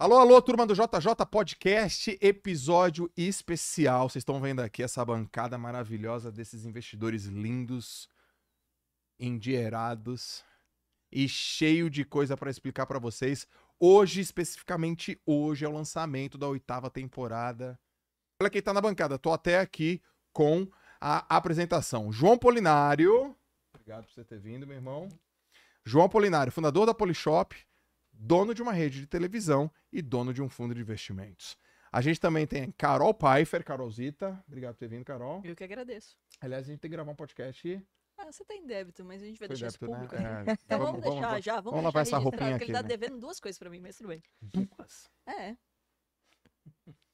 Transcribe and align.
Alô, 0.00 0.16
alô, 0.16 0.40
turma 0.40 0.66
do 0.66 0.72
JJ 0.72 1.26
Podcast, 1.30 2.18
episódio 2.22 3.12
especial. 3.14 4.08
Vocês 4.08 4.22
estão 4.22 4.40
vendo 4.40 4.60
aqui 4.60 4.82
essa 4.82 5.04
bancada 5.04 5.58
maravilhosa 5.58 6.32
desses 6.32 6.64
investidores 6.64 7.26
lindos, 7.26 8.08
endinheirados 9.18 10.42
e 11.12 11.28
cheio 11.28 11.90
de 11.90 12.02
coisa 12.02 12.34
para 12.34 12.50
explicar 12.50 12.86
para 12.86 12.98
vocês. 12.98 13.46
Hoje, 13.78 14.22
especificamente 14.22 15.20
hoje, 15.26 15.66
é 15.66 15.68
o 15.68 15.72
lançamento 15.72 16.38
da 16.38 16.48
oitava 16.48 16.88
temporada. 16.88 17.78
Olha 18.40 18.48
quem 18.48 18.62
tá 18.62 18.72
na 18.72 18.80
bancada. 18.80 19.18
Tô 19.18 19.34
até 19.34 19.58
aqui 19.58 20.00
com 20.32 20.66
a 20.98 21.26
apresentação. 21.36 22.10
João 22.10 22.38
Polinário. 22.38 23.36
Obrigado 23.74 24.06
por 24.06 24.14
você 24.14 24.24
ter 24.24 24.40
vindo, 24.40 24.66
meu 24.66 24.76
irmão. 24.76 25.10
João 25.84 26.08
Polinário, 26.08 26.50
fundador 26.50 26.86
da 26.86 26.94
Polishop, 26.94 27.54
dono 28.20 28.54
de 28.54 28.62
uma 28.62 28.72
rede 28.72 29.00
de 29.00 29.06
televisão 29.06 29.70
e 29.90 30.02
dono 30.02 30.32
de 30.34 30.42
um 30.42 30.48
fundo 30.48 30.74
de 30.74 30.80
investimentos. 30.80 31.56
A 31.90 32.00
gente 32.00 32.20
também 32.20 32.46
tem 32.46 32.70
Carol 32.72 33.12
Pfeiffer, 33.14 33.64
Carolzita. 33.64 34.42
Obrigado 34.46 34.74
por 34.74 34.78
ter 34.78 34.88
vindo, 34.88 35.04
Carol. 35.04 35.40
Eu 35.44 35.56
que 35.56 35.64
agradeço. 35.64 36.16
Aliás, 36.40 36.66
a 36.66 36.70
gente 36.70 36.80
tem 36.80 36.90
que 36.90 36.96
gravar 36.96 37.10
um 37.10 37.16
podcast. 37.16 37.82
Ah, 38.16 38.30
você 38.30 38.44
tem 38.44 38.64
débito, 38.66 39.04
mas 39.04 39.22
a 39.22 39.24
gente 39.24 39.38
vai 39.38 39.48
Foi 39.48 39.56
deixar 39.56 39.66
débito, 39.66 39.86
né? 39.86 39.92
público. 39.94 40.14
É, 40.14 40.44
né? 40.44 40.56
Então 40.64 40.78
vamos, 40.78 41.00
deixar 41.00 41.20
vamos- 41.28 41.44
já, 41.44 41.54
vamos, 41.54 41.70
vamos 41.70 41.84
lavar 41.84 42.02
essa 42.02 42.18
roupinha 42.18 42.56
aqui, 42.56 42.64
ele 42.66 42.72
tá 42.72 42.82
né? 42.82 42.88
devendo 42.88 43.18
duas 43.18 43.40
coisas 43.40 43.58
pra 43.58 43.70
mim, 43.70 43.80
mas 43.80 43.96
tudo 43.96 44.08
bem. 44.08 44.22
Duas. 44.40 45.08
É. 45.26 45.56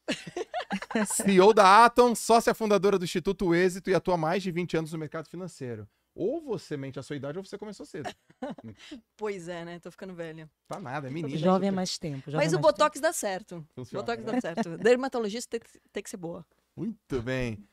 CEO 1.07 1.55
da 1.55 1.85
Atom, 1.85 2.15
sócia 2.15 2.52
fundadora 2.52 2.99
do 2.99 3.05
Instituto 3.05 3.55
Êxito 3.55 3.88
e 3.88 3.95
atua 3.95 4.15
há 4.15 4.19
mais 4.19 4.43
de 4.43 4.51
20 4.51 4.77
anos 4.77 4.93
no 4.93 4.99
mercado 4.99 5.29
financeiro. 5.29 5.88
Ou 6.16 6.41
você 6.41 6.79
mente 6.79 6.98
a 6.98 7.02
sua 7.02 7.15
idade 7.15 7.37
ou 7.37 7.45
você 7.45 7.59
começou 7.59 7.84
cedo. 7.84 8.11
Pois 9.19 9.48
é, 9.48 9.65
né? 9.65 9.79
Tô 9.79 9.91
ficando 9.91 10.15
velha. 10.15 10.51
Tá 10.66 10.80
nada, 10.80 11.09
é 11.09 11.11
menina. 11.11 11.37
Jovem 11.37 11.69
há 11.69 11.73
mais 11.73 11.98
tempo. 11.98 12.30
jovem 12.30 12.47
Mas 12.47 12.55
o 12.55 12.59
Botox 12.59 13.01
dá 13.01 13.12
certo. 13.12 13.66
Funciona, 13.74 14.02
Botox 14.02 14.24
né? 14.24 14.33
dá 14.33 14.41
certo. 14.41 14.79
Dermatologista 14.79 15.51
tem 15.51 15.60
que, 15.60 15.80
tem 15.93 16.02
que 16.02 16.09
ser 16.09 16.16
boa. 16.16 16.45
Muito 16.74 17.21
bem. 17.23 17.66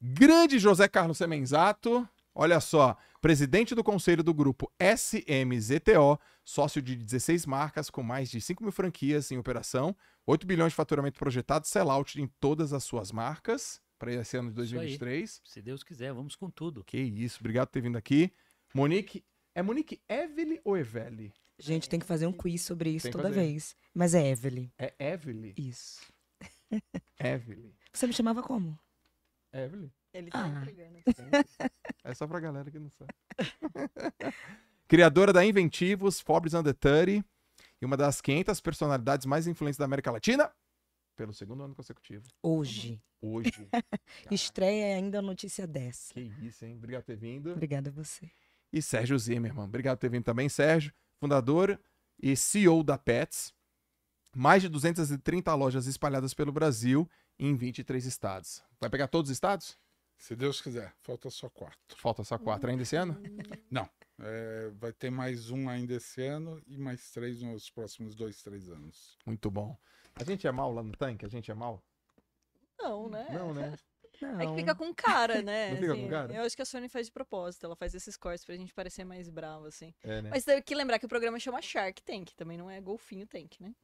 Grande 0.00 0.58
José 0.58 0.86
Carlos 0.86 1.18
Semenzato, 1.18 2.08
olha 2.32 2.60
só, 2.60 2.96
presidente 3.20 3.74
do 3.74 3.82
conselho 3.82 4.22
do 4.22 4.34
grupo 4.34 4.70
SMZTO, 4.78 6.20
sócio 6.44 6.80
de 6.80 6.94
16 6.94 7.46
marcas 7.46 7.90
com 7.90 8.02
mais 8.02 8.30
de 8.30 8.40
5 8.40 8.62
mil 8.62 8.72
franquias 8.72 9.32
em 9.32 9.38
operação, 9.38 9.96
8 10.26 10.46
bilhões 10.46 10.72
de 10.72 10.76
faturamento 10.76 11.18
projetado, 11.18 11.66
sellout 11.66 12.20
em 12.20 12.28
todas 12.38 12.72
as 12.72 12.84
suas 12.84 13.10
marcas 13.10 13.80
para 14.04 14.12
esse 14.12 14.36
ano 14.36 14.52
de 14.52 14.60
Isso 14.62 14.74
aí. 14.74 14.80
2023. 14.80 15.40
Se 15.44 15.62
Deus 15.62 15.82
quiser, 15.82 16.12
vamos 16.12 16.36
com 16.36 16.50
tudo. 16.50 16.84
Que 16.84 16.98
isso, 16.98 17.38
obrigado 17.40 17.68
por 17.68 17.72
ter 17.72 17.80
vindo 17.80 17.96
aqui. 17.96 18.30
Monique, 18.74 19.24
é 19.54 19.62
Monique 19.62 20.00
Evely 20.08 20.60
ou 20.62 20.76
Evely? 20.76 21.32
Gente, 21.58 21.88
tem 21.88 21.98
que 22.00 22.04
fazer 22.06 22.26
um 22.26 22.32
quiz 22.32 22.62
sobre 22.62 22.90
isso 22.90 23.10
toda 23.10 23.24
fazer. 23.28 23.40
vez. 23.40 23.74
Mas 23.94 24.14
é 24.14 24.28
Evelyn. 24.28 24.70
É 24.78 24.92
Evely? 24.98 25.54
Isso. 25.56 26.00
Evely. 27.18 27.74
Você 27.92 28.06
me 28.06 28.12
chamava 28.12 28.42
como? 28.42 28.78
Evely. 29.52 29.90
Ele 30.12 30.30
tá 30.30 30.44
Ah. 30.44 30.48
entregando. 30.48 30.98
É 32.04 32.14
só 32.14 32.26
pra 32.26 32.40
galera 32.40 32.70
que 32.70 32.78
não 32.78 32.90
sabe. 32.90 33.12
Criadora 34.86 35.32
da 35.32 35.44
Inventivos, 35.44 36.20
Forbes 36.20 36.52
Under 36.54 36.74
30 36.74 37.24
e 37.80 37.84
uma 37.86 37.96
das 37.96 38.20
500 38.20 38.60
personalidades 38.60 39.24
mais 39.26 39.46
influentes 39.46 39.78
da 39.78 39.84
América 39.86 40.10
Latina 40.10 40.52
pelo 41.14 41.32
segundo 41.32 41.62
ano 41.62 41.74
consecutivo. 41.74 42.26
Hoje. 42.42 43.02
Hoje. 43.20 43.68
Estreia 44.30 44.96
ainda 44.96 45.18
a 45.18 45.22
notícia 45.22 45.66
dessa. 45.66 46.14
que 46.14 46.20
isso, 46.42 46.64
hein? 46.64 46.76
Obrigado 46.76 47.02
por 47.02 47.06
ter 47.06 47.16
vindo. 47.16 47.52
Obrigada 47.52 47.90
a 47.90 47.92
você. 47.92 48.30
E 48.72 48.82
Sérgio 48.82 49.18
Zimmermann. 49.18 49.66
Obrigado 49.66 49.96
por 49.96 50.02
ter 50.02 50.10
vindo 50.10 50.24
também, 50.24 50.48
Sérgio. 50.48 50.92
Fundador 51.18 51.78
e 52.20 52.36
CEO 52.36 52.82
da 52.82 52.98
Pets. 52.98 53.54
Mais 54.36 54.62
de 54.62 54.68
230 54.68 55.54
lojas 55.54 55.86
espalhadas 55.86 56.34
pelo 56.34 56.52
Brasil 56.52 57.08
em 57.38 57.56
23 57.56 58.04
estados. 58.04 58.62
Vai 58.80 58.90
pegar 58.90 59.06
todos 59.06 59.30
os 59.30 59.34
estados? 59.34 59.78
Se 60.16 60.34
Deus 60.34 60.60
quiser, 60.60 60.94
falta 61.02 61.28
só 61.30 61.48
quatro. 61.48 61.96
Falta 61.96 62.24
só 62.24 62.38
quatro 62.38 62.70
ainda 62.70 62.82
esse 62.82 62.96
ano? 62.96 63.20
É, 64.18 64.70
vai 64.78 64.92
ter 64.92 65.10
mais 65.10 65.50
um 65.50 65.68
ainda 65.68 65.94
esse 65.94 66.22
ano 66.22 66.62
e 66.66 66.78
mais 66.78 67.10
três 67.10 67.42
nos 67.42 67.68
próximos 67.68 68.14
dois, 68.14 68.42
três 68.42 68.68
anos. 68.68 69.18
Muito 69.26 69.50
bom. 69.50 69.76
A 70.16 70.24
gente 70.24 70.46
é 70.46 70.52
mal 70.52 70.72
lá 70.72 70.82
no 70.82 70.92
tanque? 70.92 71.24
A 71.24 71.28
gente 71.28 71.50
é 71.50 71.54
mal? 71.54 71.82
Não, 72.78 73.08
né? 73.08 73.26
Não, 73.32 73.52
né? 73.52 73.70
Não. 73.70 73.78
É 74.40 74.46
que 74.46 74.54
fica 74.54 74.74
com 74.74 74.94
cara, 74.94 75.42
né? 75.42 75.70
Não 75.74 75.76
fica 75.76 75.88
com 75.88 76.00
assim. 76.00 76.08
cara? 76.08 76.34
Eu 76.34 76.42
acho 76.42 76.54
que 76.54 76.62
a 76.62 76.64
Sony 76.64 76.88
faz 76.88 77.06
de 77.06 77.12
propósito. 77.12 77.66
Ela 77.66 77.74
faz 77.74 77.94
esses 77.94 78.16
cortes 78.16 78.44
pra 78.44 78.56
gente 78.56 78.72
parecer 78.72 79.04
mais 79.04 79.28
bravo, 79.28 79.66
assim. 79.66 79.92
É, 80.02 80.22
né? 80.22 80.30
Mas 80.30 80.44
tem 80.44 80.62
que 80.62 80.74
lembrar 80.74 80.98
que 80.98 81.06
o 81.06 81.08
programa 81.08 81.38
chama 81.38 81.60
Shark 81.60 82.00
Tank. 82.02 82.32
Também 82.36 82.56
não 82.56 82.70
é 82.70 82.80
golfinho 82.80 83.26
tank, 83.26 83.60
né? 83.60 83.74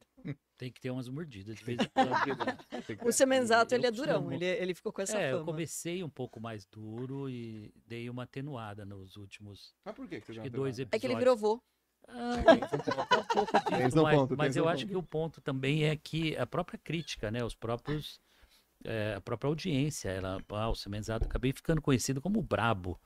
Tem 0.57 0.71
que 0.71 0.79
ter 0.79 0.89
umas 0.91 1.09
mordidas 1.09 1.57
de 1.57 1.63
vez 1.63 1.79
em 1.79 1.89
quando. 1.89 2.11
Tem 2.85 2.95
que 2.95 3.05
O. 3.05 3.11
Semenzato, 3.11 3.73
eu 3.73 3.79
ele 3.79 3.87
é 3.87 3.91
durão. 3.91 4.31
Ele, 4.31 4.45
ele 4.45 4.73
ficou 4.73 4.93
com 4.93 5.01
essa 5.01 5.19
é, 5.19 5.31
eu 5.31 5.39
fama. 5.39 5.51
comecei 5.51 6.03
um 6.03 6.09
pouco 6.09 6.39
mais 6.39 6.65
duro 6.65 7.29
e 7.29 7.73
dei 7.87 8.09
uma 8.09 8.23
atenuada 8.23 8.85
nos 8.85 9.17
últimos 9.17 9.75
Mas 9.83 9.95
por 9.95 10.07
que 10.07 10.21
que 10.21 10.27
você 10.27 10.33
já 10.33 10.43
dois 10.43 10.77
nada? 10.77 10.89
É 10.95 10.99
que 10.99 11.05
ele 11.05 11.13
episódios. 11.13 11.19
virou 11.19 11.57
vô. 11.57 11.63
Ah, 12.07 12.35
é 12.45 13.19
um 13.19 13.23
pouco 13.23 13.59
disso, 13.69 13.99
um 13.99 14.03
mas, 14.03 14.15
ponto, 14.15 14.37
mas 14.37 14.55
eu 14.57 14.67
acho 14.67 14.83
ponto. 14.83 14.91
que 14.91 14.97
o 14.97 15.03
ponto 15.03 15.41
também 15.41 15.85
é 15.85 15.95
que 15.95 16.35
a 16.37 16.45
própria 16.45 16.79
crítica, 16.83 17.31
né? 17.31 17.43
Os 17.43 17.55
próprios. 17.55 18.19
é, 18.83 19.13
a 19.17 19.21
própria 19.21 19.47
audiência, 19.47 20.09
ela, 20.09 20.39
ah, 20.49 20.69
o 20.69 20.75
Semenzato, 20.75 21.25
acabei 21.25 21.53
ficando 21.53 21.81
conhecido 21.81 22.19
como 22.21 22.41
brabo. 22.41 22.99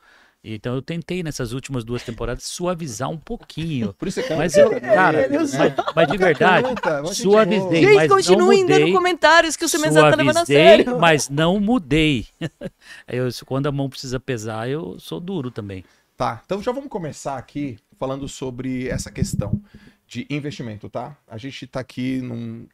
Então 0.48 0.76
eu 0.76 0.82
tentei 0.82 1.24
nessas 1.24 1.54
últimas 1.54 1.84
duas 1.84 2.04
temporadas 2.04 2.44
suavizar 2.44 3.10
um 3.10 3.18
pouquinho. 3.18 3.94
Por 3.96 4.08
isso 4.08 4.22
canta, 4.22 4.36
Mas 4.38 4.56
eu, 4.56 4.70
né? 4.72 4.80
cara, 4.80 5.26
Ele- 5.26 5.38
mas, 5.40 5.52
mas 5.96 6.08
de 6.08 6.18
verdade, 6.18 6.68
suavizei. 7.16 7.60
boa. 7.62 7.74
Gente, 7.76 7.94
mas 7.96 8.10
não 8.10 8.18
continuem 8.18 8.62
mudei. 8.62 8.80
dando 8.80 8.92
comentários 8.94 9.56
que 9.56 9.66
o 9.66 9.70
Semenzato 9.70 10.12
tá 10.12 10.16
levando 10.16 10.38
a 10.38 10.46
Suavizei, 10.46 10.56
sério. 10.86 11.00
mas 11.00 11.30
não 11.30 11.60
mudei. 11.60 12.28
Eu, 13.08 13.28
quando 13.46 13.68
a 13.68 13.72
mão 13.72 13.90
precisa 13.90 14.20
pesar, 14.20 14.70
eu 14.70 15.00
sou 15.00 15.20
duro 15.20 15.50
também. 15.52 15.84
Tá, 16.16 16.42
então 16.46 16.62
já 16.62 16.72
vamos 16.72 16.90
começar 16.90 17.38
aqui 17.38 17.78
falando 17.98 18.28
sobre 18.28 18.88
essa 18.88 19.12
questão 19.12 19.62
de 20.08 20.26
investimento, 20.30 20.90
tá? 20.90 21.18
A 21.28 21.38
gente 21.38 21.66
tá 21.68 21.80
aqui 21.80 22.22
num, 22.22 22.68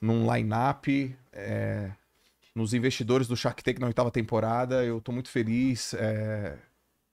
num 0.00 0.32
line-up, 0.32 1.16
é, 1.32 1.90
nos 2.54 2.74
investidores 2.74 3.26
do 3.26 3.36
Shark 3.36 3.62
Tank 3.62 3.78
na 3.78 3.86
oitava 3.86 4.10
temporada. 4.10 4.84
Eu 4.84 5.00
tô 5.00 5.12
muito 5.12 5.28
feliz 5.28 5.94
é, 5.94 6.58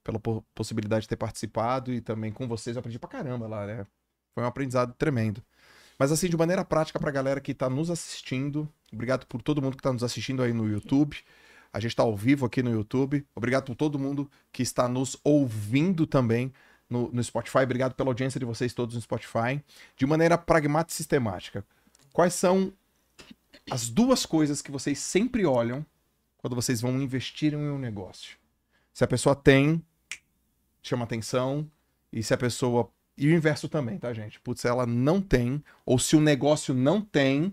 pela 0.03 0.19
po- 0.19 0.43
possibilidade 0.53 1.03
de 1.03 1.09
ter 1.09 1.15
participado 1.15 1.93
e 1.93 2.01
também 2.01 2.31
com 2.31 2.47
vocês. 2.47 2.75
Eu 2.75 2.79
aprendi 2.79 2.99
pra 2.99 3.09
caramba 3.09 3.47
lá, 3.47 3.65
né? 3.65 3.85
Foi 4.33 4.43
um 4.43 4.47
aprendizado 4.47 4.93
tremendo. 4.93 5.41
Mas 5.97 6.11
assim, 6.11 6.29
de 6.29 6.37
maneira 6.37 6.63
prática 6.63 6.99
pra 6.99 7.09
galera 7.09 7.41
que 7.41 7.53
tá 7.53 7.69
nos 7.69 7.89
assistindo, 7.89 8.69
obrigado 8.93 9.25
por 9.25 9.41
todo 9.41 9.61
mundo 9.61 9.75
que 9.75 9.81
tá 9.81 9.91
nos 9.91 10.03
assistindo 10.03 10.43
aí 10.43 10.53
no 10.53 10.69
YouTube. 10.69 11.17
A 11.73 11.79
gente 11.79 11.95
tá 11.95 12.03
ao 12.03 12.15
vivo 12.15 12.45
aqui 12.45 12.61
no 12.61 12.71
YouTube. 12.71 13.25
Obrigado 13.35 13.65
por 13.65 13.75
todo 13.75 13.97
mundo 13.99 14.29
que 14.51 14.61
está 14.61 14.87
nos 14.87 15.17
ouvindo 15.23 16.05
também 16.05 16.53
no, 16.89 17.11
no 17.11 17.23
Spotify. 17.23 17.59
Obrigado 17.59 17.93
pela 17.93 18.09
audiência 18.09 18.39
de 18.39 18.45
vocês 18.45 18.73
todos 18.73 18.95
no 18.95 19.01
Spotify. 19.01 19.63
De 19.95 20.05
maneira 20.05 20.37
pragmática 20.37 20.93
e 20.93 20.95
sistemática. 20.95 21.65
Quais 22.13 22.33
são 22.33 22.73
as 23.69 23.89
duas 23.89 24.25
coisas 24.25 24.61
que 24.61 24.71
vocês 24.71 24.99
sempre 24.99 25.45
olham 25.45 25.85
quando 26.37 26.55
vocês 26.55 26.81
vão 26.81 27.01
investir 27.01 27.53
em 27.53 27.69
um 27.69 27.77
negócio? 27.77 28.37
Se 28.93 29.03
a 29.03 29.07
pessoa 29.07 29.35
tem, 29.35 29.83
chama 30.81 31.03
atenção. 31.03 31.69
E 32.11 32.23
se 32.23 32.33
a 32.33 32.37
pessoa. 32.37 32.89
E 33.17 33.27
o 33.27 33.33
inverso 33.35 33.67
também, 33.67 33.97
tá, 33.97 34.13
gente? 34.13 34.39
Putz, 34.39 34.61
se 34.61 34.67
ela 34.67 34.85
não 34.85 35.19
tem, 35.19 35.63
ou 35.85 35.97
se 35.97 36.15
o 36.15 36.21
negócio 36.21 36.73
não 36.73 37.01
tem, 37.01 37.51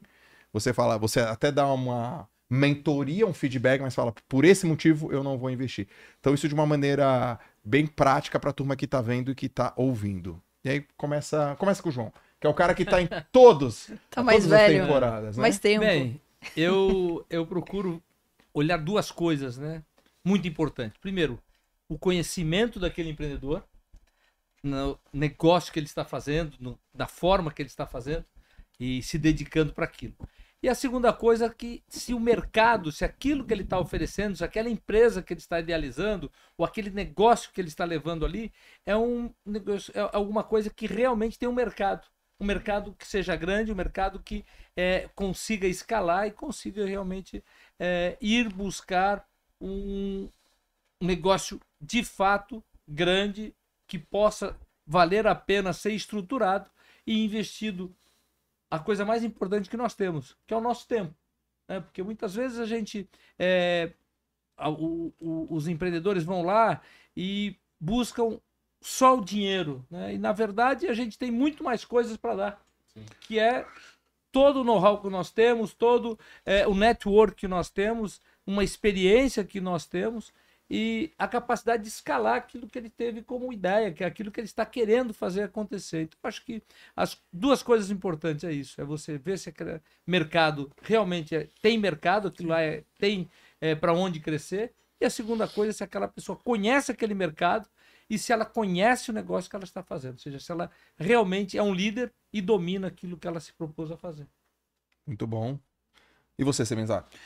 você 0.53 0.75
fala, 0.75 0.99
você 0.99 1.21
até 1.21 1.50
dá 1.50 1.67
uma 1.73 2.28
mentoria, 2.50 3.27
um 3.27 3.33
feedback, 3.33 3.81
mas 3.81 3.94
fala, 3.94 4.15
por 4.28 4.44
esse 4.44 4.67
motivo 4.67 5.11
eu 5.11 5.25
não 5.25 5.39
vou 5.39 5.50
investir. 5.50 5.89
Então, 6.21 6.34
isso 6.34 6.47
de 6.49 6.55
uma 6.55 6.67
maneira 6.67 7.39
bem 7.64 7.86
prática 7.86 8.38
para 8.38 8.50
a 8.50 8.52
turma 8.52 8.76
que 8.76 8.86
tá 8.86 9.00
vendo 9.00 9.30
e 9.30 9.34
que 9.34 9.48
tá 9.48 9.72
ouvindo. 9.76 10.41
E 10.64 10.69
aí 10.70 10.86
começa, 10.97 11.56
começa 11.58 11.82
com 11.82 11.88
o 11.88 11.92
João, 11.92 12.12
que 12.41 12.47
é 12.47 12.50
o 12.50 12.54
cara 12.54 12.75
que 12.75 12.84
tá 12.84 13.00
em 13.00 13.08
todos, 13.32 13.91
Tá 14.10 14.22
mais 14.22 14.42
todas 14.44 14.52
as 14.52 14.60
velho. 14.69 14.84
temporadas, 14.86 15.36
né? 15.36 15.41
Mais 15.42 15.58
tempo. 15.58 15.84
Bem, 15.84 16.20
eu, 16.56 17.25
eu 17.31 17.46
procuro 17.46 18.02
olhar 18.52 18.76
duas 18.78 19.11
coisas, 19.11 19.56
né? 19.58 19.82
Muito 20.25 20.46
importantes. 20.49 20.96
Primeiro, 21.00 21.38
o 21.88 21.99
conhecimento 21.99 22.78
daquele 22.81 23.11
empreendedor, 23.11 23.62
no 24.62 24.99
negócio 25.12 25.72
que 25.72 25.78
ele 25.78 25.87
está 25.87 26.05
fazendo, 26.05 26.55
no- 26.58 26.78
da 26.94 27.06
forma 27.06 27.50
que 27.52 27.60
ele 27.60 27.69
está 27.69 27.87
fazendo 27.87 28.25
e 28.81 29.02
se 29.02 29.19
dedicando 29.19 29.72
para 29.75 29.84
aquilo. 29.84 30.14
E 30.64 30.69
a 30.70 30.75
segunda 30.75 31.12
coisa 31.12 31.44
é 31.44 31.50
que 31.50 31.82
se 31.87 32.14
o 32.14 32.19
mercado, 32.19 32.90
se 32.90 33.05
aquilo 33.05 33.44
que 33.44 33.52
ele 33.52 33.64
está 33.64 33.78
oferecendo, 33.78 34.34
se 34.34 34.43
aquela 34.43 34.70
empresa 34.70 35.22
que 35.22 35.34
ele 35.34 35.40
está 35.40 35.61
idealizando, 35.61 36.32
ou 36.56 36.64
aquele 36.64 36.88
negócio 36.88 37.52
que 37.52 37.61
ele 37.61 37.69
está 37.69 37.84
levando 37.84 38.25
ali, 38.25 38.50
é 38.87 38.96
um 38.96 39.31
é 39.93 40.08
alguma 40.11 40.43
coisa 40.43 40.70
que 40.70 40.87
realmente 40.87 41.38
tem 41.38 41.46
um 41.46 41.52
mercado. 41.52 42.06
Um 42.40 42.46
mercado 42.46 42.94
que 42.99 43.06
seja 43.06 43.37
grande, 43.37 43.72
um 43.72 43.75
mercado 43.75 44.19
que 44.20 44.43
é, 44.75 45.11
consiga 45.14 45.69
escalar 45.69 46.28
e 46.28 46.31
consiga 46.31 46.87
realmente 46.87 47.44
é, 47.78 48.17
ir 48.19 48.49
buscar 48.49 49.22
um 49.60 50.31
negócio 50.99 51.60
de 51.78 52.02
fato 52.02 52.64
grande 52.88 53.55
que 53.87 53.99
possa 53.99 54.56
valer 54.87 55.26
a 55.26 55.34
pena 55.34 55.75
ser 55.75 55.93
estruturado 55.93 56.70
e 57.06 57.22
investido 57.22 57.94
a 58.75 58.79
coisa 58.79 59.05
mais 59.05 59.23
importante 59.25 59.69
que 59.71 59.76
nós 59.76 59.94
temos, 59.94 60.37
que 60.47 60.55
é 60.55 60.56
o 60.56 60.61
nosso 60.61 60.87
tempo. 60.87 61.15
Né? 61.69 61.81
Porque 61.81 62.03
muitas 62.03 62.35
vezes 62.35 62.59
a 62.59 62.67
gente. 62.67 63.09
é, 63.38 63.93
a- 64.56 64.71
o- 64.71 65.12
o- 65.19 65.47
os 65.50 65.67
empreendedores 65.67 66.23
vão 66.25 66.43
lá 66.43 66.81
e 67.17 67.56
buscam 67.81 68.38
só 68.81 69.17
o 69.19 69.25
dinheiro. 69.25 69.85
Né? 69.91 70.15
E 70.15 70.19
na 70.19 70.32
verdade 70.32 70.87
a 70.87 70.94
gente 70.94 71.19
tem 71.19 71.31
muito 71.31 71.65
mais 71.65 71.85
coisas 71.85 72.17
para 72.17 72.35
dar. 72.37 72.67
Que 73.23 73.38
é 73.41 73.67
todo 74.31 74.61
o 74.61 74.65
know-how 74.65 75.00
que 75.00 75.09
nós 75.09 75.31
temos, 75.32 75.73
todo 75.75 76.19
é, 76.44 76.67
o 76.67 76.75
network 76.75 77.35
que 77.37 77.49
nós 77.49 77.70
temos, 77.70 78.20
uma 78.47 78.62
experiência 78.62 79.44
que 79.44 79.61
nós 79.61 79.87
temos 79.87 80.32
e 80.69 81.12
a 81.19 81.28
capacidade 81.28 81.82
de 81.82 81.88
escalar 81.88 82.37
aquilo 82.37 82.66
que 82.66 82.78
ele 82.78 82.88
teve 82.90 83.22
como 83.22 83.52
ideia, 83.52 83.93
que 83.93 84.02
é 84.02 84.06
aquilo 84.06 84.31
que 84.31 84.40
ele 84.40 84.46
está 84.46 84.64
querendo 84.64 85.12
fazer 85.12 85.43
acontecer. 85.43 86.02
Então, 86.02 86.19
eu 86.22 86.28
acho 86.28 86.44
que 86.44 86.62
as 86.96 87.20
duas 87.32 87.62
coisas 87.62 87.90
importantes 87.90 88.44
é 88.44 88.52
isso: 88.52 88.81
é 88.81 88.84
você 88.84 89.19
ver 89.19 89.38
se 89.38 89.49
aquele 89.50 89.81
mercado 90.06 90.70
realmente 90.82 91.34
é- 91.37 91.49
tem 91.61 91.78
mercado, 91.78 92.28
aquilo 92.28 92.49
lá 92.50 92.61
é, 92.62 92.84
tem 92.99 93.28
para 93.81 93.93
onde 93.94 94.20
crescer. 94.20 94.72
E 95.00 95.05
a 95.05 95.11
segunda 95.11 95.49
coisa 95.49 95.70
é 95.70 95.72
se 95.72 95.84
aquela 95.84 96.08
pessoa 96.08 96.37
conhece 96.37 96.90
aquele 96.93 97.14
mercado 97.14 97.69
e 98.08 98.19
se 98.19 98.32
ela 98.32 98.44
conhece 98.44 99.10
o 99.10 99.14
negócio 99.14 99.49
que 99.50 99.56
ela 99.56 99.64
está 99.64 99.82
fazendo, 99.82 100.14
ou 100.14 100.19
seja, 100.19 100.38
se 100.38 100.50
ela 100.52 100.70
realmente 100.96 101.56
é 101.56 101.62
um 101.62 101.72
líder 101.75 102.12
e 102.32 102.40
domina 102.40 102.88
aquilo 102.88 103.17
que 103.17 103.26
ela 103.26 103.40
se 103.40 103.52
propôs 103.52 103.90
a 103.90 103.96
fazer. 103.96 104.26
Muito 105.06 105.26
bom. 105.26 105.58
E 106.38 106.44
você, 106.44 106.64
Semenzato? 106.67 107.17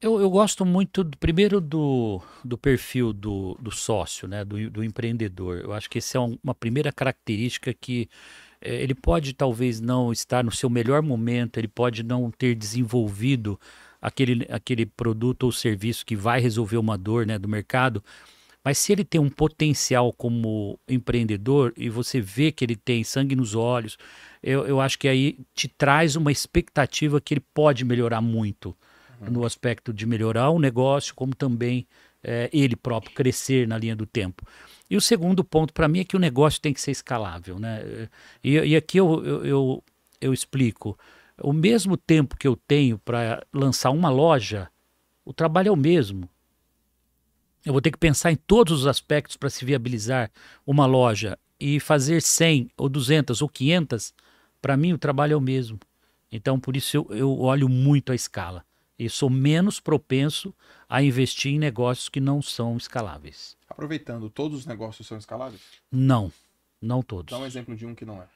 Eu, 0.00 0.20
eu 0.20 0.28
gosto 0.30 0.64
muito, 0.66 1.02
do- 1.02 1.16
primeiro, 1.16 1.60
do, 1.60 2.20
do 2.44 2.58
perfil 2.58 3.12
do, 3.14 3.56
do 3.60 3.70
sócio, 3.70 4.28
né, 4.28 4.44
do, 4.44 4.70
do 4.70 4.84
empreendedor. 4.84 5.58
Eu 5.60 5.72
acho 5.72 5.88
que 5.88 5.98
essa 5.98 6.18
é 6.18 6.20
um- 6.20 6.38
uma 6.44 6.54
primeira 6.54 6.92
característica 6.92 7.72
que 7.72 8.08
eh, 8.60 8.82
ele 8.82 8.94
pode 8.94 9.34
talvez 9.34 9.80
não 9.80 10.12
estar 10.12 10.44
no 10.44 10.52
seu 10.52 10.68
melhor 10.70 11.02
momento, 11.02 11.58
ele 11.58 11.68
pode 11.68 12.02
não 12.02 12.30
ter 12.30 12.54
desenvolvido 12.54 13.58
aquele, 14.02 14.46
aquele 14.50 14.86
produto 14.86 15.44
ou 15.44 15.52
serviço 15.52 16.04
que 16.06 16.16
vai 16.16 16.40
resolver 16.40 16.78
uma 16.78 16.98
dor 16.98 17.26
né, 17.26 17.38
do 17.38 17.48
mercado, 17.48 18.02
mas 18.64 18.78
se 18.78 18.92
ele 18.92 19.04
tem 19.04 19.20
um 19.20 19.28
potencial 19.30 20.12
como 20.12 20.78
empreendedor 20.88 21.72
e 21.76 21.88
você 21.88 22.20
vê 22.20 22.50
que 22.50 22.64
ele 22.64 22.74
tem 22.76 23.04
sangue 23.04 23.36
nos 23.36 23.54
olhos, 23.54 23.96
eu, 24.42 24.66
eu 24.66 24.80
acho 24.80 24.98
que 24.98 25.06
aí 25.08 25.38
te 25.54 25.68
traz 25.68 26.16
uma 26.16 26.32
expectativa 26.32 27.20
que 27.20 27.34
ele 27.34 27.44
pode 27.54 27.84
melhorar 27.84 28.20
muito 28.20 28.76
no 29.20 29.44
aspecto 29.44 29.92
de 29.92 30.06
melhorar 30.06 30.50
o 30.50 30.58
negócio, 30.58 31.14
como 31.14 31.34
também 31.34 31.86
eh, 32.22 32.50
ele 32.52 32.76
próprio 32.76 33.14
crescer 33.14 33.66
na 33.66 33.78
linha 33.78 33.96
do 33.96 34.06
tempo. 34.06 34.46
E 34.88 34.96
o 34.96 35.00
segundo 35.00 35.42
ponto 35.42 35.72
para 35.72 35.88
mim 35.88 36.00
é 36.00 36.04
que 36.04 36.16
o 36.16 36.20
negócio 36.20 36.60
tem 36.60 36.72
que 36.72 36.80
ser 36.80 36.90
escalável. 36.92 37.58
Né? 37.58 38.08
E, 38.42 38.54
e 38.54 38.76
aqui 38.76 38.98
eu, 38.98 39.24
eu, 39.24 39.44
eu, 39.44 39.84
eu 40.20 40.32
explico. 40.32 40.98
O 41.42 41.52
mesmo 41.52 41.96
tempo 41.96 42.36
que 42.36 42.46
eu 42.46 42.56
tenho 42.56 42.98
para 42.98 43.44
lançar 43.52 43.90
uma 43.90 44.08
loja, 44.08 44.68
o 45.24 45.32
trabalho 45.32 45.68
é 45.68 45.72
o 45.72 45.76
mesmo. 45.76 46.28
Eu 47.64 47.72
vou 47.72 47.82
ter 47.82 47.90
que 47.90 47.98
pensar 47.98 48.30
em 48.30 48.36
todos 48.36 48.80
os 48.80 48.86
aspectos 48.86 49.36
para 49.36 49.50
se 49.50 49.64
viabilizar 49.64 50.30
uma 50.64 50.86
loja 50.86 51.36
e 51.58 51.80
fazer 51.80 52.22
100 52.22 52.70
ou 52.76 52.88
200 52.88 53.42
ou 53.42 53.48
500, 53.48 54.14
para 54.62 54.76
mim 54.76 54.92
o 54.92 54.98
trabalho 54.98 55.32
é 55.32 55.36
o 55.36 55.40
mesmo. 55.40 55.78
Então, 56.30 56.60
por 56.60 56.76
isso 56.76 56.96
eu, 56.96 57.06
eu 57.10 57.40
olho 57.40 57.68
muito 57.68 58.12
a 58.12 58.14
escala. 58.14 58.64
E 58.98 59.08
sou 59.10 59.28
menos 59.28 59.78
propenso 59.80 60.54
a 60.88 61.02
investir 61.02 61.52
em 61.52 61.58
negócios 61.58 62.08
que 62.08 62.20
não 62.20 62.40
são 62.40 62.76
escaláveis. 62.76 63.56
Aproveitando, 63.68 64.30
todos 64.30 64.60
os 64.60 64.66
negócios 64.66 65.06
são 65.06 65.18
escaláveis? 65.18 65.60
Não, 65.92 66.32
não 66.80 67.02
todos. 67.02 67.30
Dá 67.36 67.38
um 67.42 67.46
exemplo 67.46 67.76
de 67.76 67.84
um 67.84 67.94
que 67.94 68.04
não 68.04 68.22
é. 68.22 68.26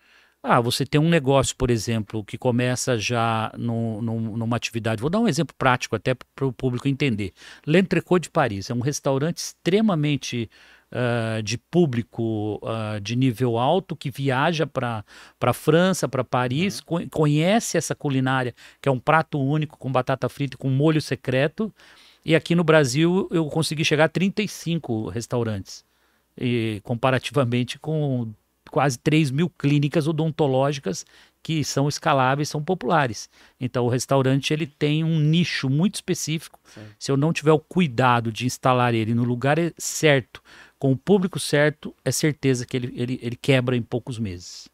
Ah, 0.42 0.58
você 0.60 0.86
tem 0.86 0.98
um 0.98 1.08
negócio, 1.10 1.54
por 1.54 1.70
exemplo, 1.70 2.24
que 2.24 2.38
começa 2.38 2.96
já 2.98 3.52
no, 3.58 4.00
no- 4.00 4.36
numa 4.38 4.56
atividade. 4.56 5.00
Vou 5.00 5.10
dar 5.10 5.20
um 5.20 5.28
exemplo 5.28 5.54
prático 5.54 5.94
até 5.94 6.14
para 6.14 6.46
o 6.46 6.52
público 6.52 6.88
entender. 6.88 7.32
L'Entrecôte 7.66 8.24
de 8.24 8.30
Paris 8.30 8.70
é 8.70 8.74
um 8.74 8.80
restaurante 8.80 9.36
extremamente 9.36 10.50
ah, 10.92 11.40
de 11.42 11.56
público 11.58 12.60
ah, 12.64 12.98
de 13.00 13.16
nível 13.16 13.58
alto 13.58 13.94
que 13.96 14.10
viaja 14.10 14.66
para 14.66 15.04
a 15.40 15.52
França, 15.52 16.08
para 16.08 16.24
Paris, 16.24 16.80
co- 16.80 17.00
conhece 17.10 17.76
essa 17.78 17.94
culinária, 17.94 18.54
que 18.80 18.88
é 18.88 18.92
um 18.92 18.98
prato 18.98 19.38
único 19.40 19.78
com 19.78 19.90
batata 19.90 20.28
frita 20.28 20.54
e 20.54 20.58
com 20.58 20.68
molho 20.70 21.00
secreto. 21.00 21.72
E 22.24 22.34
aqui 22.34 22.54
no 22.54 22.64
Brasil 22.64 23.28
eu 23.30 23.46
consegui 23.46 23.84
chegar 23.84 24.04
a 24.04 24.08
35 24.08 25.08
restaurantes, 25.08 25.84
e, 26.38 26.80
comparativamente 26.84 27.78
com 27.78 28.28
quase 28.70 28.98
3 28.98 29.30
mil 29.30 29.50
clínicas 29.50 30.06
odontológicas 30.06 31.04
que 31.42 31.64
são 31.64 31.88
escaláveis, 31.88 32.48
são 32.48 32.62
populares. 32.62 33.28
Então 33.58 33.84
o 33.86 33.88
restaurante 33.88 34.52
ele 34.52 34.66
tem 34.66 35.02
um 35.02 35.18
nicho 35.18 35.68
muito 35.70 35.94
específico. 35.96 36.60
Sim. 36.74 36.82
Se 36.98 37.10
eu 37.10 37.16
não 37.16 37.32
tiver 37.32 37.52
o 37.52 37.58
cuidado 37.58 38.30
de 38.30 38.46
instalar 38.46 38.94
ele 38.94 39.14
no 39.14 39.24
lugar 39.24 39.58
e- 39.58 39.72
certo, 39.78 40.42
com 40.80 40.90
o 40.92 40.96
público 40.96 41.38
certo, 41.38 41.94
é 42.02 42.10
certeza 42.10 42.64
que 42.64 42.74
ele, 42.74 42.92
ele, 42.96 43.20
ele 43.22 43.36
quebra 43.36 43.76
em 43.76 43.82
poucos 43.82 44.18
meses. 44.18 44.66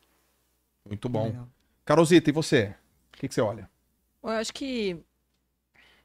Muito 0.85 1.09
bom. 1.09 1.25
Legal. 1.25 1.49
Carolzita, 1.85 2.31
e 2.31 2.33
você? 2.33 2.77
O 3.13 3.19
que, 3.19 3.29
que 3.29 3.35
você 3.35 3.41
olha? 3.41 3.69
Eu 4.23 4.31
acho 4.31 4.55
que 4.55 4.97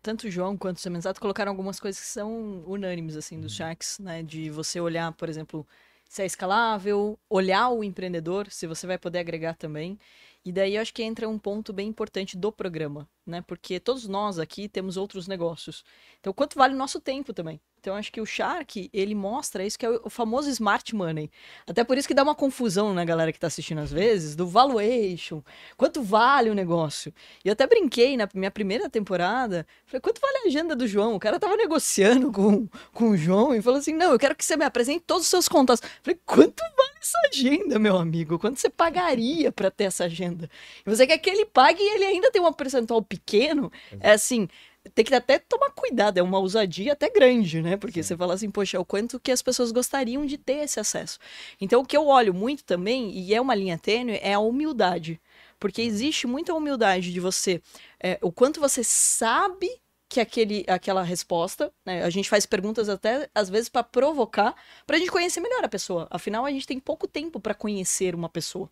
tanto 0.01 0.25
o 0.25 0.31
João 0.31 0.57
quanto 0.57 0.77
o 0.77 0.79
Semenzato 0.79 1.21
colocaram 1.21 1.51
algumas 1.51 1.79
coisas 1.79 2.01
que 2.01 2.07
são 2.07 2.63
unânimes, 2.65 3.15
assim, 3.15 3.39
dos 3.39 3.53
Sharks, 3.53 3.99
né? 3.99 4.23
De 4.23 4.49
você 4.49 4.81
olhar, 4.81 5.11
por 5.11 5.29
exemplo, 5.29 5.67
se 6.09 6.23
é 6.23 6.25
escalável, 6.25 7.17
olhar 7.29 7.69
o 7.69 7.83
empreendedor, 7.83 8.51
se 8.51 8.65
você 8.65 8.87
vai 8.87 8.97
poder 8.97 9.19
agregar 9.19 9.53
também. 9.53 9.99
E 10.43 10.51
daí 10.51 10.77
eu 10.77 10.81
acho 10.81 10.95
que 10.95 11.03
entra 11.03 11.29
um 11.29 11.37
ponto 11.37 11.71
bem 11.71 11.87
importante 11.87 12.35
do 12.35 12.51
programa, 12.51 13.07
né? 13.23 13.43
Porque 13.43 13.79
todos 13.79 14.07
nós 14.07 14.39
aqui 14.39 14.67
temos 14.67 14.97
outros 14.97 15.27
negócios. 15.27 15.85
Então, 16.19 16.33
quanto 16.33 16.55
vale 16.55 16.73
o 16.73 16.77
nosso 16.77 16.99
tempo 16.99 17.31
também? 17.33 17.61
Então, 17.81 17.95
acho 17.95 18.11
que 18.11 18.21
o 18.21 18.25
Shark, 18.27 18.91
ele 18.93 19.15
mostra 19.15 19.65
isso 19.65 19.77
que 19.77 19.83
é 19.83 19.89
o 19.89 20.09
famoso 20.09 20.47
smart 20.51 20.93
money. 20.93 21.31
Até 21.65 21.83
por 21.83 21.97
isso 21.97 22.07
que 22.07 22.13
dá 22.13 22.21
uma 22.21 22.35
confusão 22.35 22.93
na 22.93 23.03
galera 23.03 23.33
que 23.33 23.39
tá 23.39 23.47
assistindo 23.47 23.79
às 23.79 23.91
vezes, 23.91 24.35
do 24.35 24.45
valuation, 24.45 25.41
quanto 25.75 26.03
vale 26.03 26.51
o 26.51 26.53
negócio. 26.53 27.11
E 27.43 27.47
eu 27.47 27.53
até 27.53 27.65
brinquei 27.65 28.15
na 28.15 28.29
minha 28.35 28.51
primeira 28.51 28.87
temporada, 28.87 29.65
falei, 29.87 29.99
quanto 29.99 30.21
vale 30.21 30.37
a 30.45 30.47
agenda 30.47 30.75
do 30.75 30.85
João? 30.85 31.15
O 31.15 31.19
cara 31.19 31.39
tava 31.39 31.57
negociando 31.57 32.29
com, 32.31 32.67
com 32.93 33.09
o 33.09 33.17
João 33.17 33.55
e 33.55 33.63
falou 33.63 33.79
assim, 33.79 33.95
não, 33.95 34.11
eu 34.11 34.19
quero 34.19 34.35
que 34.35 34.45
você 34.45 34.55
me 34.55 34.63
apresente 34.63 35.03
todos 35.07 35.23
os 35.23 35.29
seus 35.29 35.47
contatos. 35.47 35.81
Falei, 36.03 36.19
quanto 36.23 36.61
vale 36.77 36.99
essa 37.01 37.17
agenda, 37.29 37.79
meu 37.79 37.97
amigo? 37.97 38.37
Quanto 38.37 38.59
você 38.59 38.69
pagaria 38.69 39.51
pra 39.51 39.71
ter 39.71 39.85
essa 39.85 40.03
agenda? 40.03 40.47
E 40.85 40.87
você 40.87 41.07
quer 41.07 41.17
que 41.17 41.31
ele 41.31 41.47
pague 41.47 41.81
e 41.81 41.95
ele 41.95 42.05
ainda 42.05 42.29
tem 42.29 42.39
um 42.39 42.53
percentual 42.53 43.01
pequeno? 43.01 43.71
É 43.99 44.11
assim, 44.11 44.47
tem 44.95 45.05
que 45.05 45.13
até 45.13 45.37
tomar 45.39 45.71
cuidado, 45.71 46.17
é 46.17 46.21
uma 46.21 46.39
ousadia 46.39 46.93
até 46.93 47.09
grande, 47.09 47.61
né? 47.61 47.77
Porque 47.77 48.01
você 48.01 48.17
fala 48.17 48.33
assim, 48.33 48.49
poxa, 48.49 48.79
o 48.79 48.85
quanto 48.85 49.19
que 49.19 49.31
as 49.31 49.41
pessoas 49.41 49.71
gostariam 49.71 50.25
de 50.25 50.37
ter 50.37 50.63
esse 50.63 50.79
acesso. 50.79 51.19
Então, 51.59 51.81
o 51.81 51.85
que 51.85 51.95
eu 51.95 52.07
olho 52.07 52.33
muito 52.33 52.63
também, 52.63 53.11
e 53.11 53.33
é 53.33 53.39
uma 53.39 53.55
linha 53.55 53.77
tênue, 53.77 54.19
é 54.21 54.33
a 54.33 54.39
humildade. 54.39 55.21
Porque 55.59 55.81
existe 55.81 56.25
muita 56.25 56.53
humildade 56.53 57.13
de 57.13 57.19
você, 57.19 57.61
é, 58.01 58.17
o 58.21 58.31
quanto 58.31 58.59
você 58.59 58.83
sabe 58.83 59.69
que 60.11 60.19
aquele, 60.19 60.65
aquela 60.67 61.03
resposta, 61.03 61.71
né? 61.85 62.03
A 62.03 62.09
gente 62.09 62.29
faz 62.29 62.45
perguntas 62.45 62.89
até 62.89 63.29
às 63.33 63.49
vezes 63.49 63.69
para 63.69 63.81
provocar, 63.81 64.53
pra 64.85 64.97
gente 64.97 65.09
conhecer 65.09 65.39
melhor 65.39 65.63
a 65.63 65.69
pessoa. 65.69 66.05
Afinal, 66.11 66.45
a 66.45 66.51
gente 66.51 66.67
tem 66.67 66.77
pouco 66.81 67.07
tempo 67.07 67.39
para 67.39 67.53
conhecer 67.53 68.13
uma 68.13 68.27
pessoa. 68.27 68.69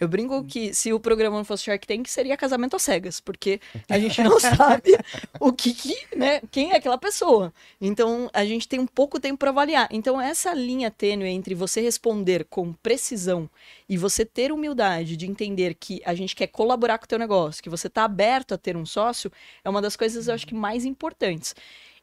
Eu 0.00 0.08
brinco 0.08 0.42
que 0.42 0.74
se 0.74 0.92
o 0.92 0.98
programa 0.98 1.36
não 1.36 1.44
fosse 1.44 1.62
Shark 1.62 1.86
Tank, 1.86 2.08
seria 2.08 2.36
casamento 2.36 2.74
às 2.74 2.82
cegas, 2.82 3.20
porque 3.20 3.60
a 3.88 3.96
gente 4.00 4.20
não 4.20 4.40
sabe 4.40 4.98
o 5.38 5.52
que, 5.52 5.72
que, 5.74 5.96
né, 6.16 6.40
quem 6.50 6.72
é 6.72 6.76
aquela 6.76 6.98
pessoa. 6.98 7.54
Então, 7.80 8.28
a 8.32 8.44
gente 8.44 8.66
tem 8.66 8.80
um 8.80 8.86
pouco 8.86 9.20
tempo 9.20 9.38
para 9.38 9.50
avaliar. 9.50 9.86
Então, 9.92 10.20
essa 10.20 10.52
linha 10.52 10.90
tênue 10.90 11.28
entre 11.28 11.54
você 11.54 11.80
responder 11.80 12.46
com 12.50 12.72
precisão 12.72 13.48
e 13.90 13.98
você 13.98 14.24
ter 14.24 14.52
humildade 14.52 15.16
de 15.16 15.26
entender 15.26 15.74
que 15.74 16.00
a 16.06 16.14
gente 16.14 16.36
quer 16.36 16.46
colaborar 16.46 16.96
com 16.96 17.06
o 17.06 17.08
teu 17.08 17.18
negócio, 17.18 17.60
que 17.60 17.68
você 17.68 17.88
está 17.88 18.04
aberto 18.04 18.54
a 18.54 18.56
ter 18.56 18.76
um 18.76 18.86
sócio, 18.86 19.32
é 19.64 19.68
uma 19.68 19.82
das 19.82 19.96
coisas, 19.96 20.28
eu 20.28 20.34
acho 20.34 20.46
que 20.46 20.54
mais 20.54 20.84
importantes. 20.84 21.56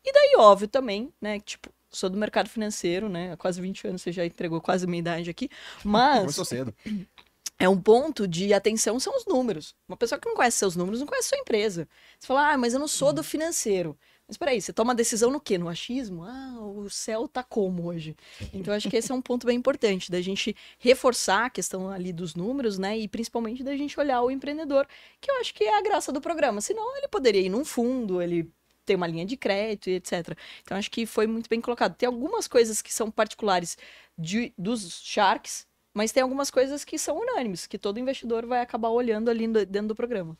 E 0.03 0.11
daí, 0.11 0.35
óbvio, 0.37 0.67
também, 0.67 1.13
né, 1.21 1.39
tipo, 1.39 1.69
sou 1.89 2.09
do 2.09 2.17
mercado 2.17 2.49
financeiro, 2.49 3.07
né, 3.07 3.31
há 3.31 3.37
quase 3.37 3.61
20 3.61 3.87
anos, 3.87 4.01
você 4.01 4.11
já 4.11 4.25
entregou 4.25 4.59
quase 4.59 4.83
a 4.83 4.87
minha 4.87 4.99
idade 4.99 5.29
aqui, 5.29 5.49
mas 5.81 6.19
Começou 6.19 6.43
cedo. 6.43 6.75
é 7.57 7.69
um 7.69 7.79
ponto 7.79 8.27
de 8.27 8.53
atenção 8.53 8.99
são 8.99 9.15
os 9.15 9.25
números. 9.25 9.73
Uma 9.87 9.95
pessoa 9.95 10.19
que 10.19 10.27
não 10.27 10.35
conhece 10.35 10.57
seus 10.57 10.75
números 10.75 10.99
não 10.99 11.07
conhece 11.07 11.29
sua 11.29 11.37
empresa. 11.37 11.87
Você 12.19 12.27
fala, 12.27 12.51
ah, 12.51 12.57
mas 12.57 12.73
eu 12.73 12.81
não 12.81 12.87
sou 12.89 13.13
do 13.13 13.23
financeiro. 13.23 13.97
Mas 14.27 14.35
peraí, 14.37 14.61
você 14.61 14.73
toma 14.73 14.93
decisão 14.93 15.31
no 15.31 15.39
quê? 15.39 15.57
No 15.57 15.69
achismo? 15.69 16.23
Ah, 16.23 16.59
o 16.59 16.89
céu 16.89 17.27
tá 17.29 17.43
como 17.43 17.85
hoje? 17.87 18.15
Então, 18.53 18.73
acho 18.73 18.89
que 18.89 18.97
esse 18.97 19.09
é 19.11 19.15
um 19.15 19.21
ponto 19.21 19.47
bem 19.47 19.57
importante, 19.57 20.11
da 20.11 20.19
gente 20.21 20.55
reforçar 20.79 21.45
a 21.45 21.49
questão 21.49 21.89
ali 21.89 22.11
dos 22.11 22.35
números, 22.35 22.77
né? 22.77 22.97
E 22.97 23.07
principalmente 23.07 23.63
da 23.63 23.75
gente 23.77 23.97
olhar 23.99 24.21
o 24.21 24.29
empreendedor, 24.29 24.85
que 25.21 25.31
eu 25.31 25.39
acho 25.39 25.53
que 25.53 25.63
é 25.63 25.77
a 25.77 25.81
graça 25.81 26.11
do 26.11 26.19
programa. 26.19 26.59
Senão, 26.59 26.97
ele 26.97 27.07
poderia 27.07 27.41
ir 27.41 27.49
num 27.49 27.63
fundo, 27.63 28.21
ele 28.21 28.51
ter 28.85 28.95
uma 28.95 29.07
linha 29.07 29.25
de 29.25 29.37
crédito 29.37 29.89
e 29.89 29.95
etc. 29.95 30.37
Então, 30.61 30.77
acho 30.77 30.91
que 30.91 31.05
foi 31.05 31.27
muito 31.27 31.49
bem 31.49 31.61
colocado. 31.61 31.95
Tem 31.95 32.07
algumas 32.07 32.47
coisas 32.47 32.81
que 32.81 32.93
são 32.93 33.09
particulares 33.11 33.77
de, 34.17 34.53
dos 34.57 35.01
Sharks, 35.03 35.65
Mas 35.93 36.11
tem 36.11 36.21
algumas 36.23 36.51
coisas 36.51 36.85
que 36.85 36.97
são 36.99 37.17
unânimes, 37.19 37.65
que 37.67 37.77
todo 37.77 37.99
investidor 37.99 38.45
vai 38.45 38.61
acabar 38.61 38.89
olhando 38.89 39.29
ali 39.29 39.47
dentro 39.47 39.89
do 39.89 39.95
programa. 39.95 40.37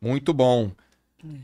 Muito 0.00 0.32
bom. 0.34 0.70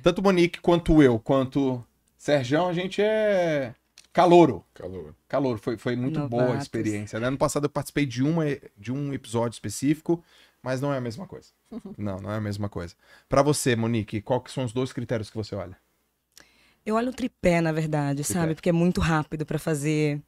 Tanto 0.02 0.22
Monique 0.22 0.60
quanto 0.60 1.02
eu, 1.02 1.18
quanto 1.18 1.84
Sergião, 2.18 2.68
a 2.68 2.72
gente 2.72 3.00
é 3.02 3.74
calouro. 4.12 4.64
Calor. 4.74 5.14
Calor, 5.28 5.58
foi, 5.58 5.76
foi 5.76 5.96
muito 5.96 6.18
boa 6.28 6.42
a 6.42 6.46
Novatos. 6.46 6.64
experiência. 6.64 7.18
né? 7.20 7.26
Ano 7.28 7.38
passado 7.38 7.64
eu 7.64 7.70
participei 7.70 8.04
de, 8.06 8.22
uma, 8.22 8.44
de 8.76 8.92
um 8.92 9.12
episódio 9.14 9.54
específico, 9.54 10.22
mas 10.62 10.80
não 10.80 10.92
é 10.92 10.98
a 10.98 11.00
mesma 11.00 11.26
coisa. 11.26 11.48
Não, 11.96 12.16
não 12.18 12.32
é 12.32 12.36
a 12.36 12.40
mesma 12.40 12.68
coisa. 12.68 12.94
Pra 13.28 13.42
você, 13.42 13.76
Monique, 13.76 14.20
que 14.20 14.50
são 14.50 14.64
os 14.64 14.72
dois 14.72 14.92
critérios 14.92 15.30
que 15.30 15.36
você 15.36 15.54
olha? 15.54 15.76
Eu 16.84 16.96
olho 16.96 17.10
o 17.10 17.14
tripé, 17.14 17.60
na 17.60 17.70
verdade, 17.72 18.24
Tripé. 18.24 18.40
sabe? 18.40 18.54
Porque 18.54 18.68
é 18.70 18.72
muito 18.72 19.00
rápido 19.00 19.46
pra 19.46 19.58
fazer 19.58 20.20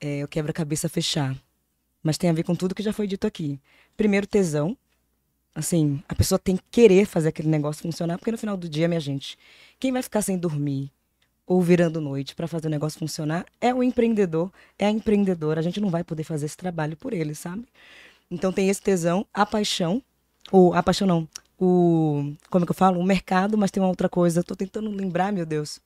é, 0.00 0.22
o 0.22 0.28
quebra-cabeça 0.28 0.88
fechar. 0.88 1.36
Mas 2.02 2.16
tem 2.16 2.30
a 2.30 2.32
ver 2.32 2.44
com 2.44 2.54
tudo 2.54 2.74
que 2.74 2.82
já 2.82 2.92
foi 2.92 3.06
dito 3.08 3.26
aqui. 3.26 3.58
Primeiro, 3.96 4.26
tesão. 4.26 4.76
Assim, 5.56 6.02
a 6.06 6.14
pessoa 6.14 6.38
tem 6.38 6.54
que 6.54 6.64
querer 6.70 7.06
fazer 7.06 7.28
aquele 7.28 7.48
negócio 7.48 7.80
funcionar, 7.80 8.18
porque 8.18 8.30
no 8.30 8.36
final 8.36 8.58
do 8.58 8.68
dia, 8.68 8.86
minha 8.86 9.00
gente, 9.00 9.38
quem 9.80 9.90
vai 9.90 10.02
ficar 10.02 10.20
sem 10.20 10.36
dormir 10.36 10.92
ou 11.46 11.62
virando 11.62 11.98
noite 11.98 12.34
pra 12.34 12.46
fazer 12.46 12.66
o 12.66 12.70
negócio 12.70 12.98
funcionar 12.98 13.46
é 13.58 13.72
o 13.72 13.82
empreendedor, 13.82 14.52
é 14.78 14.84
a 14.84 14.90
empreendedora. 14.90 15.60
A 15.60 15.62
gente 15.62 15.80
não 15.80 15.88
vai 15.88 16.04
poder 16.04 16.24
fazer 16.24 16.44
esse 16.44 16.58
trabalho 16.58 16.94
por 16.94 17.14
ele, 17.14 17.34
sabe? 17.34 17.64
Então 18.30 18.52
tem 18.52 18.68
esse 18.68 18.82
tesão, 18.82 19.26
a 19.32 19.46
paixão, 19.46 20.02
ou 20.52 20.74
a 20.74 20.82
paixão 20.82 21.06
não, 21.06 21.26
o, 21.58 22.34
como 22.50 22.64
é 22.64 22.66
que 22.66 22.72
eu 22.72 22.76
falo? 22.76 23.00
O 23.00 23.02
mercado, 23.02 23.56
mas 23.56 23.70
tem 23.70 23.82
uma 23.82 23.88
outra 23.88 24.10
coisa, 24.10 24.42
tô 24.42 24.54
tentando 24.54 24.90
lembrar, 24.90 25.32
meu 25.32 25.46
Deus. 25.46 25.80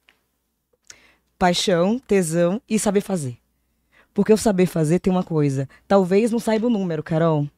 Paixão, 1.38 1.96
tesão 2.00 2.60
e 2.68 2.76
saber 2.76 3.02
fazer. 3.02 3.38
Porque 4.12 4.32
o 4.32 4.36
saber 4.36 4.66
fazer 4.66 4.98
tem 4.98 5.12
uma 5.12 5.22
coisa. 5.22 5.68
Talvez 5.86 6.32
não 6.32 6.40
saiba 6.40 6.66
o 6.66 6.70
número, 6.70 7.04
Carol. 7.04 7.48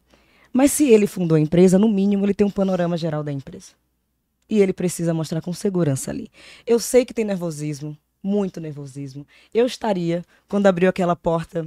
Mas 0.53 0.73
se 0.73 0.89
ele 0.89 1.07
fundou 1.07 1.37
a 1.37 1.41
empresa, 1.41 1.79
no 1.79 1.89
mínimo 1.89 2.25
ele 2.25 2.35
tem 2.35 2.47
um 2.47 2.51
panorama 2.51 2.97
geral 2.97 3.23
da 3.23 3.33
empresa. 3.33 3.73
E 4.49 4.61
ele 4.61 4.73
precisa 4.73 5.15
mostrar 5.15 5.41
com 5.41 5.53
segurança 5.53 6.11
ali. 6.11 6.31
Eu 6.67 6.79
sei 6.79 7.05
que 7.05 7.15
tem 7.15 7.25
nervosismo, 7.25 7.97
muito 8.23 8.61
nervosismo. 8.61 9.27
Eu 9.53 9.65
estaria 9.65 10.25
quando 10.49 10.67
abriu 10.67 10.89
aquela 10.89 11.17
porta. 11.17 11.67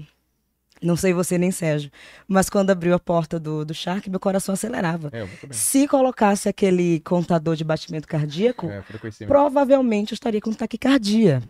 Não 0.82 0.96
sei 0.98 1.14
você 1.14 1.38
nem 1.38 1.52
Sérgio, 1.52 1.90
mas 2.28 2.50
quando 2.50 2.70
abriu 2.70 2.94
a 2.94 3.00
porta 3.00 3.40
do, 3.40 3.64
do 3.64 3.74
Shark, 3.74 4.10
meu 4.10 4.20
coração 4.20 4.54
acelerava. 4.54 5.10
É. 5.14 5.26
Se 5.50 5.88
colocasse 5.88 6.50
aquele 6.50 7.00
contador 7.00 7.56
de 7.56 7.64
batimento 7.64 8.08
cardíaco, 8.08 8.68
É, 8.68 8.84
provavelmente 9.26 10.12
eu 10.12 10.16
estaria 10.16 10.42
com 10.42 10.52
taquicardia. 10.52 11.42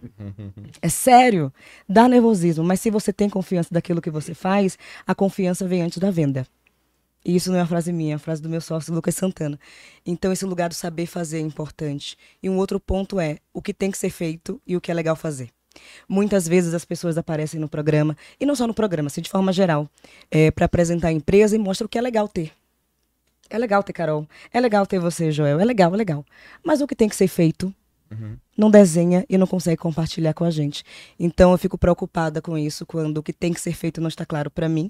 É 0.79 0.87
sério, 0.89 1.51
dá 1.89 2.07
nervosismo, 2.07 2.63
mas 2.63 2.79
se 2.79 2.91
você 2.91 3.11
tem 3.11 3.27
confiança 3.27 3.69
daquilo 3.73 3.99
que 3.99 4.11
você 4.11 4.35
faz, 4.35 4.77
a 5.07 5.15
confiança 5.15 5.67
vem 5.67 5.81
antes 5.81 5.97
da 5.97 6.11
venda. 6.11 6.45
E 7.25 7.36
isso 7.36 7.50
não 7.50 7.58
é 7.58 7.62
uma 7.62 7.67
frase 7.67 7.91
minha, 7.91 8.13
é 8.13 8.15
uma 8.15 8.20
frase 8.20 8.39
do 8.39 8.48
meu 8.48 8.62
sócio 8.62 8.94
Lucas 8.94 9.15
Santana. 9.15 9.60
Então 10.05 10.32
esse 10.32 10.46
lugar 10.46 10.70
do 10.70 10.75
saber 10.75 11.08
fazer 11.08 11.39
é 11.39 11.41
importante. 11.41 12.15
E 12.41 12.48
um 12.50 12.58
outro 12.58 12.79
ponto 12.79 13.20
é 13.20 13.39
o 13.51 13.63
que 13.63 13.74
tem 13.74 13.89
que 13.89 13.98
ser 13.98 14.12
feito 14.12 14.62
e 14.67 14.77
o 14.77 14.82
que 14.82 14.91
é 14.91 14.94
legal 14.94 15.15
fazer. 15.15 15.50
Muitas 16.08 16.48
vezes 16.48 16.74
as 16.74 16.86
pessoas 16.86 17.17
aparecem 17.17 17.60
no 17.60 17.67
programa, 17.67 18.15
e 18.39 18.46
não 18.46 18.55
só 18.55 18.65
no 18.65 18.74
programa, 18.74 19.08
assim, 19.08 19.22
de 19.22 19.29
forma 19.29 19.51
geral, 19.51 19.89
para 20.53 20.65
apresentar 20.65 21.10
a 21.10 21.12
empresa 21.12 21.55
e 21.55 21.60
mostra 21.60 21.86
o 21.86 21.89
que 21.89 21.98
é 21.98 22.01
legal 22.01 22.27
ter. 22.29 22.53
É 23.50 23.58
legal 23.58 23.84
ter 23.84 23.91
Carol, 23.91 24.25
é 24.53 24.62
legal 24.62 24.86
ter 24.86 25.00
você, 25.00 25.32
Joel, 25.32 25.60
é 25.60 25.65
legal, 25.65 25.94
é 25.94 25.98
legal. 25.98 26.25
Mas 26.63 26.79
o 26.79 26.88
que 26.88 26.96
tem 26.96 27.10
que 27.10 27.15
ser 27.15 27.27
feito 27.27 27.74
não 28.55 28.72
desenha 28.72 29.25
e 29.27 29.38
não 29.38 29.46
consegue 29.46 29.77
compartilhar 29.77 30.34
com 30.34 30.46
a 30.46 30.50
gente. 30.50 30.84
Então 31.20 31.51
eu 31.51 31.58
fico 31.58 31.77
preocupada 31.77 32.41
com 32.41 32.58
isso 32.58 32.86
quando 32.86 33.17
o 33.17 33.24
que 33.24 33.34
tem 33.34 33.51
que 33.51 33.60
ser 33.60 33.74
feito 33.74 34.00
não 34.00 34.08
está 34.08 34.25
claro 34.25 34.50
para 34.50 34.70
mim 34.70 34.89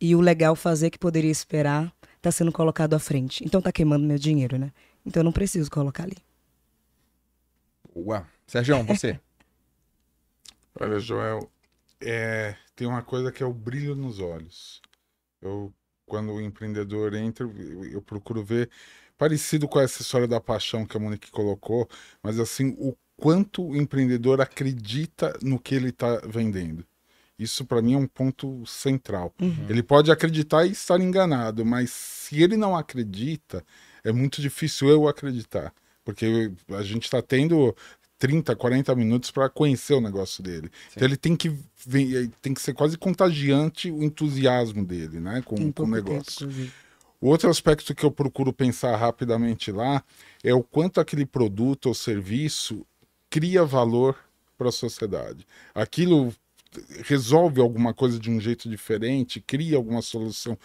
e 0.00 0.14
o 0.14 0.20
legal 0.20 0.54
fazer 0.54 0.90
que 0.90 0.98
poderia 0.98 1.30
esperar 1.30 1.92
está 2.16 2.30
sendo 2.30 2.52
colocado 2.52 2.94
à 2.94 2.98
frente. 2.98 3.44
Então 3.44 3.60
tá 3.60 3.72
queimando 3.72 4.06
meu 4.06 4.18
dinheiro, 4.18 4.58
né? 4.58 4.72
Então 5.04 5.20
eu 5.20 5.24
não 5.24 5.32
preciso 5.32 5.70
colocar 5.70 6.04
ali. 6.04 6.16
Ué. 7.94 8.24
Sergião, 8.46 8.84
você. 8.84 9.18
Olha, 10.80 11.00
Joel, 11.00 11.50
é, 12.00 12.54
tem 12.76 12.86
uma 12.86 13.02
coisa 13.02 13.32
que 13.32 13.42
é 13.42 13.46
o 13.46 13.52
brilho 13.52 13.94
nos 13.94 14.20
olhos. 14.20 14.80
Eu, 15.40 15.72
quando 16.06 16.32
o 16.32 16.40
empreendedor 16.40 17.14
entra, 17.14 17.44
eu, 17.44 17.84
eu 17.84 18.02
procuro 18.02 18.44
ver, 18.44 18.70
parecido 19.16 19.68
com 19.68 19.80
essa 19.80 20.02
história 20.02 20.28
da 20.28 20.40
paixão 20.40 20.86
que 20.86 20.96
a 20.96 21.00
Monique 21.00 21.30
colocou, 21.30 21.88
mas 22.22 22.38
assim, 22.38 22.76
o 22.78 22.96
quanto 23.16 23.66
o 23.66 23.76
empreendedor 23.76 24.40
acredita 24.40 25.36
no 25.42 25.58
que 25.58 25.74
ele 25.74 25.90
está 25.90 26.20
vendendo. 26.24 26.86
Isso 27.38 27.64
para 27.64 27.80
mim 27.80 27.94
é 27.94 27.98
um 27.98 28.06
ponto 28.06 28.66
central. 28.66 29.32
Ele 29.68 29.82
pode 29.82 30.10
acreditar 30.10 30.66
e 30.66 30.72
estar 30.72 31.00
enganado, 31.00 31.64
mas 31.64 31.90
se 31.90 32.42
ele 32.42 32.56
não 32.56 32.76
acredita, 32.76 33.64
é 34.02 34.10
muito 34.10 34.42
difícil 34.42 34.88
eu 34.88 35.06
acreditar. 35.06 35.72
Porque 36.04 36.50
a 36.70 36.82
gente 36.82 37.04
está 37.04 37.22
tendo 37.22 37.76
30, 38.18 38.56
40 38.56 38.94
minutos 38.96 39.30
para 39.30 39.48
conhecer 39.48 39.94
o 39.94 40.00
negócio 40.00 40.42
dele. 40.42 40.70
Então 40.92 41.06
ele 41.06 41.16
tem 41.16 41.36
que, 41.36 41.56
tem 42.42 42.52
que 42.52 42.60
ser 42.60 42.74
quase 42.74 42.98
contagiante 42.98 43.90
o 43.90 44.02
entusiasmo 44.02 44.84
dele, 44.84 45.20
né? 45.20 45.42
Com, 45.44 45.56
com 45.56 45.62
o 45.62 45.72
tempo, 45.72 45.86
negócio. 45.86 46.44
inclusive. 46.44 46.72
O 47.20 47.28
outro 47.28 47.50
aspecto 47.50 47.94
que 47.94 48.04
eu 48.04 48.10
procuro 48.10 48.52
pensar 48.52 48.96
rapidamente 48.96 49.72
lá 49.72 50.02
é 50.42 50.54
o 50.54 50.62
quanto 50.62 51.00
aquele 51.00 51.26
produto 51.26 51.86
ou 51.86 51.94
serviço 51.94 52.86
cria 53.28 53.64
valor 53.64 54.16
para 54.56 54.68
a 54.68 54.72
sociedade. 54.72 55.46
Aquilo 55.74 56.32
resolve 57.04 57.60
alguma 57.60 57.94
coisa 57.94 58.18
de 58.18 58.30
um 58.30 58.40
jeito 58.40 58.68
diferente, 58.68 59.40
cria 59.40 59.76
alguma 59.76 60.02
solução 60.02 60.58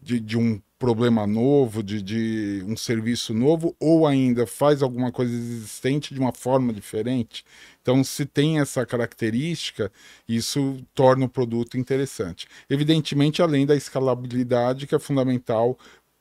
de, 0.00 0.20
de 0.20 0.36
um 0.36 0.60
problema 0.78 1.26
novo, 1.26 1.82
de, 1.82 2.02
de 2.02 2.62
um 2.66 2.76
serviço 2.76 3.32
novo, 3.32 3.74
ou 3.80 4.06
ainda 4.06 4.46
faz 4.46 4.82
alguma 4.82 5.10
coisa 5.10 5.32
existente 5.32 6.12
de 6.12 6.20
uma 6.20 6.32
forma 6.32 6.74
diferente. 6.74 7.44
Então, 7.80 8.04
se 8.04 8.26
tem 8.26 8.60
essa 8.60 8.84
característica, 8.84 9.90
isso 10.28 10.76
torna 10.94 11.24
o 11.24 11.28
produto 11.28 11.78
interessante. 11.78 12.46
Evidentemente, 12.68 13.40
além 13.40 13.64
da 13.64 13.74
escalabilidade, 13.74 14.86
que 14.86 14.94
é 14.94 14.98
fundamental 14.98 15.78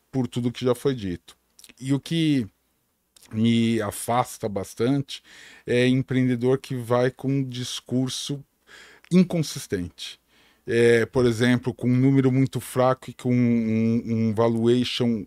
por 0.09 0.27
tudo 0.27 0.51
que 0.51 0.63
já 0.63 0.73
foi 0.73 0.95
dito. 0.95 1.35
E 1.77 1.93
o 1.93 1.99
que 1.99 2.47
me 3.33 3.81
afasta 3.81 4.47
bastante 4.47 5.21
é 5.65 5.87
empreendedor 5.87 6.57
que 6.59 6.75
vai 6.75 7.11
com 7.11 7.27
um 7.27 7.43
discurso 7.43 8.41
inconsistente. 9.11 10.19
É, 10.65 11.05
por 11.05 11.25
exemplo, 11.25 11.73
com 11.73 11.87
um 11.89 11.95
número 11.95 12.31
muito 12.31 12.59
fraco 12.61 13.09
e 13.09 13.13
com 13.13 13.33
um, 13.33 14.01
um 14.05 14.33
valuation 14.33 15.25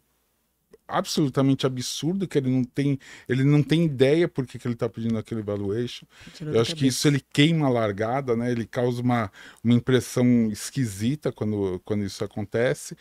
absolutamente 0.89 1.67
absurdo 1.67 2.27
que 2.29 2.39
ele 2.39 2.51
não 2.51 2.65
tem 2.65 2.99
ele 3.29 3.45
não 3.45 3.63
tem 3.63 3.85
ideia 3.85 4.29
por 4.29 4.47
que, 4.47 4.59
que 4.59 4.67
ele 4.67 4.75
está 4.75 4.89
pedindo 4.89 5.19
aquele 5.19 5.43
valuation 5.43 6.07
Tirou 6.33 6.55
eu 6.55 6.61
acho 6.61 6.75
que 6.75 6.81
cabeça. 6.81 6.87
isso 6.87 7.09
ele 7.09 7.21
queima 7.33 7.67
a 7.67 7.71
largada, 7.71 8.37
né? 8.37 8.51
Ele 8.51 8.67
causa 8.67 9.03
uma, 9.03 9.31
uma 9.63 9.75
impressão 9.75 10.51
esquisita 10.51 11.33
quando, 11.33 11.81
quando 11.85 12.05
isso 12.05 12.25
acontece. 12.25 12.97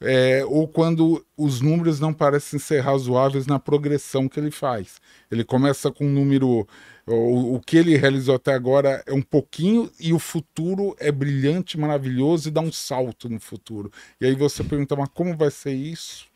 É, 0.00 0.44
ou 0.46 0.68
quando 0.68 1.24
os 1.36 1.60
números 1.60 2.00
não 2.00 2.12
parecem 2.12 2.58
ser 2.58 2.80
razoáveis 2.80 3.46
na 3.46 3.58
progressão 3.58 4.28
que 4.28 4.38
ele 4.38 4.50
faz. 4.50 5.00
Ele 5.30 5.44
começa 5.44 5.90
com 5.90 6.06
um 6.06 6.12
número. 6.12 6.66
O, 7.06 7.56
o 7.56 7.60
que 7.60 7.76
ele 7.76 7.96
realizou 7.96 8.36
até 8.36 8.52
agora 8.54 9.02
é 9.06 9.12
um 9.12 9.22
pouquinho 9.22 9.90
e 9.98 10.12
o 10.12 10.18
futuro 10.18 10.94
é 10.98 11.10
brilhante, 11.10 11.78
maravilhoso 11.78 12.48
e 12.48 12.52
dá 12.52 12.60
um 12.60 12.72
salto 12.72 13.28
no 13.28 13.40
futuro. 13.40 13.90
E 14.20 14.26
aí 14.26 14.34
você 14.34 14.62
pergunta, 14.62 14.94
mas 14.96 15.08
como 15.12 15.36
vai 15.36 15.50
ser 15.50 15.72
isso? 15.74 16.29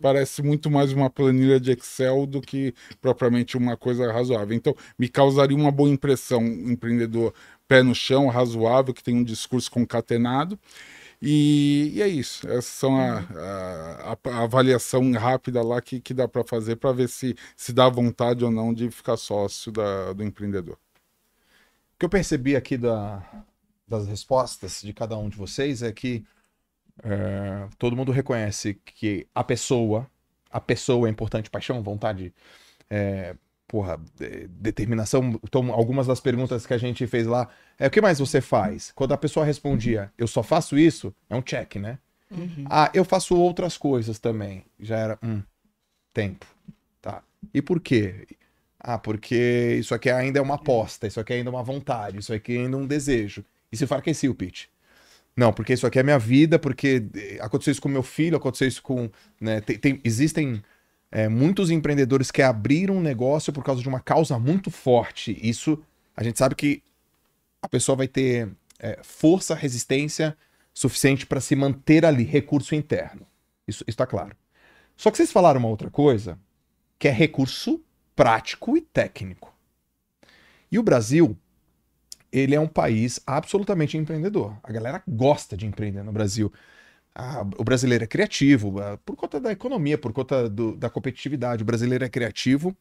Parece 0.00 0.42
muito 0.42 0.70
mais 0.70 0.92
uma 0.92 1.10
planilha 1.10 1.58
de 1.60 1.72
Excel 1.72 2.26
do 2.26 2.40
que 2.40 2.74
propriamente 3.00 3.56
uma 3.56 3.76
coisa 3.76 4.10
razoável. 4.12 4.56
Então, 4.56 4.74
me 4.98 5.08
causaria 5.08 5.56
uma 5.56 5.70
boa 5.72 5.88
impressão 5.90 6.40
um 6.40 6.70
empreendedor 6.70 7.32
pé 7.68 7.82
no 7.82 7.94
chão, 7.94 8.28
razoável, 8.28 8.94
que 8.94 9.02
tem 9.02 9.16
um 9.16 9.24
discurso 9.24 9.70
concatenado. 9.70 10.58
E, 11.20 11.92
e 11.94 12.02
é 12.02 12.08
isso. 12.08 12.46
Essa 12.48 12.62
são 12.70 12.96
a, 13.00 13.20
a- 13.20 14.18
a- 14.24 14.42
avaliação 14.42 15.10
rápida 15.12 15.62
lá 15.62 15.80
que, 15.80 16.00
que 16.00 16.14
dá 16.14 16.28
para 16.28 16.44
fazer 16.44 16.76
para 16.76 16.92
ver 16.92 17.08
se, 17.08 17.34
se 17.56 17.72
dá 17.72 17.88
vontade 17.88 18.44
ou 18.44 18.50
não 18.50 18.72
de 18.74 18.90
ficar 18.90 19.16
sócio 19.16 19.72
da- 19.72 20.12
do 20.12 20.22
empreendedor. 20.22 20.78
O 21.94 21.98
que 21.98 22.04
eu 22.04 22.10
percebi 22.10 22.54
aqui 22.56 22.76
da- 22.76 23.44
das 23.88 24.06
respostas 24.06 24.82
de 24.82 24.92
cada 24.92 25.16
um 25.16 25.28
de 25.28 25.36
vocês 25.36 25.82
é 25.82 25.92
que 25.92 26.24
é, 27.02 27.66
todo 27.78 27.96
mundo 27.96 28.12
reconhece 28.12 28.74
que 28.84 29.26
a 29.34 29.44
pessoa, 29.44 30.08
a 30.50 30.60
pessoa 30.60 31.08
é 31.08 31.10
importante, 31.10 31.50
paixão, 31.50 31.82
vontade, 31.82 32.32
é, 32.90 33.34
porra, 33.68 33.98
de- 34.16 34.46
determinação. 34.48 35.38
Então, 35.44 35.72
algumas 35.72 36.06
das 36.06 36.20
perguntas 36.20 36.66
que 36.66 36.74
a 36.74 36.78
gente 36.78 37.06
fez 37.06 37.26
lá 37.26 37.48
é 37.78 37.86
o 37.86 37.90
que 37.90 38.00
mais 38.00 38.18
você 38.18 38.40
faz? 38.40 38.92
Quando 38.94 39.12
a 39.12 39.18
pessoa 39.18 39.44
respondia, 39.44 40.12
eu 40.16 40.26
só 40.26 40.42
faço 40.42 40.78
isso, 40.78 41.14
é 41.28 41.36
um 41.36 41.42
check, 41.42 41.76
né? 41.76 41.98
Ah, 42.68 42.90
eu 42.92 43.04
faço 43.04 43.36
outras 43.36 43.76
coisas 43.78 44.18
também. 44.18 44.64
Já 44.80 44.96
era, 44.98 45.18
hum, 45.22 45.42
tempo. 46.12 46.46
Tá. 47.00 47.22
E 47.54 47.62
por 47.62 47.80
quê? 47.80 48.26
Ah, 48.80 48.98
porque 48.98 49.76
isso 49.78 49.94
aqui 49.94 50.10
ainda 50.10 50.38
é 50.38 50.42
uma 50.42 50.54
aposta, 50.56 51.06
isso 51.06 51.20
aqui 51.20 51.32
ainda 51.34 51.50
é 51.50 51.52
uma 51.52 51.62
vontade, 51.62 52.18
isso 52.18 52.32
aqui 52.32 52.56
ainda 52.56 52.76
é 52.76 52.80
um 52.80 52.86
desejo. 52.86 53.44
Isso 53.70 53.84
enfraquecia 53.84 54.30
o 54.30 54.34
pitch. 54.34 54.66
Não, 55.36 55.52
porque 55.52 55.74
isso 55.74 55.86
aqui 55.86 55.98
é 55.98 56.02
minha 56.02 56.18
vida, 56.18 56.58
porque 56.58 57.04
eh, 57.14 57.38
aconteceu 57.40 57.72
isso 57.72 57.82
com 57.82 57.88
meu 57.88 58.02
filho, 58.02 58.36
aconteceu 58.36 58.66
isso 58.68 58.82
com. 58.82 59.10
né, 59.40 59.60
tem- 59.60 59.78
tem- 59.78 60.00
existem 60.04 60.62
é, 61.10 61.28
muitos 61.28 61.70
empreendedores 61.70 62.30
que 62.30 62.42
abriram 62.42 62.96
um 62.96 63.02
negócio 63.02 63.52
por 63.52 63.62
causa 63.64 63.82
de 63.82 63.88
uma 63.88 64.00
causa 64.00 64.38
muito 64.38 64.70
forte. 64.70 65.38
Isso 65.42 65.82
a 66.16 66.22
gente 66.24 66.38
sabe 66.38 66.54
que 66.54 66.82
a 67.62 67.68
pessoa 67.68 67.96
vai 67.96 68.08
ter 68.08 68.48
é, 68.78 68.98
força, 69.02 69.54
resistência 69.54 70.36
suficiente 70.74 71.26
para 71.26 71.40
se 71.40 71.56
manter 71.56 72.04
ali, 72.04 72.24
recurso 72.24 72.74
interno. 72.74 73.26
Isso 73.66 73.84
está 73.86 74.06
claro. 74.06 74.36
Só 74.96 75.10
que 75.10 75.16
vocês 75.16 75.32
falaram 75.32 75.60
uma 75.60 75.68
outra 75.68 75.90
coisa, 75.90 76.38
que 76.98 77.08
é 77.08 77.12
recurso 77.12 77.82
prático 78.14 78.76
e 78.76 78.80
técnico. 78.80 79.54
E 80.70 80.78
o 80.78 80.82
Brasil, 80.82 81.36
ele 82.38 82.54
é 82.54 82.60
um 82.60 82.68
país 82.68 83.20
absolutamente 83.26 83.96
empreendedor. 83.96 84.56
A 84.62 84.72
galera 84.72 85.02
gosta 85.08 85.56
de 85.56 85.66
empreender 85.66 86.02
no 86.02 86.12
Brasil. 86.12 86.52
Ah, 87.14 87.46
o 87.58 87.64
brasileiro 87.64 88.04
é 88.04 88.06
criativo, 88.06 88.80
ah, 88.80 88.98
por 89.04 89.16
conta 89.16 89.40
da 89.40 89.52
economia, 89.52 89.98
por 89.98 90.12
conta 90.12 90.48
do- 90.48 90.76
da 90.76 90.90
competitividade. 90.90 91.62
O 91.62 91.66
brasileiro 91.66 92.04
é 92.04 92.08
criativo. 92.08 92.76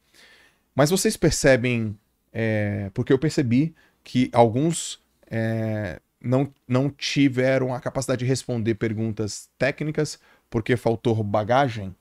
Mas 0.75 0.89
vocês 0.89 1.17
percebem, 1.17 1.97
é, 2.33 2.91
porque 2.93 3.13
eu 3.13 3.19
percebi 3.19 3.75
que 4.03 4.29
alguns 4.33 4.99
é, 5.31 5.99
não, 6.21 6.51
não 6.67 6.89
tiveram 6.89 7.73
a 7.73 7.79
capacidade 7.79 8.19
de 8.19 8.25
responder 8.25 8.75
perguntas 8.75 9.49
técnicas 9.57 10.19
porque 10.49 10.77
faltou 10.77 11.23
bagagem. 11.23 11.95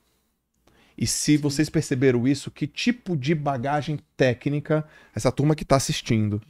E 0.97 1.05
se 1.05 1.35
vocês 1.37 1.69
perceberam 1.69 2.27
isso, 2.27 2.49
que 2.49 2.67
tipo 2.67 3.17
de 3.17 3.35
bagagem 3.35 3.99
técnica 4.15 4.85
essa 5.13 5.31
turma 5.31 5.55
que 5.55 5.63
está 5.63 5.75
assistindo, 5.75 6.41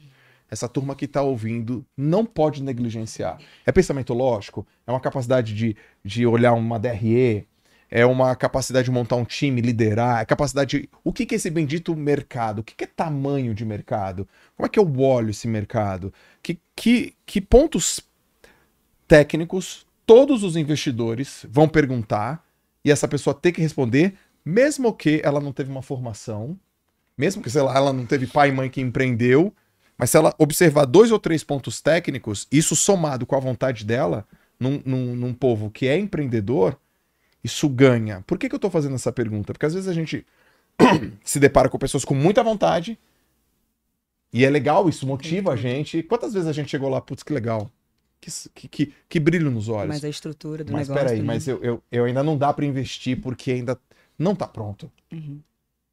essa 0.50 0.68
turma 0.70 0.96
que 0.96 1.06
está 1.06 1.22
ouvindo, 1.22 1.86
não 1.98 2.26
pode 2.26 2.62
negligenciar? 2.62 3.40
É 3.66 3.72
pensamento 3.72 4.14
lógico? 4.14 4.66
É 4.86 4.92
uma 4.92 5.00
capacidade 5.00 5.54
de, 5.54 5.76
de 6.04 6.26
olhar 6.26 6.54
uma 6.54 6.80
DRE? 6.80 7.48
É 7.90 8.06
uma 8.06 8.36
capacidade 8.36 8.86
de 8.86 8.92
montar 8.92 9.16
um 9.16 9.26
time, 9.26 9.62
liderar? 9.62 10.22
É 10.22 10.26
capacidade 10.26 10.80
de... 10.80 10.90
O 11.04 11.14
que, 11.14 11.26
que 11.26 11.36
é 11.36 11.38
esse 11.38 11.50
bendito 11.50 11.96
mercado? 11.96 12.60
O 12.60 12.64
que, 12.64 12.76
que 12.76 12.84
é 12.84 12.88
tamanho 12.88 13.54
de 13.54 13.64
mercado? 13.64 14.28
Como 14.56 14.66
é 14.66 14.70
que 14.70 14.80
eu 14.80 15.00
olho 15.00 15.30
esse 15.30 15.48
mercado? 15.48 16.14
Que, 16.42 16.60
que, 16.76 17.14
que 17.26 17.40
pontos 17.40 18.02
técnicos 19.08 19.86
todos 20.06 20.44
os 20.44 20.56
investidores 20.56 21.46
vão 21.50 21.68
perguntar 21.68 22.44
e 22.84 22.92
essa 22.92 23.08
pessoa 23.08 23.34
ter 23.34 23.52
que 23.52 23.62
responder, 23.62 24.16
mesmo 24.44 24.94
que 24.94 25.22
ela 25.24 25.42
não 25.42 25.52
teve 25.52 25.72
uma 25.72 25.82
formação, 25.82 26.58
mesmo 27.18 27.42
que, 27.42 27.50
sei 27.50 27.62
lá, 27.62 27.76
ela 27.76 27.92
não 27.92 28.06
teve 28.06 28.28
pai 28.28 28.50
e 28.50 28.52
mãe 28.52 28.70
que 28.70 28.82
empreendeu, 28.82 29.54
mas 29.98 30.10
se 30.10 30.18
ela 30.18 30.34
observar 30.38 30.86
dois 30.86 31.12
ou 31.12 31.20
três 31.20 31.44
pontos 31.44 31.82
técnicos, 31.82 32.48
isso 32.52 32.76
somado 32.76 33.26
com 33.26 33.36
a 33.36 33.40
vontade 33.40 33.86
dela, 33.86 34.28
num, 34.60 34.82
num, 34.86 35.16
num 35.16 35.34
povo 35.34 35.70
que 35.70 35.88
é 35.88 35.98
empreendedor, 35.98 36.78
isso 37.44 37.70
ganha. 37.70 38.24
Por 38.28 38.38
que, 38.38 38.50
que 38.50 38.56
eu 38.56 38.60
tô 38.60 38.70
fazendo 38.70 38.96
essa 38.96 39.12
pergunta? 39.12 39.54
Porque 39.54 39.66
às 39.66 39.74
vezes 39.74 39.88
a 39.88 39.94
gente 39.94 40.26
se 41.24 41.40
depara 41.40 41.70
com 41.70 41.78
pessoas 41.78 42.04
com 42.04 42.16
muita 42.16 42.44
vontade, 42.44 42.98
e 44.36 44.44
é 44.44 44.50
legal, 44.50 44.90
isso 44.90 45.08
motiva 45.08 45.54
a 45.54 45.56
gente. 45.56 46.04
Quantas 46.04 46.34
vezes 46.34 46.50
a 46.50 46.52
gente 46.52 46.70
chegou 46.70 46.90
lá, 46.90 47.00
putz, 47.00 47.24
que 47.24 47.32
legal. 47.32 47.72
Que, 48.20 48.68
que, 48.68 48.94
que, 49.08 49.20
brilho 49.20 49.50
nos 49.50 49.70
olhos. 49.70 49.88
Mas 49.88 50.04
a 50.04 50.10
estrutura 50.10 50.62
do 50.62 50.74
Mas 50.74 50.90
negócio. 50.90 51.06
peraí, 51.06 51.20
também. 51.22 51.36
mas 51.36 51.48
eu, 51.48 51.64
eu, 51.64 51.84
eu 51.90 52.04
ainda 52.04 52.22
não 52.22 52.38
dá 52.38 52.52
pra 52.52 52.66
investir 52.66 53.22
porque 53.22 53.52
ainda 53.52 53.80
não 54.20 54.36
tá 54.36 54.46
pronto. 54.46 54.92
Uhum. 55.10 55.40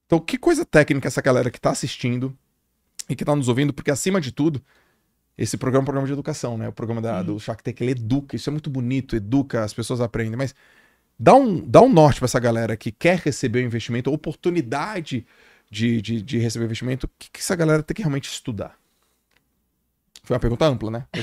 Então, 0.06 0.18
que 0.18 0.36
coisa 0.36 0.64
técnica 0.64 1.06
essa 1.06 1.22
galera 1.22 1.52
que 1.52 1.60
tá 1.60 1.70
assistindo 1.70 2.36
e 3.12 3.16
que 3.16 3.24
tá 3.24 3.36
nos 3.36 3.48
ouvindo, 3.48 3.72
porque 3.72 3.90
acima 3.90 4.20
de 4.20 4.32
tudo, 4.32 4.60
esse 5.36 5.56
programa 5.56 5.82
é 5.82 5.84
um 5.84 5.86
programa 5.86 6.06
de 6.06 6.12
educação, 6.12 6.58
né? 6.58 6.68
O 6.68 6.72
programa 6.72 7.00
da, 7.00 7.22
do 7.22 7.38
Shark 7.38 7.62
Tank, 7.62 7.80
ele 7.80 7.92
educa, 7.92 8.36
isso 8.36 8.48
é 8.48 8.52
muito 8.52 8.70
bonito, 8.70 9.16
educa, 9.16 9.62
as 9.62 9.72
pessoas 9.72 10.00
aprendem, 10.00 10.36
mas 10.36 10.54
dá 11.18 11.34
um, 11.34 11.60
dá 11.60 11.80
um 11.80 11.88
norte 11.92 12.18
pra 12.20 12.26
essa 12.26 12.40
galera 12.40 12.76
que 12.76 12.90
quer 12.90 13.18
receber 13.18 13.60
o 13.60 13.66
investimento, 13.66 14.10
a 14.10 14.12
oportunidade 14.12 15.26
de, 15.70 16.02
de, 16.02 16.22
de 16.22 16.38
receber 16.38 16.64
o 16.64 16.66
investimento, 16.66 17.06
o 17.06 17.10
que, 17.18 17.30
que 17.30 17.40
essa 17.40 17.56
galera 17.56 17.82
tem 17.82 17.94
que 17.94 18.02
realmente 18.02 18.28
estudar? 18.28 18.76
Foi 20.24 20.36
uma 20.36 20.40
pergunta 20.40 20.64
ampla, 20.64 20.90
né? 20.90 21.04
Eu 21.12 21.22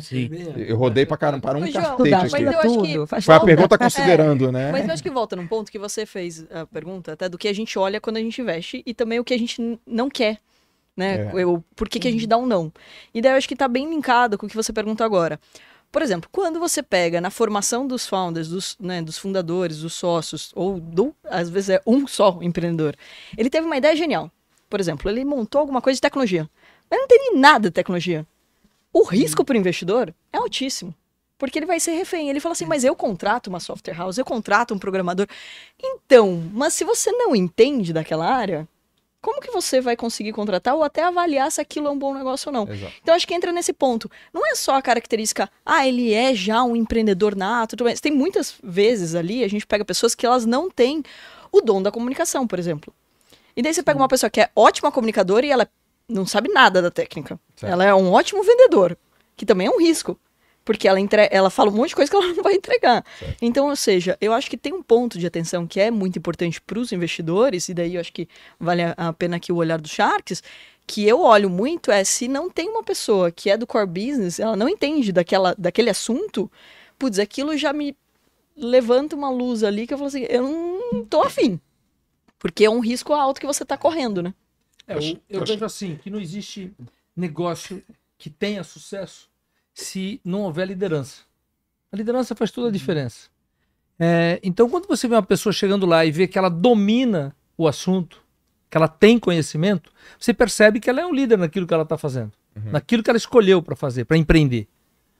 sei, 0.00 0.28
né? 0.28 0.54
É, 0.56 0.72
Eu 0.72 0.76
rodei 0.78 1.04
pra 1.04 1.16
caramba, 1.16 1.42
para 1.42 1.58
um 1.58 1.60
Mas, 1.60 1.72
João, 1.72 1.84
cacete 1.84 2.02
Estudar, 2.02 2.22
mas 2.22 2.34
aqui. 2.34 2.94
eu 2.94 3.02
acho 3.02 3.16
que 3.16 3.22
Foi 3.22 3.34
a 3.34 3.40
pergunta 3.40 3.76
considerando, 3.76 4.50
né? 4.50 4.72
Mas 4.72 4.86
eu 4.86 4.94
acho 4.94 5.02
que 5.02 5.10
volta 5.10 5.36
num 5.36 5.46
ponto 5.46 5.70
que 5.70 5.78
você 5.78 6.06
fez 6.06 6.46
a 6.50 6.64
pergunta, 6.64 7.12
até 7.12 7.28
do 7.28 7.36
que 7.36 7.48
a 7.48 7.52
gente 7.52 7.78
olha 7.78 8.00
quando 8.00 8.16
a 8.16 8.20
gente 8.20 8.40
investe 8.40 8.82
e 8.86 8.94
também 8.94 9.20
o 9.20 9.24
que 9.24 9.34
a 9.34 9.38
gente 9.38 9.78
não 9.86 10.08
quer. 10.08 10.38
Né? 11.00 11.32
É. 11.32 11.42
Eu, 11.42 11.64
por 11.74 11.88
que, 11.88 11.98
que 11.98 12.06
a 12.06 12.10
gente 12.10 12.26
dá 12.26 12.36
um 12.36 12.44
não? 12.44 12.70
E 13.14 13.22
daí 13.22 13.32
eu 13.32 13.38
acho 13.38 13.48
que 13.48 13.56
tá 13.56 13.66
bem 13.66 13.88
linkado 13.88 14.36
com 14.36 14.44
o 14.44 14.48
que 14.48 14.54
você 14.54 14.70
perguntou 14.70 15.02
agora. 15.02 15.40
Por 15.90 16.02
exemplo, 16.02 16.28
quando 16.30 16.60
você 16.60 16.82
pega 16.82 17.22
na 17.22 17.30
formação 17.30 17.86
dos 17.86 18.06
founders, 18.06 18.48
dos, 18.48 18.76
né, 18.78 19.00
dos 19.00 19.16
fundadores, 19.16 19.78
dos 19.78 19.94
sócios, 19.94 20.52
ou 20.54 20.78
do, 20.78 21.16
às 21.24 21.48
vezes 21.48 21.70
é 21.70 21.82
um 21.86 22.06
só 22.06 22.38
empreendedor, 22.42 22.94
ele 23.36 23.48
teve 23.48 23.66
uma 23.66 23.78
ideia 23.78 23.96
genial. 23.96 24.30
Por 24.68 24.78
exemplo, 24.78 25.10
ele 25.10 25.24
montou 25.24 25.58
alguma 25.58 25.80
coisa 25.80 25.96
de 25.96 26.02
tecnologia, 26.02 26.48
mas 26.88 26.98
não 26.98 27.06
entende 27.06 27.40
nada 27.40 27.70
de 27.70 27.74
tecnologia. 27.74 28.26
O 28.92 29.04
risco 29.04 29.42
para 29.42 29.54
o 29.54 29.58
investidor 29.58 30.14
é 30.30 30.36
altíssimo. 30.36 30.94
Porque 31.38 31.58
ele 31.58 31.66
vai 31.66 31.80
ser 31.80 31.92
refém. 31.92 32.28
Ele 32.28 32.38
fala 32.38 32.52
assim, 32.52 32.66
mas 32.66 32.84
eu 32.84 32.94
contrato 32.94 33.46
uma 33.46 33.58
software 33.58 33.94
house, 33.94 34.18
eu 34.18 34.24
contrato 34.26 34.74
um 34.74 34.78
programador. 34.78 35.26
Então, 35.82 36.46
mas 36.52 36.74
se 36.74 36.84
você 36.84 37.10
não 37.10 37.34
entende 37.34 37.94
daquela 37.94 38.26
área, 38.26 38.68
como 39.20 39.40
que 39.40 39.50
você 39.50 39.80
vai 39.80 39.96
conseguir 39.96 40.32
contratar 40.32 40.74
ou 40.74 40.82
até 40.82 41.02
avaliar 41.02 41.50
se 41.52 41.60
aquilo 41.60 41.88
é 41.88 41.90
um 41.90 41.98
bom 41.98 42.14
negócio 42.14 42.48
ou 42.48 42.52
não? 42.52 42.72
Exato. 42.72 42.92
Então, 43.02 43.14
acho 43.14 43.26
que 43.26 43.34
entra 43.34 43.52
nesse 43.52 43.72
ponto. 43.72 44.10
Não 44.32 44.46
é 44.50 44.54
só 44.54 44.74
a 44.74 44.82
característica, 44.82 45.50
ah, 45.64 45.86
ele 45.86 46.12
é 46.14 46.34
já 46.34 46.62
um 46.62 46.74
empreendedor 46.74 47.36
nato, 47.36 47.76
tudo 47.76 47.84
bem. 47.84 47.96
Tem 47.96 48.12
muitas 48.12 48.54
vezes 48.62 49.14
ali, 49.14 49.44
a 49.44 49.48
gente 49.48 49.66
pega 49.66 49.84
pessoas 49.84 50.14
que 50.14 50.24
elas 50.24 50.46
não 50.46 50.70
têm 50.70 51.02
o 51.52 51.60
dom 51.60 51.82
da 51.82 51.90
comunicação, 51.90 52.46
por 52.46 52.58
exemplo. 52.58 52.94
E 53.54 53.62
daí 53.62 53.74
você 53.74 53.82
pega 53.82 53.98
uma 53.98 54.08
pessoa 54.08 54.30
que 54.30 54.40
é 54.40 54.50
ótima 54.54 54.90
comunicadora 54.90 55.44
e 55.44 55.50
ela 55.50 55.68
não 56.08 56.26
sabe 56.26 56.48
nada 56.48 56.80
da 56.80 56.90
técnica. 56.90 57.38
Certo. 57.56 57.70
Ela 57.70 57.84
é 57.84 57.94
um 57.94 58.12
ótimo 58.12 58.42
vendedor, 58.42 58.96
que 59.36 59.44
também 59.44 59.66
é 59.66 59.70
um 59.70 59.78
risco. 59.78 60.18
Porque 60.70 60.86
ela, 60.86 61.00
entre... 61.00 61.28
ela 61.32 61.50
fala 61.50 61.68
um 61.68 61.74
monte 61.74 61.88
de 61.88 61.96
coisa 61.96 62.08
que 62.08 62.16
ela 62.16 62.28
não 62.32 62.44
vai 62.44 62.54
entregar. 62.54 63.04
Então, 63.42 63.68
ou 63.68 63.74
seja, 63.74 64.16
eu 64.20 64.32
acho 64.32 64.48
que 64.48 64.56
tem 64.56 64.72
um 64.72 64.80
ponto 64.80 65.18
de 65.18 65.26
atenção 65.26 65.66
que 65.66 65.80
é 65.80 65.90
muito 65.90 66.16
importante 66.16 66.60
para 66.60 66.78
os 66.78 66.92
investidores, 66.92 67.68
e 67.68 67.74
daí 67.74 67.96
eu 67.96 68.00
acho 68.00 68.12
que 68.12 68.28
vale 68.58 68.82
a- 68.96 69.12
pena 69.12 69.34
aqui 69.34 69.50
o 69.50 69.56
olhar 69.56 69.80
dos 69.80 69.90
Sharks, 69.90 70.44
que 70.86 71.04
eu 71.08 71.20
olho 71.22 71.50
muito 71.50 71.90
é 71.90 72.04
se 72.04 72.28
não 72.28 72.48
tem 72.48 72.68
uma 72.68 72.84
pessoa 72.84 73.32
que 73.32 73.50
é 73.50 73.56
do 73.56 73.66
core 73.66 73.84
business, 73.88 74.38
ela 74.38 74.54
não 74.54 74.68
entende 74.68 75.10
daquela, 75.10 75.56
daquele 75.58 75.90
assunto, 75.90 76.48
putz, 76.96 77.18
aquilo 77.18 77.56
já 77.56 77.72
me 77.72 77.96
levanta 78.56 79.16
uma 79.16 79.28
luz 79.28 79.64
ali 79.64 79.88
que 79.88 79.94
eu 79.94 79.98
falo 79.98 80.06
assim, 80.06 80.24
eu 80.28 80.42
não 80.44 81.04
tô 81.04 81.22
afim. 81.22 81.58
Porque 82.38 82.64
é 82.64 82.70
um 82.70 82.78
risco 82.78 83.12
alto 83.12 83.40
que 83.40 83.46
você 83.46 83.64
tá 83.64 83.76
correndo, 83.76 84.22
né? 84.22 84.32
É, 84.86 84.94
eu, 84.94 85.20
eu 85.28 85.42
acho- 85.42 85.52
vejo 85.52 85.64
assim, 85.64 85.96
que 85.96 86.08
não 86.10 86.20
existe 86.20 86.72
negócio 87.16 87.82
que 88.16 88.30
tenha 88.30 88.62
sucesso 88.62 89.29
se 89.74 90.20
não 90.24 90.42
houver 90.42 90.66
liderança. 90.68 91.22
A 91.92 91.96
liderança 91.96 92.34
faz 92.34 92.50
toda 92.50 92.68
a 92.68 92.72
diferença. 92.72 93.28
É, 93.98 94.40
então, 94.42 94.68
quando 94.68 94.86
você 94.86 95.06
vê 95.06 95.14
uma 95.14 95.22
pessoa 95.22 95.52
chegando 95.52 95.84
lá 95.84 96.04
e 96.04 96.10
vê 96.10 96.26
que 96.26 96.38
ela 96.38 96.48
domina 96.48 97.36
o 97.56 97.68
assunto, 97.68 98.22
que 98.70 98.76
ela 98.76 98.88
tem 98.88 99.18
conhecimento, 99.18 99.92
você 100.18 100.32
percebe 100.32 100.80
que 100.80 100.88
ela 100.88 101.00
é 101.00 101.06
um 101.06 101.12
líder 101.12 101.36
naquilo 101.36 101.66
que 101.66 101.74
ela 101.74 101.82
está 101.82 101.98
fazendo, 101.98 102.32
naquilo 102.70 103.02
que 103.02 103.10
ela 103.10 103.16
escolheu 103.16 103.60
para 103.60 103.76
fazer, 103.76 104.04
para 104.04 104.16
empreender. 104.16 104.68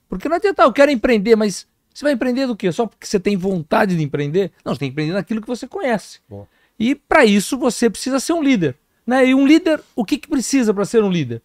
Porque 0.09 0.29
não 0.29 0.37
adianta, 0.37 0.63
ah, 0.63 0.67
eu 0.67 0.73
quero 0.73 0.91
empreender, 0.91 1.37
mas 1.37 1.67
você 1.93 2.05
vai 2.05 2.13
empreender 2.13 2.47
do 2.47 2.57
quê? 2.57 2.73
Só 2.73 2.87
porque 2.87 3.07
você 3.07 3.21
tem 3.21 3.37
vontade 3.37 3.97
de 3.97 4.03
empreender? 4.03 4.53
Não, 4.65 4.75
você 4.75 4.81
tem 4.81 4.89
que 4.89 4.93
empreender 4.93 5.13
naquilo 5.13 5.41
que 5.41 5.47
você 5.47 5.69
conhece. 5.69 6.21
Boa. 6.29 6.49
E 6.79 6.95
para 6.95 7.25
isso 7.25 7.59
você 7.59 7.91
precisa 7.91 8.19
ser 8.19 8.33
um 8.33 8.43
líder. 8.43 8.77
Né? 9.07 9.27
E 9.27 9.35
um 9.35 9.47
líder, 9.47 9.81
o 9.95 10.05
que, 10.05 10.17
que 10.17 10.29
precisa 10.29 10.73
para 10.73 10.85
ser 10.85 11.03
um 11.03 11.11
líder? 11.11 11.43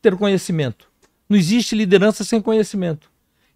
Ter 0.00 0.16
conhecimento. 0.16 0.88
Não 1.28 1.36
existe 1.36 1.74
liderança 1.74 2.24
sem 2.24 2.40
conhecimento. 2.40 3.10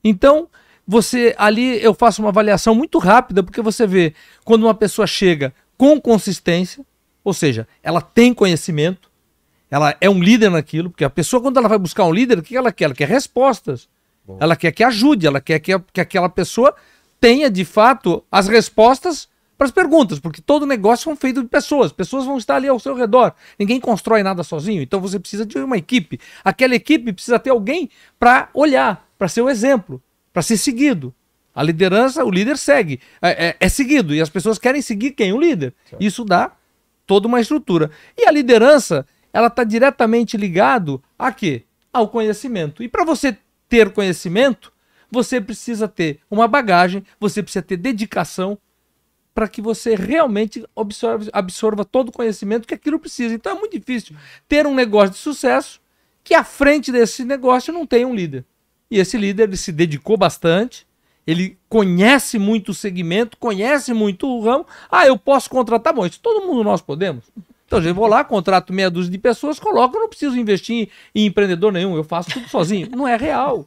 Então, 0.05 0.49
você 0.87 1.35
ali 1.39 1.83
eu 1.83 1.95
faço 1.95 2.21
uma 2.23 2.29
avaliação 2.29 2.75
muito 2.75 2.99
rápida, 2.99 3.43
porque 3.43 3.63
você 3.63 3.87
vê 3.87 4.15
quando 4.45 4.65
uma 4.65 4.75
pessoa 4.75 5.07
chega 5.07 5.55
com 5.77 6.01
consistência, 6.01 6.85
ou 7.25 7.33
seja, 7.33 7.67
ela 7.83 8.01
tem 8.01 8.35
conhecimento, 8.35 9.11
ela 9.71 9.97
é 10.01 10.11
um 10.11 10.23
líder 10.23 10.51
naquilo, 10.51 10.91
porque 10.91 11.05
a 11.05 11.11
pessoa, 11.11 11.41
quando 11.41 11.57
ela 11.57 11.69
vai 11.69 11.79
buscar 11.79 12.05
um 12.05 12.13
líder, 12.13 12.39
o 12.39 12.43
que 12.43 12.57
ela 12.57 12.71
quer? 12.71 12.85
Ela 12.85 12.95
quer 12.95 13.09
respostas. 13.09 13.89
Ela 14.39 14.55
quer 14.55 14.71
que 14.71 14.85
ajude, 14.85 15.27
ela 15.27 15.41
quer 15.41 15.59
que, 15.59 15.77
que 15.93 16.01
aquela 16.01 16.29
pessoa 16.29 16.75
tenha, 17.21 17.51
de 17.51 17.65
fato, 17.65 18.23
as 18.31 18.49
respostas 18.49 19.29
para 19.63 19.67
as 19.67 19.71
perguntas, 19.71 20.19
porque 20.19 20.43
todo 20.43 20.67
negócio 20.67 21.11
é 21.13 21.15
feito 21.15 21.41
de 21.41 21.49
pessoas, 21.49 21.93
pessoas 21.93 22.25
vão 22.25 22.37
estar 22.37 22.57
ali 22.57 22.67
ao 22.67 22.81
seu 22.81 22.97
redor. 22.97 23.33
Ninguém 23.57 23.79
constrói 23.79 24.21
nada 24.23 24.43
sozinho, 24.43 24.83
então 24.83 25.01
você 25.01 25.21
precisa 25.21 25.47
de 25.47 25.57
uma 25.59 25.77
equipe. 25.77 26.19
Aquela 26.43 26.75
equipe 26.75 27.13
precisa 27.13 27.39
ter 27.39 27.51
alguém 27.51 27.89
para 28.19 28.49
olhar, 28.55 29.09
para 29.17 29.29
ser 29.29 29.41
o 29.41 29.49
exemplo, 29.49 30.03
para 30.33 30.43
ser 30.43 30.57
seguido. 30.57 31.15
A 31.55 31.63
liderança, 31.63 32.25
o 32.25 32.31
líder 32.31 32.59
segue, 32.59 32.99
é, 33.21 33.49
é- 33.49 33.57
é 33.61 33.69
seguido, 33.69 34.13
e 34.13 34.21
as 34.21 34.29
pessoas 34.29 34.59
querem 34.59 34.83
seguir 34.83 35.13
quem? 35.13 35.33
O 35.33 35.39
líder. 35.41 35.73
Isso 36.01 36.25
dá 36.25 36.51
toda 37.07 37.29
uma 37.29 37.41
estrutura. 37.41 37.89
E 38.19 38.27
a 38.27 38.33
liderança, 38.33 39.07
ela 39.33 39.47
está 39.47 39.63
diretamente 39.63 40.37
ligado 40.37 41.01
a 41.17 41.31
quê? 41.31 41.63
Ao 41.93 42.09
conhecimento. 42.09 42.83
E 42.83 42.89
para 42.89 43.05
você 43.05 43.37
ter 43.69 43.93
conhecimento, 43.93 44.73
você 45.09 45.41
precisa 45.41 45.87
ter 45.87 46.19
uma 46.29 46.49
bagagem, 46.49 47.05
você 47.21 47.43
precisa 47.43 47.63
ter 47.63 47.77
dedicação 47.77 48.59
para 49.35 49.49
que 49.49 49.63
você 49.63 49.95
realmente 49.95 50.65
absorva, 50.77 51.31
absorva 51.33 51.85
todo 51.85 52.09
o 52.09 52.13
conhecimento 52.13 52.67
que 52.67 52.75
aquilo 52.75 52.99
precisa. 52.99 53.35
Então 53.35 53.57
é 53.57 53.59
muito 53.59 53.79
difícil 53.79 54.15
ter 54.49 54.67
um 54.67 54.75
negócio 54.75 55.11
de 55.11 55.19
sucesso 55.19 55.81
que 56.23 56.35
à 56.35 56.45
frente 56.45 56.93
desse 56.93 57.25
negócio 57.25 57.73
não 57.73 57.87
tem 57.87 58.05
um 58.05 58.15
líder. 58.15 58.45
E 58.91 58.99
esse 58.99 59.17
líder 59.17 59.45
ele 59.45 59.57
se 59.57 59.73
dedicou 59.73 60.17
bastante, 60.17 60.87
ele 61.27 61.57
conhece 61.69 62.39
muito 62.39 62.71
o 62.71 62.75
segmento, 62.75 63.37
conhece 63.39 63.95
muito 63.95 64.27
o 64.27 64.43
ramo. 64.43 64.67
Ah, 64.91 65.07
eu 65.07 65.17
posso 65.17 65.49
contratar? 65.49 65.95
Bom, 65.95 66.05
isso 66.05 66.21
todo 66.21 66.47
mundo 66.47 66.63
nós 66.63 66.83
podemos. 66.83 67.25
Então, 67.73 67.83
eu 67.83 67.95
vou 67.95 68.07
lá, 68.07 68.23
contrato 68.23 68.71
meia 68.71 68.91
dúzia 68.91 69.11
de 69.11 69.17
pessoas, 69.17 69.59
coloco, 69.59 69.97
eu 69.97 70.01
não 70.03 70.09
preciso 70.09 70.39
investir 70.39 70.77
em, 71.15 71.23
em 71.23 71.27
empreendedor 71.27 71.73
nenhum, 71.73 71.97
eu 71.97 72.05
faço 72.05 72.29
tudo 72.29 72.47
sozinho. 72.47 72.87
Não 72.95 73.09
é 73.09 73.17
real. 73.17 73.65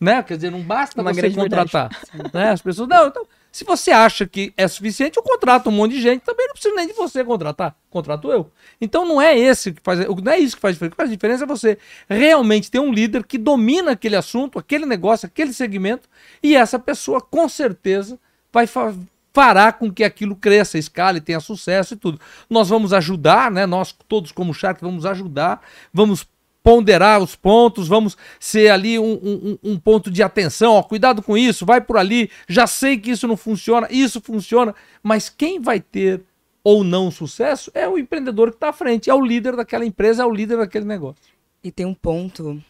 Né? 0.00 0.20
Quer 0.24 0.34
dizer, 0.34 0.50
não 0.50 0.62
basta 0.62 1.00
Uma 1.00 1.14
você 1.14 1.30
contratar. 1.30 1.90
Né? 2.34 2.50
As 2.50 2.60
pessoas, 2.60 2.88
não, 2.88 3.06
então, 3.06 3.24
se 3.56 3.64
você 3.64 3.90
acha 3.90 4.26
que 4.26 4.52
é 4.54 4.68
suficiente, 4.68 5.16
eu 5.16 5.22
contrato 5.22 5.70
um 5.70 5.72
monte 5.72 5.92
de 5.92 6.02
gente, 6.02 6.20
também 6.20 6.46
não 6.46 6.52
preciso 6.52 6.74
nem 6.74 6.86
de 6.86 6.92
você 6.92 7.24
contratar, 7.24 7.74
contrato 7.88 8.30
eu. 8.30 8.50
Então 8.78 9.06
não 9.06 9.18
é 9.18 9.34
esse 9.34 9.72
que 9.72 9.80
faz, 9.82 9.98
não 10.00 10.30
é 10.30 10.38
isso 10.38 10.56
que 10.56 10.60
faz 10.60 10.74
diferença. 10.74 10.88
O 10.88 10.90
que 10.90 10.96
faz 11.02 11.10
diferença 11.10 11.44
é 11.44 11.46
você 11.46 11.78
realmente 12.06 12.70
ter 12.70 12.80
um 12.80 12.92
líder 12.92 13.24
que 13.24 13.38
domina 13.38 13.92
aquele 13.92 14.14
assunto, 14.14 14.58
aquele 14.58 14.84
negócio, 14.84 15.24
aquele 15.24 15.54
segmento, 15.54 16.06
e 16.42 16.54
essa 16.54 16.78
pessoa 16.78 17.18
com 17.18 17.48
certeza 17.48 18.20
vai 18.52 18.66
fa 18.66 18.94
fará 19.32 19.72
com 19.72 19.90
que 19.90 20.04
aquilo 20.04 20.36
cresça, 20.36 20.76
escale, 20.76 21.18
tenha 21.18 21.40
sucesso 21.40 21.94
e 21.94 21.96
tudo. 21.96 22.20
Nós 22.50 22.68
vamos 22.68 22.92
ajudar, 22.92 23.50
né? 23.50 23.64
Nós 23.64 23.94
todos 24.06 24.32
como 24.32 24.52
Shark 24.52 24.82
vamos 24.82 25.06
ajudar, 25.06 25.62
vamos 25.92 26.26
ponderar 26.66 27.22
os 27.22 27.36
pontos, 27.36 27.86
vamos 27.86 28.16
ser 28.40 28.70
ali 28.70 28.98
um, 28.98 29.12
um, 29.12 29.58
um 29.62 29.78
ponto 29.78 30.10
de 30.10 30.20
atenção, 30.20 30.72
ó, 30.72 30.82
cuidado 30.82 31.22
com 31.22 31.38
isso, 31.38 31.64
vai 31.64 31.80
por 31.80 31.96
ali, 31.96 32.28
já 32.48 32.66
sei 32.66 32.98
que 32.98 33.12
isso 33.12 33.28
não 33.28 33.36
funciona, 33.36 33.86
isso 33.88 34.20
funciona, 34.20 34.74
mas 35.00 35.28
quem 35.28 35.60
vai 35.60 35.78
ter 35.78 36.24
ou 36.64 36.82
não 36.82 37.08
sucesso 37.08 37.70
é 37.72 37.88
o 37.88 37.96
empreendedor 37.96 38.50
que 38.50 38.56
está 38.56 38.70
à 38.70 38.72
frente, 38.72 39.08
é 39.08 39.14
o 39.14 39.24
líder 39.24 39.54
daquela 39.54 39.86
empresa, 39.86 40.24
é 40.24 40.26
o 40.26 40.34
líder 40.34 40.56
daquele 40.58 40.84
negócio. 40.84 41.22
E 41.62 41.70
tem 41.70 41.86
um 41.86 41.94
ponto 41.94 42.60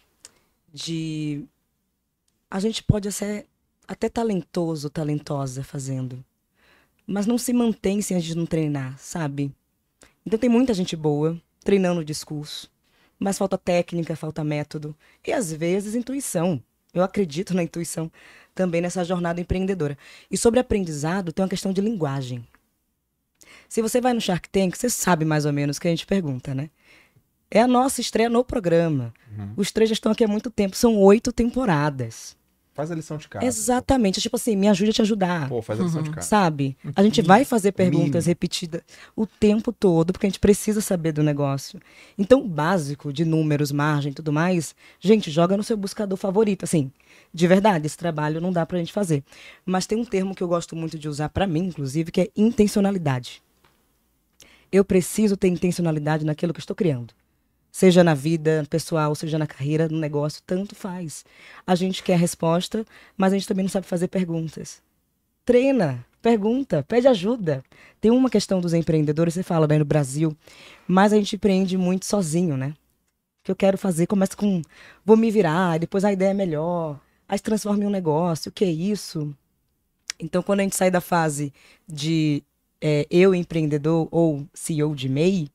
de. 0.71 1.47
A 2.51 2.61
gente 2.61 2.83
pode 2.83 3.11
ser 3.11 3.47
até 3.89 4.11
talentoso, 4.11 4.91
talentosa 4.91 5.65
fazendo. 5.65 6.23
Mas 7.07 7.27
não 7.27 7.39
se 7.39 7.55
mantém 7.55 8.03
se 8.03 8.13
a 8.13 8.19
gente 8.19 8.35
não 8.35 8.45
treinar, 8.45 8.99
sabe? 8.99 9.51
Então 10.27 10.39
tem 10.39 10.51
muita 10.51 10.75
gente 10.75 10.95
boa 10.95 11.41
treinando 11.65 12.03
o 12.03 12.05
discurso. 12.05 12.76
Mas 13.19 13.39
falta 13.39 13.57
técnica, 13.57 14.15
falta 14.17 14.45
método. 14.45 14.95
E 15.27 15.33
às 15.33 15.53
vezes 15.53 15.95
intuição. 15.95 16.63
Eu 16.93 17.03
acredito 17.03 17.55
na 17.55 17.63
intuição 17.63 18.11
também 18.55 18.81
nessa 18.81 19.05
jornada 19.05 19.41
empreendedora. 19.41 19.97
E 20.31 20.37
sobre 20.37 20.61
aprendizado, 20.61 21.33
tem 21.33 21.43
uma 21.43 21.49
questão 21.49 21.73
de 21.73 21.81
linguagem. 21.81 22.47
Se 23.69 23.83
você 23.83 24.01
vai 24.01 24.13
no 24.13 24.21
Shark 24.21 24.49
Tank, 24.49 24.77
você 24.77 24.89
sabe 24.89 25.25
mais 25.25 25.45
ou 25.45 25.53
menos 25.53 25.77
o 25.77 25.81
que 25.81 25.89
a 25.89 25.91
gente 25.91 26.07
pergunta, 26.07 26.55
né? 26.55 26.71
É 27.51 27.61
a 27.61 27.67
nossa 27.67 28.01
estreia 28.01 28.29
no 28.29 28.45
programa. 28.45 29.13
Uhum. 29.37 29.55
Os 29.57 29.71
três 29.71 29.91
já 29.91 29.95
estão 29.95 30.13
aqui 30.13 30.25
há 30.25 30.29
muito 30.29 30.51
tempo. 30.51 30.77
São 30.77 30.97
oito 30.99 31.33
temporadas. 31.33 32.37
Faz 32.77 32.93
a 32.93 32.95
lição 32.95 33.17
de 33.17 33.27
casa. 33.27 33.47
Exatamente. 33.47 34.21
Tipo 34.21 34.37
assim, 34.37 34.55
me 34.55 34.69
ajude 34.69 34.91
a 34.91 34.93
te 34.93 35.01
ajudar. 35.01 35.49
Pô, 35.49 35.63
faz 35.63 35.81
a 35.81 35.85
lição 35.85 36.03
de 36.03 36.11
casa. 36.11 36.27
Sabe? 36.27 36.77
A 36.95 37.03
gente 37.03 37.23
vai 37.23 37.43
fazer 37.43 37.73
perguntas 37.73 38.27
Mínimo. 38.27 38.29
repetidas 38.29 38.83
o 39.17 39.27
tempo 39.27 39.73
todo, 39.73 40.13
porque 40.13 40.27
a 40.27 40.29
gente 40.29 40.39
precisa 40.39 40.83
saber 40.83 41.13
do 41.13 41.23
negócio. 41.23 41.81
Então, 42.19 42.43
o 42.43 42.47
básico 42.47 43.15
de 43.15 43.25
números, 43.25 43.73
margem 43.73 44.13
e 44.13 44.15
tudo 44.15 44.31
mais, 44.31 44.75
gente, 45.01 45.31
joga 45.31 45.57
no 45.57 45.63
seu 45.63 45.75
buscador 45.75 46.19
favorito. 46.19 46.65
Assim, 46.65 46.93
de 47.33 47.47
verdade, 47.47 47.87
esse 47.87 47.97
trabalho 47.97 48.43
não 48.43 48.53
dá 48.53 48.67
pra 48.67 48.79
gente 48.79 48.93
fazer. 48.93 49.25
Mas 49.65 49.87
tem 49.87 49.97
um 49.97 50.05
termo 50.05 50.35
que 50.35 50.43
eu 50.43 50.49
gosto 50.49 50.77
muito 50.77 50.99
de 50.99 51.09
usar 51.09 51.31
pra 51.31 51.47
mim, 51.47 51.69
inclusive, 51.69 52.13
que 52.13 52.21
é 52.21 52.29
intencionalidade. 52.37 53.43
Eu 54.71 54.85
preciso 54.85 55.35
ter 55.35 55.49
intencionalidade 55.49 56.27
naquilo 56.27 56.53
que 56.53 56.59
eu 56.59 56.63
estou 56.63 56.77
criando. 56.77 57.15
Seja 57.79 58.03
na 58.03 58.15
vida 58.15 58.67
pessoal, 58.71 59.15
seja 59.15 59.39
na 59.39 59.47
carreira, 59.47 59.87
no 59.87 59.99
negócio, 59.99 60.43
tanto 60.47 60.75
faz. 60.75 61.27
A 61.67 61.75
gente 61.75 62.03
quer 62.03 62.19
resposta, 62.19 62.87
mas 63.19 63.35
a 63.35 63.37
gente 63.37 63.47
também 63.47 63.65
não 63.65 63.71
sabe 63.71 63.87
fazer 63.87 64.09
perguntas. 64.09 64.81
Treina, 65.45 66.03
pergunta, 66.23 66.83
pede 66.89 67.07
ajuda. 67.07 67.63
Tem 68.01 68.11
uma 68.11 68.31
questão 68.31 68.63
dos 68.63 68.73
empreendedores, 68.73 69.35
você 69.35 69.43
fala 69.43 69.67
daí 69.67 69.79
no 69.79 69.85
Brasil, 69.85 70.35
mas 70.89 71.13
a 71.13 71.17
gente 71.17 71.37
empreende 71.37 71.77
muito 71.77 72.07
sozinho, 72.07 72.57
né? 72.57 72.69
O 72.69 73.45
que 73.45 73.51
eu 73.51 73.57
quero 73.57 73.77
fazer 73.77 74.07
começa 74.07 74.35
com 74.35 74.63
vou 75.05 75.15
me 75.19 75.31
virar, 75.31 75.79
depois 75.79 76.03
a 76.03 76.11
ideia 76.11 76.31
é 76.31 76.35
melhor, 76.35 76.99
aí 77.29 77.37
se 77.37 77.45
transforma 77.45 77.85
em 77.85 77.87
um 77.87 77.91
negócio, 77.91 78.49
o 78.49 78.53
que 78.53 78.65
é 78.65 78.71
isso? 78.71 79.37
Então, 80.19 80.43
quando 80.43 80.61
a 80.61 80.63
gente 80.63 80.77
sai 80.77 80.91
da 80.91 81.03
fase 81.03 81.53
de 81.87 82.43
é, 82.81 83.07
eu 83.11 83.35
empreendedor 83.35 84.09
ou 84.11 84.47
CEO 84.55 84.95
de 84.95 85.11
MEI, 85.11 85.51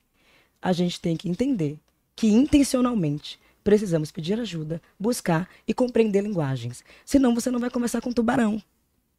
a 0.62 0.72
gente 0.72 1.02
tem 1.02 1.18
que 1.18 1.28
entender 1.28 1.80
que 2.22 2.28
intencionalmente 2.28 3.40
precisamos 3.64 4.12
pedir 4.12 4.40
ajuda, 4.40 4.80
buscar 5.00 5.50
e 5.68 5.74
compreender 5.74 6.22
linguagens. 6.22 6.84
Senão 7.04 7.34
você 7.34 7.50
não 7.50 7.60
vai 7.60 7.72
conversar 7.72 8.00
com 8.00 8.14
tubarão. 8.14 8.62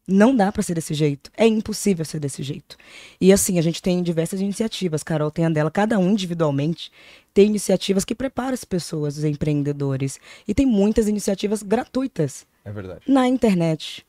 Não 0.07 0.33
dá 0.33 0.49
para 0.53 0.63
ser 0.63 0.73
desse 0.75 0.93
jeito. 0.93 1.29
É 1.35 1.45
impossível 1.45 2.05
ser 2.05 2.21
desse 2.21 2.41
jeito. 2.41 2.77
E 3.19 3.33
assim, 3.33 3.59
a 3.59 3.61
gente 3.61 3.81
tem 3.81 4.01
diversas 4.01 4.39
iniciativas. 4.39 5.03
Carol 5.03 5.29
tem 5.29 5.43
a 5.45 5.49
dela, 5.49 5.69
cada 5.69 5.99
um 5.99 6.11
individualmente 6.11 6.89
tem 7.33 7.47
iniciativas 7.47 8.05
que 8.05 8.15
preparam 8.15 8.53
as 8.53 8.63
pessoas, 8.63 9.17
os 9.17 9.25
empreendedores. 9.25 10.17
E 10.47 10.53
tem 10.53 10.65
muitas 10.65 11.09
iniciativas 11.09 11.61
gratuitas 11.61 12.47
É 12.63 12.71
verdade. 12.71 13.01
na 13.05 13.27
internet. 13.27 14.05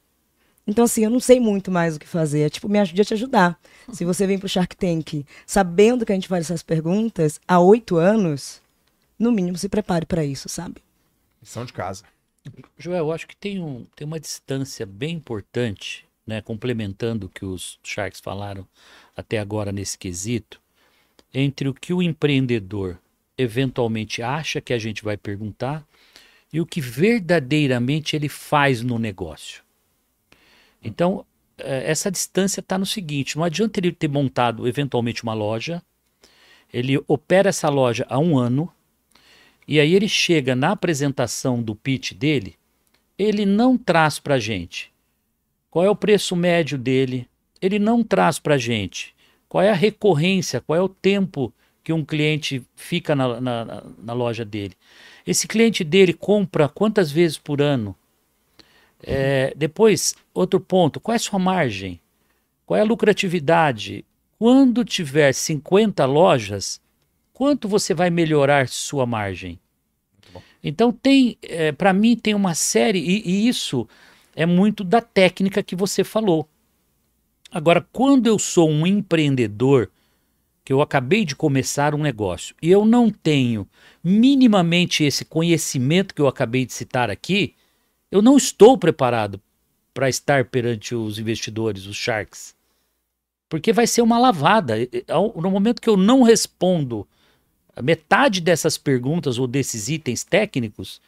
Então, 0.69 0.85
assim, 0.85 1.03
eu 1.03 1.11
não 1.11 1.21
sei 1.21 1.41
muito 1.41 1.69
mais 1.69 1.97
o 1.97 1.99
que 1.99 2.07
fazer. 2.07 2.43
É 2.43 2.49
tipo, 2.49 2.69
me 2.69 2.79
ajude 2.79 3.03
a 3.03 3.05
te 3.05 3.15
ajudar. 3.15 3.59
Se 3.93 4.05
você 4.05 4.25
vem 4.25 4.39
pro 4.39 4.49
Shark 4.49 4.77
Tank 4.77 5.27
sabendo 5.45 6.07
que 6.07 6.13
a 6.13 6.15
gente 6.15 6.29
faz 6.29 6.45
essas 6.47 6.63
perguntas 6.63 7.41
há 7.47 7.59
oito 7.59 7.97
anos, 7.97 8.63
no 9.19 9.33
mínimo 9.33 9.57
se 9.57 9.69
prepare 9.69 10.07
para 10.07 10.25
isso, 10.25 10.49
sabe? 10.49 10.83
Lição 11.41 11.65
de 11.65 11.73
casa. 11.73 12.05
Joel, 12.79 12.99
eu 12.99 13.13
acho 13.13 13.27
que 13.27 13.37
tem, 13.37 13.61
um, 13.61 13.87
tem 13.97 14.07
uma 14.07 14.21
distância 14.21 14.85
bem 14.85 15.17
importante, 15.17 16.07
né, 16.27 16.41
complementando 16.41 17.27
o 17.27 17.29
que 17.29 17.45
os 17.45 17.79
Sharks 17.83 18.21
falaram 18.21 18.67
até 19.17 19.39
agora 19.39 19.73
nesse 19.73 19.97
quesito, 19.97 20.61
entre 21.33 21.69
o 21.69 21.75
que 21.75 21.93
o 21.93 22.03
empreendedor 22.03 22.99
eventualmente 23.37 24.23
acha 24.23 24.61
que 24.61 24.73
a 24.73 24.79
gente 24.79 25.03
vai 25.03 25.17
perguntar 25.17 25.85
e 26.53 26.61
o 26.61 26.67
que 26.67 26.81
verdadeiramente 26.81 28.15
ele 28.15 28.29
faz 28.29 28.81
no 28.81 28.99
negócio. 28.99 29.63
Então, 30.83 31.27
eh, 31.59 31.91
essa 31.91 32.11
distância 32.11 32.61
está 32.61 32.79
no 32.79 32.87
seguinte: 32.87 33.37
não 33.37 33.45
adianta 33.45 33.81
ele 33.81 33.91
ter 33.91 34.09
montado 34.09 34.69
eventualmente 34.69 35.23
uma 35.23 35.35
loja, 35.35 35.83
ele 36.73 37.03
opera 37.09 37.49
essa 37.49 37.69
loja 37.69 38.07
há 38.09 38.19
um 38.19 38.39
ano, 38.39 38.73
e 39.67 39.81
aí 39.81 39.95
ele 39.95 40.09
chega 40.09 40.55
na 40.55 40.73
apresentação 40.73 41.63
do 41.63 41.75
pitch 41.75 42.13
dele, 42.13 42.57
ele 43.19 43.47
não 43.47 43.77
traz 43.79 44.19
para 44.19 44.39
gente 44.39 44.93
qual 45.71 45.85
é 45.85 45.91
o 45.91 45.97
preço 45.97 46.37
médio 46.37 46.79
dele, 46.79 47.29
ele 47.61 47.79
não 47.81 48.03
traz 48.05 48.39
para 48.39 48.57
gente 48.57 49.15
qual 49.49 49.63
é 49.63 49.71
a 49.71 49.75
recorrência, 49.75 50.61
qual 50.61 50.79
é 50.79 50.83
o 50.83 50.89
tempo 50.89 51.53
que 51.83 51.93
um 51.93 52.05
cliente 52.05 52.63
fica 52.75 53.15
na, 53.15 53.41
na, 53.41 53.65
na- 53.99 54.13
loja 54.13 54.45
dele. 54.45 54.75
Esse 55.27 55.47
cliente 55.47 55.85
dele 55.85 56.13
compra 56.13 56.69
quantas 56.69 57.11
vezes 57.11 57.37
por 57.39 57.61
ano? 57.61 57.95
É, 59.03 59.53
depois, 59.57 60.15
outro 60.33 60.59
ponto, 60.59 60.99
qual 60.99 61.13
é 61.13 61.17
a 61.17 61.21
sua 61.21 61.39
margem? 61.39 62.01
Qual 62.65 62.79
é 62.79 62.81
a 62.81 62.85
lucratividade? 62.85 64.05
Quando 64.39 64.85
tiver 64.85 65.33
50 65.33 66.05
lojas, 66.07 66.81
quanto 67.35 67.69
você 67.69 67.93
vai 67.93 68.09
melhorar 68.09 68.69
sua 68.69 69.05
margem? 69.05 69.59
Então 70.63 70.91
tem, 70.91 71.37
para 71.77 71.93
mim 71.93 72.17
tem 72.17 72.35
uma 72.35 72.55
série 72.55 72.99
e, 72.99 73.29
e 73.29 73.49
isso 73.49 73.87
é 74.35 74.47
muito 74.47 74.83
da 74.83 75.03
técnica 75.03 75.63
que 75.63 75.77
você 75.77 76.03
falou. 76.03 76.49
Agora, 77.51 77.87
quando 77.93 78.27
eu 78.27 78.39
sou 78.39 78.71
um 78.71 78.87
empreendedor 78.87 79.91
que 80.65 80.73
eu 80.73 80.81
acabei 80.81 81.27
de 81.27 81.37
começar 81.37 81.95
um 81.95 82.03
negócio 82.03 82.55
e 82.63 82.71
eu 82.71 82.87
não 82.87 83.11
tenho 83.11 83.69
minimamente 84.03 85.05
esse 85.05 85.25
conhecimento 85.25 86.15
que 86.15 86.23
eu 86.23 86.27
acabei 86.27 86.65
de 86.65 86.73
citar 86.73 87.11
aqui, 87.11 87.55
eu 88.11 88.23
não 88.23 88.37
estou 88.37 88.79
preparado 88.79 89.41
para 89.93 90.09
estar 90.09 90.47
perante 90.47 90.95
os 90.95 91.19
investidores, 91.19 91.87
os 91.87 91.97
sharks. 91.97 92.55
Porque 93.49 93.73
vai 93.73 93.87
ser 93.87 94.03
uma 94.03 94.19
lavada. 94.19 94.77
No 95.37 95.51
momento 95.51 95.83
que 95.83 95.89
eu 95.89 95.97
não 95.97 96.23
respondo 96.23 97.07
metade 97.83 98.41
dessas 98.41 98.79
perguntas 98.79 99.39
ou 99.39 99.47
desses 99.47 99.89
itens 99.89 100.25
técnicos, 100.25 101.01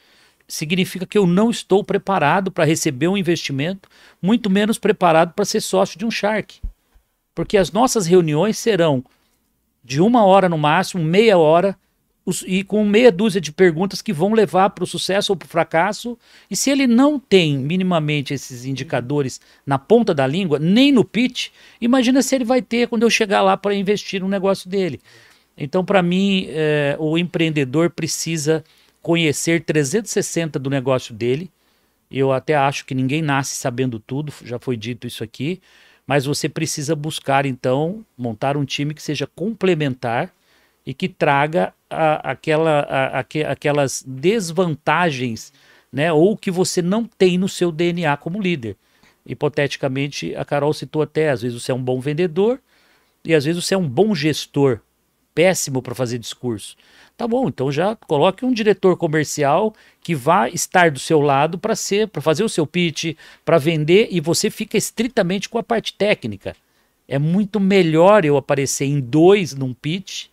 significa 0.48 1.06
que 1.06 1.18
eu 1.18 1.26
não 1.26 1.50
estou 1.50 1.82
preparado 1.82 2.50
para 2.50 2.64
receber 2.64 3.08
um 3.08 3.16
investimento, 3.16 3.88
muito 4.22 4.48
menos 4.48 4.78
preparado 4.78 5.32
para 5.32 5.44
ser 5.44 5.60
sócio 5.60 5.98
de 5.98 6.06
um 6.06 6.10
shark. 6.10 6.60
Porque 7.34 7.56
as 7.56 7.72
nossas 7.72 8.06
reuniões 8.06 8.58
serão 8.58 9.04
de 9.84 10.00
uma 10.00 10.24
hora 10.24 10.48
no 10.48 10.58
máximo, 10.58 11.04
meia 11.04 11.38
hora, 11.38 11.76
e 12.44 12.64
com 12.64 12.84
meia 12.84 13.12
dúzia 13.12 13.40
de 13.40 13.52
perguntas 13.52 14.02
que 14.02 14.12
vão 14.12 14.32
levar 14.32 14.70
para 14.70 14.82
o 14.82 14.86
sucesso 14.86 15.32
ou 15.32 15.36
para 15.36 15.46
o 15.46 15.48
fracasso. 15.48 16.18
E 16.50 16.56
se 16.56 16.70
ele 16.70 16.86
não 16.86 17.20
tem 17.20 17.56
minimamente 17.56 18.34
esses 18.34 18.64
indicadores 18.64 19.40
na 19.64 19.78
ponta 19.78 20.12
da 20.12 20.26
língua, 20.26 20.58
nem 20.58 20.90
no 20.90 21.04
pitch, 21.04 21.50
imagina 21.80 22.22
se 22.22 22.34
ele 22.34 22.44
vai 22.44 22.60
ter 22.60 22.88
quando 22.88 23.04
eu 23.04 23.10
chegar 23.10 23.42
lá 23.42 23.56
para 23.56 23.74
investir 23.74 24.20
no 24.20 24.28
negócio 24.28 24.68
dele. 24.68 25.00
Então, 25.56 25.84
para 25.84 26.02
mim, 26.02 26.46
eh, 26.48 26.96
o 26.98 27.16
empreendedor 27.16 27.90
precisa 27.90 28.62
conhecer 29.02 29.62
360 29.62 30.58
do 30.58 30.68
negócio 30.68 31.14
dele. 31.14 31.50
Eu 32.10 32.32
até 32.32 32.54
acho 32.54 32.84
que 32.86 32.94
ninguém 32.94 33.22
nasce 33.22 33.56
sabendo 33.56 33.98
tudo, 33.98 34.32
já 34.44 34.58
foi 34.58 34.76
dito 34.76 35.06
isso 35.06 35.24
aqui, 35.24 35.60
mas 36.06 36.24
você 36.26 36.48
precisa 36.48 36.94
buscar, 36.94 37.46
então, 37.46 38.04
montar 38.16 38.56
um 38.56 38.64
time 38.64 38.94
que 38.94 39.02
seja 39.02 39.26
complementar 39.26 40.32
e 40.86 40.94
que 40.94 41.08
traga 41.08 41.74
a- 41.90 42.30
aquela, 42.32 42.80
a- 42.80 43.18
aque- 43.20 43.44
aquelas 43.44 44.04
desvantagens, 44.06 45.52
né, 45.92 46.12
ou 46.12 46.36
que 46.36 46.50
você 46.50 46.80
não 46.82 47.04
tem 47.04 47.38
no 47.38 47.48
seu 47.48 47.72
DNA 47.72 48.16
como 48.16 48.40
líder. 48.40 48.76
Hipoteticamente, 49.26 50.34
a 50.36 50.44
Carol 50.44 50.72
citou 50.72 51.02
até, 51.02 51.30
às 51.30 51.42
vezes 51.42 51.60
você 51.60 51.72
é 51.72 51.74
um 51.74 51.82
bom 51.82 52.00
vendedor 52.00 52.60
e 53.24 53.34
às 53.34 53.44
vezes 53.44 53.64
você 53.64 53.74
é 53.74 53.78
um 53.78 53.88
bom 53.88 54.14
gestor, 54.14 54.80
péssimo 55.36 55.82
para 55.82 55.94
fazer 55.94 56.18
discurso. 56.18 56.74
Tá 57.14 57.28
bom, 57.28 57.46
então 57.48 57.70
já 57.70 57.94
coloque 57.94 58.46
um 58.46 58.52
diretor 58.52 58.96
comercial 58.96 59.74
que 60.00 60.14
vá 60.14 60.48
estar 60.48 60.90
do 60.90 60.98
seu 60.98 61.20
lado 61.20 61.58
para 61.58 61.76
ser, 61.76 62.08
para 62.08 62.22
fazer 62.22 62.42
o 62.42 62.48
seu 62.48 62.66
pitch, 62.66 63.14
para 63.44 63.58
vender 63.58 64.08
e 64.10 64.18
você 64.18 64.48
fica 64.48 64.78
estritamente 64.78 65.50
com 65.50 65.58
a 65.58 65.62
parte 65.62 65.92
técnica. 65.92 66.56
É 67.06 67.18
muito 67.18 67.60
melhor 67.60 68.24
eu 68.24 68.38
aparecer 68.38 68.86
em 68.86 68.98
dois 68.98 69.54
num 69.54 69.74
pitch, 69.74 70.28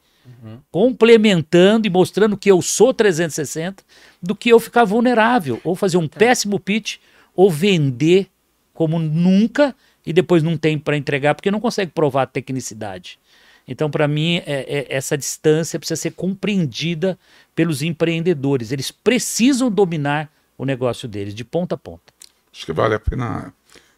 complementando 0.72 1.86
e 1.86 1.90
mostrando 1.90 2.38
que 2.38 2.50
eu 2.50 2.62
sou 2.62 2.94
360, 2.94 3.84
do 4.22 4.34
que 4.34 4.50
eu 4.50 4.60
ficar 4.60 4.86
vulnerável 4.86 5.60
ou 5.66 5.76
fazer 5.76 5.98
um 5.98 6.08
péssimo 6.08 6.60
pitch 6.60 6.98
ou 7.36 7.52
vender 7.52 8.28
como 8.74 8.98
nunca 9.00 9.76
e 10.06 10.14
depois 10.14 10.42
não 10.42 10.58
tem 10.58 10.80
para 10.80 10.96
entregar 10.96 11.36
porque 11.36 11.52
não 11.52 11.60
consegue 11.60 11.92
provar 11.92 12.24
a 12.24 12.28
tecnicidade. 12.28 13.20
Então, 13.68 13.90
para 13.90 14.08
mim, 14.08 14.38
é- 14.46 14.66
é- 14.68 14.88
essa 14.90 15.18
distância 15.18 15.80
precisa 15.80 16.00
ser 16.00 16.12
compreendida 16.12 17.18
pelos 17.56 17.82
empreendedores. 17.82 18.72
Eles 18.72 18.92
precisam 18.92 19.72
dominar 19.72 20.32
o 20.58 20.66
negócio 20.66 21.08
deles 21.08 21.34
de 21.34 21.44
ponta 21.46 21.76
a 21.76 21.78
ponta. 21.78 22.14
Acho 22.52 22.66
que 22.66 22.74
vale 22.74 22.94
a 22.94 23.00
pena 23.00 23.54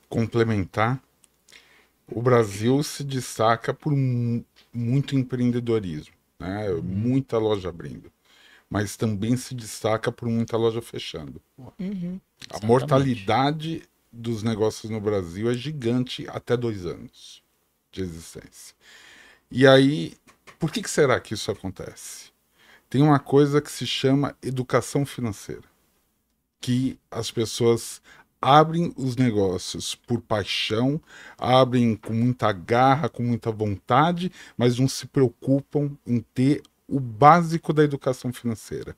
complementar. 0.08 1.01
O 2.08 2.21
Brasil 2.21 2.82
se 2.84 3.04
destaca 3.04 3.73
por 3.73 3.91
mu- 3.91 4.45
muito 4.73 5.15
empreendedorismo, 5.15 6.13
né? 6.39 6.69
muita 6.84 7.38
loja 7.38 7.69
abrindo, 7.69 8.12
mas 8.69 8.95
também 8.95 9.36
se 9.36 9.56
destaca 9.56 10.12
por 10.12 10.30
muita 10.30 10.56
loja 10.56 10.82
fechando. 10.82 11.41
A 12.49 12.65
mortalidade 12.65 13.82
dos 14.12 14.43
negócios 14.43 14.89
no 14.91 15.01
Brasil 15.01 15.49
é 15.49 15.56
gigante 15.56 16.25
até 16.30 16.56
dois 16.56 16.86
anos 16.86 17.41
de 17.91 18.01
existência. 18.01 18.75
E 19.58 19.65
aí, 19.65 20.18
por 20.60 20.70
que, 20.70 20.82
que 20.82 20.89
será 20.89 21.18
que 21.18 21.34
isso 21.34 21.50
acontece? 21.50 22.26
Tem 22.89 23.02
uma 23.02 23.20
coisa 23.20 23.62
que 23.62 23.72
se 23.72 23.88
chama 23.88 24.36
educação 24.44 25.06
financeira 25.06 25.63
que 26.60 27.00
as 27.10 27.32
pessoas 27.32 28.02
abrem 28.41 28.91
os 28.98 29.15
negócios 29.15 29.96
por 29.96 30.20
paixão, 30.20 31.02
abrem 31.38 31.96
com 31.96 32.12
muita 32.12 32.52
garra, 32.52 33.08
com 33.08 33.24
muita 33.24 33.50
vontade, 33.50 34.30
mas 34.58 34.78
não 34.78 34.89
se 34.89 35.08
preocupam 35.08 35.98
em 36.06 36.20
ter 36.20 36.62
o 36.86 37.00
básico 37.00 37.72
da 37.72 37.82
educação 37.82 38.34
financeira. 38.34 38.94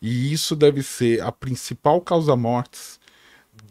E 0.00 0.32
isso 0.32 0.56
deve 0.56 0.82
ser 0.82 1.20
a 1.20 1.30
principal 1.30 2.00
causa-mortes 2.00 2.98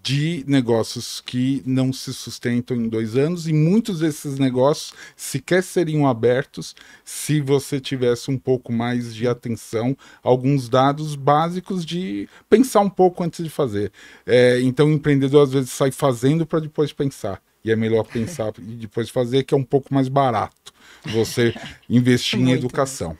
de 0.07 0.45
negócios 0.47 1.19
que 1.19 1.61
não 1.65 1.91
se 1.91 2.13
sustentam 2.13 2.77
em 2.77 2.87
dois 2.87 3.17
anos, 3.17 3.45
e 3.45 3.51
muitos 3.51 3.99
desses 3.99 4.39
negócios 4.39 4.93
sequer 5.17 5.61
seriam 5.61 6.07
abertos 6.07 6.73
se 7.03 7.41
você 7.41 7.77
tivesse 7.77 8.31
um 8.31 8.37
pouco 8.37 8.71
mais 8.71 9.13
de 9.13 9.27
atenção 9.27 9.97
alguns 10.23 10.69
dados 10.69 11.13
básicos 11.15 11.85
de 11.85 12.29
pensar 12.49 12.79
um 12.79 12.89
pouco 12.89 13.21
antes 13.21 13.43
de 13.43 13.49
fazer. 13.49 13.91
É, 14.25 14.61
então, 14.61 14.87
o 14.87 14.91
empreendedor 14.93 15.43
às 15.43 15.51
vezes 15.51 15.71
sai 15.71 15.91
fazendo 15.91 16.45
para 16.45 16.59
depois 16.61 16.93
pensar. 16.93 17.41
E 17.65 17.69
é 17.69 17.75
melhor 17.75 18.05
pensar 18.05 18.53
e 18.59 18.75
depois 18.75 19.09
fazer, 19.09 19.43
que 19.43 19.53
é 19.53 19.57
um 19.57 19.63
pouco 19.63 19.93
mais 19.93 20.07
barato 20.07 20.71
você 21.05 21.53
investir 21.89 22.39
em 22.39 22.51
educação. 22.53 23.17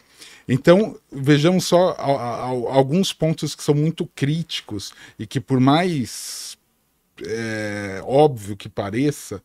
Então, 0.48 0.98
vejamos 1.12 1.66
só 1.66 1.90
a- 1.98 2.04
a- 2.06 2.36
a- 2.46 2.76
alguns 2.76 3.12
pontos 3.12 3.54
que 3.54 3.62
são 3.62 3.76
muito 3.76 4.06
críticos 4.16 4.94
e 5.20 5.28
que, 5.28 5.42
por 5.42 5.60
mais 5.60 6.57
é, 7.26 8.02
óbvio 8.04 8.56
que 8.56 8.70
pareça, 8.70 9.42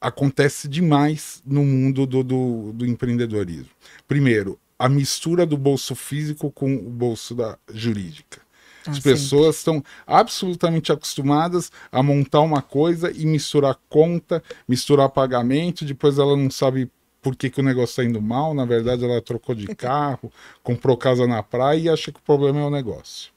acontece 0.00 0.68
demais 0.68 1.42
no 1.44 1.64
mundo 1.64 2.06
do, 2.06 2.22
do, 2.22 2.72
do 2.72 2.86
empreendedorismo. 2.86 3.70
Primeiro, 4.08 4.58
a 4.78 4.88
mistura 4.88 5.44
do 5.44 5.58
bolso 5.58 5.94
físico 5.94 6.50
com 6.50 6.74
o 6.74 6.90
bolso 6.90 7.34
da 7.34 7.58
jurídica. 7.72 8.40
Ah, 8.86 8.96
As 8.96 9.02
sempre. 9.02 9.20
pessoas 9.20 9.56
estão 9.56 9.84
absolutamente 10.06 10.90
acostumadas 10.90 11.70
a 11.92 12.02
montar 12.02 12.40
uma 12.40 12.62
coisa 12.62 13.10
e 13.10 13.26
misturar 13.26 13.78
conta, 13.90 14.42
misturar 14.66 15.10
pagamento, 15.10 15.84
depois 15.84 16.18
ela 16.18 16.36
não 16.36 16.50
sabe 16.50 16.90
por 17.20 17.36
que, 17.36 17.50
que 17.50 17.60
o 17.60 17.62
negócio 17.62 17.92
está 17.92 18.04
indo 18.04 18.22
mal, 18.22 18.54
na 18.54 18.64
verdade 18.64 19.04
ela 19.04 19.20
trocou 19.20 19.54
de 19.54 19.68
carro, 19.76 20.32
comprou 20.62 20.96
casa 20.96 21.26
na 21.26 21.42
praia 21.42 21.78
e 21.78 21.88
acha 21.90 22.10
que 22.10 22.18
o 22.18 22.22
problema 22.22 22.60
é 22.60 22.64
o 22.64 22.70
negócio. 22.70 23.30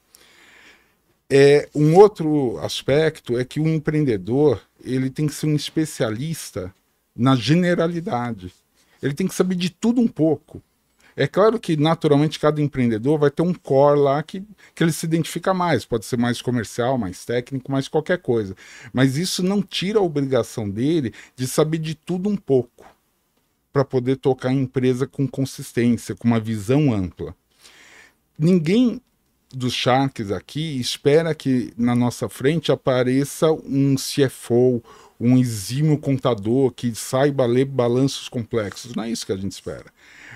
É, 1.36 1.68
um 1.74 1.96
outro 1.96 2.60
aspecto 2.60 3.36
é 3.36 3.44
que 3.44 3.58
o 3.58 3.66
empreendedor 3.66 4.62
ele 4.84 5.10
tem 5.10 5.26
que 5.26 5.34
ser 5.34 5.46
um 5.46 5.56
especialista 5.56 6.72
na 7.12 7.34
generalidade. 7.34 8.54
Ele 9.02 9.14
tem 9.14 9.26
que 9.26 9.34
saber 9.34 9.56
de 9.56 9.68
tudo 9.68 10.00
um 10.00 10.06
pouco. 10.06 10.62
É 11.16 11.26
claro 11.26 11.58
que, 11.58 11.76
naturalmente, 11.76 12.38
cada 12.38 12.62
empreendedor 12.62 13.18
vai 13.18 13.32
ter 13.32 13.42
um 13.42 13.52
core 13.52 13.98
lá 13.98 14.22
que, 14.22 14.44
que 14.76 14.84
ele 14.84 14.92
se 14.92 15.06
identifica 15.06 15.52
mais. 15.52 15.84
Pode 15.84 16.04
ser 16.04 16.16
mais 16.16 16.40
comercial, 16.40 16.96
mais 16.96 17.24
técnico, 17.24 17.72
mais 17.72 17.88
qualquer 17.88 18.18
coisa. 18.18 18.54
Mas 18.92 19.16
isso 19.16 19.42
não 19.42 19.60
tira 19.60 19.98
a 19.98 20.02
obrigação 20.02 20.70
dele 20.70 21.12
de 21.34 21.48
saber 21.48 21.78
de 21.78 21.96
tudo 21.96 22.28
um 22.28 22.36
pouco 22.36 22.86
para 23.72 23.84
poder 23.84 24.18
tocar 24.18 24.50
a 24.50 24.54
empresa 24.54 25.04
com 25.04 25.26
consistência, 25.26 26.14
com 26.14 26.28
uma 26.28 26.38
visão 26.38 26.92
ampla. 26.92 27.34
Ninguém 28.38 29.00
dos 29.54 29.72
Sharks 29.72 30.30
aqui 30.30 30.78
espera 30.80 31.34
que 31.34 31.72
na 31.76 31.94
nossa 31.94 32.28
frente 32.28 32.72
apareça 32.72 33.50
um 33.52 33.94
CFO, 33.96 34.82
um 35.18 35.38
exímio 35.38 35.98
contador 35.98 36.72
que 36.72 36.94
saiba 36.94 37.46
ler 37.46 37.64
balanços 37.64 38.28
complexos. 38.28 38.94
Não 38.94 39.04
é 39.04 39.10
isso 39.10 39.24
que 39.24 39.32
a 39.32 39.36
gente 39.36 39.52
espera. 39.52 39.86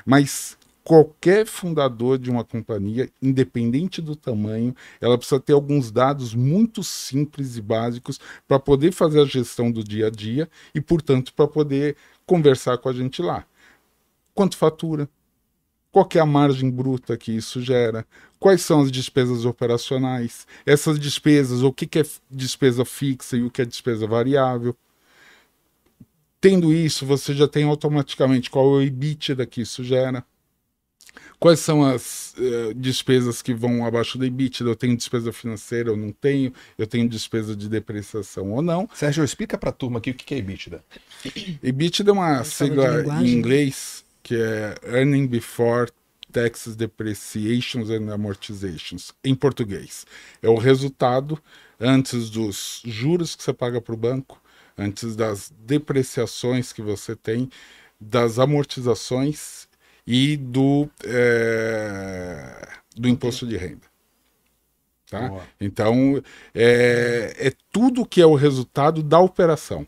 Mas 0.06 0.56
qualquer 0.88 1.46
fundador 1.46 2.18
de 2.18 2.30
uma 2.30 2.42
companhia, 2.42 3.10
independente 3.20 4.00
do 4.00 4.16
tamanho, 4.16 4.74
ela 5.00 5.18
precisa 5.18 5.38
ter 5.38 5.52
alguns 5.52 5.90
dados 5.90 6.34
muito 6.34 6.82
simples 6.82 7.58
e 7.58 7.60
básicos 7.60 8.18
para 8.46 8.58
poder 8.58 8.92
fazer 8.92 9.20
a 9.20 9.26
gestão 9.26 9.70
do 9.70 9.84
dia 9.84 10.06
a 10.06 10.10
dia 10.10 10.48
e, 10.74 10.80
portanto, 10.80 11.34
para 11.34 11.46
poder 11.46 11.94
conversar 12.24 12.78
com 12.78 12.88
a 12.88 12.92
gente 12.94 13.20
lá. 13.20 13.44
Quanto 14.34 14.56
fatura? 14.56 15.06
Qual 15.92 16.08
é 16.14 16.20
a 16.20 16.26
margem 16.26 16.70
bruta 16.70 17.16
que 17.16 17.32
isso 17.32 17.60
gera? 17.60 18.06
Quais 18.38 18.62
são 18.62 18.80
as 18.80 18.92
despesas 18.92 19.44
operacionais? 19.44 20.46
Essas 20.64 20.98
despesas, 20.98 21.62
o 21.62 21.72
que, 21.72 21.86
que 21.86 21.98
é 21.98 22.04
despesa 22.30 22.84
fixa 22.84 23.36
e 23.36 23.42
o 23.42 23.50
que 23.50 23.62
é 23.62 23.64
despesa 23.64 24.06
variável? 24.06 24.76
Tendo 26.40 26.72
isso, 26.72 27.04
você 27.04 27.34
já 27.34 27.48
tem 27.48 27.64
automaticamente 27.64 28.48
qual 28.48 28.66
é 28.66 28.68
o 28.78 28.82
EBITDA 28.82 29.44
que 29.44 29.60
isso 29.60 29.82
gera. 29.82 30.24
Quais 31.40 31.58
são 31.58 31.84
as 31.84 32.34
eh, 32.38 32.72
despesas 32.76 33.42
que 33.42 33.52
vão 33.52 33.84
abaixo 33.84 34.16
do 34.18 34.24
EBITDA? 34.24 34.70
Eu 34.70 34.76
tenho 34.76 34.96
despesa 34.96 35.32
financeira 35.32 35.90
ou 35.90 35.96
não 35.96 36.12
tenho? 36.12 36.52
Eu 36.76 36.86
tenho 36.86 37.08
despesa 37.08 37.56
de 37.56 37.68
depreciação 37.68 38.52
ou 38.52 38.62
não? 38.62 38.88
Sérgio, 38.94 39.24
explica 39.24 39.58
pra 39.58 39.72
turma 39.72 39.98
aqui 39.98 40.10
o 40.10 40.14
que 40.14 40.24
que 40.24 40.34
é 40.34 40.38
EBITDA. 40.38 40.84
EBITDA 41.62 42.10
é 42.10 42.12
uma 42.12 42.44
sigla 42.44 43.24
em 43.24 43.30
inglês 43.30 44.04
que 44.22 44.36
é 44.36 44.74
Earning 44.84 45.26
Before 45.26 45.90
Taxes, 46.32 46.76
Depreciations 46.76 47.90
and 47.90 48.12
Amortizations, 48.12 49.12
em 49.24 49.34
português. 49.34 50.06
É 50.42 50.48
o 50.48 50.56
resultado 50.56 51.40
antes 51.80 52.30
dos 52.30 52.82
juros 52.84 53.34
que 53.34 53.42
você 53.42 53.52
paga 53.52 53.80
para 53.80 53.94
o 53.94 53.96
banco, 53.96 54.40
antes 54.76 55.16
das 55.16 55.52
depreciações 55.58 56.72
que 56.72 56.82
você 56.82 57.16
tem, 57.16 57.50
das 58.00 58.38
amortizações 58.38 59.68
e 60.06 60.36
do, 60.36 60.88
eh, 61.04 62.68
do 62.96 63.08
imposto 63.08 63.46
de 63.46 63.56
renda. 63.56 63.88
Tá? 65.10 65.28
Boa. 65.28 65.42
Então, 65.60 66.22
é, 66.54 67.34
é 67.38 67.52
tudo 67.72 68.06
que 68.06 68.20
é 68.20 68.26
o 68.26 68.34
resultado 68.34 69.02
da 69.02 69.18
operação. 69.18 69.86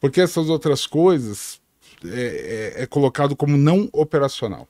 Porque 0.00 0.20
essas 0.20 0.48
outras 0.48 0.86
coisas 0.86 1.60
é, 2.04 2.74
é- 2.78 2.82
é 2.82 2.86
colocado 2.86 3.36
como 3.36 3.56
não 3.56 3.88
operacional. 3.92 4.66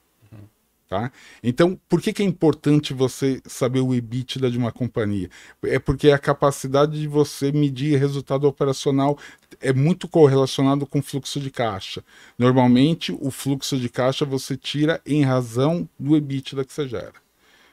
Tá? 0.93 1.11
Então, 1.43 1.81
por 1.89 2.03
que, 2.03 2.13
que 2.13 2.23
é 2.23 2.27
importante 2.27 2.93
você 2.93 3.41
saber 3.47 3.81
o 3.81 3.95
EBITDA 3.95 4.51
de 4.51 4.59
uma 4.59 4.71
companhia? 4.71 5.31
É 5.63 5.79
porque 5.79 6.11
a 6.11 6.19
capacidade 6.19 7.01
de 7.01 7.09
você 7.09 7.51
medir 7.51 7.99
resultado 7.99 8.47
operacional 8.47 9.19
é 9.59 9.73
muito 9.73 10.07
correlacionado 10.07 10.87
com 10.87 10.99
o 10.99 11.03
fluxo 11.03 11.41
de 11.41 11.51
caixa. 11.51 12.05
Normalmente, 12.39 13.11
o 13.11 13.31
fluxo 13.31 13.79
de 13.79 13.89
caixa 13.89 14.27
você 14.27 14.55
tira 14.55 15.01
em 15.07 15.25
razão 15.25 15.89
do 15.99 16.15
EBITDA 16.15 16.63
que 16.63 16.75
você 16.75 16.87
gera. 16.87 17.15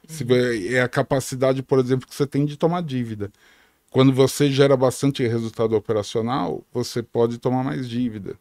Se, 0.08 0.26
é 0.74 0.80
a 0.80 0.88
capacidade, 0.88 1.62
por 1.62 1.78
exemplo, 1.78 2.08
que 2.08 2.16
você 2.16 2.26
tem 2.26 2.46
de 2.46 2.56
tomar 2.56 2.82
dívida. 2.82 3.30
Quando 3.92 4.14
você 4.14 4.50
gera 4.50 4.78
bastante 4.78 5.28
resultado 5.28 5.76
operacional, 5.76 6.64
você 6.72 7.04
pode 7.04 7.38
tomar 7.38 7.66
mais 7.66 7.90
dívida 7.90 8.40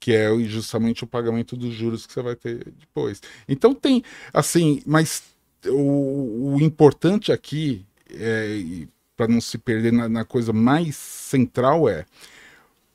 que 0.00 0.12
é 0.12 0.28
justamente 0.44 1.04
o 1.04 1.06
pagamento 1.06 1.56
dos 1.56 1.74
juros 1.74 2.06
que 2.06 2.12
você 2.12 2.22
vai 2.22 2.36
ter 2.36 2.64
depois. 2.78 3.20
Então 3.48 3.74
tem, 3.74 4.02
assim, 4.32 4.82
mas 4.86 5.22
o, 5.66 6.54
o 6.54 6.60
importante 6.60 7.32
aqui, 7.32 7.84
é, 8.10 8.86
para 9.16 9.28
não 9.28 9.40
se 9.40 9.58
perder 9.58 9.92
na, 9.92 10.08
na, 10.08 10.24
coisa 10.24 10.52
mais 10.52 10.96
central, 10.96 11.88
é 11.88 12.04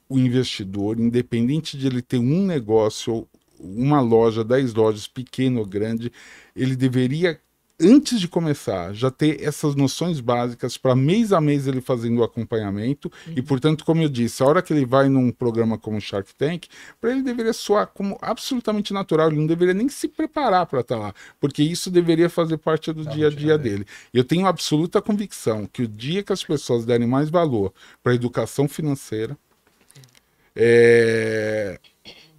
o 0.08 0.18
investidor, 0.18 1.00
independente 1.00 1.78
de 1.78 1.88
ele 1.88 2.02
ter 2.02 2.18
um 2.18 2.46
negócio, 2.46 3.28
uma 3.60 4.00
loja, 4.00 4.44
dez 4.44 4.74
lojas, 4.74 5.08
pequeno 5.08 5.60
ou 5.60 5.66
grande, 5.66 6.12
ele 6.56 6.76
deveria 6.76 7.40
antes 7.82 8.20
de 8.20 8.28
começar, 8.28 8.94
já 8.94 9.10
ter 9.10 9.42
essas 9.44 9.76
noções 9.76 10.20
básicas 10.20 10.78
para 10.78 10.96
mês 10.96 11.34
a 11.34 11.42
mês 11.42 11.68
ele 11.68 11.82
fazendo 11.82 12.20
o 12.20 12.24
acompanhamento. 12.24 13.12
Uhum. 13.28 13.34
E, 13.36 13.42
portanto, 13.42 13.84
como 13.84 14.02
eu 14.02 14.10
disse, 14.10 14.44
a 14.44 14.46
hora 14.46 14.62
que 14.62 14.74
ele 14.74 14.86
vai 14.86 15.10
num 15.10 15.32
programa 15.32 15.78
como 15.78 16.00
Shark 16.00 16.34
Tank, 16.36 16.68
para 17.02 17.12
ele 17.12 17.22
deveria 17.22 17.54
soar 17.54 17.88
como 17.88 18.18
absolutamente 18.22 18.94
natural, 18.94 19.28
ele 19.28 19.38
não 19.38 19.48
deveria 19.48 19.74
nem 19.74 19.90
se 19.90 20.08
preparar 20.08 20.66
para 20.66 20.82
estar 20.82 20.96
tá 20.96 21.02
lá, 21.02 21.14
porque 21.40 21.64
isso 21.64 21.90
deveria 21.90 22.30
fazer 22.30 22.58
parte 22.58 22.92
do 22.94 23.04
tá, 23.04 23.12
dia 23.12 23.28
a 23.28 23.30
dia 23.30 23.58
dele. 23.58 23.86
Eu 24.14 24.24
tenho 24.24 24.46
absoluta 24.46 25.02
convicção 25.02 25.66
que 25.66 25.84
o 25.84 25.88
dia 25.88 26.24
que 26.24 26.34
as 26.34 26.44
pessoas 26.44 26.86
derem 26.86 27.08
mais 27.08 27.30
valor 27.30 27.74
para 28.02 28.12
a 28.12 28.16
educação 28.16 28.68
financeira, 28.68 29.38
é... 30.56 31.80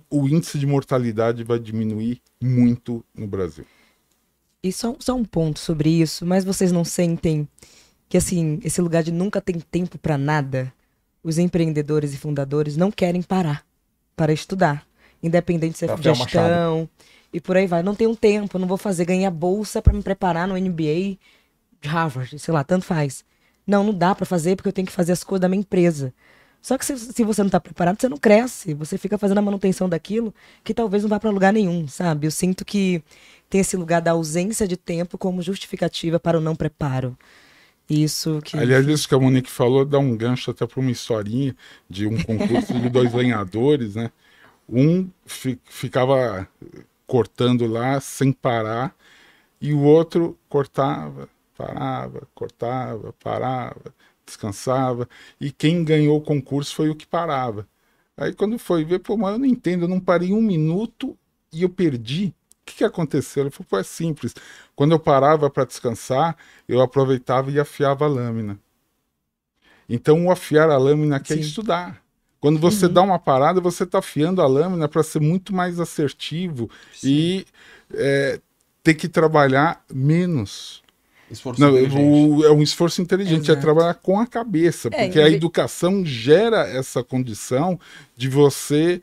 o 0.09 0.29
índice 0.29 0.59
de 0.59 0.67
mortalidade 0.67 1.43
vai 1.43 1.59
diminuir 1.59 2.21
muito 2.41 3.05
no 3.15 3.27
Brasil. 3.27 3.67
E 4.65 4.73
só, 4.73 4.97
só 4.99 5.15
um 5.15 5.27
ponto 5.27 5.61
sobre 5.61 5.91
isso, 5.91 6.25
mas 6.25 6.43
vocês 6.43 6.73
não 6.73 6.87
sentem 6.87 7.47
que, 8.09 8.17
assim, 8.17 8.59
esse 8.65 8.81
lugar 8.81 9.03
de 9.03 9.13
nunca 9.13 9.39
tem 9.39 9.61
tempo 9.61 9.99
para 9.99 10.17
nada, 10.17 10.73
os 11.23 11.37
empreendedores 11.37 12.15
e 12.15 12.17
fundadores 12.17 12.75
não 12.75 12.91
querem 12.91 13.21
parar 13.21 13.63
para 14.17 14.33
estudar, 14.33 14.87
independente 15.23 15.77
se 15.77 15.85
é 15.85 15.95
gestão 15.99 16.89
e 17.31 17.43
por 17.43 17.59
aí 17.59 17.67
vai. 17.67 17.83
Não 17.83 17.95
tenho 17.95 18.17
tempo, 18.17 18.59
não 18.59 18.67
vou 18.67 18.79
fazer 18.79 19.05
ganhar 19.05 19.31
bolsa 19.31 19.83
para 19.83 19.93
me 19.93 20.03
preparar 20.03 20.49
no 20.49 20.59
MBA 20.59 21.19
de 21.83 21.89
Harvard, 21.89 22.39
sei 22.39 22.55
lá, 22.55 22.65
tanto 22.65 22.87
faz. 22.87 23.23
Não, 23.67 23.85
não 23.85 23.93
dá 23.93 24.15
para 24.15 24.25
fazer 24.25 24.57
porque 24.57 24.71
eu 24.71 24.73
tenho 24.73 24.87
que 24.87 24.93
fazer 24.93 25.13
as 25.13 25.23
coisas 25.23 25.43
da 25.43 25.49
minha 25.49 25.61
empresa. 25.61 26.11
Só 26.63 26.79
que 26.79 26.87
se, 26.87 26.97
se 26.97 27.23
você 27.23 27.43
não 27.43 27.49
está 27.49 27.61
preparado, 27.61 28.01
você 28.01 28.09
não 28.09 28.17
cresce. 28.17 28.73
Você 28.73 28.97
fica 28.97 29.19
fazendo 29.19 29.37
a 29.37 29.43
manutenção 29.43 29.87
daquilo 29.87 30.35
que 30.65 30.73
talvez 30.73 31.03
não 31.03 31.11
vá 31.11 31.21
para 31.21 31.29
lugar 31.29 31.53
nenhum, 31.53 31.87
sabe? 31.87 32.27
Eu 32.27 32.31
sinto 32.31 32.65
que 32.65 33.03
tem 33.55 33.61
esse 33.61 33.77
lugar 33.77 34.03
da 34.03 34.11
ausência 34.11 34.67
de 34.67 34.77
tempo 34.77 35.17
como 35.17 35.41
justificativa 35.41 36.19
para 36.19 36.37
o 36.37 36.41
não 36.41 36.57
preparo. 36.57 37.17
Isso 37.89 38.41
que. 38.43 38.59
Aliás, 38.59 38.85
isso 38.89 39.09
que 39.09 39.15
a 39.15 39.21
Monique 39.21 39.49
falou 39.49 39.85
dá 39.85 39.97
um 39.97 40.17
gancho 40.17 40.51
até 40.51 40.67
para 40.67 40.81
uma 40.81 40.91
historinha 40.91 41.55
de 41.89 42.05
um 42.05 42.21
concurso 42.21 42.75
de 42.75 42.89
dois 42.89 43.13
lenhadores, 43.15 43.95
né? 43.95 44.11
Um 44.69 45.09
fi 45.25 45.57
ficava 45.67 46.49
cortando 47.07 47.65
lá 47.69 48.01
sem 48.01 48.33
parar 48.33 48.93
e 49.61 49.73
o 49.73 49.83
outro 49.83 50.37
cortava, 50.49 51.29
parava, 51.57 52.27
cortava, 52.35 53.15
parava 53.23 53.95
descansava, 54.27 55.09
e 55.41 55.53
quem 55.53 55.85
ganhou 55.85 56.17
o 56.17 56.23
concurso 56.23 56.75
foi 56.75 56.89
o 56.91 56.97
que 56.97 57.07
parava. 57.07 57.69
Aí 58.17 58.33
quando 58.33 58.59
foi 58.59 58.85
ver, 58.85 58.99
pô, 58.99 59.17
mas 59.17 59.35
eu 59.35 59.39
não 59.39 59.47
entendo, 59.47 59.85
eu 59.85 59.89
não 59.89 60.01
parei 60.01 60.33
um 60.33 60.43
minuto 60.43 61.17
e 61.53 61.63
eu 61.63 61.69
perdi. 61.69 62.35
O 62.65 62.67
que, 62.67 62.77
que 62.77 62.85
aconteceu? 62.85 63.43
Ele 63.43 63.51
falou, 63.51 63.67
pô, 63.69 63.79
é 63.79 63.83
simples. 63.83 64.35
Quando 64.75 64.93
eu 64.93 64.99
parava 64.99 65.51
para 65.51 65.67
descansar, 65.67 66.35
eu 66.67 66.81
aproveitava 66.81 67.51
e 67.51 67.61
afiava 67.61 68.07
a 68.07 68.09
lâmina. 68.09 68.59
Então, 69.87 70.25
o 70.25 70.31
afiar 70.31 70.71
a 70.71 70.79
lâmina 70.79 71.21
quer 71.21 71.37
é 71.37 71.41
estudar. 71.41 72.03
Quando 72.41 72.59
você 72.59 72.87
uhum. 72.87 72.93
dá 72.93 73.03
uma 73.03 73.19
parada, 73.19 73.61
você 73.61 73.85
está 73.85 73.99
afiando 73.99 74.41
a 74.41 74.47
lâmina 74.47 74.89
para 74.89 75.03
ser 75.03 75.21
muito 75.21 75.55
mais 75.55 75.79
assertivo 75.79 76.71
Sim. 76.95 77.09
e 77.09 77.47
é, 77.93 78.41
ter 78.83 78.95
que 78.95 79.09
trabalhar 79.09 79.85
menos. 79.93 80.83
Esforço 81.31 81.61
não, 81.61 81.73
o, 81.73 82.45
é 82.45 82.51
um 82.51 82.63
esforço 82.63 83.03
inteligente, 83.03 83.51
é 83.51 83.53
Exato. 83.53 83.59
é 83.59 83.61
trabalhar 83.61 83.95
com 83.95 84.19
a 84.19 84.27
cabeça, 84.27 84.89
é, 84.93 85.05
porque 85.05 85.21
a 85.21 85.29
educação 85.29 86.05
gera 86.05 86.67
essa 86.67 87.03
condição 87.03 87.79
de 88.17 88.29
você 88.29 89.03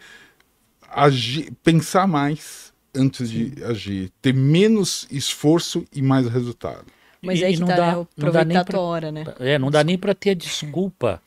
agir, 0.90 1.52
pensar 1.64 2.08
mais 2.08 2.71
antes 2.96 3.30
Sim. 3.30 3.50
de 3.50 3.64
agir, 3.64 4.12
ter 4.22 4.34
menos 4.34 5.08
esforço 5.12 5.86
e 5.94 6.02
mais 6.02 6.28
resultado. 6.28 6.86
Mas 7.22 7.40
e, 7.40 7.46
aí 7.46 7.58
não 7.58 7.68
tá, 7.68 7.76
dá, 7.76 7.98
né? 7.98 8.08
não 8.18 8.32
dá 8.32 8.46
nem 8.46 8.58
a 8.58 8.64
tua 8.64 8.80
hora, 8.80 9.12
né? 9.12 9.26
É, 9.40 9.60
não 9.60 9.70
dá 9.70 9.84
nem 9.84 9.98
para 9.98 10.16
ter 10.16 10.32
a 10.32 10.34
desculpa 10.34 11.22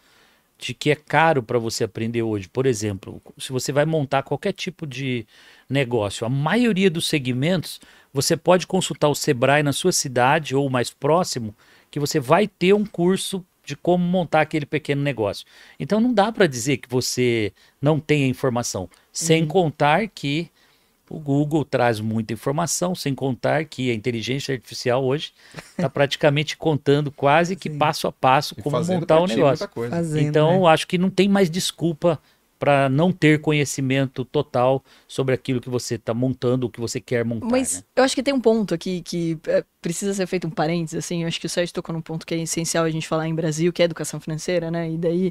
de 0.59 0.74
que 0.74 0.90
é 0.90 0.96
caro 0.96 1.42
para 1.42 1.59
você 1.59 1.85
aprender 1.85 2.22
hoje. 2.22 2.48
Por 2.48 2.66
exemplo, 2.66 3.20
se 3.38 3.53
você 3.53 3.70
vai 3.70 3.85
montar 3.85 4.22
qualquer 4.22 4.53
tipo 4.53 4.87
de 4.87 5.27
negócio, 5.68 6.27
a 6.27 6.31
maioria 6.31 6.90
dos 6.90 7.07
segmentos 7.07 7.81
você 8.12 8.37
pode 8.37 8.66
consultar 8.66 9.09
o 9.09 9.14
Sebrae 9.14 9.62
na 9.62 9.72
sua 9.72 9.92
cidade 9.92 10.55
ou 10.55 10.70
mais 10.70 10.90
próximo, 10.90 11.55
que 11.90 12.00
você 12.00 12.18
vai 12.20 12.46
ter 12.46 12.72
um 12.72 12.85
curso 12.85 13.44
de 13.64 13.77
como 13.77 14.05
montar 14.05 14.42
aquele 14.42 14.66
pequeno 14.66 15.03
negócio. 15.03 15.46
Então 15.81 16.00
não 16.00 16.12
dá 16.12 16.31
para 16.31 16.46
dizer 16.46 16.77
que 16.77 16.88
você 16.88 17.53
não 17.81 17.98
tem 17.98 18.24
a 18.24 18.29
informação, 18.29 18.88
sem 19.12 19.42
uhum. 19.42 19.48
contar 19.48 20.09
que 20.09 20.50
o 21.08 21.18
Google 21.18 21.64
traz 21.64 22.00
muita 22.00 22.32
informação, 22.32 22.94
sem 22.94 23.14
contar 23.14 23.64
que 23.64 23.90
a 23.90 23.94
inteligência 23.94 24.54
artificial 24.54 25.04
hoje 25.04 25.32
está 25.70 25.88
praticamente 25.88 26.56
contando 26.56 27.10
quase 27.10 27.56
que 27.56 27.70
Sim. 27.70 27.78
passo 27.78 28.06
a 28.06 28.12
passo 28.12 28.54
como 28.56 28.82
montar 28.84 29.20
o 29.20 29.26
negócio. 29.26 29.68
Fazendo, 29.90 30.26
então, 30.26 30.62
né? 30.62 30.68
acho 30.68 30.86
que 30.86 30.96
não 30.96 31.10
tem 31.10 31.28
mais 31.28 31.50
desculpa 31.50 32.18
para 32.58 32.88
não 32.88 33.12
ter 33.12 33.40
conhecimento 33.40 34.24
total 34.24 34.82
sobre 35.06 35.34
aquilo 35.34 35.60
que 35.60 35.68
você 35.68 35.96
está 35.96 36.14
montando, 36.14 36.66
o 36.66 36.70
que 36.70 36.80
você 36.80 37.00
quer 37.00 37.24
montar. 37.24 37.46
Mas 37.46 37.78
né? 37.78 37.82
eu 37.96 38.04
acho 38.04 38.14
que 38.14 38.22
tem 38.22 38.32
um 38.32 38.40
ponto 38.40 38.74
aqui 38.74 39.02
que 39.02 39.38
é, 39.46 39.64
precisa 39.80 40.14
ser 40.14 40.26
feito 40.26 40.46
um 40.46 40.50
parênteses, 40.50 41.04
assim, 41.04 41.22
eu 41.22 41.28
acho 41.28 41.38
que 41.38 41.46
o 41.46 41.48
Sérgio 41.48 41.74
tocou 41.74 41.94
num 41.94 42.00
ponto 42.00 42.26
que 42.26 42.34
é 42.34 42.38
essencial 42.38 42.84
a 42.84 42.90
gente 42.90 43.06
falar 43.06 43.28
em 43.28 43.34
Brasil, 43.34 43.72
que 43.72 43.82
é 43.82 43.84
educação 43.84 44.18
financeira, 44.18 44.70
né? 44.70 44.90
E 44.90 44.96
daí 44.96 45.26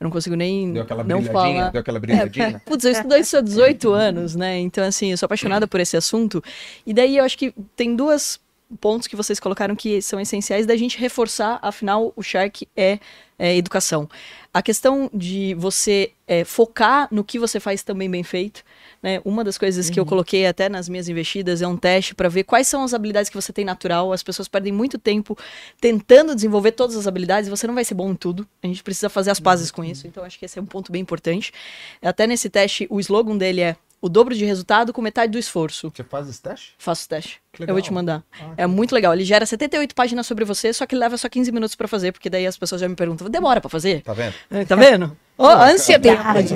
eu 0.00 0.04
não 0.04 0.10
consigo 0.10 0.34
nem 0.34 0.72
deu 0.72 0.82
aquela 0.82 1.04
não 1.04 1.22
falar. 1.22 1.70
Deu 1.70 1.80
aquela 1.80 2.00
brilhadinha. 2.00 2.46
É, 2.46 2.58
putz, 2.66 2.84
eu 2.84 2.92
estudo 2.92 3.16
isso 3.16 3.36
há 3.36 3.40
18 3.40 3.92
anos, 3.92 4.34
né? 4.34 4.58
Então, 4.58 4.84
assim, 4.84 5.12
eu 5.12 5.16
sou 5.16 5.26
apaixonada 5.26 5.68
por 5.68 5.78
esse 5.78 5.96
assunto. 5.96 6.42
E 6.84 6.92
daí 6.92 7.16
eu 7.16 7.24
acho 7.24 7.38
que 7.38 7.54
tem 7.76 7.94
duas 7.94 8.40
pontos 8.80 9.06
que 9.06 9.16
vocês 9.16 9.38
colocaram 9.38 9.74
que 9.76 10.00
são 10.02 10.20
essenciais 10.20 10.66
da 10.66 10.76
gente 10.76 10.98
reforçar, 10.98 11.58
afinal, 11.62 12.12
o 12.16 12.22
Shark 12.22 12.66
é, 12.76 12.98
é 13.38 13.56
educação. 13.56 14.08
A 14.52 14.62
questão 14.62 15.10
de 15.12 15.54
você 15.54 16.12
é, 16.26 16.44
focar 16.44 17.08
no 17.10 17.24
que 17.24 17.38
você 17.38 17.58
faz 17.58 17.82
também 17.82 18.10
bem 18.10 18.22
feito. 18.22 18.62
Né? 19.02 19.20
Uma 19.24 19.42
das 19.42 19.58
coisas 19.58 19.86
uhum. 19.86 19.92
que 19.92 20.00
eu 20.00 20.04
uhum. 20.04 20.08
coloquei 20.08 20.46
até 20.46 20.68
nas 20.68 20.88
minhas 20.88 21.08
investidas 21.08 21.62
é 21.62 21.66
um 21.66 21.76
teste 21.76 22.14
para 22.14 22.28
ver 22.28 22.44
quais 22.44 22.68
são 22.68 22.84
as 22.84 22.94
habilidades 22.94 23.28
que 23.28 23.36
você 23.36 23.52
tem 23.52 23.64
natural. 23.64 24.12
As 24.12 24.22
pessoas 24.22 24.48
perdem 24.48 24.72
muito 24.72 24.98
tempo 24.98 25.36
tentando 25.80 26.34
desenvolver 26.34 26.72
todas 26.72 26.96
as 26.96 27.06
habilidades 27.06 27.48
e 27.48 27.50
você 27.50 27.66
não 27.66 27.74
vai 27.74 27.84
ser 27.84 27.94
bom 27.94 28.10
em 28.10 28.14
tudo. 28.14 28.46
A 28.62 28.66
gente 28.66 28.82
precisa 28.82 29.08
fazer 29.08 29.30
as 29.30 29.40
pazes 29.40 29.70
uhum. 29.70 29.76
com 29.76 29.84
isso. 29.84 30.06
Então, 30.06 30.24
acho 30.24 30.38
que 30.38 30.44
esse 30.44 30.58
é 30.58 30.62
um 30.62 30.66
ponto 30.66 30.92
bem 30.92 31.02
importante. 31.02 31.52
Até 32.00 32.26
nesse 32.26 32.48
teste, 32.48 32.86
o 32.90 33.00
slogan 33.00 33.36
dele 33.36 33.62
é 33.62 33.76
o 34.02 34.08
dobro 34.08 34.34
de 34.34 34.44
resultado 34.44 34.92
com 34.92 35.00
metade 35.00 35.30
do 35.30 35.38
esforço. 35.38 35.92
Você 35.94 36.02
faz 36.02 36.28
esse 36.28 36.42
teste? 36.42 36.74
Faço 36.76 37.06
o 37.06 37.08
teste. 37.08 37.40
Eu 37.60 37.68
vou 37.68 37.80
te 37.80 37.92
mandar. 37.92 38.24
Ah, 38.32 38.54
é 38.56 38.66
muito 38.66 38.92
legal. 38.92 39.14
Ele 39.14 39.24
gera 39.24 39.46
78 39.46 39.94
páginas 39.94 40.26
sobre 40.26 40.44
você, 40.44 40.72
só 40.72 40.84
que 40.84 40.96
leva 40.96 41.16
só 41.16 41.28
15 41.28 41.52
minutos 41.52 41.76
para 41.76 41.86
fazer, 41.86 42.10
porque 42.10 42.28
daí 42.28 42.44
as 42.44 42.58
pessoas 42.58 42.80
já 42.80 42.88
me 42.88 42.96
perguntam, 42.96 43.30
demora 43.30 43.60
para 43.60 43.70
fazer? 43.70 44.02
Tá 44.02 44.12
vendo? 44.12 44.34
É, 44.50 44.64
tá 44.64 44.74
vendo? 44.74 45.16
Oh, 45.38 45.46
ansiedade. 45.46 46.50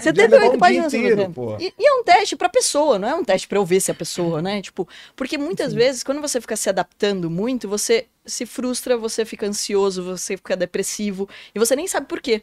78 0.00 0.54
um 0.54 0.58
páginas 0.58 0.92
sobre 0.92 1.14
você. 1.16 1.56
E, 1.58 1.74
e, 1.78 1.86
é 1.86 1.92
um 1.92 2.04
teste 2.04 2.36
pra 2.36 2.48
pessoa, 2.48 2.98
não 2.98 3.08
é 3.08 3.14
um 3.14 3.24
teste 3.24 3.46
pra 3.48 3.58
eu 3.58 3.66
ver 3.66 3.80
se 3.80 3.90
é 3.90 3.92
a 3.92 3.94
pessoa, 3.94 4.40
né? 4.40 4.62
Tipo, 4.62 4.88
porque 5.16 5.36
muitas 5.36 5.72
Sim. 5.72 5.78
vezes, 5.78 6.02
quando 6.04 6.20
você 6.20 6.40
fica 6.40 6.56
se 6.56 6.70
adaptando 6.70 7.28
muito, 7.28 7.68
você 7.68 8.06
se 8.24 8.46
frustra, 8.46 8.96
você 8.96 9.24
fica 9.24 9.46
ansioso, 9.46 10.02
você 10.02 10.36
fica 10.36 10.56
depressivo, 10.56 11.28
e 11.54 11.58
você 11.58 11.74
nem 11.74 11.88
sabe 11.88 12.06
por 12.06 12.20
quê. 12.20 12.42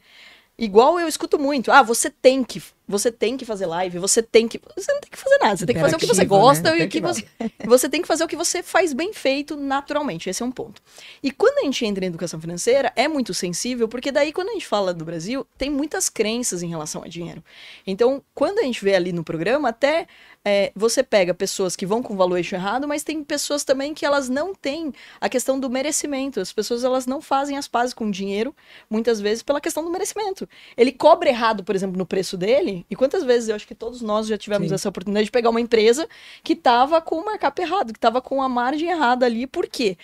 Igual 0.57 0.97
eu 0.97 1.07
escuto 1.07 1.37
muito. 1.37 1.69
Ah, 1.69 1.83
você 1.83 2.09
tem 2.09 2.41
que, 2.41 2.63
você 2.87 3.11
tem 3.11 3.35
que 3.35 3.43
fazer 3.43 3.65
live, 3.65 3.99
você 3.99 4.21
tem 4.21 4.47
que, 4.47 4.57
você 4.75 4.93
não 4.93 5.01
tem 5.01 5.11
que 5.11 5.17
fazer 5.17 5.37
nada, 5.37 5.57
você 5.57 5.65
tem 5.65 5.75
que 5.75 5.81
fazer 5.81 5.95
o 5.97 5.99
que 5.99 6.05
você 6.05 6.23
gosta 6.23 6.71
né? 6.71 6.79
e 6.79 6.83
o 6.83 6.89
que, 6.89 7.01
que 7.01 7.05
você, 7.05 7.25
você 7.65 7.89
tem 7.89 8.01
que 8.01 8.07
fazer 8.07 8.23
o 8.23 8.27
que 8.27 8.37
você 8.37 8.63
faz 8.63 8.93
bem 8.93 9.11
feito 9.11 9.57
naturalmente. 9.57 10.29
Esse 10.29 10.41
é 10.41 10.45
um 10.45 10.51
ponto. 10.51 10.81
E 11.21 11.29
quando 11.29 11.57
a 11.59 11.63
gente 11.63 11.85
entra 11.85 12.05
em 12.05 12.07
educação 12.07 12.39
financeira, 12.39 12.93
é 12.95 13.05
muito 13.05 13.33
sensível, 13.33 13.89
porque 13.89 14.13
daí 14.13 14.31
quando 14.31 14.49
a 14.49 14.53
gente 14.53 14.65
fala 14.65 14.93
do 14.93 15.03
Brasil, 15.03 15.45
tem 15.57 15.69
muitas 15.69 16.07
crenças 16.07 16.63
em 16.63 16.69
relação 16.69 17.03
a 17.03 17.07
dinheiro. 17.07 17.43
Então, 17.85 18.23
quando 18.33 18.59
a 18.59 18.63
gente 18.63 18.81
vê 18.81 18.95
ali 18.95 19.11
no 19.11 19.25
programa, 19.25 19.69
até 19.69 20.07
é, 20.47 20.71
você 20.75 21.01
pega 21.01 21.33
pessoas 21.33 21.75
que 21.75 21.87
vão 21.87 22.03
com 22.03 22.15
valuation 22.15 22.55
errado, 22.55 22.87
mas 22.87 23.03
tem 23.03 23.23
pessoas 23.23 23.63
também 23.63 23.95
que 23.95 24.05
elas 24.05 24.29
não 24.29 24.53
têm 24.53 24.93
a 25.19 25.27
questão 25.27 25.59
do 25.59 25.67
merecimento. 25.71 26.39
As 26.39 26.53
pessoas 26.53 26.83
elas 26.83 27.07
não 27.07 27.19
fazem 27.19 27.57
as 27.57 27.67
pazes 27.67 27.95
com 27.95 28.11
dinheiro, 28.11 28.55
muitas 28.87 29.19
vezes, 29.19 29.41
pela 29.41 29.59
questão 29.59 29.83
do 29.83 29.89
merecimento. 29.89 30.47
Ele 30.77 30.91
cobra 30.91 31.29
errado, 31.29 31.63
por 31.63 31.75
exemplo, 31.75 31.97
no 31.97 32.05
preço 32.05 32.37
dele, 32.37 32.85
e 32.87 32.95
quantas 32.95 33.23
vezes 33.23 33.49
eu 33.49 33.55
acho 33.55 33.67
que 33.67 33.73
todos 33.73 34.03
nós 34.03 34.27
já 34.27 34.37
tivemos 34.37 34.69
Sim. 34.69 34.75
essa 34.75 34.89
oportunidade 34.89 35.25
de 35.25 35.31
pegar 35.31 35.49
uma 35.49 35.61
empresa 35.61 36.07
que 36.43 36.55
tava 36.55 37.01
com 37.01 37.15
o 37.15 37.25
markup 37.25 37.59
errado, 37.59 37.91
que 37.91 37.99
tava 37.99 38.21
com 38.21 38.39
a 38.41 38.47
margem 38.47 38.89
errada 38.89 39.25
ali. 39.25 39.47
Por 39.47 39.67
quê? 39.67 39.97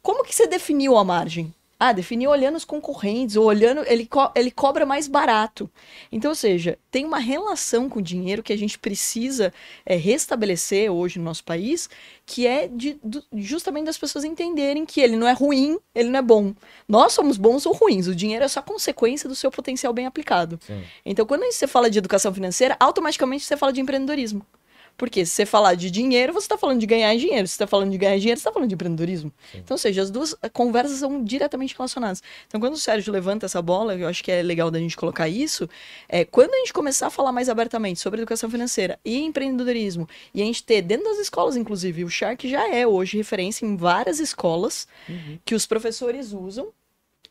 Como 0.00 0.24
que 0.24 0.34
você 0.34 0.46
definiu 0.46 0.96
a 0.96 1.04
margem? 1.04 1.54
Ah, 1.84 1.92
definiu 1.92 2.30
olhando 2.30 2.54
os 2.54 2.64
concorrentes, 2.64 3.34
ou 3.34 3.44
olhando, 3.44 3.82
ele, 3.88 4.06
co- 4.06 4.30
ele 4.36 4.52
cobra 4.52 4.86
mais 4.86 5.08
barato. 5.08 5.68
Então, 6.12 6.30
ou 6.30 6.34
seja, 6.36 6.78
tem 6.92 7.04
uma 7.04 7.18
relação 7.18 7.88
com 7.88 7.98
o 7.98 8.02
dinheiro 8.02 8.40
que 8.40 8.52
a 8.52 8.56
gente 8.56 8.78
precisa 8.78 9.52
é, 9.84 9.96
restabelecer 9.96 10.88
hoje 10.92 11.18
no 11.18 11.24
nosso 11.24 11.42
país, 11.42 11.90
que 12.24 12.46
é 12.46 12.68
de, 12.68 13.00
do- 13.02 13.24
justamente 13.34 13.86
das 13.86 13.98
pessoas 13.98 14.24
entenderem 14.24 14.86
que 14.86 15.00
ele 15.00 15.16
não 15.16 15.26
é 15.26 15.32
ruim, 15.32 15.76
ele 15.92 16.08
não 16.08 16.20
é 16.20 16.22
bom. 16.22 16.54
Nós 16.86 17.14
somos 17.14 17.36
bons 17.36 17.66
ou 17.66 17.72
ruins, 17.72 18.06
o 18.06 18.14
dinheiro 18.14 18.44
é 18.44 18.48
só 18.48 18.62
consequência 18.62 19.28
do 19.28 19.34
seu 19.34 19.50
potencial 19.50 19.92
bem 19.92 20.06
aplicado. 20.06 20.60
Sim. 20.64 20.84
Então, 21.04 21.26
quando 21.26 21.42
você 21.50 21.66
fala 21.66 21.90
de 21.90 21.98
educação 21.98 22.32
financeira, 22.32 22.76
automaticamente 22.78 23.42
você 23.44 23.56
fala 23.56 23.72
de 23.72 23.80
empreendedorismo. 23.80 24.46
Porque 24.96 25.24
se 25.26 25.32
você 25.32 25.46
falar 25.46 25.74
de 25.74 25.90
dinheiro, 25.90 26.32
você 26.32 26.44
está 26.44 26.56
falando 26.56 26.78
de 26.80 26.86
ganhar 26.86 27.14
dinheiro. 27.16 27.46
Se 27.46 27.52
você 27.52 27.54
está 27.56 27.66
falando 27.66 27.90
de 27.90 27.98
ganhar 27.98 28.18
dinheiro, 28.18 28.38
você 28.38 28.42
está 28.42 28.52
falando 28.52 28.68
de 28.68 28.74
empreendedorismo. 28.74 29.32
Então, 29.54 29.74
ou 29.74 29.78
seja, 29.78 30.02
as 30.02 30.10
duas 30.10 30.34
eh, 30.42 30.48
conversas 30.48 30.98
são 30.98 31.22
diretamente 31.24 31.74
relacionadas. 31.76 32.22
Então, 32.46 32.60
quando 32.60 32.74
o 32.74 32.78
Sérgio 32.78 33.12
levanta 33.12 33.46
essa 33.46 33.60
bola, 33.60 33.94
eu 33.94 34.08
acho 34.08 34.22
que 34.22 34.30
é 34.30 34.42
legal 34.42 34.70
da 34.70 34.78
gente 34.78 34.96
colocar 34.96 35.28
isso, 35.28 35.68
é 36.08 36.24
quando 36.24 36.54
a 36.54 36.58
gente 36.58 36.72
começar 36.72 37.08
a 37.08 37.10
falar 37.10 37.32
mais 37.32 37.48
abertamente 37.48 38.00
sobre 38.00 38.20
educação 38.20 38.48
financeira 38.50 38.98
e 39.04 39.18
empreendedorismo, 39.18 40.08
e 40.34 40.42
a 40.42 40.44
gente 40.44 40.62
ter 40.62 40.82
dentro 40.82 41.04
das 41.04 41.18
escolas, 41.18 41.56
inclusive, 41.56 42.04
o 42.04 42.10
Shark 42.10 42.48
já 42.48 42.68
é 42.68 42.86
hoje 42.86 43.16
referência 43.16 43.66
em 43.66 43.76
várias 43.76 44.20
escolas 44.20 44.86
que 45.44 45.54
os 45.54 45.66
professores 45.66 46.32
usam 46.32 46.72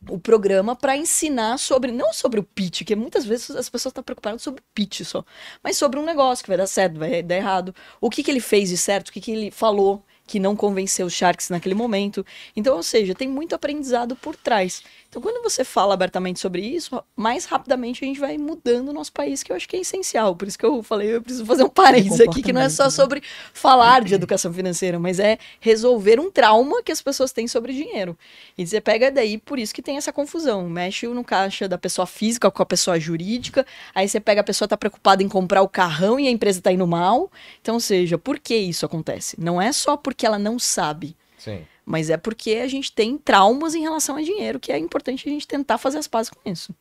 o 0.09 0.19
programa 0.19 0.75
para 0.75 0.97
ensinar 0.97 1.57
sobre, 1.57 1.91
não 1.91 2.11
sobre 2.13 2.39
o 2.39 2.43
pitch, 2.43 2.83
que 2.83 2.95
muitas 2.95 3.25
vezes 3.25 3.51
as 3.51 3.69
pessoas 3.69 3.91
estão 3.91 4.03
preocupadas 4.03 4.41
sobre 4.41 4.61
o 4.61 4.63
pitch 4.73 5.01
só, 5.03 5.23
mas 5.63 5.77
sobre 5.77 5.99
um 5.99 6.05
negócio 6.05 6.43
que 6.43 6.49
vai 6.49 6.57
dar 6.57 6.67
certo, 6.67 6.97
vai 6.99 7.21
dar 7.21 7.35
errado. 7.35 7.75
O 7.99 8.09
que, 8.09 8.23
que 8.23 8.31
ele 8.31 8.39
fez 8.39 8.69
de 8.69 8.77
certo, 8.77 9.09
o 9.09 9.11
que, 9.11 9.21
que 9.21 9.31
ele 9.31 9.51
falou 9.51 10.03
que 10.31 10.39
não 10.39 10.55
convenceu 10.55 11.07
os 11.07 11.13
Sharks 11.13 11.49
naquele 11.49 11.75
momento. 11.75 12.25
Então, 12.55 12.77
ou 12.77 12.83
seja, 12.83 13.13
tem 13.13 13.27
muito 13.27 13.53
aprendizado 13.53 14.15
por 14.15 14.33
trás. 14.33 14.81
Então, 15.12 15.22
quando 15.22 15.43
você 15.43 15.66
fala 15.66 15.93
abertamente 15.93 16.39
sobre 16.39 16.62
isso, 16.62 17.03
mais 17.18 17.43
rapidamente 17.43 18.01
a 18.01 18.07
gente 18.07 18.18
vai 18.18 18.38
mudando 18.38 18.88
o 18.88 18.93
nosso 18.93 19.12
país, 19.12 19.43
que 19.43 19.51
eu 19.51 19.57
acho 19.57 19.68
que 19.68 19.76
é 19.76 19.82
essencial. 19.82 20.34
Por 20.38 20.47
isso 20.47 20.57
que 20.57 20.66
eu 20.66 20.82
falei, 20.82 21.14
eu 21.14 21.22
preciso 21.22 21.45
fazer 21.45 21.66
um 21.66 21.70
parênteses 21.70 22.22
aqui, 22.22 22.41
que 22.41 22.53
não 22.53 22.62
é 22.62 22.70
só 22.70 22.86
Comportamento, 22.86 22.95
sobre 22.95 23.24
falar 23.53 24.05
de 24.05 24.14
educação 24.14 24.53
financeira, 24.53 24.97
mas 24.97 25.20
é 25.20 25.38
resolver 25.59 26.18
um 26.18 26.32
trauma 26.32 26.82
que 26.82 26.93
as 26.93 27.01
pessoas 27.01 27.34
têm 27.34 27.45
sobre 27.45 27.74
dinheiro. 27.74 28.18
E 28.57 28.66
você 28.66 28.80
pega 28.80 29.12
daí, 29.12 29.38
por 29.38 29.59
isso 29.59 29.74
que 29.76 29.82
tem 29.82 29.97
essa 29.97 30.14
confusão. 30.14 30.70
Mexe 30.70 31.05
no 31.07 31.26
caixa 31.26 31.68
da 31.68 31.78
pessoa 31.78 32.05
física 32.05 32.49
com 32.49 32.64
a 32.64 32.66
pessoa 32.66 32.97
jurídica, 32.97 33.66
aí 33.93 34.07
você 34.07 34.22
pega 34.22 34.39
a 34.39 34.45
pessoa 34.45 34.66
tá 34.66 34.78
preocupada 34.78 35.22
em 35.22 35.28
comprar 35.28 35.62
o 35.62 35.68
carrão 35.68 36.22
e 36.22 36.28
a 36.30 36.32
empresa 36.32 36.62
tá 36.62 36.72
indo 36.72 36.88
mal. 36.88 37.30
Então, 37.62 37.74
ou 37.74 37.82
seja, 37.82 38.18
por 38.18 38.39
que 38.39 38.55
isso 38.55 38.86
acontece? 38.86 39.36
Não 39.38 39.62
é 39.62 39.74
só 39.74 39.97
porque 39.97 40.26
ela 40.26 40.39
não 40.39 40.57
sabe, 40.57 41.18
Sim. 41.38 41.66
Mas 41.86 42.09
é 42.09 42.17
porque 42.17 42.51
a 42.55 42.67
gente 42.67 42.91
tem 42.91 43.17
traumas 43.17 43.75
em 43.75 43.82
relação 43.82 44.15
a 44.15 44.21
dinheiro, 44.21 44.59
que 44.59 44.71
é 44.71 44.77
importante 44.77 45.27
a 45.27 45.32
gente 45.32 45.47
tentar 45.47 45.77
fazer 45.77 45.97
as 45.97 46.07
pazes 46.07 46.29
com 46.29 46.49
isso. 46.49 46.75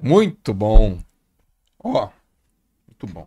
Muito 0.00 0.52
bom. 0.54 0.98
Ó, 1.78 2.10
muito 2.86 3.06
bom. 3.06 3.26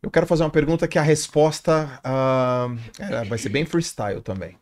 Eu 0.00 0.10
quero 0.10 0.26
fazer 0.26 0.44
uma 0.44 0.50
pergunta 0.50 0.86
que 0.86 0.98
a 0.98 1.02
resposta 1.02 2.00
é, 2.98 3.24
vai 3.24 3.38
ser 3.38 3.48
bem 3.48 3.66
freestyle 3.66 4.22
também. 4.22 4.56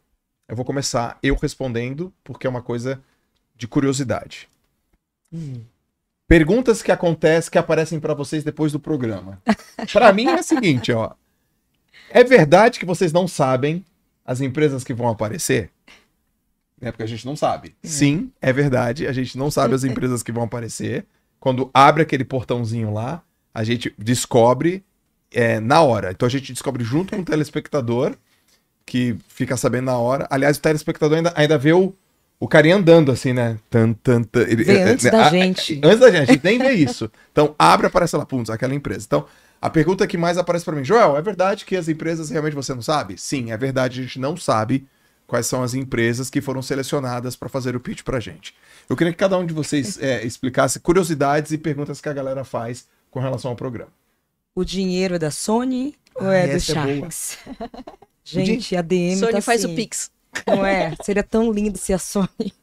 Eu 0.48 0.56
vou 0.56 0.64
começar 0.64 1.18
eu 1.22 1.34
respondendo, 1.34 2.12
porque 2.24 2.46
é 2.46 2.50
uma 2.50 2.62
coisa 2.62 3.02
de 3.54 3.68
curiosidade. 3.68 4.48
Perguntas 6.26 6.82
que 6.82 6.90
acontecem, 6.90 7.50
que 7.50 7.58
aparecem 7.58 8.00
pra 8.00 8.14
vocês 8.14 8.42
depois 8.42 8.72
do 8.72 8.80
programa. 8.80 9.42
Pra 9.92 10.12
mim 10.12 10.26
é 10.26 10.36
o 10.36 10.42
seguinte, 10.42 10.92
ó. 10.92 11.12
É 12.10 12.24
verdade 12.24 12.78
que 12.78 12.86
vocês 12.86 13.12
não 13.12 13.28
sabem 13.28 13.84
as 14.26 14.40
empresas 14.40 14.82
que 14.84 14.92
vão 14.92 15.08
aparecer? 15.08 15.70
É 16.80 16.90
porque 16.90 17.04
a 17.04 17.06
gente 17.06 17.24
não 17.24 17.36
sabe. 17.36 17.74
Sim, 17.82 18.30
é 18.40 18.52
verdade. 18.52 19.06
A 19.06 19.12
gente 19.12 19.38
não 19.38 19.50
sabe 19.50 19.74
as 19.74 19.82
empresas 19.84 20.22
que 20.22 20.32
vão 20.32 20.42
aparecer. 20.44 21.06
Quando 21.40 21.70
abre 21.72 22.02
aquele 22.02 22.24
portãozinho 22.24 22.92
lá, 22.92 23.22
a 23.54 23.64
gente 23.64 23.94
descobre 23.96 24.84
é, 25.32 25.58
na 25.60 25.80
hora. 25.80 26.10
Então 26.10 26.26
a 26.26 26.30
gente 26.30 26.52
descobre 26.52 26.84
junto 26.84 27.14
com 27.14 27.22
o 27.22 27.24
telespectador, 27.24 28.14
que 28.84 29.16
fica 29.28 29.56
sabendo 29.56 29.86
na 29.86 29.96
hora. 29.96 30.26
Aliás, 30.30 30.58
o 30.58 30.60
telespectador 30.60 31.16
ainda, 31.16 31.32
ainda 31.34 31.56
vê 31.56 31.72
o, 31.72 31.94
o 32.38 32.46
carinha 32.46 32.76
andando 32.76 33.10
assim, 33.10 33.32
né? 33.32 33.56
Tan, 33.70 33.92
tan, 33.94 34.22
tan. 34.22 34.42
Ele- 34.42 34.64
Vê 34.64 34.76
é, 34.78 34.82
antes 34.84 35.06
é, 35.06 35.10
da 35.10 35.26
a- 35.26 35.30
gente. 35.30 35.80
Antes 35.82 36.00
da 36.00 36.10
gente, 36.10 36.30
a 36.30 36.32
gente 36.34 36.44
nem 36.44 36.58
vê 36.58 36.72
isso. 36.72 37.10
Então 37.32 37.54
abre, 37.58 37.86
aparece 37.86 38.16
lá, 38.16 38.26
pum, 38.26 38.42
aquela 38.50 38.74
empresa. 38.74 39.04
Então 39.06 39.26
a 39.66 39.70
pergunta 39.70 40.06
que 40.06 40.16
mais 40.16 40.38
aparece 40.38 40.64
pra 40.64 40.76
mim, 40.76 40.84
Joel, 40.84 41.16
é 41.16 41.22
verdade 41.22 41.64
que 41.64 41.74
as 41.74 41.88
empresas 41.88 42.30
realmente 42.30 42.54
você 42.54 42.72
não 42.72 42.82
sabe? 42.82 43.18
Sim, 43.18 43.50
é 43.50 43.56
verdade, 43.56 43.98
a 43.98 44.02
gente 44.04 44.20
não 44.20 44.36
sabe 44.36 44.86
quais 45.26 45.46
são 45.46 45.60
as 45.60 45.74
empresas 45.74 46.30
que 46.30 46.40
foram 46.40 46.62
selecionadas 46.62 47.34
para 47.34 47.48
fazer 47.48 47.74
o 47.74 47.80
pitch 47.80 48.02
pra 48.04 48.20
gente. 48.20 48.54
Eu 48.88 48.96
queria 48.96 49.12
que 49.12 49.18
cada 49.18 49.36
um 49.36 49.44
de 49.44 49.52
vocês 49.52 50.00
é, 50.00 50.24
explicasse 50.24 50.78
curiosidades 50.78 51.50
e 51.50 51.58
perguntas 51.58 52.00
que 52.00 52.08
a 52.08 52.12
galera 52.12 52.44
faz 52.44 52.86
com 53.10 53.18
relação 53.18 53.50
ao 53.50 53.56
programa. 53.56 53.90
O 54.54 54.64
dinheiro 54.64 55.16
é 55.16 55.18
da 55.18 55.32
Sony 55.32 55.96
ou 56.14 56.28
Ah, 56.28 56.34
é 56.34 56.46
do 56.46 56.56
é. 56.56 56.60
Sharks? 56.60 57.38
Gente, 58.24 58.76
a 58.76 58.82
DM 58.82 59.16
Sony 59.16 59.32
tá 59.32 59.40
faz 59.40 59.64
assim, 59.64 59.72
o 59.72 59.76
Pix. 59.76 60.12
Não 60.46 60.64
é? 60.64 60.94
Seria 61.02 61.24
tão 61.24 61.50
lindo 61.50 61.76
se 61.76 61.92
a 61.92 61.98
Sony... 61.98 62.54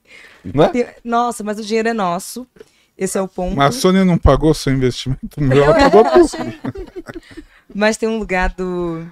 Não 0.41 0.63
é? 0.63 0.95
Nossa, 1.03 1.43
mas 1.43 1.59
o 1.59 1.63
dinheiro 1.65 1.89
é 1.89 1.93
nosso. 1.93 2.47
Esse 2.97 3.17
é 3.17 3.21
o 3.21 3.27
ponto. 3.27 3.55
Mas 3.55 3.75
a 3.75 3.79
Sony 3.79 4.03
não 4.03 4.17
pagou 4.17 4.53
seu 4.53 4.71
investimento? 4.73 5.39
O 5.39 5.41
meu 5.41 5.63
ela 5.63 5.73
pagou 5.75 6.03
tudo. 6.03 6.53
Mas 7.73 7.97
tem 7.97 8.07
um 8.07 8.19
lugar 8.19 8.53
do, 8.53 9.05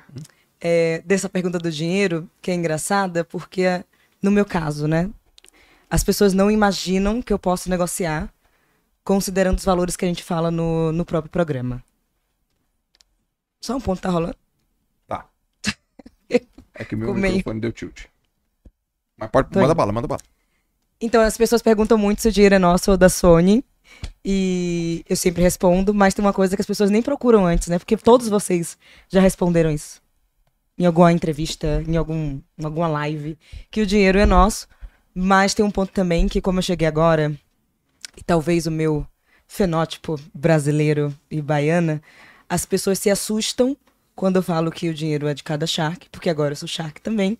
é, 0.59 1.01
dessa 1.05 1.27
pergunta 1.27 1.57
do 1.57 1.71
dinheiro 1.71 2.29
que 2.41 2.51
é 2.51 2.53
engraçada, 2.53 3.23
porque, 3.23 3.83
no 4.21 4.29
meu 4.29 4.45
caso, 4.45 4.87
né? 4.87 5.09
As 5.89 6.03
pessoas 6.03 6.33
não 6.33 6.49
imaginam 6.51 7.21
que 7.21 7.33
eu 7.33 7.39
posso 7.39 7.69
negociar 7.69 8.31
considerando 9.03 9.57
os 9.57 9.65
valores 9.65 9.95
que 9.97 10.05
a 10.05 10.07
gente 10.07 10.23
fala 10.23 10.51
no, 10.51 10.91
no 10.91 11.03
próprio 11.03 11.31
programa. 11.31 11.83
Só 13.59 13.75
um 13.75 13.81
ponto 13.81 14.01
tá 14.01 14.09
rolando. 14.09 14.35
É 16.73 16.85
que 16.85 16.95
o 16.95 16.97
meu 16.97 17.07
Ficou 17.09 17.21
meio- 17.21 17.35
microfone 17.35 17.59
deu 17.59 17.71
tilt. 17.73 18.05
Mas 19.17 19.29
pode, 19.29 19.49
manda 19.55 19.75
bala, 19.75 19.91
manda 19.91 20.07
bala. 20.07 20.21
Então, 21.01 21.21
as 21.21 21.37
pessoas 21.37 21.61
perguntam 21.61 21.97
muito 21.97 22.21
se 22.21 22.29
o 22.29 22.31
dinheiro 22.31 22.55
é 22.55 22.59
nosso 22.59 22.91
ou 22.91 22.97
da 22.97 23.09
Sony. 23.09 23.63
E 24.23 25.03
eu 25.09 25.15
sempre 25.15 25.41
respondo, 25.41 25.93
mas 25.93 26.13
tem 26.13 26.23
uma 26.23 26.33
coisa 26.33 26.55
que 26.55 26.61
as 26.61 26.67
pessoas 26.67 26.89
nem 26.89 27.01
procuram 27.01 27.45
antes, 27.45 27.67
né? 27.67 27.79
Porque 27.79 27.97
todos 27.97 28.29
vocês 28.29 28.77
já 29.09 29.19
responderam 29.19 29.71
isso. 29.71 30.01
Em 30.77 30.85
alguma 30.85 31.11
entrevista, 31.11 31.83
em, 31.87 31.97
algum, 31.97 32.39
em 32.57 32.65
alguma 32.65 32.87
live, 32.87 33.37
que 33.69 33.81
o 33.81 33.85
dinheiro 33.85 34.19
é 34.19 34.25
nosso. 34.25 34.67
Mas 35.13 35.53
tem 35.53 35.65
um 35.65 35.71
ponto 35.71 35.91
também 35.91 36.27
que, 36.27 36.39
como 36.39 36.59
eu 36.59 36.63
cheguei 36.63 36.87
agora, 36.87 37.35
e 38.15 38.23
talvez 38.23 38.65
o 38.67 38.71
meu 38.71 39.05
fenótipo 39.47 40.19
brasileiro 40.33 41.13
e 41.29 41.41
baiana, 41.41 42.01
as 42.47 42.65
pessoas 42.65 42.99
se 42.99 43.09
assustam 43.09 43.75
quando 44.15 44.37
eu 44.37 44.43
falo 44.43 44.71
que 44.71 44.87
o 44.87 44.93
dinheiro 44.93 45.27
é 45.27 45.33
de 45.33 45.43
cada 45.43 45.67
Shark, 45.67 46.07
porque 46.09 46.29
agora 46.29 46.53
eu 46.53 46.55
sou 46.55 46.67
Shark 46.67 47.01
também. 47.01 47.37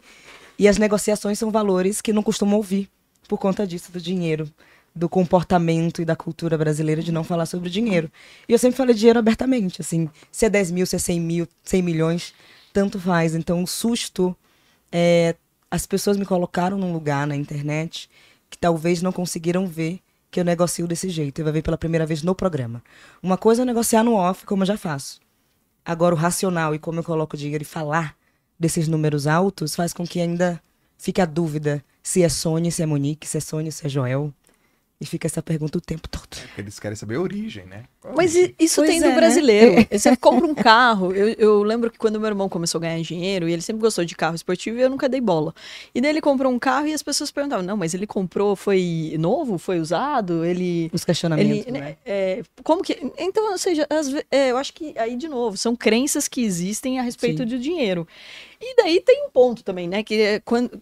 E 0.57 0.67
as 0.67 0.77
negociações 0.77 1.39
são 1.39 1.51
valores 1.51 2.01
que 2.01 2.11
não 2.11 2.21
costumam 2.21 2.57
ouvir 2.57 2.89
por 3.27 3.37
conta 3.37 3.65
disso, 3.65 3.91
do 3.91 4.01
dinheiro, 4.01 4.51
do 4.93 5.07
comportamento 5.07 6.01
e 6.01 6.05
da 6.05 6.15
cultura 6.15 6.57
brasileira 6.57 7.01
de 7.01 7.11
não 7.11 7.23
falar 7.23 7.45
sobre 7.45 7.69
dinheiro. 7.69 8.11
E 8.47 8.53
eu 8.53 8.59
sempre 8.59 8.77
falei 8.77 8.93
dinheiro 8.93 9.19
abertamente, 9.19 9.81
assim, 9.81 10.09
se 10.31 10.45
é 10.45 10.49
10 10.49 10.71
mil, 10.71 10.85
se 10.85 10.95
é 10.95 10.99
100 10.99 11.19
mil, 11.19 11.47
100 11.63 11.81
milhões, 11.81 12.33
tanto 12.73 12.99
faz. 12.99 13.33
Então, 13.33 13.63
o 13.63 13.67
susto 13.67 14.35
é, 14.91 15.35
as 15.69 15.85
pessoas 15.85 16.17
me 16.17 16.25
colocaram 16.25 16.77
num 16.77 16.91
lugar 16.91 17.25
na 17.25 17.35
internet 17.35 18.09
que 18.49 18.57
talvez 18.57 19.01
não 19.01 19.13
conseguiram 19.13 19.65
ver 19.65 19.99
que 20.29 20.39
eu 20.39 20.43
negocio 20.43 20.87
desse 20.87 21.09
jeito. 21.09 21.39
Eu 21.39 21.45
vai 21.45 21.53
ver 21.53 21.61
pela 21.61 21.77
primeira 21.77 22.05
vez 22.05 22.21
no 22.21 22.35
programa. 22.35 22.83
Uma 23.23 23.37
coisa 23.37 23.61
é 23.61 23.65
negociar 23.65 24.03
no 24.03 24.13
off, 24.13 24.45
como 24.45 24.63
eu 24.63 24.67
já 24.67 24.77
faço. 24.77 25.19
Agora, 25.85 26.13
o 26.13 26.17
racional 26.17 26.75
e 26.75 26.79
como 26.79 26.99
eu 26.99 27.03
coloco 27.03 27.37
dinheiro 27.37 27.63
e 27.63 27.65
falar 27.65 28.15
desses 28.59 28.87
números 28.87 29.25
altos 29.25 29.75
faz 29.75 29.93
com 29.93 30.05
que 30.05 30.19
ainda 30.19 30.61
fique 30.97 31.19
a 31.19 31.25
dúvida 31.25 31.83
se 32.03 32.21
é 32.21 32.29
Sony, 32.29 32.71
se 32.71 32.83
é 32.83 32.85
Monique, 32.85 33.27
se 33.27 33.37
é 33.37 33.41
Sony, 33.41 33.71
se 33.71 33.85
é 33.85 33.89
Joel. 33.89 34.33
E 35.01 35.05
fica 35.05 35.25
essa 35.25 35.41
pergunta 35.41 35.79
o 35.79 35.81
tempo 35.81 36.07
todo. 36.07 36.37
Eles 36.55 36.79
querem 36.79 36.95
saber 36.95 37.15
a 37.15 37.21
origem, 37.21 37.65
né? 37.65 37.85
Qual 37.99 38.13
Mas 38.15 38.35
origem? 38.35 38.55
isso 38.59 38.75
Pois 38.81 38.87
tem 38.91 38.99
é, 38.99 39.01
do 39.01 39.09
né? 39.09 39.15
brasileiro. 39.15 39.87
Você 39.91 40.15
compra 40.15 40.45
um 40.45 40.53
carro. 40.53 41.11
Eu, 41.11 41.29
eu 41.39 41.63
lembro 41.63 41.89
que 41.89 41.97
quando 41.97 42.19
meu 42.19 42.27
irmão 42.29 42.47
começou 42.47 42.77
a 42.77 42.81
ganhar 42.83 43.01
dinheiro, 43.01 43.49
e 43.49 43.53
ele 43.53 43.63
sempre 43.63 43.81
gostou 43.81 44.05
de 44.05 44.15
carro 44.15 44.35
esportivo, 44.35 44.77
e 44.77 44.81
eu 44.81 44.91
nunca 44.91 45.09
dei 45.09 45.19
bola. 45.19 45.55
E 45.95 45.99
daí 45.99 46.11
ele 46.11 46.21
comprou 46.21 46.53
um 46.53 46.59
carro 46.59 46.85
e 46.85 46.93
as 46.93 47.01
pessoas 47.01 47.31
perguntavam: 47.31 47.65
não, 47.65 47.75
mas 47.75 47.95
ele 47.95 48.05
comprou, 48.05 48.55
foi 48.55 49.15
novo? 49.19 49.57
Foi 49.57 49.79
usado? 49.79 50.45
Ele. 50.45 50.91
Os 50.93 51.03
questionamentos, 51.03 51.65
Ele, 51.65 51.71
né? 51.71 51.79
né, 51.79 51.97
é, 52.05 52.43
como 52.63 52.83
que. 52.83 52.95
Então, 53.17 53.51
ou 53.53 53.57
seja, 53.57 53.87
ve- 54.11 54.25
é, 54.29 54.51
eu 54.51 54.57
acho 54.57 54.71
que 54.71 54.93
aí, 54.99 55.15
de 55.17 55.27
novo, 55.27 55.57
são 55.57 55.75
crenças 55.75 56.27
que 56.27 56.43
existem 56.43 56.99
a 56.99 57.01
respeito 57.01 57.39
Sim. 57.41 57.49
do 57.49 57.57
dinheiro. 57.57 58.07
E 58.61 58.75
daí 58.75 59.01
tem 59.01 59.25
um 59.25 59.31
ponto 59.31 59.63
também, 59.63 59.87
né? 59.87 60.03
Que 60.03 60.21
é 60.21 60.39
quando. 60.39 60.79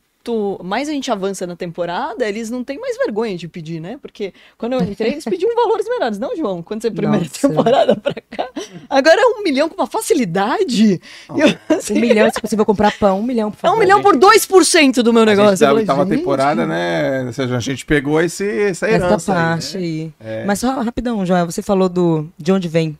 Mais 0.63 0.89
a 0.89 0.91
gente 0.91 1.11
avança 1.11 1.45
na 1.47 1.55
temporada, 1.55 2.27
eles 2.27 2.49
não 2.49 2.63
têm 2.63 2.79
mais 2.79 2.97
vergonha 2.97 3.37
de 3.37 3.47
pedir, 3.47 3.79
né? 3.79 3.97
Porque 4.01 4.33
quando 4.57 4.73
eu 4.73 4.81
entrei, 4.81 5.11
eles 5.11 5.23
pediam 5.25 5.53
valores 5.55 5.87
menores. 5.87 6.19
Não, 6.19 6.35
João, 6.35 6.61
quando 6.61 6.81
você 6.81 6.91
primeira 6.91 7.25
Nossa. 7.25 7.47
temporada 7.47 7.95
pra 7.95 8.13
cá. 8.29 8.49
Agora 8.89 9.19
é 9.21 9.25
um 9.39 9.43
milhão 9.43 9.69
com 9.69 9.75
uma 9.75 9.87
facilidade. 9.87 10.99
E 11.35 11.39
eu, 11.39 11.77
assim, 11.77 11.97
Um 11.97 12.01
milhão, 12.01 12.29
se 12.31 12.41
possível 12.41 12.65
comprar 12.65 12.91
pão, 12.97 13.19
um 13.19 13.23
milhão, 13.23 13.51
por 13.51 13.57
é 13.57 13.61
favor. 13.61 13.75
um 13.75 13.79
milhão 13.79 14.01
por 14.01 14.15
2% 14.17 15.01
do 15.01 15.13
meu 15.13 15.23
A 15.23 15.25
gente 15.27 15.37
negócio. 15.37 15.65
da 15.67 15.73
oitava 15.73 16.05
gente, 16.05 16.17
temporada, 16.17 16.65
né? 16.65 17.23
Ou 17.25 17.33
seja, 17.33 17.57
a 17.57 17.59
gente 17.59 17.85
pegou 17.85 18.21
esse, 18.21 18.43
essa 18.61 18.89
herança. 18.89 19.15
Essa 19.15 19.33
parte 19.33 19.77
aí, 19.77 20.05
né? 20.05 20.11
aí. 20.19 20.41
É. 20.41 20.45
Mas 20.45 20.59
só 20.59 20.81
rapidão, 20.81 21.25
Joel, 21.25 21.45
você 21.45 21.61
falou 21.61 21.89
do 21.89 22.27
de 22.37 22.51
onde 22.51 22.67
vem, 22.67 22.97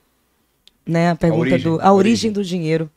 né? 0.86 1.12
A 1.12 1.16
pergunta 1.16 1.42
origem, 1.42 1.60
do 1.60 1.80
a 1.82 1.88
a 1.88 1.94
origem. 1.94 1.98
origem 1.98 2.32
do 2.32 2.44
dinheiro. 2.44 2.90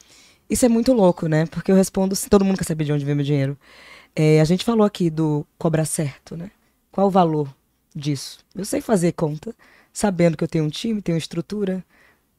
Isso 0.48 0.66
é 0.66 0.68
muito 0.68 0.92
louco, 0.92 1.26
né? 1.28 1.46
Porque 1.46 1.72
eu 1.72 1.76
respondo, 1.76 2.14
se 2.14 2.28
todo 2.28 2.44
mundo 2.44 2.58
quer 2.58 2.64
saber 2.64 2.84
de 2.84 2.92
onde 2.92 3.04
vem 3.04 3.14
meu 3.14 3.24
dinheiro. 3.24 3.56
É, 4.14 4.40
a 4.40 4.44
gente 4.44 4.64
falou 4.64 4.84
aqui 4.84 5.08
do 5.08 5.46
cobrar 5.58 5.84
certo, 5.84 6.36
né? 6.36 6.50
Qual 6.90 7.06
o 7.06 7.10
valor 7.10 7.48
disso? 7.94 8.40
Eu 8.54 8.64
sei 8.64 8.80
fazer 8.80 9.12
conta, 9.12 9.54
sabendo 9.92 10.36
que 10.36 10.44
eu 10.44 10.48
tenho 10.48 10.64
um 10.64 10.68
time, 10.68 11.00
tenho 11.00 11.16
estrutura, 11.16 11.84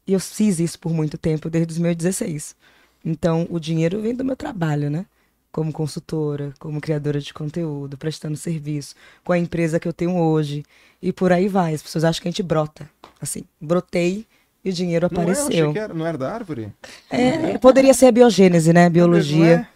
e 0.05 0.13
eu 0.13 0.19
fiz 0.19 0.59
isso 0.59 0.77
por 0.79 0.91
muito 0.91 1.17
tempo, 1.17 1.49
desde 1.49 1.73
os 1.73 1.79
meus 1.79 1.95
16. 1.95 2.55
Então, 3.03 3.47
o 3.49 3.59
dinheiro 3.59 4.01
vem 4.01 4.13
do 4.13 4.23
meu 4.23 4.35
trabalho, 4.35 4.89
né? 4.89 5.05
Como 5.51 5.71
consultora, 5.71 6.53
como 6.59 6.81
criadora 6.81 7.19
de 7.19 7.33
conteúdo, 7.33 7.97
prestando 7.97 8.37
serviço, 8.37 8.95
com 9.23 9.33
a 9.33 9.37
empresa 9.37 9.79
que 9.79 9.87
eu 9.87 9.93
tenho 9.93 10.17
hoje. 10.17 10.63
E 11.01 11.11
por 11.11 11.31
aí 11.31 11.47
vai. 11.47 11.73
As 11.73 11.81
pessoas 11.83 12.03
acham 12.03 12.21
que 12.21 12.27
a 12.27 12.31
gente 12.31 12.43
brota. 12.43 12.89
Assim, 13.21 13.43
brotei 13.59 14.25
e 14.63 14.69
o 14.69 14.73
dinheiro 14.73 15.07
Não, 15.11 15.19
é, 15.19 15.23
apareceu. 15.23 15.73
que 15.73 15.79
era, 15.79 15.93
não 15.93 16.05
era 16.05 16.17
da 16.17 16.33
árvore? 16.33 16.71
É, 17.09 17.57
poderia 17.57 17.93
ser 17.93 18.07
a 18.07 18.11
biogênese, 18.11 18.73
né? 18.73 18.85
Não 18.85 18.91
Biologia. 18.91 19.67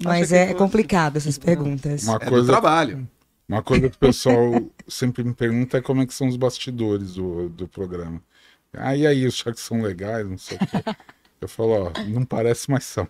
É? 0.00 0.02
Mas 0.04 0.32
é 0.32 0.46
fosse. 0.46 0.58
complicado 0.58 1.16
essas 1.16 1.38
perguntas. 1.38 2.04
Uma 2.04 2.16
É 2.16 2.24
do 2.24 2.30
coisa, 2.30 2.46
trabalho. 2.52 3.08
uma 3.48 3.62
coisa 3.62 3.88
que 3.88 3.96
o 3.96 3.98
pessoal 4.00 4.60
sempre 4.88 5.22
me 5.24 5.32
pergunta 5.34 5.78
é 5.78 5.80
como 5.80 6.02
é 6.02 6.06
que 6.06 6.14
são 6.14 6.28
os 6.28 6.36
bastidores 6.36 7.14
do, 7.14 7.48
do 7.48 7.66
programa. 7.68 8.20
Ah, 8.76 8.94
e 8.94 9.06
aí, 9.06 9.26
os 9.26 9.34
sharks 9.34 9.62
são 9.62 9.80
legais, 9.80 10.28
não 10.28 10.36
sei 10.36 10.58
o 10.58 10.60
quê. 10.60 10.96
Eu 11.40 11.48
falo, 11.48 11.70
ó, 11.94 12.02
não 12.08 12.24
parece, 12.24 12.70
mas 12.70 12.84
são. 12.84 13.06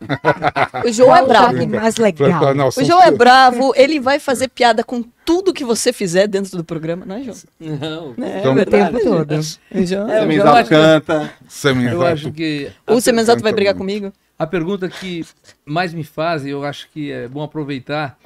O 0.84 0.92
João 0.92 1.14
é 1.16 1.24
bravo. 1.26 1.66
mais 1.68 1.96
Não, 1.96 2.04
legal. 2.04 2.70
são 2.72 2.82
O 2.82 2.86
João 2.86 3.02
é 3.02 3.10
bravo, 3.10 3.72
ele 3.76 3.98
vai 4.00 4.18
fazer 4.18 4.48
piada 4.48 4.82
com 4.84 5.02
tudo 5.24 5.52
que 5.52 5.64
você 5.64 5.92
fizer 5.92 6.26
dentro 6.26 6.56
do 6.56 6.64
programa, 6.64 7.06
não 7.06 7.16
é, 7.16 7.22
João? 7.22 7.36
Não. 7.60 8.14
É, 8.24 8.40
Então- 8.40 8.54
O 8.54 8.64
tempo 8.66 9.00
todo. 9.02 9.34
O 9.74 9.86
João- 9.86 10.08
É, 10.10 10.20
acho 10.20 10.64
que- 10.64 10.68
canta. 10.74 11.32
semi 11.48 11.84
Eu 11.86 12.02
acho 12.04 12.30
que 12.32 12.70
O 12.86 13.00
Semenzato 13.00 13.42
vai 13.42 13.52
brigar 13.52 13.74
muito. 13.74 14.00
comigo? 14.00 14.12
A 14.38 14.46
pergunta 14.46 14.88
que 14.88 15.24
mais 15.64 15.94
me 15.94 16.04
faz, 16.04 16.44
e 16.44 16.50
eu 16.50 16.64
acho 16.64 16.90
que 16.90 17.10
é 17.10 17.28
bom 17.28 17.42
aproveitar, 17.42 18.18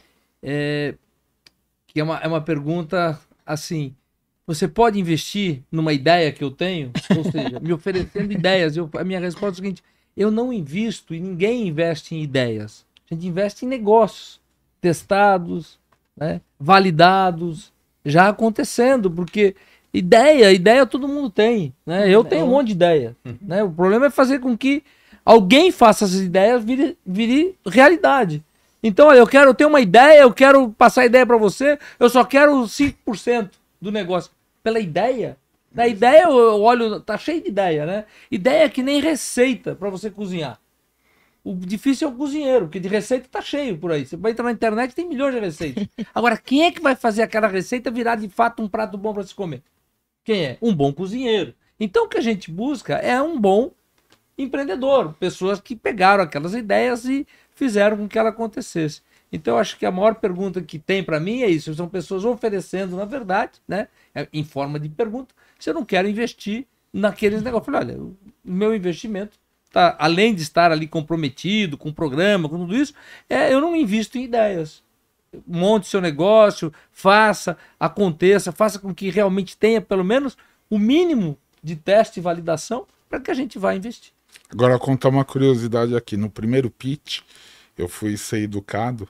é 0.43 0.95
que 1.87 2.01
é 2.01 2.05
uma, 2.05 2.19
é 2.19 2.29
uma 2.29 2.41
pergunta 2.41 3.19
assim: 3.45 3.95
você 4.47 4.67
pode 4.67 4.99
investir 4.99 5.63
numa 5.71 5.93
ideia 5.93 6.33
que 6.33 6.43
eu 6.43 6.51
tenho? 6.51 6.93
Ou 7.17 7.25
seja, 7.31 7.61
me 7.61 7.73
oferecendo 7.73 8.33
ideias. 8.33 8.77
Eu, 8.77 8.89
a 8.97 9.05
minha 9.05 9.21
resposta 9.21 9.49
é 9.49 9.53
a 9.53 9.55
seguinte: 9.57 9.83
eu 10.17 10.31
não 10.31 10.53
invisto 10.53 11.15
e 11.15 11.21
ninguém 11.21 11.69
investe 11.69 12.15
em 12.15 12.23
ideias. 12.23 12.85
A 13.11 13.15
gente 13.15 13.27
investe 13.27 13.65
em 13.65 13.69
negócios 13.69 14.41
testados, 14.81 15.79
né, 16.17 16.41
validados, 16.59 17.73
já 18.05 18.29
acontecendo, 18.29 19.11
porque 19.11 19.55
ideia, 19.93 20.53
ideia 20.53 20.87
todo 20.87 21.09
mundo 21.09 21.29
tem. 21.29 21.75
Né? 21.85 22.09
Eu 22.09 22.25
tenho 22.25 22.47
um 22.47 22.51
monte 22.51 22.69
de 22.69 22.73
ideia. 22.73 23.17
Né? 23.43 23.63
O 23.63 23.71
problema 23.71 24.07
é 24.07 24.11
fazer 24.11 24.39
com 24.39 24.57
que 24.57 24.83
alguém 25.31 25.71
faça 25.71 26.05
essas 26.05 26.21
ideias 26.21 26.65
vire, 26.65 26.99
vire 27.07 27.55
realidade. 27.65 28.43
Então, 28.83 29.07
olha, 29.07 29.19
eu 29.19 29.27
quero 29.27 29.55
ter 29.55 29.65
uma 29.65 29.81
ideia, 29.81 30.23
eu 30.23 30.33
quero 30.33 30.71
passar 30.71 31.03
a 31.03 31.07
ideia 31.07 31.25
para 31.25 31.37
você, 31.37 31.79
eu 32.01 32.11
só 32.11 32.25
quero 32.25 32.67
5% 32.67 33.51
do 33.81 33.93
negócio. 33.93 34.33
Pela 34.61 34.81
ideia? 34.81 35.37
Na 35.73 35.87
ideia 35.87 36.25
eu 36.25 36.37
eu 36.37 36.61
olho, 36.63 37.01
tá 37.01 37.17
cheio 37.17 37.41
de 37.41 37.49
ideia, 37.49 37.87
né? 37.87 38.05
Ideia 38.29 38.65
é 38.65 38.69
que 38.69 38.83
nem 38.83 39.01
receita 39.01 39.75
para 39.77 39.89
você 39.89 40.11
cozinhar. 40.11 40.59
O 41.45 41.55
difícil 41.55 42.09
é 42.09 42.11
o 42.11 42.15
cozinheiro, 42.15 42.67
porque 42.67 42.81
de 42.81 42.89
receita 42.89 43.29
tá 43.31 43.41
cheio 43.41 43.79
por 43.79 43.93
aí. 43.93 44.05
Você 44.05 44.17
vai 44.17 44.33
entrar 44.33 44.45
na 44.45 44.53
internet 44.53 44.95
tem 44.95 45.09
milhões 45.09 45.33
de 45.33 45.41
receitas. 45.41 45.87
Agora, 46.13 46.37
quem 46.37 46.65
é 46.65 46.73
que 46.73 46.83
vai 46.83 46.97
fazer 46.97 47.23
aquela 47.23 47.47
receita 47.47 47.91
virar 47.91 48.17
de 48.17 48.29
fato 48.29 48.63
um 48.63 48.69
prato 48.69 48.99
bom 48.99 49.15
para 49.15 49.23
se 49.23 49.35
comer? 49.35 49.63
Quem 50.25 50.45
é? 50.45 50.59
Um 50.61 50.75
bom 50.75 50.93
cozinheiro. 50.93 51.55
Então 51.79 52.05
o 52.05 52.09
que 52.09 52.19
a 52.19 52.23
gente 52.23 52.51
busca 52.51 52.97
é 52.97 53.23
um 53.23 53.41
bom 53.41 53.71
empreendedor, 54.37 55.15
pessoas 55.15 55.61
que 55.61 55.77
pegaram 55.77 56.25
aquelas 56.25 56.55
ideias 56.55 57.05
e 57.05 57.27
fizeram 57.55 57.97
com 57.97 58.09
que 58.09 58.19
ela 58.19 58.31
acontecesse. 58.31 59.03
Então 59.33 59.59
acho 59.59 59.79
que 59.79 59.87
a 59.87 59.91
maior 59.91 60.17
pergunta 60.17 60.61
que 60.61 60.79
tem 60.79 61.03
para 61.05 61.21
mim 61.21 61.43
é 61.43 61.49
isso, 61.49 61.73
são 61.75 61.89
pessoas 61.89 62.25
oferecendo, 62.25 62.97
na 62.97 63.05
verdade, 63.05 63.53
né, 63.67 63.89
é, 64.15 64.27
em 64.33 64.43
forma 64.43 64.81
de 64.81 64.89
pergunta, 64.89 65.35
se 65.59 65.71
eu 65.71 65.75
não 65.75 65.85
quero 65.85 66.09
investir 66.09 66.67
naqueles 66.93 67.43
negócios. 67.43 67.69
Eu 67.69 67.73
falei, 67.73 67.95
olha, 67.95 68.03
o 68.03 68.17
meu 68.45 68.75
investimento 68.75 69.39
tá, 69.71 69.97
além 69.99 70.35
de 70.35 70.43
estar 70.43 70.73
ali 70.73 70.87
comprometido 70.87 71.79
com 71.79 71.91
o 71.91 71.95
programa, 71.95 72.49
com 72.49 72.59
tudo 72.59 72.75
isso, 72.75 72.93
é, 73.29 73.53
eu 73.53 73.61
não 73.61 73.77
invisto 73.77 74.19
em 74.19 74.25
ideias. 74.25 74.83
Monte 75.47 75.87
seu 75.87 76.01
negócio, 76.01 76.73
faça, 76.91 77.57
aconteça, 77.79 78.51
faça 78.51 78.81
com 78.81 78.93
que 78.93 79.11
realmente 79.11 79.57
tenha 79.57 79.81
pelo 79.81 80.05
menos 80.05 80.37
o 80.69 80.77
mínimo 80.77 81.39
de 81.63 81.77
teste 81.77 82.19
e 82.19 82.23
validação 82.23 82.85
para 83.09 83.21
que 83.21 83.31
a 83.31 83.35
gente 83.35 83.59
vá 83.59 83.75
investir. 83.75 84.13
Agora, 84.51 84.79
contar 84.79 85.09
uma 85.09 85.25
curiosidade 85.25 85.95
aqui. 85.97 86.17
No 86.17 86.29
primeiro 86.29 86.71
pitch, 86.71 87.21
eu 87.79 87.89
fui 87.89 88.17
ser 88.17 88.43
educado 88.43 89.09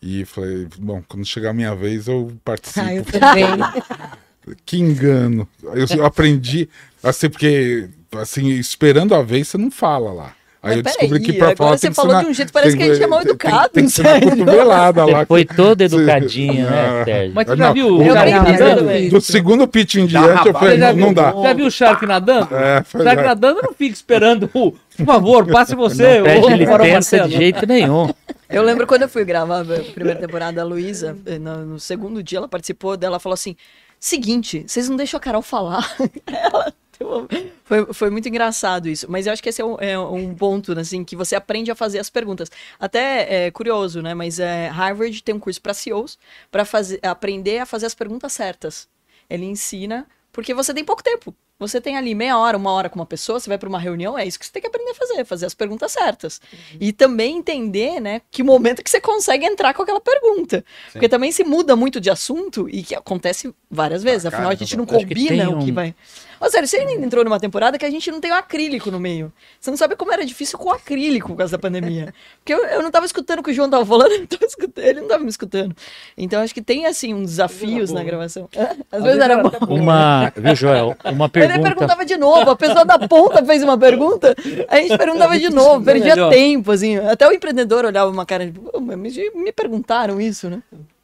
e 0.00 0.24
falei, 0.24 0.66
bom, 0.78 1.02
quando 1.06 1.24
chegar 1.26 1.50
a 1.50 1.54
minha 1.54 1.74
vez, 1.74 2.08
eu 2.08 2.32
participo. 2.44 2.86
Ah, 2.86 2.94
eu 2.94 3.04
também. 3.04 3.46
Que 4.64 4.78
engano. 4.78 5.48
Eu, 5.60 5.86
eu 5.98 6.04
aprendi, 6.04 6.68
assim, 7.02 7.28
porque, 7.28 7.88
assim, 8.12 8.50
esperando 8.50 9.12
a 9.12 9.20
vez, 9.20 9.48
você 9.48 9.58
não 9.58 9.72
fala 9.72 10.12
lá. 10.12 10.36
Aí 10.66 10.82
Mas 10.82 10.94
eu 10.94 11.00
descobri 11.00 11.20
que 11.20 11.26
peraí, 11.32 11.38
pra 11.38 11.46
agora 11.46 11.56
falar 11.56 11.70
você 11.78 11.80
tem 11.82 11.90
que 11.90 11.96
falou 11.96 12.18
de 12.20 12.26
um 12.26 12.34
jeito, 12.34 12.52
parece 12.52 12.76
tem- 12.76 12.86
que 12.86 12.90
a 12.90 12.94
gente 12.94 13.04
é 13.04 13.06
mal 13.06 13.20
tem- 13.20 13.28
educado, 13.30 13.68
Tem, 13.68 13.70
tem 13.72 13.84
que 13.84 13.90
ser 13.90 14.02
na 14.02 14.10
sério. 14.10 14.30
cotovelada 14.30 15.04
lá. 15.06 15.18
Você 15.20 15.26
foi 15.26 15.44
todo 15.44 15.80
educadinho, 15.82 16.66
Ah. 16.66 16.70
né, 16.70 17.04
Sérgio? 17.04 17.32
Mas 17.34 17.46
você 17.46 17.56
já 17.56 17.72
viu 17.72 17.88
o 17.96 18.04
Shark 18.04 18.30
nadando? 18.32 19.10
Do 19.10 19.20
segundo 19.20 19.68
pitch 19.68 19.94
em 19.96 20.06
diante, 20.06 20.48
eu 20.48 20.52
falei, 20.52 20.78
não, 20.78 21.14
dá. 21.14 21.32
Já 21.42 21.52
viu 21.52 21.66
o 21.66 21.70
Shark 21.70 22.06
nadando? 22.06 22.54
É, 22.54 22.80
O 22.80 22.84
foi- 22.84 23.02
Shark 23.04 23.22
nadando 23.22 23.60
não 23.62 23.72
fica 23.72 23.94
esperando, 23.94 24.50
o- 24.54 24.72
por 24.96 25.06
favor, 25.06 25.46
passe 25.46 25.74
você. 25.74 26.18
Não 26.18 26.24
pede 26.24 26.54
licença 26.82 27.28
de 27.28 27.36
jeito 27.36 27.66
nenhum. 27.66 28.08
Eu 28.48 28.62
lembro 28.62 28.86
quando 28.86 29.02
eu 29.02 29.08
fui 29.08 29.24
gravar 29.24 29.60
a 29.62 29.64
primeira 29.94 30.20
temporada 30.20 30.52
da 30.52 30.64
Luísa, 30.64 31.16
no, 31.40 31.64
no 31.66 31.80
segundo 31.80 32.22
dia 32.22 32.38
ela 32.38 32.48
participou 32.48 32.96
dela, 32.96 33.18
falou 33.18 33.34
assim: 33.34 33.56
seguinte, 33.98 34.64
vocês 34.66 34.88
não 34.88 34.96
deixam 34.96 35.18
a 35.18 35.20
Carol 35.20 35.42
falar. 35.42 35.96
Ela 36.26 36.72
foi, 37.64 37.92
foi 37.92 38.10
muito 38.10 38.28
engraçado 38.28 38.88
isso. 38.88 39.06
Mas 39.10 39.26
eu 39.26 39.32
acho 39.32 39.42
que 39.42 39.48
esse 39.48 39.60
é 39.60 39.64
um, 39.64 39.76
é 39.78 39.98
um 39.98 40.34
ponto, 40.34 40.74
né, 40.74 40.80
assim, 40.82 41.04
que 41.04 41.16
você 41.16 41.34
aprende 41.36 41.70
a 41.70 41.74
fazer 41.74 41.98
as 41.98 42.10
perguntas. 42.10 42.50
Até 42.78 43.46
é 43.46 43.50
curioso, 43.50 44.02
né? 44.02 44.14
Mas 44.14 44.38
é, 44.38 44.68
Harvard 44.68 45.22
tem 45.22 45.34
um 45.34 45.40
curso 45.40 45.60
para 45.60 45.74
CEOs 45.74 46.18
para 46.50 46.64
fazer, 46.64 46.98
aprender 47.02 47.58
a 47.58 47.66
fazer 47.66 47.86
as 47.86 47.94
perguntas 47.94 48.32
certas. 48.32 48.88
Ele 49.28 49.44
ensina, 49.46 50.06
porque 50.32 50.54
você 50.54 50.72
tem 50.72 50.84
pouco 50.84 51.02
tempo. 51.02 51.34
Você 51.58 51.80
tem 51.80 51.96
ali 51.96 52.14
meia 52.14 52.36
hora, 52.36 52.54
uma 52.58 52.70
hora 52.70 52.90
com 52.90 52.98
uma 52.98 53.06
pessoa, 53.06 53.40
você 53.40 53.48
vai 53.48 53.56
para 53.56 53.66
uma 53.68 53.78
reunião, 53.78 54.18
é 54.18 54.26
isso 54.26 54.38
que 54.38 54.44
você 54.44 54.52
tem 54.52 54.60
que 54.60 54.68
aprender 54.68 54.90
a 54.90 54.94
fazer, 54.94 55.24
fazer 55.24 55.46
as 55.46 55.54
perguntas 55.54 55.90
certas. 55.90 56.38
E 56.78 56.92
também 56.92 57.38
entender, 57.38 57.98
né, 57.98 58.20
que 58.30 58.42
momento 58.42 58.82
que 58.84 58.90
você 58.90 59.00
consegue 59.00 59.46
entrar 59.46 59.72
com 59.72 59.80
aquela 59.82 59.98
pergunta. 60.00 60.62
Porque 60.92 61.08
também 61.08 61.32
se 61.32 61.42
muda 61.44 61.74
muito 61.74 61.98
de 61.98 62.10
assunto 62.10 62.68
e 62.68 62.82
que 62.82 62.94
acontece 62.94 63.54
várias 63.70 64.02
vezes. 64.02 64.26
Ah, 64.26 64.28
Afinal, 64.28 64.50
a 64.50 64.54
gente 64.54 64.76
não 64.76 64.84
combina 64.84 65.28
tem 65.46 65.54
o 65.54 65.58
que 65.60 65.70
um- 65.70 65.74
vai. 65.74 65.94
Ô, 66.40 66.48
sério, 66.50 66.68
você 66.68 66.78
ainda 66.78 66.92
entrou 67.04 67.24
numa 67.24 67.40
temporada 67.40 67.78
que 67.78 67.84
a 67.84 67.90
gente 67.90 68.10
não 68.10 68.20
tem 68.20 68.30
o 68.30 68.34
acrílico 68.34 68.90
no 68.90 69.00
meio. 69.00 69.32
Você 69.60 69.70
não 69.70 69.76
sabe 69.76 69.96
como 69.96 70.12
era 70.12 70.24
difícil 70.24 70.58
com 70.58 70.68
o 70.68 70.72
acrílico 70.72 71.28
por 71.28 71.36
causa 71.36 71.52
da 71.52 71.58
pandemia. 71.58 72.12
Porque 72.38 72.52
eu, 72.52 72.64
eu 72.64 72.82
não 72.82 72.90
tava 72.90 73.06
escutando 73.06 73.40
o 73.40 73.42
que 73.42 73.50
o 73.50 73.54
João 73.54 73.70
tava 73.70 73.84
falando, 73.84 74.12
eu 74.12 74.20
não 74.20 74.26
tava 74.26 74.44
escutando, 74.44 74.84
ele 74.84 75.00
não 75.00 75.08
tava 75.08 75.22
me 75.22 75.30
escutando. 75.30 75.76
Então 76.16 76.42
acho 76.42 76.54
que 76.54 76.62
tem, 76.62 76.86
assim, 76.86 77.14
uns 77.14 77.30
desafios 77.30 77.90
na 77.90 78.02
gravação. 78.02 78.48
Às, 78.90 79.02
vezes 79.02 79.20
era 79.20 79.42
bom. 79.42 79.50
Uma, 79.74 80.32
viu, 80.36 80.54
Joel? 80.54 80.96
Uma 81.04 81.26
Ele 81.26 81.30
pergunta. 81.30 81.62
perguntava 81.62 82.04
de 82.04 82.16
novo, 82.16 82.50
a 82.50 82.56
pessoa 82.56 82.84
da 82.84 82.98
ponta 82.98 83.44
fez 83.44 83.62
uma 83.62 83.78
pergunta, 83.78 84.34
a 84.68 84.76
gente 84.76 84.96
perguntava 84.96 85.38
de 85.38 85.48
novo, 85.50 85.84
perdia 85.84 86.14
Melhor. 86.14 86.30
tempo, 86.30 86.72
assim. 86.72 86.96
Até 86.96 87.26
o 87.28 87.32
empreendedor 87.32 87.84
olhava 87.84 88.10
uma 88.10 88.26
cara 88.26 88.46
de, 88.46 88.52
"Pô, 88.52 88.80
mas 88.80 88.98
me, 88.98 89.30
me 89.30 89.52
perguntaram 89.52 90.20
isso, 90.20 90.50
né? 90.50 90.62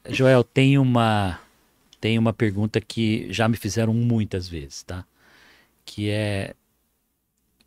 Joel, 0.09 0.43
tem 0.43 0.77
uma 0.77 1.39
tem 2.03 2.19
uma 2.19 2.33
pergunta 2.33 2.81
que 2.81 3.27
já 3.29 3.47
me 3.47 3.55
fizeram 3.55 3.93
muitas 3.93 4.47
vezes, 4.49 4.83
tá? 4.83 5.05
Que 5.85 6.09
é 6.09 6.53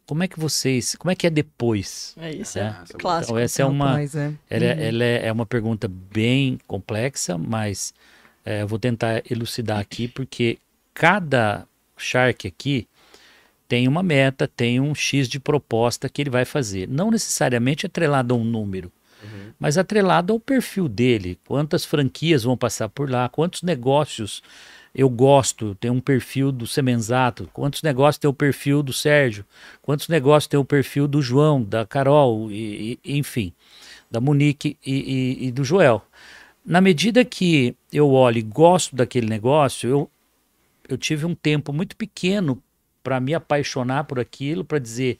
como 0.06 0.22
é 0.22 0.28
que 0.28 0.38
vocês, 0.38 0.94
como 0.94 1.10
é 1.10 1.16
que 1.16 1.26
é 1.26 1.30
depois? 1.30 2.14
É 2.18 2.30
isso, 2.30 2.58
É. 2.58 2.62
é, 2.62 2.82
Essa 2.82 2.98
clássico. 2.98 3.32
Então 3.32 3.38
essa 3.38 3.62
é 3.62 3.64
uma, 3.64 3.86
Rapaz, 3.88 4.14
é. 4.14 4.32
ela, 4.48 4.64
é- 4.64 4.88
ela 4.88 5.04
é, 5.04 5.26
é 5.26 5.32
uma 5.32 5.44
pergunta 5.46 5.88
bem 5.88 6.58
complexa, 6.66 7.36
mas 7.36 7.92
é, 8.44 8.62
eu 8.62 8.68
vou 8.68 8.78
tentar 8.78 9.22
elucidar 9.28 9.80
aqui, 9.80 10.06
porque 10.06 10.58
cada 10.94 11.66
Shark 11.96 12.46
aqui 12.46 12.86
tem 13.66 13.88
uma 13.88 14.00
meta, 14.02 14.46
tem 14.46 14.78
um 14.78 14.94
X 14.94 15.28
de 15.28 15.40
proposta 15.40 16.08
que 16.08 16.22
ele 16.22 16.30
vai 16.30 16.44
fazer. 16.44 16.88
Não 16.88 17.10
necessariamente 17.10 17.84
atrelado 17.86 18.32
a 18.32 18.36
um 18.36 18.44
número, 18.44 18.92
mas 19.58 19.76
atrelado 19.76 20.32
ao 20.32 20.38
perfil 20.38 20.86
dele. 20.88 21.36
Quantas 21.48 21.84
franquias 21.84 22.44
vão 22.44 22.56
passar 22.56 22.88
por 22.88 23.10
lá, 23.10 23.28
quantos 23.28 23.62
negócios 23.62 24.40
eu 24.96 25.10
gosto, 25.10 25.74
tem 25.74 25.90
um 25.90 26.00
perfil 26.00 26.50
do 26.50 26.66
Semenzato, 26.66 27.50
quantos 27.52 27.82
negócios 27.82 28.18
tem 28.18 28.30
o 28.30 28.32
perfil 28.32 28.82
do 28.82 28.94
Sérgio, 28.94 29.44
quantos 29.82 30.08
negócios 30.08 30.48
tem 30.48 30.58
o 30.58 30.64
perfil 30.64 31.06
do 31.06 31.20
João, 31.20 31.62
da 31.62 31.84
Carol, 31.84 32.50
e, 32.50 32.98
e- 33.04 33.18
enfim, 33.18 33.52
da 34.10 34.22
Monique 34.22 34.78
e, 34.84 34.94
e- 34.94 35.46
e 35.48 35.52
do 35.52 35.62
Joel. 35.62 36.02
Na 36.64 36.80
medida 36.80 37.26
que 37.26 37.76
eu 37.92 38.10
olho 38.10 38.38
e 38.38 38.42
gosto 38.42 38.96
daquele 38.96 39.26
negócio, 39.26 39.86
eu, 39.90 40.10
eu 40.88 40.96
tive 40.96 41.26
um 41.26 41.34
tempo 41.34 41.74
muito 41.74 41.94
pequeno 41.94 42.62
para 43.02 43.20
me 43.20 43.34
apaixonar 43.34 44.04
por 44.04 44.18
aquilo, 44.18 44.64
para 44.64 44.78
dizer 44.78 45.18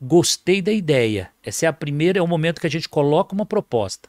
gostei 0.00 0.62
da 0.62 0.70
ideia. 0.70 1.30
Essa 1.42 1.66
é 1.66 1.68
a 1.68 1.72
primeira, 1.72 2.20
é 2.20 2.22
o 2.22 2.28
momento 2.28 2.60
que 2.60 2.66
a 2.66 2.70
gente 2.70 2.88
coloca 2.88 3.34
uma 3.34 3.44
proposta. 3.44 4.08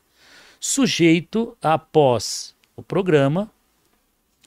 Sujeito 0.59 1.57
após 1.59 2.55
o 2.75 2.83
programa, 2.83 3.49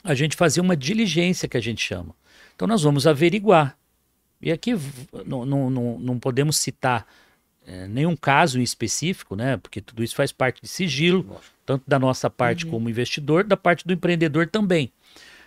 a 0.03 0.13
gente 0.13 0.35
fazer 0.35 0.61
uma 0.61 0.75
diligência 0.75 1.47
que 1.47 1.57
a 1.57 1.61
gente 1.61 1.81
chama. 1.81 2.15
Então 2.55 2.67
nós 2.67 2.83
vamos 2.83 3.07
averiguar. 3.07 3.77
E 4.41 4.51
aqui 4.51 4.73
não, 5.25 5.45
não, 5.45 5.69
não, 5.69 5.99
não 5.99 6.19
podemos 6.19 6.57
citar 6.57 7.05
eh, 7.65 7.87
nenhum 7.87 8.15
caso 8.15 8.59
em 8.59 8.63
específico, 8.63 9.35
né? 9.35 9.57
Porque 9.57 9.81
tudo 9.81 10.03
isso 10.03 10.15
faz 10.15 10.31
parte 10.31 10.61
de 10.61 10.67
sigilo, 10.67 11.39
tanto 11.65 11.83
da 11.87 11.99
nossa 11.99 12.29
parte 12.29 12.65
como 12.65 12.89
investidor, 12.89 13.43
da 13.43 13.55
parte 13.55 13.85
do 13.85 13.93
empreendedor 13.93 14.47
também. 14.47 14.91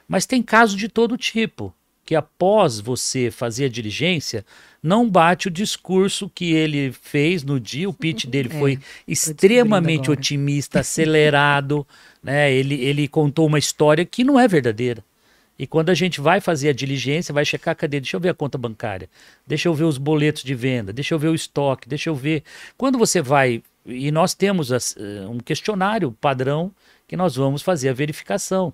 Mas 0.07 0.27
tem 0.27 0.43
casos 0.43 0.77
de 0.77 0.89
todo 0.89 1.17
tipo, 1.17 1.75
que 2.05 2.15
após 2.15 2.81
você 2.81 3.31
fazer 3.31 3.67
a 3.67 3.69
diligência, 3.69 4.45
não 4.83 5.09
bate 5.09 5.49
o 5.49 5.51
discurso 5.51 6.31
que 6.35 6.53
ele 6.53 6.93
fez 6.93 7.43
no 7.43 7.59
dia, 7.59 7.89
o 7.89 7.95
pitch 7.95 8.27
dele 8.29 8.51
É, 8.53 8.59
foi 8.59 8.79
extremamente 9.09 10.11
otimista, 10.11 10.81
acelerado, 10.81 11.87
né? 12.23 12.53
Ele, 12.53 12.75
ele 12.75 13.09
contou 13.09 13.47
uma 13.47 13.59
história 13.59 14.05
que 14.05 14.23
não 14.23 14.39
é 14.39 14.47
verdadeira. 14.47 15.03
E 15.59 15.67
quando 15.67 15.91
a 15.91 15.95
gente 15.95 16.21
vai 16.21 16.41
fazer 16.41 16.69
a 16.71 16.73
diligência, 16.73 17.33
vai 17.33 17.45
checar, 17.45 17.77
cadê? 17.77 18.01
Deixa 18.01 18.17
eu 18.17 18.21
ver 18.21 18.31
a 18.31 18.35
conta 18.35 18.59
bancária, 18.59 19.09
deixa 19.47 19.69
eu 19.69 19.75
ver 19.75 19.85
os 19.85 19.99
boletos 19.99 20.43
de 20.43 20.55
venda, 20.55 20.93
deixa 20.93 21.15
eu 21.15 21.19
ver 21.19 21.29
o 21.29 21.35
estoque, 21.35 21.89
deixa 21.89 22.11
eu 22.11 22.15
ver. 22.15 22.43
Quando 22.77 22.99
você 22.99 23.23
vai, 23.23 23.63
e 23.87 24.11
nós 24.11 24.35
temos 24.35 24.73
eh, 24.73 25.27
um 25.29 25.39
questionário 25.39 26.11
padrão 26.21 26.73
que 27.07 27.17
nós 27.17 27.37
vamos 27.37 27.63
fazer 27.63 27.89
a 27.89 27.93
verificação. 27.93 28.73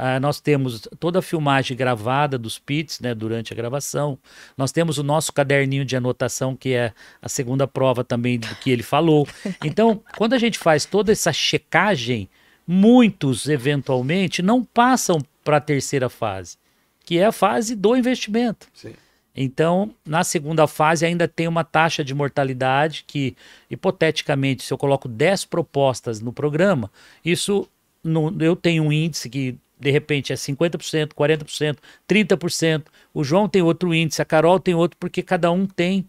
Ah, 0.00 0.20
nós 0.20 0.40
temos 0.40 0.82
toda 1.00 1.18
a 1.18 1.22
filmagem 1.22 1.76
gravada 1.76 2.38
dos 2.38 2.56
pits 2.56 3.00
né, 3.00 3.12
durante 3.16 3.52
a 3.52 3.56
gravação. 3.56 4.16
Nós 4.56 4.70
temos 4.70 4.96
o 4.96 5.02
nosso 5.02 5.32
caderninho 5.32 5.84
de 5.84 5.96
anotação, 5.96 6.54
que 6.54 6.72
é 6.72 6.92
a 7.20 7.28
segunda 7.28 7.66
prova 7.66 8.04
também 8.04 8.38
do 8.38 8.46
que 8.56 8.70
ele 8.70 8.84
falou. 8.84 9.26
Então, 9.64 10.00
quando 10.16 10.34
a 10.34 10.38
gente 10.38 10.56
faz 10.56 10.84
toda 10.84 11.10
essa 11.10 11.32
checagem, 11.32 12.28
muitos 12.64 13.48
eventualmente 13.48 14.40
não 14.40 14.62
passam 14.62 15.18
para 15.42 15.56
a 15.56 15.60
terceira 15.60 16.08
fase, 16.08 16.56
que 17.04 17.18
é 17.18 17.24
a 17.26 17.32
fase 17.32 17.74
do 17.74 17.96
investimento. 17.96 18.68
Sim. 18.72 18.94
Então, 19.34 19.92
na 20.06 20.22
segunda 20.22 20.68
fase 20.68 21.06
ainda 21.06 21.26
tem 21.26 21.48
uma 21.48 21.64
taxa 21.64 22.04
de 22.04 22.14
mortalidade 22.14 23.04
que, 23.04 23.36
hipoteticamente, 23.68 24.62
se 24.62 24.72
eu 24.72 24.78
coloco 24.78 25.08
10 25.08 25.44
propostas 25.44 26.20
no 26.20 26.32
programa, 26.32 26.88
isso 27.24 27.68
no- 28.04 28.32
eu 28.40 28.54
tenho 28.54 28.84
um 28.84 28.92
índice 28.92 29.28
que 29.28 29.56
de 29.78 29.90
repente 29.90 30.32
é 30.32 30.36
50%, 30.36 31.12
40%, 31.14 31.76
30%. 32.08 32.84
O 33.14 33.22
João 33.22 33.48
tem 33.48 33.62
outro 33.62 33.94
índice, 33.94 34.20
a 34.22 34.24
Carol 34.24 34.58
tem 34.58 34.74
outro, 34.74 34.96
porque 34.98 35.22
cada 35.22 35.50
um 35.50 35.66
tem 35.66 36.06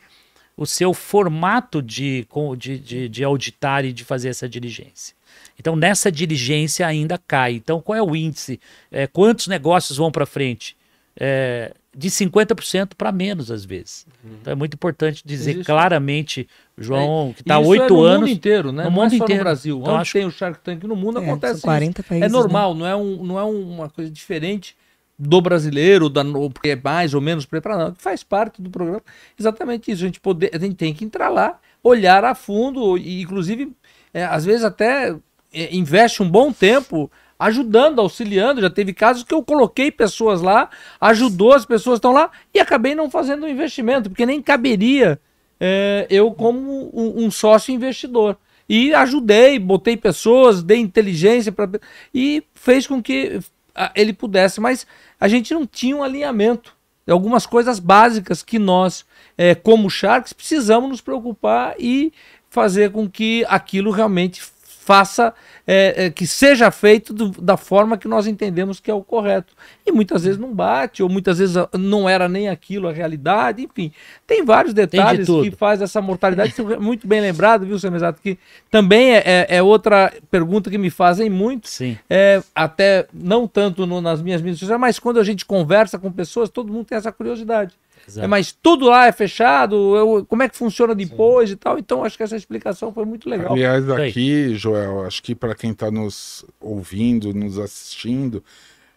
o 0.58 0.66
seu 0.66 0.94
formato 0.94 1.82
de, 1.82 2.28
de, 2.58 2.80
de, 2.80 3.10
de 3.10 3.24
auditar 3.24 3.86
e 3.86 3.94
de 3.94 4.04
fazer 4.04 4.30
essa 4.30 4.50
diligência. 4.50 5.16
Então, 5.58 5.76
nessa 5.76 6.12
diligência 6.12 6.86
ainda 6.86 7.18
cai. 7.18 7.54
Então, 7.54 7.82
qual 7.82 7.98
é 7.98 8.02
o 8.02 8.16
índice? 8.16 8.60
É, 8.92 9.08
quantos 9.08 9.48
negócios 9.48 9.98
vão 9.98 10.12
para 10.12 10.26
frente? 10.26 10.76
É, 11.18 11.74
de 12.00 12.10
50% 12.10 12.92
para 12.98 13.12
menos, 13.12 13.52
às 13.52 13.66
vezes. 13.66 14.08
Então, 14.24 14.54
é 14.54 14.56
muito 14.56 14.74
importante 14.76 15.22
dizer 15.26 15.58
Isso. 15.58 15.66
claramente, 15.66 16.48
João, 16.78 17.34
que 17.36 17.42
está 17.42 17.60
Isso 17.60 17.66
é 17.66 17.70
oito 17.82 17.94
no 17.94 18.04
anos. 18.04 18.20
mundo 18.22 18.30
inteiro, 18.38 18.72
né? 18.72 18.84
no 18.86 18.90
não 18.90 18.96
mundo 18.96 19.08
é 19.08 19.10
só 19.10 19.16
inteiro. 19.26 19.34
no 19.36 19.44
Brasil. 19.44 19.80
Então, 19.80 19.94
Onde 19.94 20.02
acho- 20.02 20.14
tem 20.14 20.26
o 20.26 20.32
Shark 20.32 20.60
Tank 20.64 20.84
no 20.86 20.96
mundo, 20.96 21.20
É, 21.20 21.24
acontece 21.24 21.60
são 21.60 21.68
40 21.68 22.00
isso. 22.02 22.08
países. 22.10 22.26
É 22.26 22.30
né? 22.30 22.34
normal, 22.34 22.74
não, 22.74 22.86
é 22.86 22.96
um, 22.96 23.24
não 23.24 23.38
é 23.38 23.44
uma 23.44 23.90
coisa 23.90 24.10
diferente 24.10 24.76
do 25.18 25.42
brasileiro, 25.42 26.08
da, 26.10 26.24
porque 26.54 26.70
é 26.70 26.80
mais 26.82 27.14
ou 27.14 27.20
menos 27.20 27.46
preparado, 27.46 27.80
não. 27.90 27.96
Faz 27.98 28.24
parte 28.24 28.62
do 28.62 28.70
programa. 28.70 29.02
Exatamente 29.38 29.92
isso. 29.92 30.02
A 30.04 30.06
gente, 30.08 30.20
poder, 30.22 30.50
a 30.54 30.58
gente 30.58 30.76
tem 30.76 30.94
que 30.94 31.04
entrar 31.04 31.28
lá, 31.28 31.60
olhar 31.84 32.24
a 32.24 32.34
fundo 32.34 32.98
e, 32.98 33.22
inclusive, 33.22 33.74
é, 34.14 34.24
às 34.24 34.46
vezes 34.46 34.64
até 34.64 35.14
é, 35.54 35.76
investe 35.76 36.24
um 36.24 36.30
bom 36.30 36.54
tempo 36.54 37.12
ajudando, 37.40 38.00
auxiliando. 38.00 38.62
Já 38.62 38.70
teve 38.70 38.94
casos 38.94 39.24
que 39.24 39.34
eu 39.34 39.42
coloquei 39.42 39.90
pessoas 39.90 40.42
lá, 40.42 40.70
ajudou, 41.00 41.54
as 41.54 41.66
pessoas 41.66 41.98
estão 41.98 42.12
lá 42.12 42.30
e 42.54 42.60
acabei 42.60 42.94
não 42.94 43.10
fazendo 43.10 43.46
o 43.46 43.50
investimento, 43.50 44.10
porque 44.10 44.26
nem 44.26 44.42
caberia 44.42 45.20
é, 45.60 46.06
eu 46.10 46.32
como 46.32 46.92
um, 46.94 47.26
um 47.26 47.32
sócio 47.32 47.74
investidor. 47.74 48.38
E 48.68 48.94
ajudei, 48.94 49.58
botei 49.58 49.98
pessoas, 49.98 50.62
dei 50.62 50.78
inteligência 50.78 51.52
para 51.52 51.68
e 52.14 52.44
fez 52.54 52.86
com 52.86 53.02
que 53.02 53.40
ah, 53.74 53.92
ele 53.96 54.14
pudesse, 54.14 54.62
mas 54.62 54.86
a 55.20 55.28
gente 55.28 55.54
não 55.54 55.66
tinha 55.66 55.96
um 55.96 56.04
alinhamento. 56.04 56.78
Algumas 57.10 57.48
coisas 57.48 57.80
básicas 57.80 58.44
que 58.44 58.60
nós, 58.60 59.04
eh, 59.36 59.56
como 59.56 59.90
Sharks, 59.90 60.32
precisamos 60.32 60.90
nos 60.90 61.02
preocupar 61.02 61.74
e 61.80 62.14
fazer 62.52 62.92
com 62.92 63.10
que 63.10 63.44
aquilo 63.48 63.90
realmente 63.90 64.44
faça, 64.82 65.34
eh, 65.68 66.06
eh, 66.06 66.10
que 66.10 66.26
seja 66.26 66.72
feito 66.72 67.14
do- 67.14 67.30
da 67.42 67.58
forma 67.58 67.98
que 67.98 68.08
nós 68.08 68.26
entendemos 68.26 68.80
que 68.80 68.90
é 68.90 68.94
o 68.94 69.04
correto. 69.04 69.54
E 69.86 69.92
muitas 69.92 70.24
vezes 70.24 70.40
não 70.40 70.52
bate, 70.54 71.04
ou 71.04 71.10
muitas 71.10 71.38
vezes 71.38 71.58
ah, 71.58 71.70
não 71.78 72.08
era 72.10 72.28
nem 72.30 72.48
aquilo 72.50 72.88
a 72.88 72.92
realidade, 72.92 73.62
enfim. 73.62 73.92
Tem 74.26 74.44
vários 74.44 74.74
detalhes 74.74 75.28
tudo. 75.28 75.44
que 75.44 75.52
faz 75.52 75.82
essa 75.82 76.02
mortalidade. 76.02 76.54
É 76.60 76.78
muito 76.78 77.06
bem 77.08 77.20
lembrado, 77.22 77.66
viu, 77.66 77.78
Sam 77.78 77.94
Exato? 77.96 78.22
Que 78.22 78.40
também 78.72 79.12
é, 79.16 79.24
é- 79.26 79.48
é 79.58 79.62
outra 79.62 80.12
pergunta 80.32 80.70
que 80.72 80.78
me 80.78 80.90
fazem 80.90 81.30
muito. 81.30 81.68
Sim. 81.70 81.98
É, 82.10 82.42
até 82.56 83.06
não 83.14 83.48
tanto 83.48 83.86
no- 83.86 84.02
nas 84.02 84.22
minhas 84.22 84.42
mídias 84.42 84.60
sociais, 84.60 84.80
mas 84.80 84.98
quando 84.98 85.20
a 85.20 85.24
gente 85.24 85.46
conversa 85.46 86.00
com 86.00 86.12
pessoas, 86.12 86.50
todo 86.50 86.72
mundo 86.72 86.86
tem 86.86 86.98
essa 86.98 87.12
curiosidade. 87.12 87.74
Exato. 88.10 88.26
É, 88.26 88.28
mas 88.28 88.52
tudo 88.52 88.86
lá 88.88 89.06
é 89.06 89.12
fechado, 89.12 89.96
eu- 89.96 90.26
como 90.26 90.42
é 90.44 90.50
que 90.50 90.58
funciona 90.58 90.96
depois 90.96 91.52
e 91.52 91.56
tal. 91.56 91.78
Então, 91.78 92.04
acho 92.04 92.18
que 92.18 92.24
essa 92.24 92.36
explicação 92.36 92.92
foi 92.92 93.06
muito 93.06 93.30
legal. 93.30 93.54
Aliás, 93.54 93.88
aqui, 93.90 94.56
Joel, 94.56 95.06
acho 95.06 95.22
que 95.22 95.36
para 95.36 95.54
quem 95.54 95.72
está 95.72 95.92
nos 95.92 96.44
ouvindo, 96.60 97.34
nos 97.34 97.60
assistindo, 97.60 98.44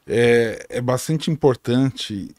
é, 0.06 0.64
é 0.68 0.80
bastante 0.80 1.30
importante 1.30 2.34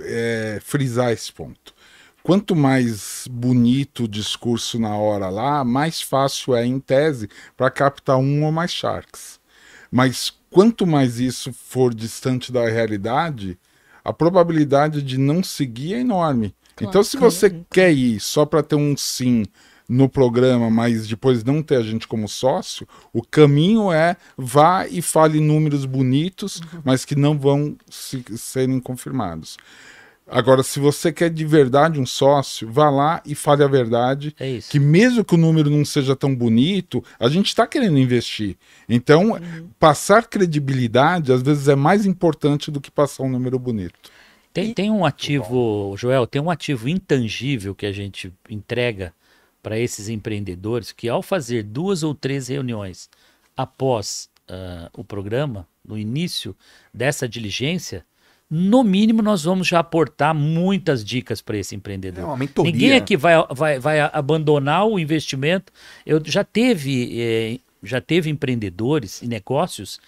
é, 0.00 0.60
frisar 0.64 1.10
esse 1.10 1.32
ponto. 1.32 1.74
Quanto 2.22 2.56
mais 2.56 3.26
bonito 3.30 4.04
o 4.04 4.08
discurso 4.08 4.78
na 4.78 4.96
hora 4.96 5.28
lá, 5.28 5.62
mais 5.62 6.00
fácil 6.00 6.54
é, 6.54 6.64
em 6.64 6.78
tese, 6.80 7.28
para 7.56 7.70
captar 7.70 8.16
um 8.16 8.44
ou 8.44 8.52
mais 8.52 8.72
sharks. 8.72 9.38
Mas 9.90 10.32
quanto 10.50 10.86
mais 10.86 11.20
isso 11.20 11.52
for 11.52 11.92
distante 11.94 12.50
da 12.50 12.66
realidade, 12.68 13.58
a 14.04 14.12
probabilidade 14.12 15.02
de 15.02 15.18
não 15.18 15.42
seguir 15.42 15.94
é 15.94 16.00
enorme. 16.00 16.54
Claro. 16.76 16.90
então, 16.90 17.02
se 17.02 17.16
você 17.16 17.62
quer 17.70 17.92
ir 17.92 18.20
só 18.20 18.44
para 18.44 18.62
ter 18.62 18.74
um 18.76 18.96
sim 18.96 19.44
no 19.88 20.08
programa, 20.08 20.70
mas 20.70 21.06
depois 21.06 21.44
não 21.44 21.62
ter 21.62 21.76
a 21.76 21.82
gente 21.82 22.08
como 22.08 22.26
sócio, 22.28 22.86
o 23.12 23.22
caminho 23.22 23.92
é 23.92 24.16
vá 24.36 24.86
e 24.88 25.00
fale 25.02 25.40
números 25.40 25.84
bonitos, 25.84 26.60
mas 26.84 27.04
que 27.04 27.14
não 27.14 27.38
vão 27.38 27.76
se- 27.88 28.24
serem 28.36 28.80
confirmados. 28.80 29.56
Agora, 30.26 30.62
se 30.62 30.80
você 30.80 31.12
quer 31.12 31.28
de 31.28 31.44
verdade 31.44 32.00
um 32.00 32.06
sócio, 32.06 32.70
vá 32.70 32.88
lá 32.88 33.22
e 33.26 33.34
fale 33.34 33.62
a 33.62 33.68
verdade, 33.68 34.34
É 34.40 34.48
isso. 34.48 34.70
que 34.70 34.80
mesmo 34.80 35.22
que 35.24 35.34
o 35.34 35.38
número 35.38 35.68
não 35.68 35.84
seja 35.84 36.16
tão 36.16 36.34
bonito, 36.34 37.04
a 37.20 37.28
gente 37.28 37.48
está 37.48 37.66
querendo 37.66 37.98
investir. 37.98 38.56
Então, 38.88 39.38
passar 39.78 40.26
credibilidade 40.26 41.30
às 41.30 41.42
vezes 41.42 41.68
é 41.68 41.74
mais 41.74 42.06
importante 42.06 42.70
do 42.70 42.80
que 42.80 42.90
passar 42.90 43.24
um 43.24 43.28
número 43.28 43.58
bonito. 43.58 44.10
Tem, 44.52 44.72
tem 44.72 44.90
um 44.90 45.04
ativo, 45.04 45.94
Joel, 45.98 46.26
tem 46.26 46.40
um 46.40 46.50
ativo 46.50 46.88
intangível 46.88 47.74
que 47.74 47.84
a 47.84 47.92
gente 47.92 48.32
entrega 48.48 49.12
para 49.62 49.78
esses 49.78 50.08
empreendedores 50.08 50.92
que 50.92 51.08
ao 51.08 51.22
fazer 51.22 51.64
duas 51.64 52.02
ou 52.02 52.14
três 52.14 52.48
reuniões 52.48 53.10
após 53.56 54.28
ah, 54.48 54.90
o 54.92 55.02
programa, 55.02 55.66
no 55.84 55.98
início 55.98 56.56
dessa 56.92 57.28
diligência, 57.28 58.04
no 58.50 58.84
mínimo 58.84 59.22
nós 59.22 59.44
vamos 59.44 59.66
já 59.66 59.78
aportar 59.80 60.34
muitas 60.34 61.04
dicas 61.04 61.40
para 61.40 61.56
esse 61.56 61.74
É 61.74 61.76
empreendedor. 61.76 62.24
uma 62.24 62.36
mentoria. 62.36 62.70
Ninguém 62.72 62.92
aqui 62.92 63.16
vai, 63.16 63.34
vai, 63.50 63.78
vai 63.78 64.00
abandonar 64.00 64.86
o 64.86 64.98
investimento. 64.98 65.72
Eu 66.04 66.22
já 66.24 66.44
teve, 66.44 67.20
eh, 67.20 67.58
já 67.82 68.00
teve 68.00 68.30
empreendedores 68.30 69.22
e 69.22 69.26
negócios 69.26 69.98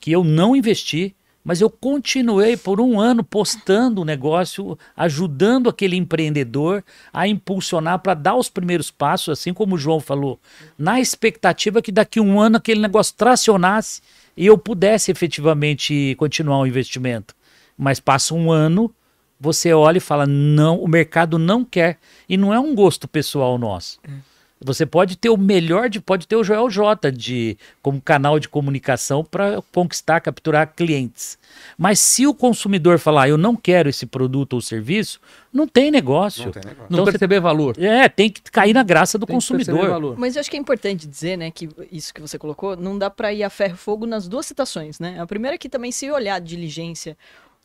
que 0.00 0.12
eu 0.12 0.22
não 0.22 0.54
investi, 0.54 1.14
mas 1.44 1.60
eu 1.60 1.70
continuei 1.70 2.56
por 2.56 2.80
um 2.80 2.98
ano 3.00 3.22
postando 3.22 4.02
o 4.02 4.04
negócio, 4.04 4.76
ajudando 4.96 5.68
aquele 5.68 5.94
empreendedor 5.94 6.82
a 7.12 7.28
impulsionar 7.28 8.00
para 8.00 8.14
dar 8.14 8.34
os 8.34 8.48
primeiros 8.50 8.90
passos, 8.90 9.28
assim 9.38 9.54
como 9.54 9.76
o 9.76 9.78
João 9.78 10.00
falou, 10.00 10.40
na 10.76 11.00
expectativa 11.00 11.80
que 11.80 11.92
daqui 11.92 12.18
a 12.18 12.22
um 12.22 12.40
ano 12.40 12.56
aquele 12.56 12.80
negócio 12.80 13.14
tracionasse 13.16 14.02
e 14.36 14.44
eu 14.44 14.58
pudesse 14.58 15.12
efetivamente 15.12 16.16
continuar 16.18 16.58
o 16.58 16.66
investimento. 16.66 17.32
Mas 17.76 18.00
passa 18.00 18.34
um 18.34 18.50
ano, 18.50 18.92
você 19.38 19.72
olha 19.72 19.98
e 19.98 20.00
fala: 20.00 20.26
não, 20.26 20.78
o 20.80 20.88
mercado 20.88 21.38
não 21.38 21.64
quer. 21.64 21.98
E 22.28 22.36
não 22.36 22.52
é 22.52 22.58
um 22.58 22.74
gosto 22.74 23.06
pessoal 23.06 23.58
nosso. 23.58 23.98
Você 24.58 24.86
pode 24.86 25.16
ter 25.16 25.28
o 25.28 25.36
melhor 25.36 25.90
de, 25.90 26.00
pode 26.00 26.26
ter 26.26 26.34
o 26.34 26.42
Joel 26.42 26.70
J 26.70 27.12
de 27.12 27.58
como 27.82 28.00
canal 28.00 28.40
de 28.40 28.48
comunicação 28.48 29.22
para 29.22 29.62
conquistar, 29.70 30.18
capturar 30.22 30.72
clientes. 30.74 31.38
Mas 31.76 32.00
se 32.00 32.26
o 32.26 32.32
consumidor 32.32 32.98
falar, 32.98 33.28
eu 33.28 33.36
não 33.36 33.54
quero 33.54 33.90
esse 33.90 34.06
produto 34.06 34.54
ou 34.54 34.62
serviço, 34.62 35.20
não 35.52 35.68
tem 35.68 35.90
negócio. 35.90 36.46
Não 36.46 36.52
tem 36.52 36.62
negócio. 36.64 36.86
Não 36.88 36.96
Então 36.96 37.04
você- 37.04 37.12
perceber 37.12 37.38
valor. 37.38 37.76
É, 37.78 38.08
tem 38.08 38.30
que 38.30 38.40
cair 38.50 38.72
na 38.72 38.82
graça 38.82 39.18
do 39.18 39.26
Tem 39.26 39.36
consumidor. 39.36 39.90
valor. 39.90 40.18
Mas 40.18 40.36
eu 40.36 40.40
acho 40.40 40.50
que 40.50 40.56
é 40.56 40.60
importante 40.60 41.06
dizer, 41.06 41.36
né, 41.36 41.50
que 41.50 41.68
isso 41.92 42.14
que 42.14 42.20
você 42.22 42.38
colocou, 42.38 42.74
não 42.74 42.96
dá 42.96 43.10
pra 43.10 43.34
ir 43.34 43.42
a 43.44 43.50
ferro 43.50 43.76
fogo 43.76 44.06
nas 44.06 44.26
duas 44.26 44.46
citações, 44.46 44.98
né? 44.98 45.20
A 45.20 45.26
primeira 45.26 45.56
é 45.56 45.58
que 45.58 45.68
também, 45.68 45.92
se 45.92 46.10
olhar 46.10 46.36
a 46.36 46.38
diligência, 46.38 47.14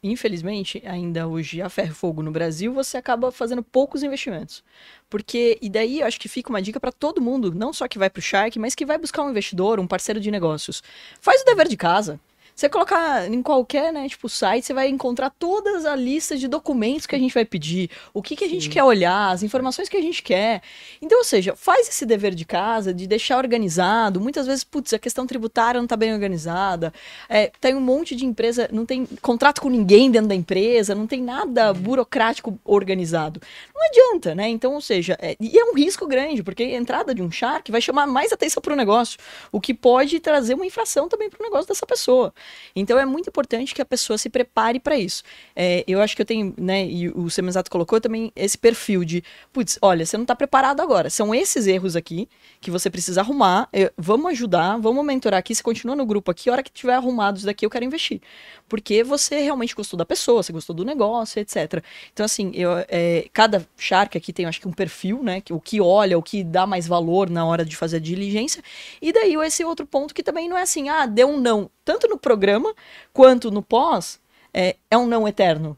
infelizmente, 0.04 0.82
ainda 0.86 1.28
hoje 1.28 1.62
a 1.62 1.70
ferro 1.70 1.92
e 1.92 1.96
fogo 1.96 2.22
no 2.24 2.32
Brasil, 2.32 2.74
você 2.74 2.98
acaba 2.98 3.32
fazendo 3.32 3.64
poucos 3.64 4.04
investimentos. 4.04 4.64
Porque, 5.10 5.58
e 5.62 5.70
daí 5.70 6.00
eu 6.00 6.08
acho 6.08 6.20
que 6.20 6.30
fica 6.30 6.50
uma 6.50 6.62
dica 6.62 6.80
pra 6.80 6.92
todo 6.92 7.22
mundo, 7.22 7.54
não 7.54 7.72
só 7.74 7.88
que 7.88 8.00
vai 8.00 8.10
pro 8.10 8.22
Shark, 8.22 8.58
mas 8.58 8.76
que 8.76 8.86
vai 8.86 8.98
buscar 8.98 9.24
um 9.24 9.30
investidor, 9.30 9.80
um 9.80 9.88
parceiro 9.88 10.20
de 10.20 10.32
negócios. 10.32 10.82
Faz 11.20 11.42
o 11.42 11.46
dever 11.46 11.68
de 11.68 11.78
casa. 11.78 12.20
Você 12.62 12.70
colocar 12.70 13.28
em 13.28 13.42
qualquer, 13.42 13.92
né, 13.92 14.08
tipo, 14.08 14.30
site, 14.30 14.68
você 14.68 14.72
vai 14.72 14.88
encontrar 14.88 15.32
todas 15.32 15.84
a 15.84 15.96
lista 15.96 16.38
de 16.38 16.48
documentos 16.48 17.08
que 17.08 17.16
a 17.16 17.18
gente 17.18 17.34
vai 17.34 17.44
pedir, 17.44 17.90
o 18.14 18.22
que, 18.22 18.36
que 18.36 18.44
a 18.44 18.48
gente 18.48 18.70
quer 18.70 18.84
olhar, 18.84 19.32
as 19.32 19.42
informações 19.42 19.90
que 19.90 19.98
a 19.98 20.02
gente 20.02 20.22
quer. 20.22 20.62
Então, 21.02 21.18
ou 21.18 21.24
seja, 21.24 21.56
faz 21.56 21.90
esse 21.90 22.06
dever 22.06 22.36
de 22.36 22.46
casa, 22.46 22.94
de 22.94 23.08
deixar 23.08 23.40
organizado. 23.40 24.22
Muitas 24.22 24.46
vezes, 24.46 24.64
putz, 24.64 24.94
a 24.94 25.00
questão 25.00 25.26
tributária 25.26 25.80
não 25.80 25.86
está 25.86 25.98
bem 25.98 26.14
organizada. 26.14 26.94
É, 27.28 27.52
tem 27.60 27.74
um 27.74 27.82
monte 27.82 28.16
de 28.16 28.28
empresa, 28.28 28.70
não 28.72 28.86
tem 28.86 29.08
contrato 29.24 29.60
com 29.60 29.68
ninguém 29.68 30.12
dentro 30.12 30.28
da 30.28 30.36
empresa, 30.36 30.94
não 30.94 31.08
tem 31.08 31.20
nada 31.20 31.74
burocrático 31.74 32.60
organizado. 32.64 33.42
Não 33.74 33.84
adianta, 33.88 34.36
né? 34.36 34.48
Então, 34.48 34.76
ou 34.76 34.82
seja, 34.82 35.18
é, 35.20 35.36
e 35.40 35.58
é 35.58 35.66
um 35.66 35.74
risco 35.74 36.06
grande, 36.06 36.44
porque 36.44 36.62
a 36.62 36.78
entrada 36.78 37.16
de 37.16 37.24
um 37.24 37.32
shark 37.32 37.72
vai 37.72 37.82
chamar 37.82 38.06
mais 38.06 38.32
atenção 38.32 38.62
para 38.62 38.74
o 38.74 38.78
negócio, 38.78 39.18
o 39.52 39.60
que 39.60 39.74
pode 39.74 40.20
trazer 40.20 40.54
uma 40.54 40.68
infração 40.68 41.10
também 41.10 41.28
para 41.28 41.40
o 41.40 41.44
negócio 41.44 41.68
dessa 41.68 41.88
pessoa. 41.88 42.32
Então, 42.76 42.98
é 43.00 43.06
muito 43.06 43.30
importante 43.30 43.74
que 43.74 43.82
a 43.82 43.86
pessoa 43.86 44.18
se 44.18 44.30
prepare 44.30 44.80
para 44.80 44.98
isso. 44.98 45.24
É, 45.56 45.84
eu 45.88 46.02
acho 46.02 46.16
que 46.16 46.22
eu 46.22 46.26
tenho, 46.26 46.54
né, 46.58 46.86
e 46.86 47.10
o 47.10 47.30
Semenzato 47.30 47.70
colocou 47.70 48.00
também 48.00 48.32
esse 48.36 48.58
perfil 48.58 49.04
de, 49.04 49.24
putz, 49.52 49.78
olha, 49.82 50.06
você 50.06 50.18
não 50.18 50.24
está 50.24 50.36
preparado 50.36 50.82
agora. 50.82 51.10
São 51.10 51.34
esses 51.34 51.68
erros 51.68 51.96
aqui 51.96 52.28
que 52.60 52.72
você 52.72 52.90
precisa 52.90 53.22
arrumar. 53.22 53.68
Eu- 53.74 53.92
vamos 53.98 54.32
ajudar, 54.32 54.78
vamos 54.80 55.06
mentorar 55.06 55.40
aqui. 55.40 55.54
Você 55.56 55.64
continua 55.64 55.96
no 55.96 56.06
grupo 56.06 56.32
aqui, 56.32 56.50
a 56.50 56.54
hora 56.54 56.64
que 56.64 56.72
tiver 56.72 56.94
arrumado 56.94 57.38
isso 57.38 57.46
daqui, 57.46 57.66
eu 57.66 57.70
quero 57.70 57.86
investir. 57.86 58.22
Porque 58.70 59.04
você 59.04 59.40
realmente 59.42 59.76
gostou 59.76 59.98
da 59.98 60.06
pessoa, 60.06 60.42
você 60.44 60.54
gostou 60.54 60.76
do 60.76 60.86
negócio, 60.86 61.40
etc. 61.40 61.84
Então, 62.14 62.26
assim, 62.26 62.52
eu, 62.54 62.72
é, 62.88 63.28
cada 63.34 63.68
Shark 63.78 64.18
aqui 64.18 64.32
tem, 64.32 64.46
acho 64.46 64.62
que, 64.62 64.68
um 64.68 64.72
perfil, 64.74 65.22
né? 65.24 65.42
que- 65.42 65.54
O 65.54 65.60
que 65.60 65.82
olha, 65.82 66.18
o 66.18 66.24
que 66.24 66.44
dá 66.44 66.66
mais 66.66 66.88
valor 66.88 67.30
na 67.30 67.46
hora 67.46 67.66
de 67.66 67.76
fazer 67.76 67.98
a 67.98 68.00
diligência. 68.00 68.64
E 69.02 69.12
daí 69.12 69.34
esse 69.46 69.64
outro 69.64 69.86
ponto 69.86 70.14
que 70.14 70.24
também 70.24 70.48
não 70.50 70.58
é 70.58 70.62
assim, 70.62 70.90
ah, 70.90 71.06
deu 71.06 71.28
um 71.30 71.40
não. 71.40 71.70
Tanto 71.92 72.08
no 72.08 72.18
programa 72.18 72.74
quanto 73.12 73.52
no 73.52 73.62
pós, 73.62 74.18
é, 74.54 74.78
é 74.90 74.98
um 74.98 75.06
não 75.08 75.28
eterno. 75.28 75.78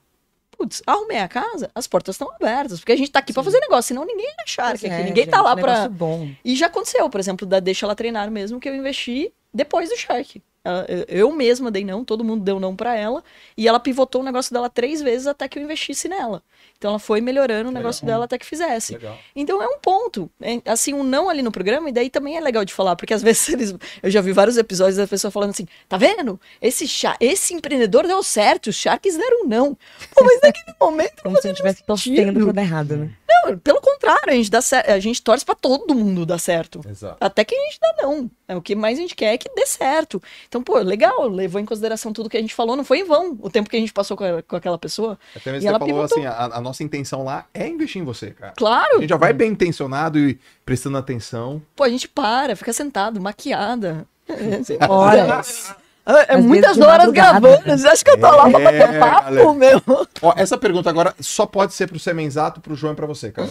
Putz, 0.56 0.84
arrumei 0.86 1.18
a 1.18 1.28
casa, 1.28 1.72
as 1.74 1.88
portas 1.88 2.14
estão 2.14 2.30
abertas, 2.32 2.80
porque 2.80 2.92
a 2.92 2.96
gente 2.96 3.10
tá 3.12 3.18
aqui 3.18 3.34
pra 3.34 3.42
fazer 3.44 3.60
negócio, 3.60 3.88
senão 3.88 4.06
ninguém 4.06 4.28
é 4.40 4.46
Shark 4.48 4.86
aqui, 4.86 4.94
É, 4.94 5.04
ninguém 5.04 5.26
tá 5.26 5.38
gente, 5.38 5.46
lá 5.46 5.56
pra. 5.56 5.72
negócio 5.74 5.90
bom. 5.90 6.30
E 6.46 6.56
já 6.56 6.68
aconteceu, 6.68 7.10
por 7.10 7.20
exemplo, 7.20 7.48
da 7.48 7.60
Deixa 7.60 7.88
Ela 7.88 7.96
Treinar 7.96 8.30
mesmo, 8.30 8.60
que 8.60 8.70
eu 8.70 8.76
investi 8.76 9.34
depois 9.52 9.90
do 9.90 9.98
Shark. 9.98 10.40
Ela- 10.64 10.86
eu- 10.88 11.06
mesma 11.34 11.72
dei 11.72 11.84
não, 11.84 12.06
todo 12.06 12.24
mundo 12.24 12.44
deu 12.44 12.60
não 12.60 12.76
pra 12.76 12.96
ela, 12.96 13.24
e 13.58 13.68
ela 13.68 13.80
pivotou 13.80 14.22
o 14.22 14.24
negócio 14.24 14.54
dela 14.54 14.70
três 14.70 15.02
vezes 15.02 15.26
até 15.26 15.48
que 15.48 15.58
eu 15.58 15.64
investisse 15.64 16.08
nela. 16.08 16.44
Então 16.84 16.92
ela 16.92 17.00
foi 17.00 17.22
melhorando 17.22 17.70
o 17.70 17.72
negócio 17.72 18.06
dela 18.06 18.26
até 18.26 18.38
que 18.38 18.46
fizesse. 18.46 18.92
Legal. 18.96 19.18
Então 19.34 19.64
é 19.64 19.68
um 19.68 19.80
ponto. 19.80 20.30
é, 20.42 20.60
assim, 20.66 20.94
um 20.94 21.02
não 21.02 21.30
ali 21.30 21.42
no 21.42 21.50
programa, 21.50 21.88
e 21.88 21.94
daí 21.94 22.10
também 22.10 22.36
é 22.36 22.42
legal 22.42 22.66
de 22.66 22.74
falar, 22.74 22.98
porque 22.98 23.14
às 23.14 23.24
vezes 23.24 23.48
eles. 23.48 23.74
Eu 24.02 24.12
já 24.12 24.20
vi 24.20 24.34
vários 24.34 24.58
episódios 24.58 24.98
da 24.98 25.08
pessoa 25.08 25.32
falando 25.32 25.52
assim: 25.52 25.66
tá 25.88 25.96
vendo? 25.96 26.38
Esse, 26.62 26.86
chá, 26.86 27.16
esse 27.22 27.54
empreendedor 27.54 28.06
deu 28.06 28.22
certo, 28.22 28.68
os 28.68 28.76
Sharks 28.76 29.16
deram 29.16 29.48
não. 29.48 29.78
Pô, 30.14 30.26
mas 30.26 30.42
naquele 30.44 30.76
momento 30.78 31.14
não 31.24 31.32
Como 31.32 31.38
se 31.38 31.48
gente 31.48 31.54
estivesse 31.54 31.86
torcendo 31.86 32.44
pra 32.44 32.52
dar 32.52 32.62
errado, 32.62 32.98
né? 32.98 33.12
Não, 33.46 33.58
pelo 33.58 33.82
contrário, 33.82 34.30
a 34.30 34.34
gente, 34.34 34.50
dá 34.50 34.60
a 34.88 35.00
gente 35.00 35.22
torce 35.22 35.44
pra 35.46 35.56
todo 35.56 35.94
mundo 35.96 36.26
dar 36.26 36.38
certo. 36.38 36.82
Exato. 36.90 37.18
Até 37.20 37.44
que 37.44 37.56
a 37.56 37.60
gente 37.66 37.80
dá 37.80 37.94
não. 38.04 38.30
É, 38.48 38.56
o 38.56 38.62
que 38.62 38.76
mais 38.76 38.98
a 38.98 39.02
gente 39.02 39.16
quer 39.16 39.34
é 39.34 39.38
que 39.38 39.50
dê 39.54 39.66
certo. 39.66 40.22
Então, 40.48 40.62
pô, 40.64 40.78
legal, 40.80 41.28
levou 41.28 41.60
em 41.62 41.66
consideração 41.66 42.12
tudo 42.14 42.30
que 42.30 42.38
a 42.38 42.42
gente 42.42 42.54
falou, 42.54 42.76
não 42.76 42.84
foi 42.84 43.00
em 43.00 43.04
vão 43.04 43.38
o 43.42 43.50
tempo 43.50 43.70
que 43.70 43.76
a 43.76 43.80
gente 43.80 43.94
passou 43.94 44.16
com, 44.18 44.24
a- 44.24 44.42
com 44.44 44.56
aquela 44.56 44.78
pessoa. 44.78 45.18
Até 45.36 45.52
mesmo 45.52 45.60
E 45.60 45.62
você 45.64 45.68
ela 45.70 45.80
falou 45.80 45.94
pivotou. 45.96 46.18
assim, 46.18 46.26
a, 46.28 46.58
a 46.58 46.62
nossa 46.62 46.84
intenção 46.84 47.24
lá 47.24 47.46
é 47.54 47.68
investir 47.68 48.02
em 48.02 48.06
você, 48.06 48.32
cara. 48.32 48.52
A 48.52 48.56
Claro, 48.56 49.00
gente 49.02 49.10
já 49.10 49.18
vai 49.18 49.34
bem 49.34 49.52
intencionado 49.52 50.18
e 50.20 50.40
prestando 50.66 50.98
atenção. 50.98 51.62
pô, 51.76 51.84
a 51.84 51.90
gente 51.90 52.08
para, 52.08 52.56
fica 52.56 52.72
sentado, 52.74 53.20
maquiada. 53.22 54.06
Horas. 54.90 55.76
É, 56.06 56.34
é 56.34 56.38
Às 56.38 56.46
muitas 56.46 56.78
horas 56.80 57.08
madrugada. 57.08 57.40
gravando. 57.40 57.78
Você 57.78 57.88
acha 57.88 58.04
que 58.04 58.12
eu 58.12 58.20
tô 58.20 58.28
lá 58.30 58.50
pra 58.50 58.60
É, 58.60 58.64
bater 58.64 59.00
papo, 59.00 59.24
galera. 59.26 59.54
meu? 59.54 59.82
Ó, 60.22 60.34
essa 60.36 60.58
pergunta 60.58 60.90
agora 60.90 61.16
só 61.20 61.46
pode 61.46 61.74
ser 61.74 61.88
pro 61.88 61.98
Semenzato, 62.00 62.60
pro 62.60 62.76
João 62.76 62.94
e 62.94 62.96
pra 62.96 63.08
você, 63.08 63.32
cara. 63.32 63.50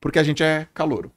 Porque 0.00 0.18
a 0.18 0.22
gente 0.24 0.42
é 0.42 0.66
calouro. 0.74 1.10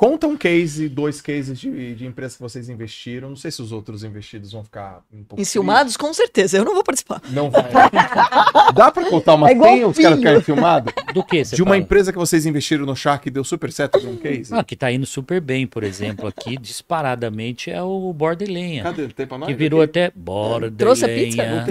Conta 0.00 0.26
um 0.26 0.34
case, 0.34 0.88
dois 0.88 1.20
cases 1.20 1.60
de, 1.60 1.94
de 1.94 2.06
empresas 2.06 2.34
que 2.34 2.42
vocês 2.42 2.70
investiram. 2.70 3.28
Não 3.28 3.36
sei 3.36 3.50
se 3.50 3.60
os 3.60 3.70
outros 3.70 4.02
investidos 4.02 4.50
vão 4.50 4.64
ficar 4.64 5.02
um 5.12 5.22
pouco. 5.22 5.38
Enciumados, 5.42 5.94
com 5.94 6.10
certeza. 6.14 6.56
Eu 6.56 6.64
não 6.64 6.72
vou 6.72 6.82
participar. 6.82 7.20
Não 7.28 7.50
vai. 7.50 7.64
Dá 8.74 8.90
pra 8.90 9.04
contar 9.10 9.34
uma 9.34 9.50
É 9.50 9.54
Tem 9.54 9.84
os 9.84 9.94
caras 9.94 9.96
filho. 9.96 10.16
ficarem 10.16 10.40
filmados? 10.40 10.94
Do 11.12 11.22
que 11.22 11.42
De 11.42 11.60
uma 11.60 11.72
fala? 11.72 11.76
empresa 11.76 12.12
que 12.12 12.18
vocês 12.18 12.46
investiram 12.46 12.86
no 12.86 12.96
Shark 12.96 13.28
e 13.28 13.30
deu 13.30 13.44
super 13.44 13.70
certo 13.70 14.00
de 14.00 14.06
um 14.06 14.16
case? 14.16 14.54
Ah, 14.54 14.64
que 14.64 14.74
tá 14.74 14.90
indo 14.90 15.04
super 15.04 15.38
bem, 15.38 15.66
por 15.66 15.84
exemplo, 15.84 16.26
aqui, 16.26 16.56
disparadamente, 16.56 17.70
é 17.70 17.82
o 17.82 18.10
Borderlenha. 18.14 18.82
Cadê? 18.84 19.06
Tem 19.08 19.26
pra 19.26 19.36
nós? 19.36 19.48
Que 19.48 19.54
virou 19.54 19.82
aqui? 19.82 19.90
até 19.90 20.12
Borderlenha. 20.16 20.78
Trouxe 20.78 21.04
a 21.04 21.08
pizza? 21.08 21.42
Não 21.44 21.66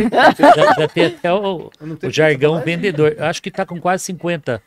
Já, 0.56 0.74
já 0.82 0.88
tem 0.88 1.06
até 1.06 1.34
o, 1.34 1.72
o 2.04 2.10
jargão 2.12 2.54
pizza 2.58 2.66
vendedor. 2.66 3.16
Acho 3.18 3.42
que 3.42 3.50
tá 3.50 3.66
com 3.66 3.82
quase 3.82 4.04
50, 4.04 4.62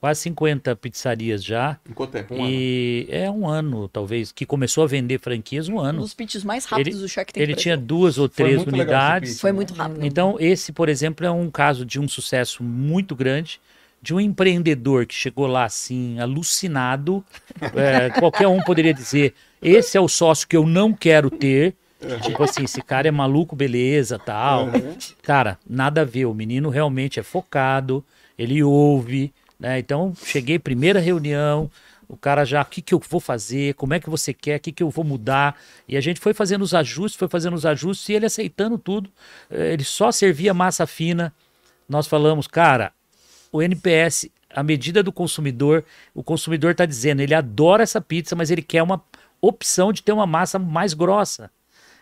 quase 0.00 0.20
50 0.22 0.74
pizzarias 0.76 1.42
já. 1.44 1.78
Em 1.88 1.92
quanto 1.92 2.12
tempo? 2.12 2.34
Um 2.34 2.38
ano. 2.44 2.50
e 2.50 3.06
é 3.10 3.30
um 3.30 3.48
ano, 3.48 3.88
talvez, 3.88 4.30
que 4.32 4.46
começou 4.46 4.84
a 4.84 4.86
vender 4.86 5.18
franquias 5.18 5.68
um 5.68 5.74
Um 5.76 5.80
ano. 5.80 6.00
dos 6.00 6.14
pitches 6.14 6.44
mais 6.44 6.64
rápidos 6.64 7.00
do 7.00 7.08
Shark 7.08 7.32
Tank 7.32 7.42
Ele 7.42 7.54
tinha 7.54 7.76
duas 7.76 8.18
ou 8.18 8.28
Foi 8.28 8.44
três 8.44 8.60
esse 8.60 8.68
unidades. 8.68 9.30
pitch, 9.32 9.40
Foi 9.40 9.50
né? 9.50 9.56
muito 9.56 9.74
rápido. 9.74 10.04
Então, 10.04 10.36
esse, 10.38 10.72
por 10.72 10.88
exemplo, 10.88 11.26
é 11.26 11.30
um 11.30 11.50
caso 11.50 11.84
de 11.84 11.98
um 12.00 12.08
sucesso 12.08 12.62
muito 12.62 13.14
grande 13.16 13.60
de 14.00 14.14
um 14.14 14.20
empreendedor 14.20 15.06
que 15.06 15.14
chegou 15.14 15.46
lá 15.48 15.64
assim, 15.64 16.18
alucinado. 16.20 17.24
É, 17.74 18.10
qualquer 18.10 18.46
um 18.46 18.60
poderia 18.62 18.94
dizer: 18.94 19.34
esse 19.60 19.96
é 19.96 20.00
o 20.00 20.06
sócio 20.08 20.46
que 20.46 20.56
eu 20.56 20.64
não 20.66 20.92
quero 20.92 21.28
ter. 21.30 21.74
Tipo 22.22 22.44
assim, 22.44 22.62
esse 22.62 22.80
cara 22.80 23.08
é 23.08 23.10
maluco, 23.10 23.56
beleza, 23.56 24.16
tal. 24.20 24.68
Cara, 25.22 25.58
nada 25.68 26.02
a 26.02 26.04
ver. 26.04 26.26
O 26.26 26.32
menino 26.34 26.68
realmente 26.70 27.18
é 27.18 27.24
focado, 27.24 28.04
ele 28.38 28.62
ouve, 28.62 29.32
né? 29.58 29.78
Então, 29.78 30.12
cheguei, 30.24 30.58
primeira 30.58 31.00
reunião, 31.00 31.70
o 32.08 32.16
cara 32.16 32.44
já, 32.44 32.62
o 32.62 32.64
que, 32.64 32.80
que 32.80 32.94
eu 32.94 33.02
vou 33.08 33.20
fazer, 33.20 33.74
como 33.74 33.92
é 33.92 34.00
que 34.00 34.08
você 34.08 34.32
quer, 34.32 34.56
o 34.56 34.60
que, 34.60 34.72
que 34.72 34.82
eu 34.82 34.88
vou 34.88 35.04
mudar. 35.04 35.56
E 35.86 35.96
a 35.96 36.00
gente 36.00 36.20
foi 36.20 36.32
fazendo 36.32 36.62
os 36.62 36.72
ajustes, 36.74 37.18
foi 37.18 37.28
fazendo 37.28 37.54
os 37.54 37.66
ajustes 37.66 38.08
e 38.08 38.14
ele 38.14 38.26
aceitando 38.26 38.78
tudo. 38.78 39.10
Eh, 39.50 39.74
Ele 39.74 39.84
só 39.84 40.10
servia 40.10 40.54
massa 40.54 40.86
fina. 40.86 41.34
Nós 41.88 42.06
falamos, 42.06 42.46
cara, 42.46 42.92
o 43.52 43.62
NPS, 43.62 44.30
a 44.50 44.62
medida 44.62 45.02
do 45.02 45.12
consumidor, 45.12 45.84
o 46.14 46.22
consumidor 46.22 46.72
está 46.72 46.86
dizendo, 46.86 47.20
ele 47.20 47.34
adora 47.34 47.82
essa 47.82 48.00
pizza, 48.00 48.34
mas 48.34 48.50
ele 48.50 48.62
quer 48.62 48.82
uma 48.82 49.02
opção 49.40 49.92
de 49.92 50.02
ter 50.02 50.12
uma 50.12 50.26
massa 50.26 50.58
mais 50.58 50.94
grossa. 50.94 51.50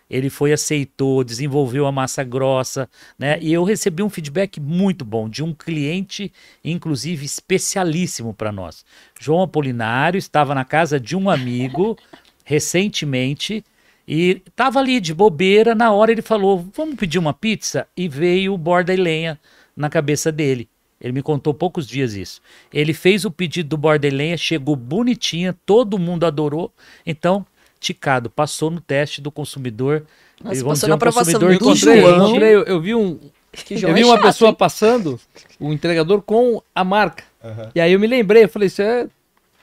Ele 0.08 0.30
foi, 0.30 0.52
aceitou, 0.52 1.24
desenvolveu 1.24 1.86
a 1.86 1.92
massa 1.92 2.22
grossa, 2.22 2.88
né? 3.18 3.38
E 3.40 3.52
eu 3.52 3.64
recebi 3.64 4.02
um 4.02 4.10
feedback 4.10 4.60
muito 4.60 5.04
bom 5.04 5.28
de 5.28 5.42
um 5.42 5.52
cliente, 5.52 6.32
inclusive 6.64 7.24
especialíssimo 7.24 8.32
para 8.32 8.52
nós. 8.52 8.84
João 9.20 9.42
Apolinário 9.42 10.18
estava 10.18 10.54
na 10.54 10.64
casa 10.64 11.00
de 11.00 11.16
um 11.16 11.28
amigo 11.28 11.96
recentemente 12.44 13.64
E 14.08 14.40
tava 14.54 14.78
ali 14.78 15.00
de 15.00 15.12
bobeira, 15.12 15.74
na 15.74 15.90
hora 15.90 16.12
ele 16.12 16.22
falou: 16.22 16.64
"Vamos 16.72 16.94
pedir 16.94 17.18
uma 17.18 17.34
pizza?" 17.34 17.88
E 17.96 18.08
veio 18.08 18.54
o 18.54 18.58
borda 18.58 18.94
e 18.94 18.96
lenha 18.96 19.38
na 19.76 19.90
cabeça 19.90 20.30
dele. 20.30 20.68
Ele 21.00 21.12
me 21.12 21.22
contou 21.22 21.52
poucos 21.52 21.86
dias 21.86 22.14
isso. 22.14 22.40
Ele 22.72 22.94
fez 22.94 23.24
o 23.24 23.30
pedido 23.30 23.70
do 23.70 23.76
borda 23.76 24.06
e 24.06 24.10
lenha, 24.10 24.36
chegou 24.36 24.76
bonitinha, 24.76 25.54
todo 25.66 25.98
mundo 25.98 26.24
adorou. 26.24 26.72
Então, 27.04 27.44
ticado, 27.86 28.28
passou 28.30 28.70
no 28.70 28.80
teste 28.80 29.20
do 29.20 29.30
consumidor. 29.30 30.04
Nossa, 30.42 30.56
E 30.56 30.62
vamos 30.62 30.62
passou 30.62 30.74
dizer, 30.74 30.86
na 30.88 30.94
um 30.94 30.96
aprovação 30.96 31.32
consumidor 31.34 31.58
do 31.58 31.74
João. 31.74 32.36
eu, 32.36 32.62
eu 32.64 32.80
vi 32.80 32.94
um, 32.94 33.18
Que 33.52 33.74
eu 33.74 33.94
vi 33.94 34.02
é 34.02 34.04
uma 34.04 34.16
chato, 34.16 34.22
pessoa 34.26 34.50
hein? 34.50 34.56
passando, 34.58 35.20
o 35.58 35.72
entregador 35.72 36.20
com 36.22 36.62
a 36.74 36.84
marca. 36.84 37.24
Aham. 37.42 37.70
E 37.74 37.80
aí 37.80 37.92
eu 37.92 38.00
me 38.00 38.06
lembrei, 38.06 38.44
eu 38.44 38.48
falei, 38.48 38.66
isso 38.66 38.82
é. 38.82 39.06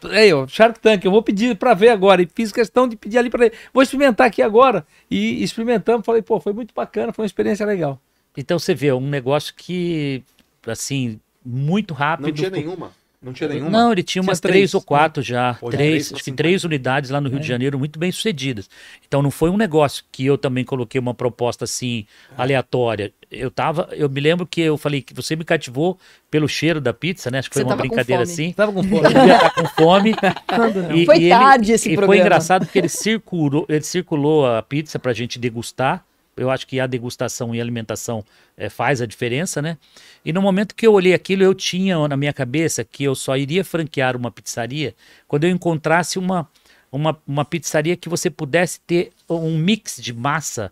Aí, 0.05 0.33
ó, 0.33 0.45
Shark 0.47 0.79
Tank, 0.79 1.05
eu 1.05 1.11
vou 1.11 1.23
pedir 1.23 1.55
pra 1.55 1.73
ver 1.73 1.89
agora. 1.89 2.21
E 2.21 2.27
fiz 2.33 2.51
questão 2.51 2.87
de 2.87 2.95
pedir 2.95 3.17
ali 3.17 3.29
pra 3.29 3.45
ele. 3.45 3.55
Vou 3.73 3.81
experimentar 3.81 4.27
aqui 4.27 4.41
agora. 4.41 4.85
E 5.09 5.41
experimentamos, 5.43 6.05
falei, 6.05 6.21
pô, 6.21 6.39
foi 6.41 6.51
muito 6.51 6.73
bacana, 6.73 7.13
foi 7.13 7.23
uma 7.23 7.27
experiência 7.27 7.65
legal. 7.65 7.99
Então 8.35 8.59
você 8.59 8.73
vê, 8.73 8.91
um 8.91 9.07
negócio 9.07 9.53
que, 9.55 10.21
assim, 10.67 11.19
muito 11.45 11.93
rápido. 11.93 12.27
Não 12.27 12.33
tinha 12.33 12.49
nenhuma. 12.49 12.91
Não 13.23 13.31
tinha 13.31 13.47
nenhuma. 13.47 13.69
Não, 13.69 13.91
ele 13.91 14.03
tinha 14.03 14.21
Tinha 14.21 14.29
umas 14.29 14.39
três, 14.39 14.53
três 14.53 14.73
ou 14.73 14.81
né? 14.81 14.85
quatro 14.85 15.23
já. 15.23 15.53
Pô, 15.53 15.69
de 15.69 15.77
três, 15.77 16.07
três 16.07 16.13
acho 16.13 16.23
que 16.23 16.31
três 16.33 16.63
unidades 16.65 17.09
lá 17.09 17.21
no 17.21 17.29
Rio 17.29 17.39
de 17.39 17.47
Janeiro, 17.47 17.79
muito 17.79 17.97
bem 17.97 18.11
sucedidas. 18.11 18.69
Então 19.07 19.21
não 19.21 19.31
foi 19.31 19.49
um 19.49 19.55
negócio 19.57 20.03
que 20.11 20.25
eu 20.25 20.37
também 20.37 20.65
coloquei 20.65 20.99
uma 20.99 21.13
proposta 21.13 21.63
assim, 21.63 22.05
aleatória. 22.37 23.13
Eu 23.31 23.49
tava, 23.49 23.87
eu 23.93 24.09
me 24.09 24.19
lembro 24.19 24.45
que 24.45 24.61
eu 24.61 24.77
falei 24.77 25.01
que 25.01 25.13
você 25.13 25.35
me 25.35 25.43
cativou 25.43 25.97
pelo 26.29 26.47
cheiro 26.47 26.79
da 26.81 26.93
pizza, 26.93 27.31
né? 27.31 27.39
Acho 27.39 27.49
que 27.49 27.53
foi 27.55 27.63
Você 27.63 27.65
uma 27.65 27.69
tava 27.77 27.81
com 27.83 27.87
brincadeira 27.87 28.25
fome. 28.25 28.33
assim. 28.33 28.51
Tava 28.53 28.73
com 28.73 28.83
fome. 28.83 29.03
Eu 29.03 29.51
com 29.51 29.67
fome. 29.69 30.13
E- 30.93 31.05
Foi 31.05 31.15
e 31.17 31.21
ele- 31.23 31.29
tarde 31.29 31.71
esse 31.71 31.89
e 31.89 31.95
foi 31.95 31.97
programa. 32.05 32.21
engraçado 32.21 32.65
porque 32.65 32.77
ele 32.79 32.89
circulou, 32.89 33.65
ele 33.69 33.81
circulou 33.83 34.45
a 34.45 34.61
pizza 34.61 34.99
pra 34.99 35.13
gente 35.13 35.39
degustar. 35.39 36.03
Eu 36.35 36.49
acho 36.49 36.65
que 36.65 36.79
a 36.79 36.87
degustação 36.87 37.53
e 37.53 37.59
a 37.59 37.63
alimentação 37.63 38.23
eh, 38.57 38.69
faz 38.69 39.01
a 39.01 39.05
diferença, 39.05 39.61
né? 39.61 39.77
E 40.25 40.33
no 40.33 40.41
momento 40.41 40.73
que 40.73 40.87
eu 40.87 40.93
olhei 40.93 41.13
aquilo, 41.13 41.43
eu 41.43 41.53
tinha 41.53 42.07
na 42.07 42.17
minha 42.17 42.33
cabeça 42.33 42.83
que 42.83 43.03
eu 43.03 43.13
só 43.13 43.37
iria 43.37 43.63
franquear 43.63 44.15
uma 44.15 44.31
pizzaria 44.31 44.95
quando 45.27 45.43
eu 45.43 45.51
encontrasse 45.51 46.17
uma, 46.17 46.49
uma, 46.91 47.17
uma 47.27 47.45
pizzaria 47.45 47.95
que 47.95 48.09
você 48.09 48.29
pudesse 48.29 48.79
ter 48.81 49.11
um 49.29 49.57
mix 49.57 49.97
de 50.01 50.11
massa, 50.11 50.71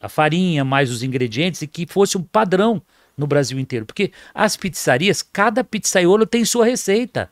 a 0.00 0.08
farinha 0.08 0.64
mais 0.64 0.90
os 0.90 1.02
ingredientes 1.02 1.62
e 1.62 1.66
que 1.66 1.86
fosse 1.86 2.16
um 2.16 2.22
padrão 2.22 2.80
no 3.16 3.26
Brasil 3.26 3.58
inteiro. 3.58 3.86
Porque 3.86 4.12
as 4.32 4.56
pizzarias, 4.56 5.22
cada 5.22 5.64
pizzaiolo 5.64 6.26
tem 6.26 6.44
sua 6.44 6.64
receita. 6.64 7.30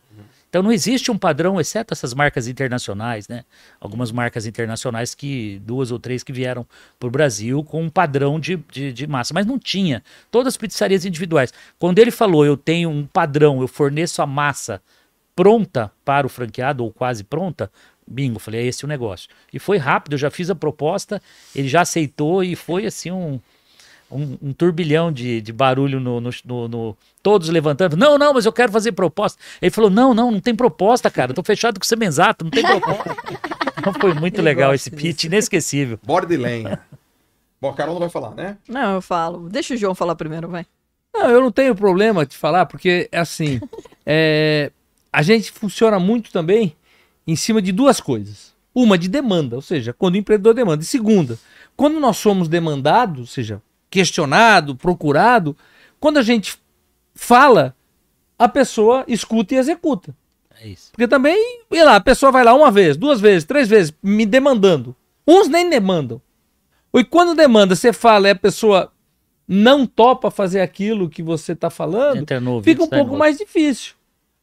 Então 0.51 0.65
não 0.65 0.73
existe 0.73 1.13
um 1.13 1.17
padrão, 1.17 1.61
exceto 1.61 1.95
essas 1.95 2.13
marcas 2.13 2.49
internacionais, 2.49 3.29
né? 3.29 3.45
Algumas 3.81 4.11
marcas 4.11 4.47
internacionais 4.47 5.15
que, 5.15 5.63
duas 5.65 5.93
ou 5.93 5.99
três 5.99 6.25
que 6.25 6.33
vieram 6.33 6.67
para 6.99 7.07
o 7.07 7.11
Brasil 7.11 7.63
com 7.63 7.85
um 7.85 7.89
padrão 7.89 8.39
de, 8.39 8.57
de, 8.71 8.93
de 8.93 9.07
massa, 9.07 9.33
mas 9.33 9.47
não 9.47 9.61
tinha. 9.61 10.03
Todas 10.29 10.55
as 10.55 10.57
pizzarias 10.57 11.05
individuais. 11.05 11.55
Quando 11.79 12.01
ele 12.01 12.11
falou, 12.11 12.45
eu 12.45 12.57
tenho 12.57 12.91
um 12.91 13.07
padrão, 13.07 13.61
eu 13.61 13.69
forneço 13.69 14.21
a 14.21 14.27
massa 14.27 14.83
pronta 15.37 15.91
para 16.05 16.27
o 16.27 16.31
franqueado, 16.31 16.83
ou 16.83 16.93
quase 16.93 17.23
pronta, 17.23 17.71
bingo, 18.07 18.41
falei, 18.41 18.63
é 18.63 18.67
esse 18.67 18.85
o 18.85 18.89
negócio. 18.89 19.31
E 19.53 19.59
foi 19.61 19.79
rápido, 19.79 20.15
eu 20.15 20.19
já 20.19 20.31
fiz 20.31 20.51
a 20.51 20.55
proposta, 20.55 21.23
ele 21.55 21.69
já 21.69 21.83
aceitou 21.83 22.43
e 22.43 22.57
foi 22.57 22.87
assim 22.87 23.13
um, 23.13 23.41
um, 24.11 24.37
um 24.43 24.53
turbilhão 24.53 25.13
de, 25.13 25.41
de 25.41 25.53
barulho 25.53 26.01
no, 26.01 26.21
no, 26.21 26.31
no- 26.45 26.69
no- 26.69 26.97
Todos 27.23 27.49
levantando. 27.51 27.97
Não, 27.97 28.17
não, 28.17 28.33
mas 28.33 28.47
eu 28.47 28.53
quero 28.53 28.73
fazer 28.73 28.93
proposta. 28.93 29.39
Ele 29.61 29.71
falou: 29.71 29.91
não, 29.91 30.15
não, 30.15 30.31
não 30.31 30.41
tem 30.41 30.55
proposta, 30.55 31.11
cara. 31.11 31.33
Eu 31.33 31.35
tô 31.35 31.43
fechado 31.43 31.79
com 31.79 31.85
o 31.85 31.87
Semenzato, 31.87 32.45
não 32.45 32.51
tem 32.51 32.65
proposta. 32.65 33.15
então 33.79 33.93
foi 33.95 34.15
muito 34.15 34.41
legal 34.41 34.73
esse 34.75 34.91
pitch, 34.91 35.25
inesquecível. 35.25 35.99
Borda 36.03 36.33
e 36.33 36.37
lenha. 36.39 36.81
Bom, 37.61 37.69
a 37.69 37.75
Carol 37.75 37.95
não 37.95 38.01
vai 38.01 38.09
falar, 38.09 38.31
né? 38.35 38.57
Não, 38.67 38.95
eu 38.95 39.03
falo. 39.03 39.49
Deixa 39.51 39.75
o 39.75 39.77
João 39.77 39.95
falar 39.95 40.15
primeiro, 40.17 40.49
vai. 40.49 40.65
Não, 41.13 41.29
eu 41.29 41.41
não 41.43 41.53
tenho 41.53 41.75
problema 41.75 42.25
de 42.25 42.37
falar, 42.37 42.65
porque 42.67 43.09
é 43.13 43.19
assim, 43.19 43.61
é, 44.07 44.71
a 45.13 45.21
gente 45.23 45.51
funciona 45.53 45.99
muito 45.99 46.33
também 46.33 46.75
em 47.27 47.37
cima 47.37 47.61
de 47.61 47.71
duas 47.73 48.01
coisas. 48.01 48.55
Uma 48.75 48.97
de 48.97 49.09
demanda, 49.09 49.57
ou 49.57 49.63
seja, 49.63 49.93
quando 49.93 50.15
o 50.15 50.19
empreendedor 50.19 50.55
demanda. 50.55 50.83
E 50.83 50.87
segunda, 50.87 51.37
quando 51.77 52.01
nós 52.01 52.17
somos 52.17 52.49
demandados, 52.49 53.21
ou 53.21 53.27
seja, 53.27 53.61
questionado, 53.91 54.77
procurado, 54.77 55.57
quando 55.99 56.19
a 56.19 56.23
gente 56.23 56.57
fala, 57.15 57.75
a 58.39 58.49
pessoa 58.49 59.05
escuta 59.07 59.55
e 59.55 59.59
executa. 59.59 60.15
É 60.63 60.69
isso. 60.69 60.91
Porque 60.93 61.09
também, 61.09 61.63
sei 61.71 61.85
lá, 61.85 61.97
a 61.97 62.01
pessoa 62.01 62.31
vai 62.31 62.45
lá 62.45 62.55
uma 62.55 62.71
vez, 62.71 62.97
duas 62.97 63.21
vezes, 63.21 63.45
três 63.45 63.69
vezes, 63.69 63.93
me 64.03 64.25
demandando. 64.25 64.95
Uns 65.27 65.49
nem 65.49 65.69
demandam. 65.69 66.21
E 66.95 67.05
quando 67.05 67.35
demanda, 67.35 67.75
você 67.75 67.93
fala 67.93 68.29
e 68.29 68.31
a 68.33 68.37
pessoa 68.37 68.93
não 69.47 69.87
topa 69.87 70.31
fazer 70.31 70.61
aquilo 70.61 71.09
que 71.09 71.23
você 71.23 71.53
está 71.53 71.71
falando, 71.71 72.19
Entra 72.19 72.41
no 72.41 72.53
ouvido, 72.53 72.71
fica 72.73 72.85
um 72.85 72.89
pouco 72.89 73.05
outro. 73.05 73.19
mais 73.19 73.37
difícil. 73.39 73.95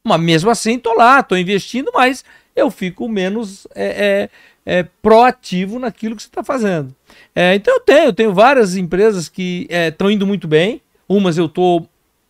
Mas 0.04 0.20
mesmo 0.20 0.50
assim, 0.50 0.78
tô 0.78 0.94
lá, 0.94 1.22
tô 1.22 1.36
investindo, 1.36 1.90
mas 1.94 2.24
eu 2.54 2.70
fico 2.70 3.08
menos 3.08 3.66
é, 3.74 3.86
é, 3.86 4.30
é, 4.68 4.82
proativo 5.00 5.78
naquilo 5.78 6.14
que 6.14 6.20
você 6.22 6.28
está 6.28 6.44
fazendo. 6.44 6.94
É, 7.34 7.54
então 7.54 7.72
eu 7.74 7.80
tenho, 7.80 8.04
eu 8.04 8.12
tenho 8.12 8.34
várias 8.34 8.76
empresas 8.76 9.26
que 9.26 9.66
estão 9.70 10.10
indo 10.10 10.26
muito 10.26 10.46
bem. 10.46 10.82
Umas 11.08 11.38
eu 11.38 11.48
tô 11.48 11.86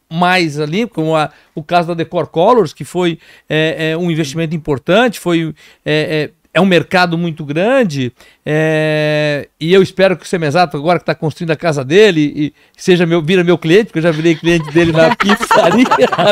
mais 0.08 0.60
ali, 0.60 0.86
como 0.86 1.16
a- 1.16 1.30
o 1.54 1.62
caso 1.64 1.88
da 1.88 1.94
Decor 1.94 2.28
Colors, 2.28 2.72
que 2.72 2.84
foi 2.84 3.18
é, 3.48 3.90
é, 3.90 3.96
um 3.96 4.08
investimento 4.08 4.54
importante, 4.54 5.18
foi 5.18 5.52
é, 5.84 6.30
é, 6.54 6.58
é 6.58 6.60
um 6.60 6.66
mercado 6.66 7.18
muito 7.18 7.44
grande, 7.44 8.12
é, 8.50 9.46
e 9.60 9.74
eu 9.74 9.82
espero 9.82 10.16
que 10.16 10.24
o 10.24 10.26
Semesato, 10.26 10.74
agora 10.74 10.98
que 10.98 11.02
está 11.02 11.14
construindo 11.14 11.50
a 11.50 11.56
casa 11.56 11.84
dele, 11.84 12.32
e 12.34 12.54
seja 12.78 13.04
meu, 13.04 13.20
vira 13.20 13.44
meu 13.44 13.58
cliente, 13.58 13.86
porque 13.86 13.98
eu 13.98 14.02
já 14.04 14.10
virei 14.10 14.34
cliente 14.36 14.72
dele 14.72 14.90
na 14.90 15.14
pizzaria, 15.16 15.84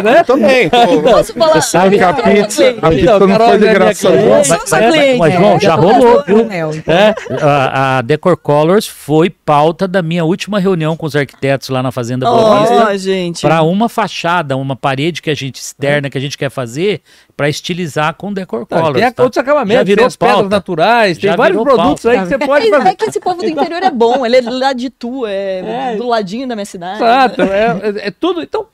né? 0.03 0.25
Também. 0.25 0.71
pô. 0.71 1.03
Posso 1.03 1.35
falar? 1.35 1.61
Você 1.61 1.69
sabe 1.69 1.99
que 1.99 2.05
a 2.05 2.15
pizza, 2.15 2.65
a 2.65 2.71
Então, 2.71 2.91
pizza 2.91 3.19
não 3.19 3.29
Carol 3.29 3.49
foi 3.51 3.59
de 3.59 3.67
é 3.67 3.75
graça, 3.75 4.09
não. 4.09 4.17
Eu 4.17 4.45
sua 4.45 4.79
cliente. 4.79 5.19
mas, 5.19 5.35
João, 5.35 5.61
já 5.61 5.75
eu 5.75 5.81
rolou, 5.83 6.25
viu? 6.27 6.41
então. 6.75 6.95
É? 6.95 7.15
A, 7.43 7.99
a 7.99 8.01
Decor 8.01 8.39
Colors 8.39 8.87
foi 8.87 9.29
pauta 9.29 9.87
da 9.87 10.01
minha 10.01 10.25
última 10.25 10.59
reunião 10.59 10.97
com 10.97 11.05
os 11.05 11.15
arquitetos 11.15 11.69
lá 11.69 11.83
na 11.83 11.93
Fazenda. 11.93 12.27
Ó, 12.31 12.97
gente. 12.97 13.43
Para 13.43 13.61
uma 13.61 13.91
fachada, 13.91 14.57
uma 14.57 14.75
parede 14.75 15.21
que 15.21 15.29
a 15.29 15.35
gente 15.35 15.57
externa, 15.57 16.09
que 16.09 16.17
a 16.17 16.21
gente 16.21 16.39
quer 16.39 16.49
fazer, 16.49 17.03
para 17.37 17.51
estilizar 17.51 18.15
com 18.15 18.33
Decor 18.33 18.61
Não, 18.61 18.67
Colors. 18.67 18.99
tem 18.99 19.13
tá? 19.13 19.23
outros 19.23 19.39
acabamentos, 19.39 19.77
Já 19.81 19.85
virou 19.85 19.99
tem 19.99 20.07
as 20.07 20.17
pedras 20.17 20.49
naturais, 20.49 21.19
tem 21.19 21.31
Já 21.31 21.37
vários 21.37 21.63
produtos 21.63 22.06
pauta. 22.07 22.21
aí 22.21 22.27
que 22.27 22.29
você 22.29 22.47
pode 22.47 22.67
É, 22.67 22.71
fazer. 22.71 22.89
é 22.89 22.95
que 22.95 23.05
esse 23.05 23.21
povo 23.21 23.43
do 23.43 23.49
interior 23.49 23.83
é 23.83 23.91
bom, 23.91 24.25
ele 24.27 24.37
é 24.37 24.41
lá 24.43 24.73
de 24.73 24.91
Tu, 24.91 25.27
é, 25.27 25.59
É. 25.93 25.97
do 25.97 26.07
ladinho 26.07 26.47
da 26.49 26.55
minha 26.55 26.65
cidade. 26.67 26.97
Exato, 26.97 27.43
é, 27.43 27.65
é- 28.05 28.09
é 28.09 28.11
tudo. 28.11 28.43
Então, 28.43 28.67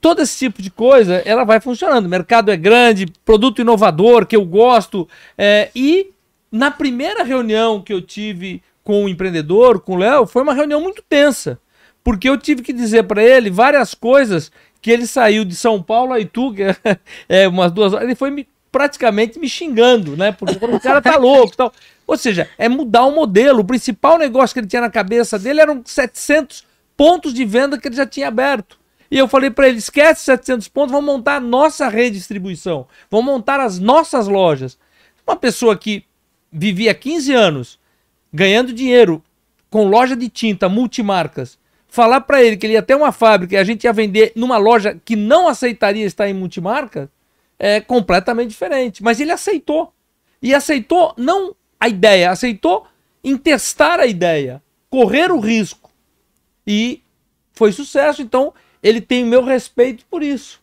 todo 0.00 0.20
esse 0.22 0.38
tipo 0.38 0.60
de 0.62 0.70
coisa, 0.70 1.22
ela 1.24 1.44
vai 1.44 1.60
funcionando. 1.60 2.06
O 2.06 2.08
mercado 2.08 2.50
é 2.50 2.56
grande, 2.56 3.06
produto 3.24 3.60
inovador, 3.60 4.26
que 4.26 4.36
eu 4.36 4.44
gosto. 4.44 5.08
é, 5.38 5.70
e 5.74 6.10
na 6.50 6.70
primeira 6.70 7.22
reunião 7.24 7.80
que 7.80 7.92
eu 7.92 8.02
tive 8.02 8.62
com 8.84 9.04
o 9.04 9.08
empreendedor, 9.08 9.80
com 9.80 9.94
o 9.94 9.96
Léo, 9.98 10.26
foi 10.26 10.42
uma 10.42 10.52
reunião 10.52 10.80
muito 10.80 11.02
tensa. 11.08 11.58
Porque 12.04 12.28
eu 12.28 12.36
tive 12.36 12.62
que 12.62 12.72
dizer 12.72 13.04
para 13.04 13.22
ele 13.22 13.48
várias 13.48 13.94
coisas 13.94 14.50
que 14.82 14.90
ele 14.90 15.06
saiu 15.06 15.44
de 15.44 15.54
São 15.54 15.80
Paulo 15.80 16.12
a 16.12 16.18
Itu, 16.18 16.52
que 16.52 16.62
é, 16.64 16.76
é 17.28 17.48
umas 17.48 17.70
duas 17.70 17.92
horas, 17.94 18.04
ele 18.04 18.16
foi 18.16 18.30
me- 18.30 18.46
praticamente 18.72 19.38
me 19.38 19.48
xingando, 19.48 20.16
né? 20.16 20.32
Porque 20.32 20.56
o 20.64 20.80
cara 20.80 21.00
tá 21.02 21.16
louco 21.16 21.54
tal. 21.54 21.72
Ou 22.06 22.16
seja, 22.16 22.48
é 22.58 22.68
mudar 22.68 23.04
o 23.04 23.14
modelo. 23.14 23.60
O 23.60 23.64
principal 23.64 24.18
negócio 24.18 24.54
que 24.54 24.60
ele 24.60 24.66
tinha 24.66 24.82
na 24.82 24.90
cabeça 24.90 25.38
dele 25.38 25.60
eram 25.60 25.82
700 25.84 26.64
pontos 26.96 27.34
de 27.34 27.44
venda 27.44 27.78
que 27.78 27.86
ele 27.86 27.94
já 27.94 28.06
tinha 28.06 28.28
aberto. 28.28 28.78
E 29.10 29.18
eu 29.18 29.28
falei 29.28 29.50
para 29.50 29.68
ele: 29.68 29.78
esquece 29.78 30.24
700 30.24 30.68
pontos, 30.68 30.90
vamos 30.90 31.06
montar 31.06 31.36
a 31.36 31.40
nossa 31.40 31.86
rede 31.88 32.12
de 32.12 32.18
distribuição, 32.18 32.86
vamos 33.10 33.26
montar 33.26 33.60
as 33.60 33.78
nossas 33.78 34.26
lojas. 34.26 34.78
Uma 35.26 35.36
pessoa 35.36 35.76
que 35.76 36.04
vivia 36.50 36.94
15 36.94 37.32
anos 37.32 37.78
ganhando 38.32 38.72
dinheiro 38.72 39.22
com 39.70 39.86
loja 39.86 40.16
de 40.16 40.28
tinta 40.28 40.68
multimarcas, 40.68 41.58
falar 41.88 42.22
para 42.22 42.42
ele 42.42 42.56
que 42.56 42.66
ele 42.66 42.72
ia 42.74 42.82
ter 42.82 42.94
uma 42.94 43.12
fábrica 43.12 43.54
e 43.54 43.58
a 43.58 43.64
gente 43.64 43.84
ia 43.84 43.92
vender 43.92 44.32
numa 44.34 44.56
loja 44.56 44.98
que 45.04 45.14
não 45.14 45.46
aceitaria 45.46 46.06
estar 46.06 46.28
em 46.28 46.34
multimarca, 46.34 47.10
é 47.62 47.80
completamente 47.80 48.48
diferente. 48.48 49.04
Mas 49.04 49.20
ele 49.20 49.30
aceitou. 49.30 49.94
E 50.42 50.52
aceitou 50.52 51.14
não 51.16 51.54
a 51.78 51.88
ideia, 51.88 52.32
aceitou 52.32 52.84
em 53.22 53.36
testar 53.36 54.00
a 54.00 54.06
ideia, 54.06 54.60
correr 54.90 55.30
o 55.30 55.38
risco. 55.38 55.88
E 56.66 57.00
foi 57.52 57.70
sucesso. 57.70 58.20
Então, 58.20 58.52
ele 58.82 59.00
tem 59.00 59.22
o 59.22 59.28
meu 59.28 59.44
respeito 59.44 60.04
por 60.10 60.24
isso. 60.24 60.60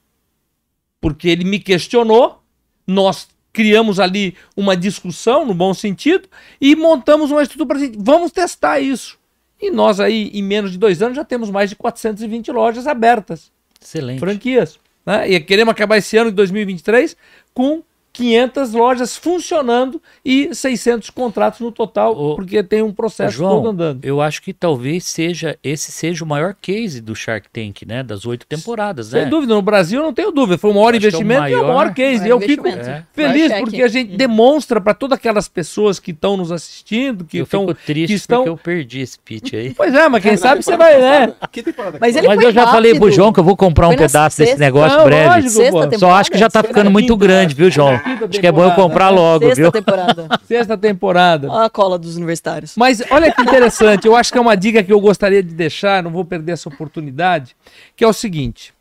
Porque 0.99 1.29
ele 1.29 1.45
me 1.45 1.57
questionou, 1.57 2.43
nós 2.85 3.29
criamos 3.53 3.97
ali 3.97 4.35
uma 4.55 4.75
discussão, 4.75 5.45
no 5.45 5.53
bom 5.53 5.73
sentido, 5.73 6.27
e 6.59 6.75
montamos 6.75 7.31
uma 7.31 7.41
estrutura 7.41 7.79
para 7.79 7.91
vamos 7.97 8.33
testar 8.33 8.81
isso. 8.81 9.17
E 9.61 9.71
nós 9.71 10.01
aí, 10.01 10.29
em 10.33 10.43
menos 10.43 10.73
de 10.73 10.77
dois 10.77 11.01
anos, 11.01 11.15
já 11.15 11.23
temos 11.23 11.49
mais 11.49 11.69
de 11.69 11.77
420 11.77 12.51
lojas 12.51 12.87
abertas 12.87 13.49
Excelente. 13.81 14.19
franquias. 14.19 14.77
Né? 15.09 15.27
E 15.27 15.39
queremos 15.39 15.71
acabar 15.71 15.97
esse 15.97 16.15
ano 16.17 16.29
de 16.29 16.35
2023 16.35 17.17
com 17.51 17.81
500 18.19 18.73
lojas 18.73 19.15
funcionando 19.15 20.01
e 20.23 20.53
600 20.53 21.09
contratos 21.09 21.59
no 21.61 21.71
total, 21.71 22.11
Ô, 22.15 22.35
porque 22.35 22.61
tem 22.61 22.81
um 22.81 22.91
processo 22.93 23.37
João, 23.37 23.57
todo 23.61 23.69
andando. 23.69 24.03
eu 24.05 24.21
acho 24.21 24.41
que 24.41 24.53
talvez 24.53 25.05
seja 25.05 25.57
esse 25.63 25.91
seja 25.91 26.23
o 26.23 26.27
maior 26.27 26.53
case 26.61 26.99
do 27.01 27.15
Shark 27.15 27.47
Tank, 27.49 27.83
né? 27.87 28.03
Das 28.03 28.25
oito 28.25 28.45
temporadas, 28.45 29.11
né? 29.13 29.21
Sem 29.21 29.29
dúvida, 29.29 29.53
no 29.53 29.61
Brasil 29.61 30.01
não 30.01 30.13
tenho 30.13 30.31
dúvida. 30.31 30.57
Foi 30.57 30.71
o 30.71 30.73
maior 30.73 30.91
que 30.91 30.97
é 30.97 30.99
o 30.99 31.01
investimento 31.01 31.47
e 31.47 31.53
é 31.53 31.57
o 31.57 31.61
maior- 31.61 31.75
maior 31.75 31.93
case. 31.93 32.19
Maior 32.19 32.27
E 32.27 32.29
eu 32.29 32.39
fico 32.41 32.67
investimento. 32.67 32.89
É. 32.89 33.03
feliz 33.13 33.49
Maior 33.51 33.63
porque 33.63 33.81
a 33.83 33.87
gente 33.87 34.17
demonstra 34.17 34.81
para 34.81 34.93
todas 34.93 35.17
aquelas 35.17 35.47
pessoas 35.47 35.99
que 35.99 36.11
estão 36.11 36.35
nos 36.35 36.51
assistindo, 36.51 37.23
que 37.23 37.37
eu 37.37 37.43
estão. 37.45 37.61
fico 37.67 37.79
triste 37.85 38.07
que 38.07 38.13
estão- 38.13 38.37
porque 38.39 38.49
eu 38.49 38.57
perdi 38.57 38.99
esse 39.01 39.17
pitch 39.19 39.53
aí. 39.53 39.73
Pois 39.73 39.93
é, 39.93 40.09
mas 40.09 40.21
quem 40.21 40.35
sabe 40.35 40.61
você 40.61 40.75
vai, 40.75 40.99
né? 40.99 41.33
Que 41.51 41.63
temporada 41.63 41.97
Mas 42.01 42.15
ele? 42.15 42.27
Mas 42.27 42.35
foi 42.37 42.45
eu 42.47 42.51
já 42.51 42.67
falei 42.67 42.91
pro 42.95 43.03
rápido. 43.05 43.15
João 43.15 43.31
que 43.33 43.39
eu 43.39 43.43
vou 43.43 43.55
comprar 43.55 43.87
um 43.87 43.95
pedaço 43.95 44.37
desse 44.37 44.51
sexta- 44.51 44.65
negócio 44.65 44.97
Não, 44.97 45.05
breve. 45.05 45.29
lógico. 45.71 45.99
Só 45.99 46.11
acho 46.11 46.31
que 46.31 46.37
já 46.37 46.49
tá 46.49 46.61
ficando 46.63 46.91
muito 46.91 47.15
grande, 47.15 47.55
viu, 47.55 47.69
João? 47.71 47.99
Quinta 48.09 48.25
Acho 48.25 48.39
que 48.39 48.47
é 48.47 48.51
bom 48.51 48.63
eu 48.63 48.71
comprar 48.71 49.09
logo, 49.09 49.45
Sexta 49.45 49.61
viu? 49.61 49.71
temporada. 49.71 50.27
Sexta 50.45 50.77
temporada. 50.77 51.51
Olha 51.51 51.65
a 51.65 51.69
cola 51.69 51.99
dos 51.99 52.15
universitários. 52.15 52.73
Mas 52.75 53.01
olha 53.11 53.31
que 53.31 53.41
interessante, 53.41 54.07
eu 54.07 54.15
acho 54.15 54.31
que 54.31 54.37
é 54.37 54.41
uma 54.41 54.55
dica 54.55 54.83
que 54.83 54.91
eu 54.91 54.99
gostaria 54.99 55.43
de 55.43 55.53
deixar, 55.53 56.01
não 56.01 56.11
vou 56.11 56.25
perder 56.25 56.53
essa 56.53 56.69
oportunidade, 56.69 57.55
que 57.95 58.03
é 58.03 58.07
o 58.07 58.13
seguinte. 58.13 58.73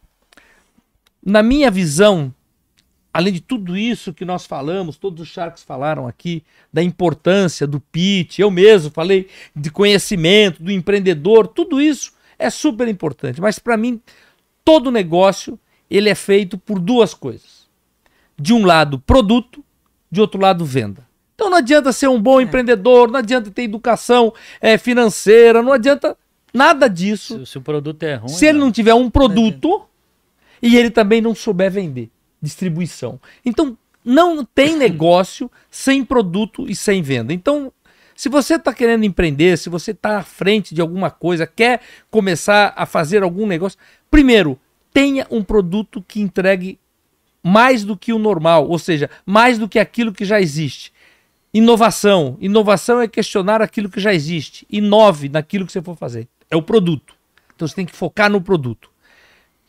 Na 1.25 1.43
minha 1.43 1.71
visão, 1.71 2.33
além 3.13 3.35
de 3.35 3.41
tudo 3.41 3.77
isso 3.77 4.15
que 4.15 4.25
nós 4.25 4.47
falamos, 4.47 4.97
todos 4.97 5.21
os 5.21 5.29
Sharks 5.29 5.63
falaram 5.63 6.07
aqui, 6.07 6.43
da 6.73 6.83
importância 6.83 7.67
do 7.67 7.81
pitch, 7.81 8.39
eu 8.39 8.51
mesmo 8.51 8.91
falei 8.91 9.29
de 9.55 9.71
conhecimento, 9.71 10.63
do 10.63 10.73
empreendedor, 10.73 11.49
tudo 11.49 11.81
isso 11.81 12.13
é 12.39 12.49
super 12.49 12.89
importante. 12.89 13.41
Mas 13.41 13.59
para 13.59 13.77
mim, 13.77 14.01
todo 14.65 14.91
negócio, 14.91 15.59
ele 15.91 16.09
é 16.09 16.15
feito 16.15 16.57
por 16.57 16.79
duas 16.79 17.13
coisas. 17.13 17.58
De 18.39 18.53
um 18.53 18.65
lado, 18.65 18.99
produto, 19.01 19.65
de 20.11 20.21
outro 20.21 20.41
lado, 20.41 20.65
venda. 20.65 21.07
Então 21.35 21.51
não 21.51 21.59
adianta 21.59 21.93
ser 21.93 22.09
um 22.09 22.21
bom 22.21 22.41
empreendedor, 22.41 23.11
não 23.11 23.21
adianta 23.21 23.51
ter 23.51 23.63
educação 23.63 24.33
eh, 24.61 24.77
financeira, 24.77 25.63
não 25.63 25.73
adianta 25.73 26.17
nada 26.53 26.89
disso 26.89 27.39
Se, 27.47 27.53
se 27.53 27.59
o 27.59 27.61
produto 27.61 28.03
é 28.03 28.17
ruim. 28.17 28.29
se 28.29 28.47
ele 28.47 28.59
né? 28.59 28.65
não 28.65 28.73
tiver 28.73 28.95
um 28.95 29.09
produto 29.09 29.83
e 30.61 30.77
ele 30.77 30.91
também 30.91 31.21
não 31.21 31.35
souber 31.35 31.71
vender, 31.71 32.11
distribuição. 32.43 33.21
Então, 33.45 33.79
não 34.05 34.45
tem 34.45 34.75
negócio 34.79 35.51
sem 35.71 36.05
produto 36.05 36.69
e 36.69 36.75
sem 36.75 37.03
venda. 37.03 37.33
Então, 37.33 37.73
se 38.17 38.29
você 38.29 38.57
está 38.57 38.75
querendo 38.75 39.05
empreender, 39.05 39.57
se 39.57 39.69
você 39.69 39.93
está 39.93 40.19
à 40.19 40.23
frente 40.25 40.75
de 40.75 40.81
alguma 40.81 41.09
coisa, 41.09 41.47
quer 41.47 41.81
começar 42.11 42.73
a 42.77 42.85
fazer 42.85 43.23
algum 43.23 43.47
negócio, 43.47 43.79
primeiro, 44.11 44.59
tenha 44.93 45.25
um 45.31 45.45
produto 45.45 46.03
que 46.03 46.21
entregue 46.21 46.81
mais 47.49 47.83
do 47.83 47.97
que 47.97 48.13
o 48.13 48.19
normal, 48.19 48.69
ou 48.69 48.79
seja, 48.79 49.09
mais 49.25 49.59
do 49.59 49.69
que 49.69 49.79
aquilo 49.79 50.13
que 50.13 50.25
já 50.25 50.41
existe. 50.41 50.93
Inovação. 51.53 52.37
Inovação 52.41 53.01
é 53.01 53.09
questionar 53.09 53.63
aquilo 53.63 53.89
que 53.89 53.99
já 53.99 54.13
existe. 54.13 54.67
Inove 54.71 55.31
naquilo 55.31 55.65
que 55.65 55.73
você 55.73 55.81
for 55.81 55.97
fazer. 55.97 56.29
É 56.51 56.57
o 56.57 56.63
produto. 56.63 57.15
Então 57.57 57.67
você 57.67 57.75
tem 57.75 57.87
que 57.87 57.97
focar 57.97 58.31
no 58.31 58.41
produto. 58.41 58.91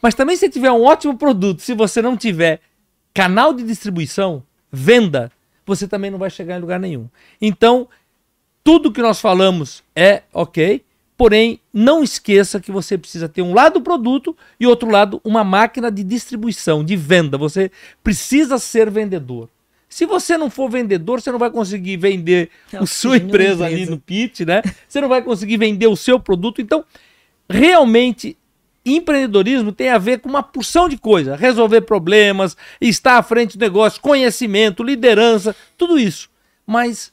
Mas 0.02 0.14
também 0.14 0.36
se 0.36 0.50
tiver 0.50 0.72
um 0.72 0.84
ótimo 0.84 1.18
produto, 1.18 1.62
se 1.62 1.74
você 1.74 2.02
não 2.02 2.18
tiver 2.18 2.60
canal 3.14 3.54
de 3.54 3.64
distribuição, 3.64 4.44
venda, 4.72 5.32
você 5.66 5.88
também 5.88 6.12
não 6.12 6.20
vai 6.20 6.30
chegar 6.30 6.58
em 6.58 6.62
lugar 6.62 6.80
nenhum. 6.80 7.08
Então, 7.42 7.88
tudo 8.64 8.92
que 8.92 9.02
nós 9.02 9.22
falamos 9.22 9.84
é 9.96 10.24
ok, 10.34 10.84
porém, 11.20 11.60
não 11.74 12.02
esqueça 12.02 12.62
que 12.62 12.72
você 12.72 12.98
precisa 12.98 13.28
ter 13.28 13.42
um 13.42 13.54
lado 13.54 13.82
produto 13.82 14.34
e 14.58 14.66
outro 14.66 14.90
lado 14.90 15.20
uma 15.22 15.44
máquina 15.44 15.92
de 15.92 16.02
distribuição, 16.02 16.82
de 16.82 16.96
venda. 16.96 17.38
Você 17.38 17.70
precisa 18.02 18.58
ser 18.58 18.90
vendedor. 18.90 19.50
Se 19.90 20.06
você 20.06 20.38
não 20.38 20.50
for 20.50 20.70
vendedor, 20.72 21.20
você 21.20 21.30
não 21.30 21.38
vai 21.38 21.52
conseguir 21.52 21.98
vender 21.98 22.50
É 22.72 22.78
a 22.78 22.86
sua 22.86 23.20
da 23.20 23.26
empresa 23.26 23.66
ali 23.66 23.82
empresa. 23.82 23.92
no 23.92 24.00
pitch, 24.00 24.40
né? 24.42 24.62
Você 24.88 25.02
não 25.02 25.10
vai 25.10 25.22
conseguir 25.22 25.58
vender 25.58 25.88
o 25.88 25.96
seu 25.98 26.22
produto. 26.22 26.62
Então, 26.62 26.86
realmente, 27.50 28.38
empreendedorismo 28.86 29.74
tem 29.74 29.90
a 29.90 29.98
ver 29.98 30.20
com 30.20 30.30
uma 30.30 30.42
porção 30.42 30.88
de 30.88 30.98
coisa. 30.98 31.36
Resolver 31.36 31.82
problemas, 31.82 32.56
estar 32.80 33.18
à 33.18 33.24
frente 33.24 33.58
do 33.58 33.62
negócio, 33.62 34.00
conhecimento, 34.00 34.84
liderança, 34.84 35.54
tudo 35.78 36.00
isso. 36.00 36.30
Mas 36.66 37.12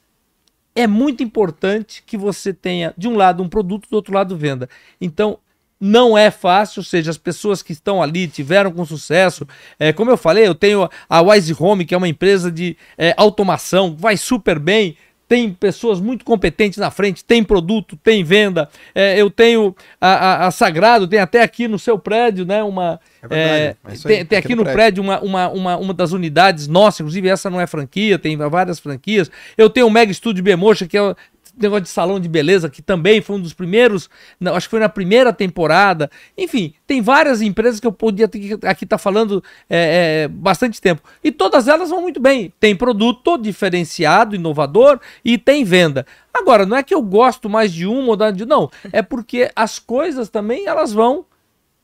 é 0.77 0.87
muito 0.87 1.23
importante 1.23 2.03
que 2.07 2.17
você 2.17 2.53
tenha, 2.53 2.95
de 2.97 3.09
um 3.09 3.17
lado, 3.17 3.43
um 3.43 3.49
produto, 3.49 3.89
do 3.91 3.97
outro 3.97 4.15
lado, 4.15 4.37
venda. 4.37 4.69
Então, 5.01 5.39
não 5.81 6.17
é 6.17 6.31
fácil, 6.31 6.81
ou 6.81 6.85
seja, 6.85 7.11
as 7.11 7.19
pessoas 7.19 7.63
que 7.63 7.73
estão 7.73 8.03
ali 8.03 8.29
tiveram 8.29 8.71
com 8.71 8.85
sucesso. 8.85 9.47
É, 9.79 9.93
como 9.93 10.11
eu 10.11 10.17
falei, 10.17 10.47
eu 10.47 10.55
tenho 10.55 10.89
a 11.09 11.21
Wise 11.23 11.57
Home, 11.59 11.85
que 11.85 11.95
é 11.95 11.99
uma 11.99 12.09
empresa 12.09 12.53
de 12.53 12.77
é, 12.97 13.15
automação, 13.17 13.97
vai 13.99 14.17
super 14.17 14.59
bem. 14.59 14.97
Tem 15.29 15.53
pessoas 15.53 16.01
muito 16.01 16.25
competentes 16.25 16.79
na 16.79 16.91
frente, 16.91 17.25
tem 17.25 17.43
produto, 17.43 17.97
tem 17.97 18.23
venda. 18.23 18.69
É, 18.95 19.21
eu 19.21 19.29
tenho 19.29 19.75
a, 20.01 20.09
a- 20.09 20.47
a 20.47 20.51
Sagrado, 20.53 21.09
tem 21.09 21.19
até 21.19 21.43
aqui 21.43 21.67
no 21.67 21.79
seu 21.79 21.99
prédio, 21.99 22.45
né? 22.47 22.63
Uma, 22.63 23.01
É 23.21 23.27
verdade, 23.29 23.51
é, 23.61 23.77
é 23.91 23.93
isso 23.95 24.07
aí, 24.09 24.15
tem, 24.19 24.27
tem 24.27 24.39
aqui 24.39 24.55
no 24.55 24.63
prédio 24.73 25.03
uma, 25.03 25.21
uma, 25.21 25.49
uma, 25.49 25.77
uma 25.79 25.95
das 25.95 26.13
unidades 26.13 26.69
nossa, 26.69 27.03
inclusive 27.03 27.29
essa 27.29 27.51
não 27.51 27.61
é 27.61 27.67
franquia, 27.67 28.19
tem 28.19 28.37
várias 28.37 28.79
franquias. 28.79 29.29
Eu 29.59 29.69
tenho 29.69 29.89
o 29.89 29.91
Mega 29.91 30.13
Studio 30.13 30.45
Bemocha, 30.45 30.87
que 30.87 30.97
é 30.97 31.15
negócio 31.57 31.85
de 31.85 31.89
salão 31.89 32.21
de 32.21 32.29
beleza, 32.29 32.69
que 32.69 32.83
também 32.83 33.21
foi 33.21 33.37
um 33.37 33.41
dos 33.41 33.53
primeiros, 33.53 34.11
acho 34.55 34.67
que 34.67 34.71
foi 34.71 34.81
na 34.81 34.89
primeira 34.89 35.33
temporada. 35.33 36.11
Enfim, 36.37 36.75
tem 36.87 37.01
várias 37.01 37.41
empresas 37.41 37.81
que 37.81 37.87
eu 37.87 37.93
podia 37.93 38.29
ter, 38.29 38.59
aqui 38.65 38.85
estar 38.85 38.99
falando 38.99 39.43
é, 39.69 40.25
é, 40.25 40.29
bastante 40.29 40.81
tempo. 40.81 41.03
E 41.25 41.33
todas 41.33 41.69
elas 41.69 41.91
vão 41.91 42.03
muito 42.03 42.21
bem. 42.21 42.53
Tem 42.61 42.77
produto 42.77 43.39
diferenciado, 43.39 44.35
inovador 44.35 45.01
e 45.25 45.39
tem 45.39 45.65
venda. 45.65 46.07
Agora, 46.33 46.67
não 46.67 46.77
é 46.77 46.83
que 46.83 46.95
eu 46.95 47.03
gosto 47.03 47.49
mais 47.49 47.73
de 47.73 47.87
uma 47.87 48.09
ou 48.09 48.33
de 48.33 48.45
não, 48.45 48.71
é 48.93 49.01
porque 49.01 49.51
as 49.57 49.79
coisas 49.79 50.29
também 50.29 50.67
elas 50.67 50.93
vão 50.93 51.25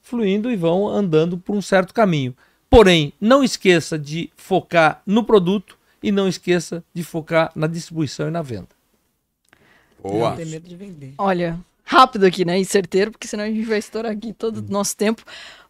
fluindo 0.02 0.50
e 0.50 0.56
vão 0.56 0.88
andando 0.88 1.38
por 1.38 1.56
um 1.56 1.62
certo 1.62 1.94
caminho. 1.94 2.34
Porém, 2.68 3.12
não 3.20 3.44
esqueça 3.44 3.98
de 3.98 4.30
focar 4.36 5.02
no 5.06 5.24
produto 5.24 5.78
e 6.02 6.10
não 6.10 6.26
esqueça 6.26 6.84
de 6.92 7.04
focar 7.04 7.52
na 7.54 7.66
distribuição 7.66 8.28
e 8.28 8.30
na 8.30 8.42
venda. 8.42 8.81
Boa. 10.03 10.30
Não 10.30 10.36
tem 10.36 10.46
medo 10.46 10.68
de 10.68 10.76
vender. 10.76 11.14
Olha, 11.18 11.59
rápido 11.84 12.24
aqui, 12.24 12.44
né? 12.44 12.59
E 12.59 12.64
certeiro, 12.64 13.11
porque 13.11 13.28
senão 13.28 13.44
a 13.44 13.48
gente 13.48 13.64
vai 13.64 13.78
estourar 13.78 14.12
aqui 14.12 14.32
todo 14.32 14.59
o 14.59 14.72
nosso 14.72 14.96
tempo. 14.96 15.22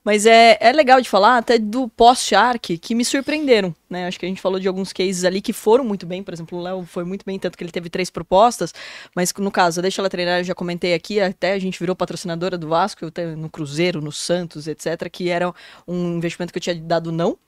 Mas 0.04 0.26
é, 0.26 0.58
é 0.60 0.72
legal 0.72 1.00
de 1.00 1.08
falar 1.08 1.38
até 1.38 1.58
do 1.58 1.88
pós-Shark, 1.88 2.76
que 2.78 2.92
me 2.92 3.04
surpreenderam, 3.04 3.72
né? 3.88 4.08
Acho 4.08 4.18
que 4.18 4.26
a 4.26 4.28
gente 4.28 4.40
falou 4.40 4.58
de 4.58 4.66
alguns 4.66 4.92
cases 4.92 5.24
ali 5.24 5.40
que 5.40 5.52
foram 5.52 5.84
muito 5.84 6.04
bem. 6.04 6.24
Por 6.24 6.34
exemplo, 6.34 6.58
o 6.58 6.62
Léo 6.62 6.84
foi 6.84 7.04
muito 7.04 7.24
bem, 7.24 7.38
tanto 7.38 7.56
que 7.56 7.62
ele 7.62 7.70
teve 7.70 7.88
três 7.88 8.10
propostas. 8.10 8.74
Mas 9.14 9.32
no 9.38 9.50
caso, 9.50 9.80
deixa 9.80 10.02
ela 10.02 10.10
treinar, 10.10 10.40
eu 10.40 10.44
já 10.44 10.54
comentei 10.56 10.92
aqui, 10.92 11.20
até 11.20 11.52
a 11.52 11.58
gente 11.58 11.78
virou 11.78 11.94
patrocinadora 11.94 12.58
do 12.58 12.68
Vasco, 12.68 13.06
no 13.36 13.48
Cruzeiro, 13.48 14.00
no 14.00 14.10
Santos, 14.10 14.66
etc., 14.66 15.08
que 15.08 15.28
era 15.28 15.54
um 15.86 16.16
investimento 16.16 16.52
que 16.52 16.58
eu 16.58 16.62
tinha 16.62 16.74
dado 16.74 17.12
não. 17.12 17.38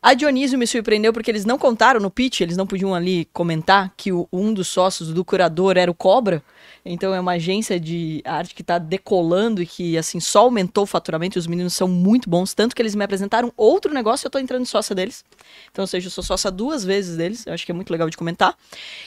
A 0.00 0.14
Dionísio 0.14 0.56
me 0.56 0.66
surpreendeu 0.66 1.12
porque 1.12 1.28
eles 1.28 1.44
não 1.44 1.58
contaram 1.58 1.98
no 1.98 2.08
pitch, 2.08 2.40
eles 2.40 2.56
não 2.56 2.66
podiam 2.68 2.94
ali 2.94 3.24
comentar 3.32 3.92
que 3.96 4.12
o- 4.12 4.28
um 4.32 4.54
dos 4.54 4.68
sócios 4.68 5.12
do 5.12 5.24
curador 5.24 5.76
era 5.76 5.90
o 5.90 5.94
Cobra. 5.94 6.40
Então 6.84 7.12
é 7.12 7.18
uma 7.18 7.32
agência 7.32 7.80
de 7.80 8.22
arte 8.24 8.54
que 8.54 8.62
está 8.62 8.78
decolando 8.78 9.60
e 9.60 9.66
que 9.66 9.98
assim 9.98 10.20
só 10.20 10.42
aumentou 10.42 10.84
o 10.84 10.86
faturamento 10.86 11.36
e 11.36 11.40
os 11.40 11.48
meninos 11.48 11.74
são 11.74 11.88
muito 11.88 12.30
bons, 12.30 12.54
tanto 12.54 12.76
que 12.76 12.80
eles 12.80 12.94
me 12.94 13.02
apresentaram 13.04 13.52
outro 13.56 13.92
negócio 13.92 14.24
e 14.24 14.26
eu 14.28 14.30
tô 14.30 14.38
entrando 14.38 14.64
sócia 14.66 14.94
deles. 14.94 15.24
Então, 15.72 15.82
ou 15.82 15.86
seja, 15.88 16.06
eu 16.06 16.10
sou 16.12 16.22
sócia 16.22 16.48
duas 16.50 16.84
vezes 16.84 17.16
deles, 17.16 17.44
eu 17.44 17.52
acho 17.52 17.66
que 17.66 17.72
é 17.72 17.74
muito 17.74 17.90
legal 17.90 18.08
de 18.08 18.16
comentar. 18.16 18.56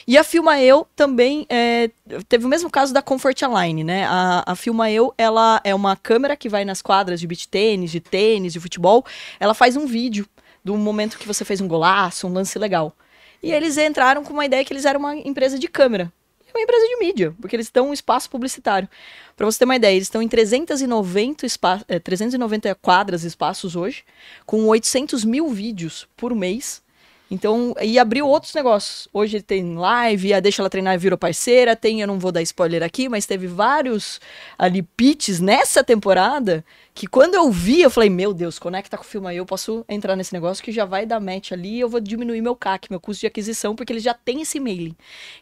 E 0.06 0.18
a 0.18 0.22
Filma 0.22 0.60
Eu 0.60 0.86
também 0.94 1.46
é, 1.48 1.90
teve 2.28 2.44
o 2.44 2.48
mesmo 2.48 2.70
caso 2.70 2.92
da 2.92 3.00
Comfort 3.00 3.42
Align, 3.42 3.82
né? 3.82 4.04
A, 4.04 4.44
a 4.46 4.54
Filma 4.54 4.90
Eu, 4.90 5.14
ela 5.16 5.58
é 5.64 5.74
uma 5.74 5.96
câmera 5.96 6.36
que 6.36 6.50
vai 6.50 6.66
nas 6.66 6.82
quadras 6.82 7.18
de 7.18 7.26
beach 7.26 7.48
tênis, 7.48 7.90
de 7.90 7.98
tênis, 7.98 8.52
de 8.52 8.60
futebol. 8.60 9.04
Ela 9.40 9.54
faz 9.54 9.74
um 9.74 9.86
vídeo 9.86 10.26
do 10.64 10.76
momento 10.76 11.18
que 11.18 11.26
você 11.26 11.44
fez 11.44 11.60
um 11.60 11.68
golaço, 11.68 12.26
um 12.26 12.32
lance 12.32 12.58
legal. 12.58 12.94
E 13.42 13.52
eles 13.52 13.76
entraram 13.76 14.22
com 14.22 14.32
uma 14.32 14.44
ideia 14.44 14.64
que 14.64 14.72
eles 14.72 14.84
eram 14.84 15.00
uma 15.00 15.16
empresa 15.16 15.58
de 15.58 15.66
câmera. 15.66 16.12
É 16.46 16.56
uma 16.56 16.62
empresa 16.62 16.86
de 16.86 16.96
mídia, 16.98 17.34
porque 17.40 17.56
eles 17.56 17.70
dão 17.70 17.88
um 17.88 17.92
espaço 17.92 18.28
publicitário. 18.30 18.88
Para 19.36 19.46
você 19.46 19.58
ter 19.58 19.64
uma 19.64 19.76
ideia, 19.76 19.94
eles 19.96 20.06
estão 20.06 20.22
em 20.22 20.28
390, 20.28 21.46
espa 21.46 21.82
eh, 21.88 21.98
390 21.98 22.74
quadras 22.76 23.24
espaços 23.24 23.74
hoje, 23.74 24.04
com 24.44 24.66
800 24.66 25.24
mil 25.24 25.48
vídeos 25.48 26.06
por 26.16 26.34
mês. 26.34 26.82
Então, 27.30 27.74
e 27.80 27.98
abriu 27.98 28.28
outros 28.28 28.52
negócios. 28.52 29.08
Hoje 29.10 29.40
tem 29.40 29.74
live, 29.74 30.34
a 30.34 30.40
Deixa 30.40 30.60
Ela 30.60 30.68
Treinar 30.68 30.98
virou 30.98 31.16
parceira, 31.16 31.74
tem, 31.74 32.02
eu 32.02 32.06
não 32.06 32.18
vou 32.18 32.30
dar 32.30 32.42
spoiler 32.42 32.82
aqui, 32.82 33.08
mas 33.08 33.24
teve 33.24 33.46
vários 33.46 34.20
ali 34.58 34.82
pitches 34.82 35.40
nessa 35.40 35.82
temporada 35.82 36.62
que 36.94 37.06
quando 37.06 37.34
eu 37.34 37.50
vi, 37.50 37.80
eu 37.80 37.90
falei, 37.90 38.10
meu 38.10 38.34
Deus, 38.34 38.58
conecta 38.58 38.98
com 38.98 39.02
o 39.02 39.06
filme 39.06 39.28
aí, 39.28 39.38
eu 39.38 39.46
posso 39.46 39.84
entrar 39.88 40.14
nesse 40.14 40.32
negócio 40.32 40.62
que 40.62 40.70
já 40.70 40.84
vai 40.84 41.06
dar 41.06 41.20
match 41.20 41.52
ali 41.52 41.76
e 41.76 41.80
eu 41.80 41.88
vou 41.88 42.00
diminuir 42.00 42.42
meu 42.42 42.54
CAC, 42.54 42.90
meu 42.90 43.00
custo 43.00 43.20
de 43.20 43.26
aquisição, 43.26 43.74
porque 43.74 43.92
eles 43.92 44.02
já 44.02 44.12
têm 44.12 44.42
esse 44.42 44.60
mailing. 44.60 44.94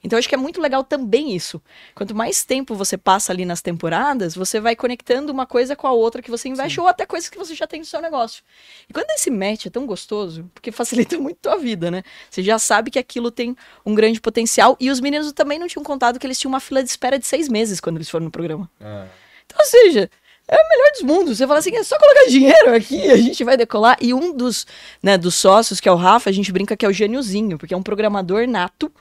Então 0.02 0.16
eu 0.16 0.20
acho 0.20 0.28
que 0.28 0.34
é 0.34 0.38
muito 0.38 0.60
legal 0.60 0.84
também 0.84 1.34
isso. 1.34 1.60
Quanto 1.94 2.14
mais 2.14 2.44
tempo 2.44 2.74
você 2.76 2.96
passa 2.96 3.32
ali 3.32 3.44
nas 3.44 3.60
temporadas, 3.60 4.34
você 4.34 4.60
vai 4.60 4.76
conectando 4.76 5.32
uma 5.32 5.44
coisa 5.44 5.74
com 5.74 5.88
a 5.88 5.92
outra 5.92 6.22
que 6.22 6.30
você 6.30 6.48
investe 6.48 6.80
ou 6.80 6.86
até 6.86 7.04
coisas 7.04 7.28
que 7.28 7.36
você 7.36 7.54
já 7.54 7.66
tem 7.66 7.80
no 7.80 7.86
seu 7.86 8.00
negócio. 8.00 8.44
E 8.88 8.92
quando 8.92 9.10
esse 9.10 9.30
match 9.30 9.66
é 9.66 9.70
tão 9.70 9.86
gostoso, 9.86 10.48
porque 10.54 10.70
facilita 10.70 11.18
muito 11.18 11.50
a 11.50 11.56
vida, 11.56 11.90
né? 11.90 12.04
Você 12.30 12.44
já 12.44 12.60
sabe 12.60 12.92
que 12.92 12.98
aquilo 12.98 13.30
tem 13.30 13.56
um 13.84 13.94
grande 13.94 14.20
potencial 14.20 14.76
e 14.78 14.88
os 14.88 15.00
meninos 15.00 15.32
também 15.32 15.58
não 15.58 15.66
tinham 15.66 15.82
contado 15.82 16.18
que 16.20 16.26
eles 16.26 16.38
tinham 16.38 16.52
uma 16.52 16.60
fila 16.60 16.80
de 16.80 16.88
espera 16.88 17.18
de 17.18 17.26
seis 17.26 17.48
meses 17.48 17.80
quando 17.80 17.96
eles 17.96 18.08
foram 18.08 18.26
no 18.26 18.30
programa. 18.30 18.70
É. 18.80 19.06
Então, 19.46 19.58
ou 19.58 19.66
seja, 19.66 20.08
é 20.50 20.56
o 20.56 20.68
melhor 20.68 20.90
dos 20.92 21.02
mundos. 21.02 21.38
Você 21.38 21.46
fala 21.46 21.60
assim, 21.60 21.74
é 21.76 21.82
só 21.84 21.96
colocar 21.96 22.24
dinheiro 22.28 22.74
aqui, 22.74 23.08
a 23.08 23.16
gente 23.16 23.44
vai 23.44 23.56
decolar. 23.56 23.96
E 24.00 24.12
um 24.12 24.36
dos, 24.36 24.66
né, 25.00 25.16
dos 25.16 25.36
sócios, 25.36 25.78
que 25.78 25.88
é 25.88 25.92
o 25.92 25.96
Rafa, 25.96 26.28
a 26.28 26.32
gente 26.32 26.50
brinca 26.50 26.76
que 26.76 26.84
é 26.84 26.88
o 26.88 26.92
gêniozinho, 26.92 27.56
porque 27.56 27.72
é 27.72 27.76
um 27.76 27.82
programador 27.82 28.46
nato. 28.48 28.92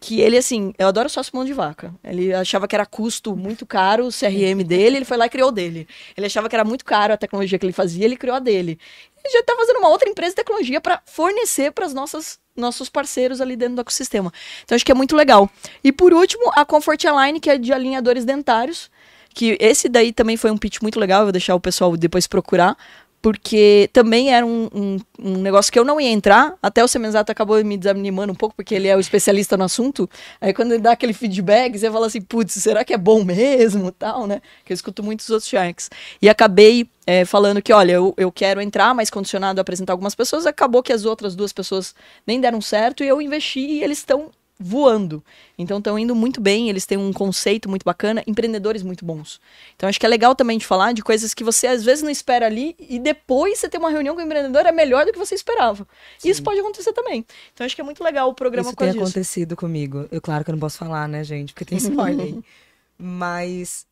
Que 0.00 0.20
ele, 0.20 0.36
assim, 0.36 0.74
eu 0.78 0.88
adoro 0.88 1.08
sócio 1.08 1.34
mão 1.34 1.46
de 1.46 1.52
vaca. 1.54 1.94
Ele 2.02 2.34
achava 2.34 2.68
que 2.68 2.74
era 2.74 2.84
custo 2.84 3.34
muito 3.34 3.64
caro 3.64 4.06
o 4.06 4.10
CRM 4.10 4.62
dele, 4.62 4.96
ele 4.96 5.04
foi 5.04 5.16
lá 5.16 5.26
e 5.26 5.30
criou 5.30 5.48
o 5.48 5.52
dele. 5.52 5.86
Ele 6.16 6.26
achava 6.26 6.48
que 6.48 6.54
era 6.54 6.64
muito 6.64 6.84
caro 6.84 7.14
a 7.14 7.16
tecnologia 7.16 7.58
que 7.58 7.64
ele 7.64 7.72
fazia, 7.72 8.04
ele 8.04 8.16
criou 8.16 8.36
a 8.36 8.40
dele. 8.40 8.78
Ele 9.24 9.32
já 9.32 9.42
tá 9.42 9.54
fazendo 9.56 9.78
uma 9.78 9.88
outra 9.88 10.08
empresa 10.08 10.30
de 10.30 10.36
tecnologia 10.36 10.80
para 10.80 11.00
fornecer 11.06 11.70
para 11.70 11.88
nossas 11.90 12.38
nossos 12.56 12.88
parceiros 12.88 13.40
ali 13.40 13.56
dentro 13.56 13.76
do 13.76 13.80
ecossistema. 13.80 14.32
Então 14.62 14.76
acho 14.76 14.84
que 14.84 14.92
é 14.92 14.94
muito 14.94 15.16
legal. 15.16 15.50
E 15.82 15.90
por 15.90 16.12
último, 16.12 16.52
a 16.54 16.64
Comfort 16.64 17.04
Align, 17.04 17.40
que 17.40 17.50
é 17.50 17.58
de 17.58 17.72
alinhadores 17.72 18.24
dentários, 18.24 18.90
que 19.34 19.56
esse 19.60 19.88
daí 19.88 20.12
também 20.12 20.36
foi 20.36 20.50
um 20.50 20.56
pitch 20.56 20.80
muito 20.80 20.98
legal, 20.98 21.20
eu 21.20 21.26
vou 21.26 21.32
deixar 21.32 21.54
o 21.54 21.60
pessoal 21.60 21.96
depois 21.96 22.26
procurar, 22.26 22.76
porque 23.24 23.88
também 23.90 24.34
era 24.34 24.44
um, 24.44 24.68
um, 24.74 24.98
um 25.18 25.38
negócio 25.38 25.72
que 25.72 25.78
eu 25.78 25.84
não 25.84 25.98
ia 25.98 26.10
entrar, 26.10 26.54
até 26.62 26.84
o 26.84 26.88
Semenzato 26.88 27.32
acabou 27.32 27.64
me 27.64 27.78
desanimando 27.78 28.30
um 28.30 28.36
pouco, 28.36 28.54
porque 28.54 28.74
ele 28.74 28.86
é 28.86 28.94
o 28.94 29.00
especialista 29.00 29.56
no 29.56 29.64
assunto, 29.64 30.08
aí 30.38 30.52
quando 30.52 30.72
ele 30.72 30.82
dá 30.82 30.92
aquele 30.92 31.14
feedback, 31.14 31.78
você 31.78 31.90
fala 31.90 32.06
assim, 32.06 32.20
putz, 32.20 32.52
será 32.52 32.84
que 32.84 32.92
é 32.92 32.98
bom 32.98 33.24
mesmo, 33.24 33.90
tal, 33.98 34.26
né, 34.26 34.42
que 34.62 34.72
eu 34.72 34.74
escuto 34.74 35.02
muitos 35.02 35.30
outros 35.30 35.48
Sharks. 35.48 35.90
E 36.20 36.28
acabei 36.28 36.86
é, 37.06 37.24
falando 37.24 37.62
que, 37.62 37.72
olha, 37.72 37.92
eu, 37.92 38.12
eu 38.18 38.30
quero 38.30 38.60
entrar, 38.60 38.94
mas 38.94 39.08
condicionado 39.08 39.58
a 39.58 39.62
apresentar 39.62 39.94
algumas 39.94 40.14
pessoas, 40.14 40.44
acabou 40.44 40.82
que 40.82 40.92
as 40.92 41.06
outras 41.06 41.34
duas 41.34 41.50
pessoas 41.50 41.94
nem 42.26 42.38
deram 42.38 42.60
certo, 42.60 43.02
e 43.02 43.08
eu 43.08 43.22
investi 43.22 43.60
e 43.60 43.82
eles 43.82 43.96
estão 43.96 44.30
voando. 44.66 45.22
Então 45.58 45.76
estão 45.76 45.98
indo 45.98 46.14
muito 46.14 46.40
bem, 46.40 46.70
eles 46.70 46.86
têm 46.86 46.96
um 46.96 47.12
conceito 47.12 47.68
muito 47.68 47.84
bacana, 47.84 48.24
empreendedores 48.26 48.82
muito 48.82 49.04
bons. 49.04 49.38
Então 49.76 49.86
acho 49.86 50.00
que 50.00 50.06
é 50.06 50.08
legal 50.08 50.34
também 50.34 50.56
de 50.56 50.64
falar 50.64 50.92
de 50.92 51.02
coisas 51.02 51.34
que 51.34 51.44
você 51.44 51.66
às 51.66 51.84
vezes 51.84 52.02
não 52.02 52.10
espera 52.10 52.46
ali 52.46 52.74
e 52.78 52.98
depois 52.98 53.58
você 53.58 53.68
ter 53.68 53.76
uma 53.76 53.90
reunião 53.90 54.14
com 54.14 54.22
o 54.22 54.24
empreendedor 54.24 54.64
é 54.64 54.72
melhor 54.72 55.04
do 55.04 55.12
que 55.12 55.18
você 55.18 55.34
esperava. 55.34 55.86
E 56.24 56.30
Isso 56.30 56.42
pode 56.42 56.58
acontecer 56.60 56.94
também. 56.94 57.26
Então 57.52 57.66
acho 57.66 57.74
que 57.74 57.80
é 57.82 57.84
muito 57.84 58.02
legal 58.02 58.30
o 58.30 58.34
programa 58.34 58.70
Isso 58.70 58.76
tem 58.76 58.88
disso. 58.88 59.02
acontecido 59.02 59.54
comigo. 59.54 60.08
Eu, 60.10 60.22
claro 60.22 60.42
que 60.42 60.50
eu 60.50 60.54
não 60.54 60.60
posso 60.60 60.78
falar, 60.78 61.06
né, 61.06 61.22
gente? 61.22 61.52
Porque 61.52 61.66
tem 61.66 61.76
spoiler 61.76 62.24
aí. 62.24 62.40
Mas 62.98 63.86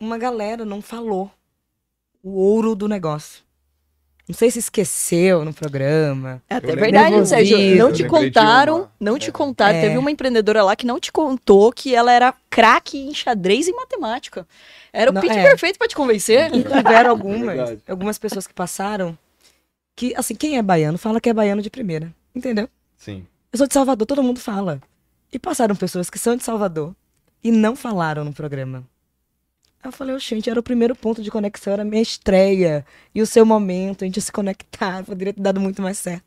uma 0.00 0.18
galera 0.18 0.64
não 0.64 0.82
falou 0.82 1.30
o 2.20 2.32
ouro 2.32 2.74
do 2.74 2.88
negócio. 2.88 3.45
Não 4.28 4.34
sei 4.34 4.50
se 4.50 4.58
esqueceu 4.58 5.44
no 5.44 5.52
programa. 5.54 6.42
É 6.50 6.56
até 6.56 6.72
Eu 6.72 6.76
verdade, 6.76 7.10
lembrei- 7.10 7.26
Sérgio. 7.26 7.76
Não 7.76 7.92
te 7.92 8.04
contaram, 8.08 8.88
não 8.98 9.18
te 9.18 9.30
contaram. 9.30 9.78
É. 9.78 9.82
Teve 9.82 9.98
uma 9.98 10.10
empreendedora 10.10 10.64
lá 10.64 10.74
que 10.74 10.84
não 10.84 10.98
te 10.98 11.12
contou 11.12 11.72
que 11.72 11.94
ela 11.94 12.12
era 12.12 12.34
craque 12.50 12.98
em 12.98 13.14
xadrez 13.14 13.68
e 13.68 13.72
matemática. 13.72 14.46
Era 14.92 15.10
o 15.10 15.14
Não, 15.14 15.20
pitch 15.20 15.30
é. 15.32 15.42
perfeito 15.44 15.78
pra 15.78 15.86
te 15.86 15.94
convencer. 15.94 16.52
E 16.52 16.62
tiveram 16.64 17.10
algumas, 17.10 17.40
Verdade. 17.56 17.78
algumas 17.88 18.18
pessoas 18.18 18.46
que 18.48 18.54
passaram 18.54 19.16
que, 19.94 20.12
assim, 20.16 20.34
quem 20.34 20.58
é 20.58 20.62
baiano 20.62 20.98
fala 20.98 21.20
que 21.20 21.28
é 21.28 21.32
baiano 21.34 21.62
de 21.62 21.70
primeira. 21.70 22.12
Entendeu? 22.34 22.68
Sim. 22.96 23.24
Eu 23.52 23.58
sou 23.58 23.66
de 23.68 23.74
Salvador, 23.74 24.06
todo 24.06 24.22
mundo 24.24 24.40
fala. 24.40 24.80
E 25.32 25.38
passaram 25.38 25.76
pessoas 25.76 26.10
que 26.10 26.18
são 26.18 26.34
de 26.36 26.42
Salvador 26.42 26.94
e 27.44 27.50
não 27.52 27.76
falaram 27.76 28.24
no 28.24 28.32
programa. 28.32 28.82
Eu 29.88 29.92
falei, 29.92 30.14
oh, 30.14 30.18
gente, 30.18 30.50
era 30.50 30.58
o 30.58 30.62
primeiro 30.62 30.94
ponto 30.94 31.22
de 31.22 31.30
conexão, 31.30 31.72
era 31.72 31.82
a 31.82 31.84
minha 31.84 32.02
estreia. 32.02 32.84
E 33.14 33.22
o 33.22 33.26
seu 33.26 33.44
momento, 33.46 34.02
a 34.02 34.06
gente 34.06 34.20
se 34.20 34.32
conectar, 34.32 35.02
poderia 35.06 35.32
ter 35.32 35.40
dado 35.40 35.60
muito 35.60 35.80
mais 35.82 35.98
certo. 35.98 36.24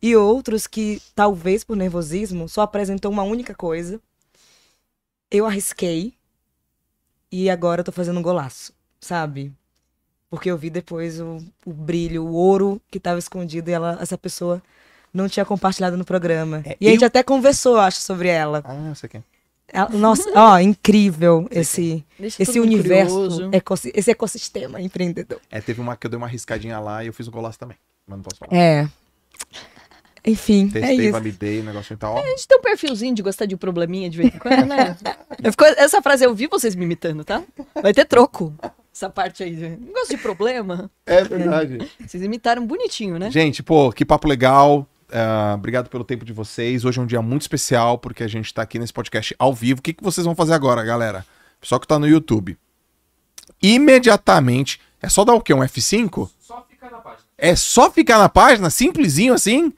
E 0.00 0.16
outros 0.16 0.66
que, 0.66 1.00
talvez 1.14 1.62
por 1.64 1.76
nervosismo, 1.76 2.48
só 2.48 2.62
apresentou 2.62 3.10
uma 3.10 3.22
única 3.22 3.54
coisa. 3.54 4.00
Eu 5.30 5.46
arrisquei. 5.46 6.14
E 7.30 7.48
agora 7.48 7.80
eu 7.80 7.84
tô 7.84 7.92
fazendo 7.92 8.18
um 8.18 8.22
golaço, 8.22 8.72
sabe? 9.00 9.52
Porque 10.28 10.50
eu 10.50 10.56
vi 10.56 10.70
depois 10.70 11.20
o, 11.20 11.38
o 11.64 11.72
brilho, 11.72 12.24
o 12.24 12.32
ouro 12.32 12.80
que 12.90 13.00
tava 13.00 13.18
escondido 13.18 13.68
e 13.70 13.72
ela, 13.72 13.98
essa 14.00 14.18
pessoa 14.18 14.62
não 15.12 15.28
tinha 15.28 15.44
compartilhado 15.44 15.96
no 15.96 16.04
programa. 16.04 16.62
É, 16.64 16.76
e 16.80 16.88
a 16.88 16.90
gente 16.90 17.02
eu- 17.02 17.06
até 17.06 17.22
conversou, 17.22 17.74
eu 17.76 17.80
acho, 17.80 18.00
sobre 18.00 18.28
ela. 18.28 18.60
Ah, 18.64 18.74
não 18.74 18.94
sei. 18.94 19.10
Ela- 19.14 19.24
Nossa, 19.92 20.30
ó, 20.34 20.58
incrível 20.60 21.46
esse, 21.50 22.04
Deixa 22.18 22.42
esse 22.42 22.60
universo, 22.60 23.50
esse 23.94 24.10
ecossistema 24.10 24.80
empreendedor. 24.80 25.40
É, 25.50 25.60
teve 25.60 25.80
uma 25.80 25.96
que 25.96 26.06
eu 26.06 26.10
dei 26.10 26.16
uma 26.18 26.26
arriscadinha 26.26 26.78
lá 26.78 27.02
e 27.02 27.06
eu 27.06 27.12
fiz 27.12 27.26
um 27.26 27.30
golaço 27.30 27.58
também. 27.58 27.76
Mas 28.06 28.16
não 28.18 28.22
posso 28.22 28.36
falar. 28.38 28.54
É. 28.54 28.88
Enfim, 30.24 30.68
é 30.68 30.72
Testei, 30.80 31.00
isso. 31.00 31.12
validei, 31.12 31.60
o 31.60 31.64
negócio 31.64 31.94
e 31.94 31.96
tal. 31.96 32.14
Ó, 32.14 32.20
A 32.22 32.26
gente 32.26 32.46
tem 32.46 32.56
um 32.56 32.60
perfilzinho 32.62 33.14
de 33.14 33.22
gostar 33.22 33.44
de 33.44 33.56
probleminha 33.56 34.08
de 34.08 34.18
vez 34.18 34.32
em 34.32 34.38
quando, 34.38 34.66
né? 34.66 34.96
Eu 35.42 35.50
fico- 35.50 35.64
essa 35.64 36.00
frase 36.00 36.24
eu 36.24 36.32
vi 36.32 36.46
vocês 36.46 36.76
me 36.76 36.84
imitando, 36.84 37.24
tá? 37.24 37.42
Vai 37.82 37.92
ter 37.92 38.04
troco. 38.04 38.54
Essa 38.94 39.10
parte 39.10 39.42
aí. 39.42 39.56
Não 39.80 39.92
gosto 39.92 40.10
de 40.10 40.18
problema. 40.22 40.88
É 41.04 41.24
verdade. 41.24 41.90
Vocês 42.06 42.22
imitaram 42.22 42.64
bonitinho, 42.64 43.18
né? 43.18 43.30
Gente, 43.32 43.62
pô, 43.64 43.90
que 43.90 44.04
papo 44.04 44.28
legal. 44.28 44.86
Ah, 45.12 45.52
obrigado 45.54 45.90
pelo 45.90 46.04
tempo 46.04 46.24
de 46.24 46.32
vocês. 46.32 46.86
Hoje 46.86 46.98
é 46.98 47.02
um 47.02 47.06
dia 47.06 47.20
muito 47.20 47.42
especial 47.42 47.98
porque 47.98 48.24
a 48.24 48.28
gente 48.28 48.52
tá 48.52 48.62
aqui 48.62 48.78
nesse 48.78 48.92
podcast 48.92 49.34
ao 49.38 49.52
vivo. 49.52 49.80
O 49.80 49.82
que, 49.82 49.92
que 49.92 50.02
vocês 50.02 50.24
vão 50.24 50.34
fazer 50.34 50.54
agora, 50.54 50.82
galera? 50.82 51.26
Pessoal 51.60 51.78
que 51.78 51.86
tá 51.86 51.98
no 51.98 52.08
YouTube. 52.08 52.56
Imediatamente. 53.62 54.80
É 55.02 55.08
só 55.08 55.22
dar 55.24 55.34
o 55.34 55.40
quê? 55.40 55.52
Um 55.52 55.60
F5? 55.60 56.30
Só 56.40 56.66
ficar 56.68 56.90
na 56.90 56.98
página. 56.98 57.22
É 57.36 57.54
só 57.54 57.90
ficar 57.90 58.18
na 58.18 58.28
página, 58.28 58.70
simplesinho 58.70 59.34
assim? 59.34 59.72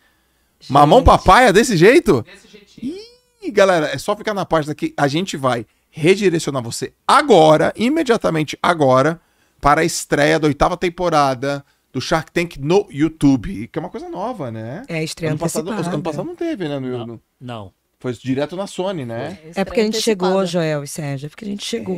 Mamão 0.69 1.01
Gente. 1.01 1.07
papaya 1.07 1.53
desse 1.53 1.77
jeito? 1.77 2.23
Desse 2.23 2.49
jeitinho. 2.49 3.03
E 3.43 3.51
galera, 3.51 3.87
é 3.87 3.99
só 3.99 4.17
ficar 4.17 4.35
na 4.35 4.47
página 4.47 4.75
que 4.75 4.95
a 4.97 5.09
gente 5.09 5.37
vai 5.37 5.67
redirecionar 5.91 6.63
você 6.63 6.93
agora, 7.07 7.73
imediatamente 7.77 8.59
agora, 8.63 9.21
para 9.61 9.81
a 9.81 9.85
estreia 9.85 10.39
da 10.39 10.47
oitava 10.47 10.77
temporada 10.77 11.65
do 11.95 12.01
Shark 12.01 12.31
Tank 12.33 12.57
no 12.59 12.87
YouTube, 12.91 13.69
que 13.69 13.79
é 13.79 13.81
uma 13.81 13.89
coisa 13.89 14.09
nova, 14.09 14.51
né? 14.51 14.83
É, 14.89 15.03
estreia 15.03 15.31
Ano 15.31 15.39
passado, 15.39 15.71
ano 15.71 16.03
passado 16.03 16.25
não 16.27 16.35
teve, 16.37 16.69
né? 16.69 16.79
no- 16.79 16.99
Não. 16.99 17.07
no- 17.07 17.23
Não. 17.41 17.73
foi 18.01 18.13
direto 18.13 18.57
na 18.57 18.67
Sony, 18.67 19.07
né? 19.07 19.39
É 19.55 19.65
porque 19.65 19.81
a 19.81 19.85
gente 19.85 20.01
chegou. 20.01 20.45
Joel 20.45 20.83
e 20.85 20.89
Sérgio. 20.89 21.27
É 21.27 21.29
porque 21.31 21.45
a 21.45 21.49
gente 21.49 21.65
chegou. 21.65 21.97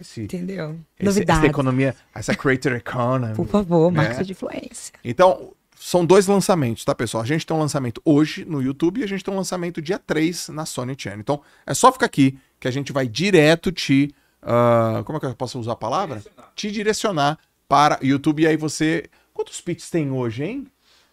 Esse, 0.00 0.22
Entendeu? 0.22 0.80
esse- 0.98 1.04
Novidades. 1.04 1.42
essa 1.44 1.50
economia, 1.50 1.94
essa 2.14 2.34
creator 2.34 2.72
economy. 2.72 3.34
Por 3.36 3.46
favor, 3.46 3.92
né? 3.92 3.98
marketing 3.98 4.24
de 4.24 4.32
influência. 4.32 4.92
Então, 5.04 5.52
são 5.78 6.04
dois 6.04 6.26
lançamentos, 6.26 6.84
tá, 6.84 6.92
pessoal? 6.94 7.22
A 7.22 7.26
gente 7.26 7.46
tem 7.46 7.56
um 7.56 7.60
lançamento 7.60 8.00
hoje 8.04 8.44
no 8.44 8.60
YouTube 8.62 9.00
e 9.00 9.04
a 9.04 9.06
gente 9.06 9.22
tem 9.22 9.32
um 9.32 9.36
lançamento 9.36 9.80
dia 9.80 9.98
3 9.98 10.48
na 10.48 10.64
Sony 10.66 10.94
Channel. 10.98 11.20
Então, 11.20 11.40
é 11.66 11.72
só 11.74 11.92
ficar 11.92 12.06
aqui 12.06 12.36
que 12.58 12.66
a 12.66 12.70
gente 12.70 12.92
vai 12.92 13.06
direto 13.06 13.70
te. 13.70 14.12
ah, 14.42 15.02
como 15.04 15.18
é 15.18 15.20
que 15.20 15.26
eu 15.26 15.34
posso 15.36 15.56
usar 15.60 15.72
a 15.72 15.76
palavra? 15.76 16.20
Te 16.56 16.70
direcionar 16.72 17.38
para 17.72 17.98
YouTube. 18.02 18.42
E 18.42 18.46
aí 18.46 18.56
você. 18.56 19.06
Quantos 19.32 19.58
pits 19.62 19.88
tem 19.88 20.10
hoje, 20.10 20.44
hein? 20.44 20.66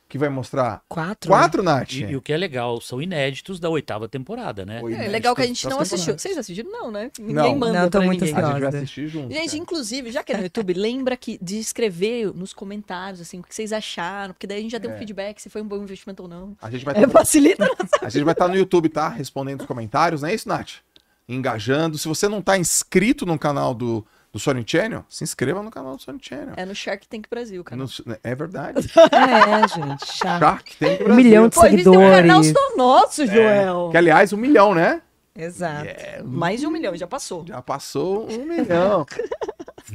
Que 0.09 0.17
vai 0.17 0.27
mostrar? 0.27 0.81
Quatro? 0.89 1.29
Quatro, 1.29 1.63
Nath? 1.63 1.93
E, 1.93 2.03
e 2.03 2.15
o 2.17 2.21
que 2.21 2.33
é 2.33 2.37
legal, 2.37 2.81
são 2.81 3.01
inéditos 3.01 3.61
da 3.61 3.69
oitava 3.69 4.09
temporada, 4.09 4.65
né? 4.65 4.81
É 4.81 4.89
né? 4.89 5.07
legal 5.07 5.33
que 5.33 5.41
a 5.41 5.45
gente 5.45 5.65
não 5.69 5.79
assistiu. 5.79 6.17
Vocês 6.17 6.37
assistiram? 6.37 6.69
Não, 6.69 6.91
né? 6.91 7.11
Ninguém 7.17 7.35
Não. 7.35 7.55
manda 7.55 7.79
Não, 7.79 7.89
tô 7.89 7.99
pra 7.99 8.07
muito 8.07 8.25
ninguém. 8.25 8.43
A 8.43 8.47
gente 8.47 8.59
vai 8.59 8.69
assistir 8.69 9.07
junto. 9.07 9.31
Gente, 9.31 9.51
cara. 9.51 9.57
inclusive, 9.57 10.11
já 10.11 10.21
que 10.21 10.33
é 10.33 10.37
no 10.37 10.43
YouTube, 10.43 10.73
lembra 10.73 11.15
que 11.15 11.39
de 11.41 11.59
escrever 11.59 12.33
nos 12.33 12.51
comentários, 12.51 13.21
assim, 13.21 13.39
o 13.39 13.43
que 13.43 13.55
vocês 13.55 13.71
acharam, 13.71 14.33
porque 14.33 14.47
daí 14.47 14.57
a 14.57 14.61
gente 14.61 14.71
já 14.71 14.79
tem 14.81 14.91
um 14.91 14.97
feedback 14.97 15.39
se 15.41 15.49
foi 15.49 15.61
um 15.61 15.67
bom 15.67 15.77
investimento 15.77 16.23
ou 16.23 16.27
não. 16.27 16.57
A 16.61 16.69
gente 16.69 16.83
vai 16.83 16.95
É, 17.01 17.07
facilita. 17.07 17.69
A 18.01 18.09
gente 18.09 18.23
vai 18.23 18.33
estar 18.33 18.49
no 18.49 18.55
YouTube, 18.55 18.89
tá? 18.89 19.07
Respondendo 19.07 19.61
os 19.61 19.67
comentários, 19.67 20.23
não 20.23 20.29
é 20.29 20.33
isso, 20.33 20.49
Nath? 20.49 20.77
Engajando. 21.27 21.97
Se 21.97 22.07
você 22.07 22.27
não 22.27 22.41
tá 22.41 22.57
inscrito 22.57 23.25
no 23.25 23.39
canal 23.39 23.73
do, 23.73 24.05
do 24.31 24.37
Sony 24.39 24.63
Channel, 24.65 25.03
se 25.09 25.23
inscreva 25.23 25.63
no 25.63 25.71
canal 25.71 25.95
do 25.95 26.01
Sony 26.01 26.19
Channel. 26.21 26.53
É 26.55 26.65
no 26.65 26.75
Shark 26.75 27.07
Tank 27.07 27.25
Brasil, 27.29 27.63
cara. 27.63 27.81
No- 27.81 27.89
é 28.23 28.35
verdade. 28.35 28.87
É, 28.95 29.67
gente. 29.67 30.05
Chato. 30.05 30.39
Shark 30.39 30.75
Tank 30.77 30.91
Um 31.01 31.03
Brasil. 31.05 31.15
milhão 31.15 31.47
de 31.49 31.55
Pô, 31.55 31.65
eles 31.65 31.83
têm 31.83 31.91
um 31.91 31.95
canal 32.11 32.43
seguidores. 32.43 32.53
só 32.53 32.77
nosso, 32.77 33.25
Joel. 33.27 33.89
Que, 33.91 33.97
aliás, 33.97 34.31
um 34.33 34.37
milhão, 34.37 34.75
né? 34.75 35.01
Exato. 35.35 35.87
Mais 36.25 36.59
de 36.59 36.67
um 36.67 36.71
milhão, 36.71 36.95
já 36.95 37.07
passou. 37.07 37.45
Já 37.47 37.61
passou 37.61 38.29
um 38.29 38.45
milhão. 38.45 39.05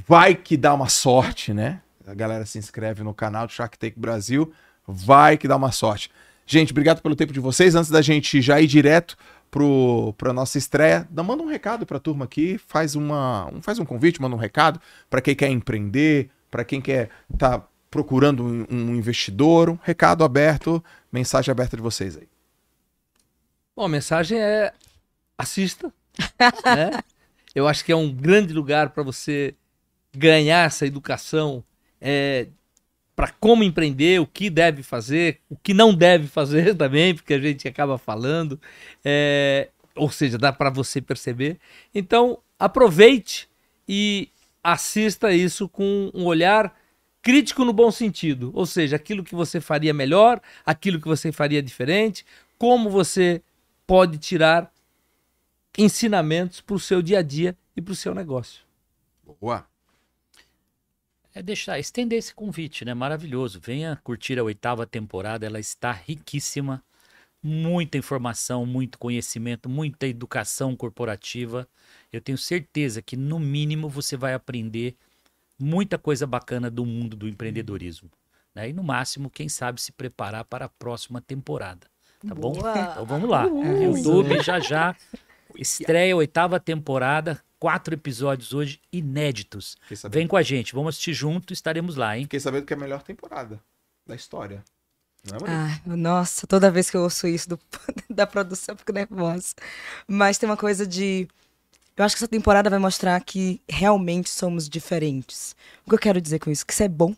Vai 0.08 0.34
que 0.34 0.56
dá 0.56 0.74
uma 0.74 0.88
sorte, 0.88 1.52
né? 1.52 1.80
A 2.06 2.14
galera 2.14 2.44
se 2.44 2.58
inscreve 2.58 3.02
no 3.02 3.14
canal 3.14 3.46
do 3.46 3.52
Shark 3.52 3.78
Tank 3.78 3.94
Brasil. 3.96 4.52
Vai 4.86 5.36
que 5.36 5.46
dá 5.48 5.56
uma 5.56 5.70
sorte. 5.72 6.10
Gente, 6.46 6.72
obrigado 6.72 7.00
pelo 7.00 7.16
tempo 7.16 7.32
de 7.32 7.40
vocês. 7.40 7.74
Antes 7.74 7.90
da 7.90 8.02
gente 8.02 8.42
já 8.42 8.60
ir 8.60 8.66
direto 8.66 9.16
pro, 9.54 10.12
pra 10.18 10.32
nossa 10.32 10.58
estreia, 10.58 11.06
manda 11.12 11.40
um 11.40 11.46
recado 11.46 11.86
pra 11.86 12.00
turma 12.00 12.24
aqui. 12.24 12.58
Faz, 12.58 12.96
uma, 12.96 13.46
um, 13.54 13.62
faz 13.62 13.78
um 13.78 13.84
convite, 13.84 14.20
manda 14.20 14.34
um 14.34 14.38
recado 14.38 14.80
pra 15.08 15.20
quem 15.20 15.32
quer 15.32 15.48
empreender, 15.48 16.28
para 16.50 16.64
quem 16.64 16.80
quer 16.80 17.08
tá 17.38 17.64
procurando 17.88 18.44
um, 18.44 18.66
um 18.68 18.96
investidor, 18.96 19.70
um 19.70 19.78
recado 19.80 20.24
aberto, 20.24 20.82
mensagem 21.12 21.52
aberta 21.52 21.76
de 21.76 21.82
vocês 21.84 22.16
aí. 22.16 22.26
Bom, 23.76 23.84
a 23.84 23.88
mensagem 23.88 24.40
é 24.40 24.72
assista. 25.38 25.92
né? 26.66 27.00
Eu 27.54 27.68
acho 27.68 27.84
que 27.84 27.92
é 27.92 27.96
um 27.96 28.12
grande 28.12 28.52
lugar 28.52 28.90
para 28.90 29.04
você 29.04 29.54
ganhar 30.12 30.66
essa 30.66 30.84
educação 30.84 31.62
é, 32.00 32.48
para 33.14 33.30
como 33.30 33.62
empreender, 33.62 34.20
o 34.20 34.26
que 34.26 34.50
deve 34.50 34.82
fazer, 34.82 35.40
o 35.48 35.56
que 35.56 35.72
não 35.72 35.94
deve 35.94 36.26
fazer 36.26 36.74
também, 36.76 37.14
porque 37.14 37.34
a 37.34 37.40
gente 37.40 37.68
acaba 37.68 37.98
falando. 37.98 38.60
É, 39.04 39.68
ou 39.94 40.10
seja, 40.10 40.36
dá 40.36 40.52
para 40.52 40.70
você 40.70 41.00
perceber. 41.00 41.58
Então, 41.94 42.38
aproveite 42.58 43.48
e 43.88 44.28
assista 44.62 45.32
isso 45.32 45.68
com 45.68 46.10
um 46.14 46.24
olhar 46.24 46.74
crítico 47.22 47.64
no 47.64 47.72
bom 47.72 47.90
sentido, 47.90 48.50
ou 48.54 48.66
seja, 48.66 48.96
aquilo 48.96 49.24
que 49.24 49.34
você 49.34 49.58
faria 49.58 49.94
melhor, 49.94 50.40
aquilo 50.64 51.00
que 51.00 51.08
você 51.08 51.32
faria 51.32 51.62
diferente, 51.62 52.24
como 52.58 52.90
você 52.90 53.40
pode 53.86 54.18
tirar 54.18 54.70
ensinamentos 55.76 56.60
para 56.60 56.76
o 56.76 56.80
seu 56.80 57.00
dia 57.00 57.20
a 57.20 57.22
dia 57.22 57.56
e 57.74 57.80
para 57.80 57.92
o 57.92 57.96
seu 57.96 58.14
negócio. 58.14 58.62
Boa. 59.40 59.66
É 61.34 61.42
deixar, 61.42 61.80
estender 61.80 62.18
esse 62.18 62.32
convite, 62.32 62.84
né? 62.84 62.94
Maravilhoso. 62.94 63.60
Venha 63.60 63.98
curtir 64.04 64.38
a 64.38 64.44
oitava 64.44 64.86
temporada, 64.86 65.44
ela 65.44 65.58
está 65.58 65.90
riquíssima. 65.90 66.80
Muita 67.42 67.98
informação, 67.98 68.64
muito 68.64 68.98
conhecimento, 68.98 69.68
muita 69.68 70.06
educação 70.06 70.76
corporativa. 70.76 71.68
Eu 72.12 72.20
tenho 72.20 72.38
certeza 72.38 73.02
que, 73.02 73.16
no 73.16 73.40
mínimo, 73.40 73.88
você 73.88 74.16
vai 74.16 74.32
aprender 74.32 74.94
muita 75.58 75.98
coisa 75.98 76.26
bacana 76.26 76.70
do 76.70 76.86
mundo 76.86 77.16
do 77.16 77.28
empreendedorismo. 77.28 78.10
Né? 78.54 78.70
E, 78.70 78.72
no 78.72 78.84
máximo, 78.84 79.28
quem 79.28 79.48
sabe 79.48 79.80
se 79.80 79.90
preparar 79.90 80.44
para 80.44 80.66
a 80.66 80.68
próxima 80.68 81.20
temporada. 81.20 81.86
Tá 82.26 82.34
bom? 82.34 82.52
Boa. 82.52 82.78
Então 82.78 83.04
vamos 83.04 83.28
lá. 83.28 83.44
YouTube 83.44 84.40
já 84.40 84.58
já 84.60 84.96
estreia 85.56 86.14
a 86.14 86.16
oitava 86.16 86.58
temporada, 86.58 87.42
quatro 87.64 87.94
episódios 87.94 88.52
hoje 88.52 88.78
inéditos. 88.92 89.78
Vem 90.10 90.26
com 90.26 90.36
a 90.36 90.42
gente, 90.42 90.74
vamos 90.74 90.90
assistir 90.90 91.14
junto, 91.14 91.50
estaremos 91.54 91.96
lá, 91.96 92.14
hein? 92.14 92.24
fiquei 92.24 92.38
sabendo 92.38 92.66
que 92.66 92.74
é 92.74 92.76
a 92.76 92.78
melhor 92.78 93.02
temporada 93.02 93.58
da 94.06 94.14
história. 94.14 94.62
Não 95.26 95.38
é, 95.38 95.40
Maria? 95.40 95.80
Ah, 95.86 95.96
nossa, 95.96 96.46
toda 96.46 96.70
vez 96.70 96.90
que 96.90 96.96
eu 96.98 97.00
ouço 97.00 97.26
isso 97.26 97.48
do- 97.48 97.60
da 98.10 98.26
produção, 98.26 98.74
eu 98.74 98.76
fico 98.78 98.92
nervosa. 98.92 99.54
Mas 100.06 100.36
tem 100.36 100.46
uma 100.46 100.58
coisa 100.58 100.86
de. 100.86 101.26
Eu 101.96 102.04
acho 102.04 102.14
que 102.14 102.18
essa 102.18 102.28
temporada 102.28 102.68
vai 102.68 102.78
mostrar 102.78 103.18
que 103.22 103.62
realmente 103.66 104.28
somos 104.28 104.68
diferentes. 104.68 105.56
O 105.86 105.88
que 105.88 105.94
eu 105.94 105.98
quero 105.98 106.20
dizer 106.20 106.40
com 106.40 106.50
isso? 106.50 106.66
Que 106.66 106.72
isso 106.74 106.82
é 106.82 106.88
bom. 106.88 107.16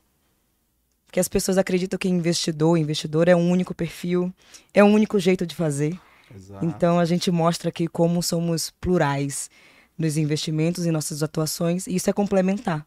Que 1.11 1.19
as 1.19 1.27
pessoas 1.27 1.59
acreditam 1.59 1.99
que 1.99 2.09
investidor, 2.09 2.79
investidor 2.79 3.27
é 3.27 3.35
um 3.35 3.51
único 3.51 3.75
perfil, 3.75 4.33
é 4.73 4.85
um 4.85 4.93
único 4.93 5.19
jeito 5.19 5.45
de 5.45 5.57
fazer. 5.57 5.99
Exato. 6.33 6.65
Então 6.65 7.01
a 7.01 7.05
gente 7.05 7.33
mostra 7.33 7.69
aqui 7.71 7.89
como 7.89 8.23
somos 8.23 8.71
plurais 8.81 9.51
nos 9.99 10.17
investimentos 10.17 10.85
e 10.87 10.91
nossas 10.91 11.23
atuações, 11.23 11.87
e 11.87 11.97
isso 11.97 12.11
é 12.11 12.13
complementar, 12.13 12.87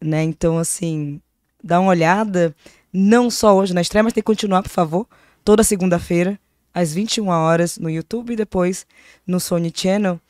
né? 0.00 0.22
Então 0.22 0.58
assim, 0.58 1.20
dá 1.62 1.80
uma 1.80 1.90
olhada, 1.90 2.54
não 2.92 3.30
só 3.30 3.56
hoje 3.56 3.74
na 3.74 3.80
estreia, 3.80 4.02
mas 4.02 4.12
tem 4.12 4.22
que 4.22 4.26
continuar, 4.26 4.62
por 4.62 4.70
favor, 4.70 5.06
toda 5.44 5.62
segunda-feira 5.62 6.38
às 6.74 6.92
21 6.92 7.28
horas 7.28 7.78
no 7.78 7.88
YouTube 7.88 8.32
e 8.32 8.36
depois 8.36 8.86
no 9.26 9.40
Sony 9.40 9.72
Channel 9.74 10.20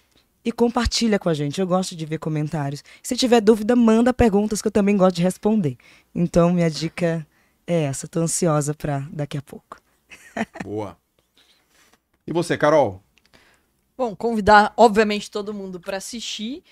e 0.44 0.52
compartilha 0.52 1.18
com 1.18 1.28
a 1.28 1.34
gente. 1.34 1.60
Eu 1.60 1.66
gosto 1.66 1.96
de 1.96 2.06
ver 2.06 2.18
comentários. 2.18 2.84
Se 3.02 3.16
tiver 3.16 3.40
dúvida, 3.40 3.74
manda 3.74 4.14
perguntas 4.14 4.62
que 4.62 4.68
eu 4.68 4.72
também 4.72 4.96
gosto 4.96 5.16
de 5.16 5.22
responder. 5.22 5.76
Então 6.14 6.52
minha 6.52 6.70
dica 6.70 7.26
é 7.66 7.82
essa, 7.82 8.06
tô 8.06 8.20
ansiosa 8.20 8.72
para 8.72 9.00
daqui 9.10 9.36
a 9.36 9.42
pouco. 9.42 9.78
Boa. 10.62 10.96
E 12.24 12.32
você, 12.32 12.56
Carol? 12.56 13.02
Bom, 13.97 14.14
convidar, 14.14 14.74
obviamente, 14.77 15.31
todo 15.31 15.55
mundo 15.55 15.81
para 15.81 15.97
assistir. 15.97 16.62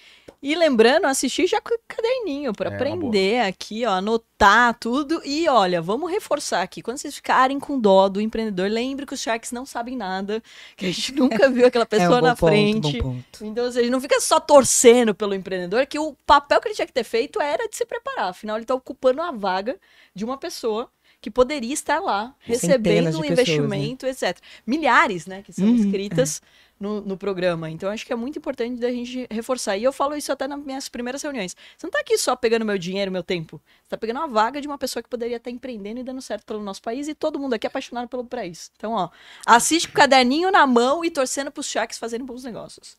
E 0.42 0.54
lembrando, 0.54 1.06
assistir 1.06 1.46
já 1.46 1.58
com 1.58 1.74
o 1.74 1.78
caderninho, 1.88 2.52
para 2.52 2.68
É, 2.68 2.68
aprender 2.68 3.40
aqui, 3.40 3.86
ó, 3.86 3.92
anotar 3.92 4.78
tudo. 4.78 5.22
E 5.24 5.48
olha, 5.48 5.80
vamos 5.80 6.10
reforçar 6.10 6.60
aqui. 6.60 6.82
Quando 6.82 6.98
vocês 6.98 7.14
ficarem 7.14 7.58
com 7.58 7.80
dó 7.80 8.10
do 8.10 8.20
empreendedor, 8.20 8.68
lembre 8.70 9.06
que 9.06 9.14
os 9.14 9.20
Sharks 9.20 9.52
não 9.52 9.64
sabem 9.64 9.96
nada, 9.96 10.42
que 10.76 10.84
a 10.84 10.92
gente 10.92 11.14
nunca 11.14 11.48
viu 11.48 11.66
aquela 11.66 11.86
pessoa 11.86 12.20
é 12.20 12.22
um 12.22 12.32
na 12.32 12.36
ponto, 12.36 12.90
frente. 12.90 13.06
Então, 13.40 13.64
ou 13.64 13.72
seja, 13.72 13.90
não 13.90 14.00
fica 14.02 14.20
só 14.20 14.38
torcendo 14.38 15.14
pelo 15.14 15.34
empreendedor, 15.34 15.86
que 15.86 15.98
o 15.98 16.14
papel 16.26 16.60
que 16.60 16.68
ele 16.68 16.74
tinha 16.74 16.86
que 16.86 16.92
ter 16.92 17.04
feito 17.04 17.40
era 17.40 17.66
de 17.66 17.74
se 17.76 17.86
preparar. 17.86 18.28
Afinal, 18.28 18.56
ele 18.56 18.64
está 18.64 18.74
ocupando 18.74 19.22
a 19.22 19.30
vaga 19.32 19.80
de 20.14 20.24
uma 20.26 20.36
pessoa 20.36 20.90
que 21.22 21.30
poderia 21.30 21.72
estar 21.72 22.00
lá 22.00 22.34
recebendo 22.40 23.18
um 23.18 23.24
pessoas, 23.24 23.74
né? 23.74 23.94
investimento, 23.94 24.06
etc. 24.06 24.38
Milhares, 24.66 25.26
né, 25.26 25.42
que 25.42 25.52
são 25.54 25.66
Uhum, 25.66 25.70
inscritas 25.70 26.42
no, 26.78 27.00
no 27.00 27.16
programa. 27.16 27.70
Então, 27.70 27.90
acho 27.90 28.04
que 28.04 28.12
é 28.12 28.16
muito 28.16 28.38
importante 28.38 28.80
da 28.80 28.90
gente 28.90 29.26
reforçar. 29.30 29.76
E 29.76 29.84
eu 29.84 29.92
falo 29.92 30.16
isso 30.16 30.32
até 30.32 30.46
nas 30.46 30.58
minhas 30.62 30.88
primeiras 30.88 31.22
reuniões. 31.22 31.56
Você 31.76 31.86
não 31.86 31.88
está 31.88 32.00
aqui 32.00 32.18
só 32.18 32.34
pegando 32.36 32.64
meu 32.64 32.78
dinheiro, 32.78 33.10
meu 33.10 33.22
tempo. 33.22 33.60
Você 33.66 33.86
está 33.86 33.96
pegando 33.96 34.18
uma 34.18 34.28
vaga 34.28 34.60
de 34.60 34.66
uma 34.66 34.78
pessoa 34.78 35.02
que 35.02 35.08
poderia 35.08 35.36
estar 35.36 35.50
empreendendo 35.50 36.00
e 36.00 36.02
dando 36.02 36.20
certo 36.20 36.44
pelo 36.44 36.62
nosso 36.62 36.82
país. 36.82 37.08
E 37.08 37.14
todo 37.14 37.38
mundo 37.38 37.54
aqui 37.54 37.66
é 37.66 37.68
apaixonado 37.68 38.08
pelo 38.08 38.24
país. 38.24 38.70
Então, 38.76 38.92
ó, 38.92 39.08
assiste 39.46 39.88
com 39.88 39.94
o 39.94 39.96
caderninho 39.96 40.50
na 40.50 40.66
mão 40.66 41.04
e 41.04 41.10
torcendo 41.10 41.50
para 41.50 41.60
os 41.60 41.66
Sharks 41.66 41.98
fazerem 41.98 42.26
bons 42.26 42.44
negócios. 42.44 42.96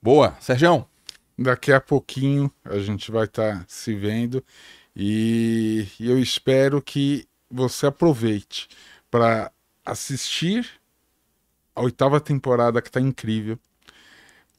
Boa. 0.00 0.36
Sergião? 0.40 0.86
Daqui 1.36 1.72
a 1.72 1.80
pouquinho 1.80 2.50
a 2.64 2.78
gente 2.78 3.10
vai 3.10 3.24
estar 3.24 3.64
se 3.66 3.94
vendo 3.94 4.44
e 4.94 5.88
eu 5.98 6.18
espero 6.18 6.80
que 6.80 7.26
você 7.50 7.86
aproveite 7.86 8.68
para 9.10 9.50
assistir 9.84 10.68
a 11.74 11.82
oitava 11.82 12.20
temporada 12.20 12.80
que 12.80 12.88
está 12.88 13.00
incrível, 13.00 13.58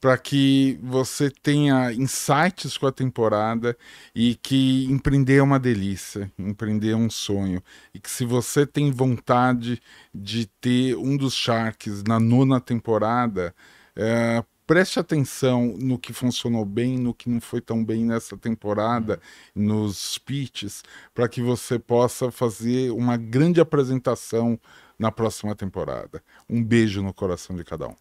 para 0.00 0.18
que 0.18 0.78
você 0.82 1.30
tenha 1.30 1.92
insights 1.92 2.76
com 2.76 2.86
a 2.86 2.92
temporada 2.92 3.76
e 4.14 4.34
que 4.36 4.84
empreender 4.90 5.36
é 5.36 5.42
uma 5.42 5.58
delícia, 5.58 6.30
empreender 6.38 6.90
é 6.90 6.96
um 6.96 7.08
sonho. 7.10 7.62
E 7.94 7.98
que 7.98 8.10
se 8.10 8.24
você 8.24 8.66
tem 8.66 8.90
vontade 8.90 9.80
de 10.14 10.46
ter 10.60 10.96
um 10.96 11.16
dos 11.16 11.34
Sharks 11.34 12.02
na 12.02 12.20
nona 12.20 12.60
temporada, 12.60 13.54
é, 13.96 14.44
preste 14.66 14.98
atenção 14.98 15.74
no 15.78 15.98
que 15.98 16.12
funcionou 16.12 16.64
bem, 16.64 16.98
no 16.98 17.14
que 17.14 17.30
não 17.30 17.40
foi 17.40 17.60
tão 17.60 17.84
bem 17.84 18.04
nessa 18.04 18.36
temporada, 18.36 19.20
nos 19.54 20.18
pitches, 20.18 20.82
para 21.14 21.28
que 21.28 21.40
você 21.40 21.78
possa 21.78 22.30
fazer 22.30 22.90
uma 22.90 23.16
grande 23.16 23.60
apresentação 23.60 24.58
na 24.98 25.10
próxima 25.10 25.54
temporada. 25.54 26.22
Um 26.48 26.62
beijo 26.62 27.02
no 27.02 27.12
coração 27.12 27.54
de 27.54 27.64
cada 27.64 27.88
um. 27.88 27.94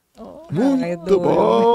Ai, 0.81 0.95
Muito 0.95 1.19
bom. 1.19 1.61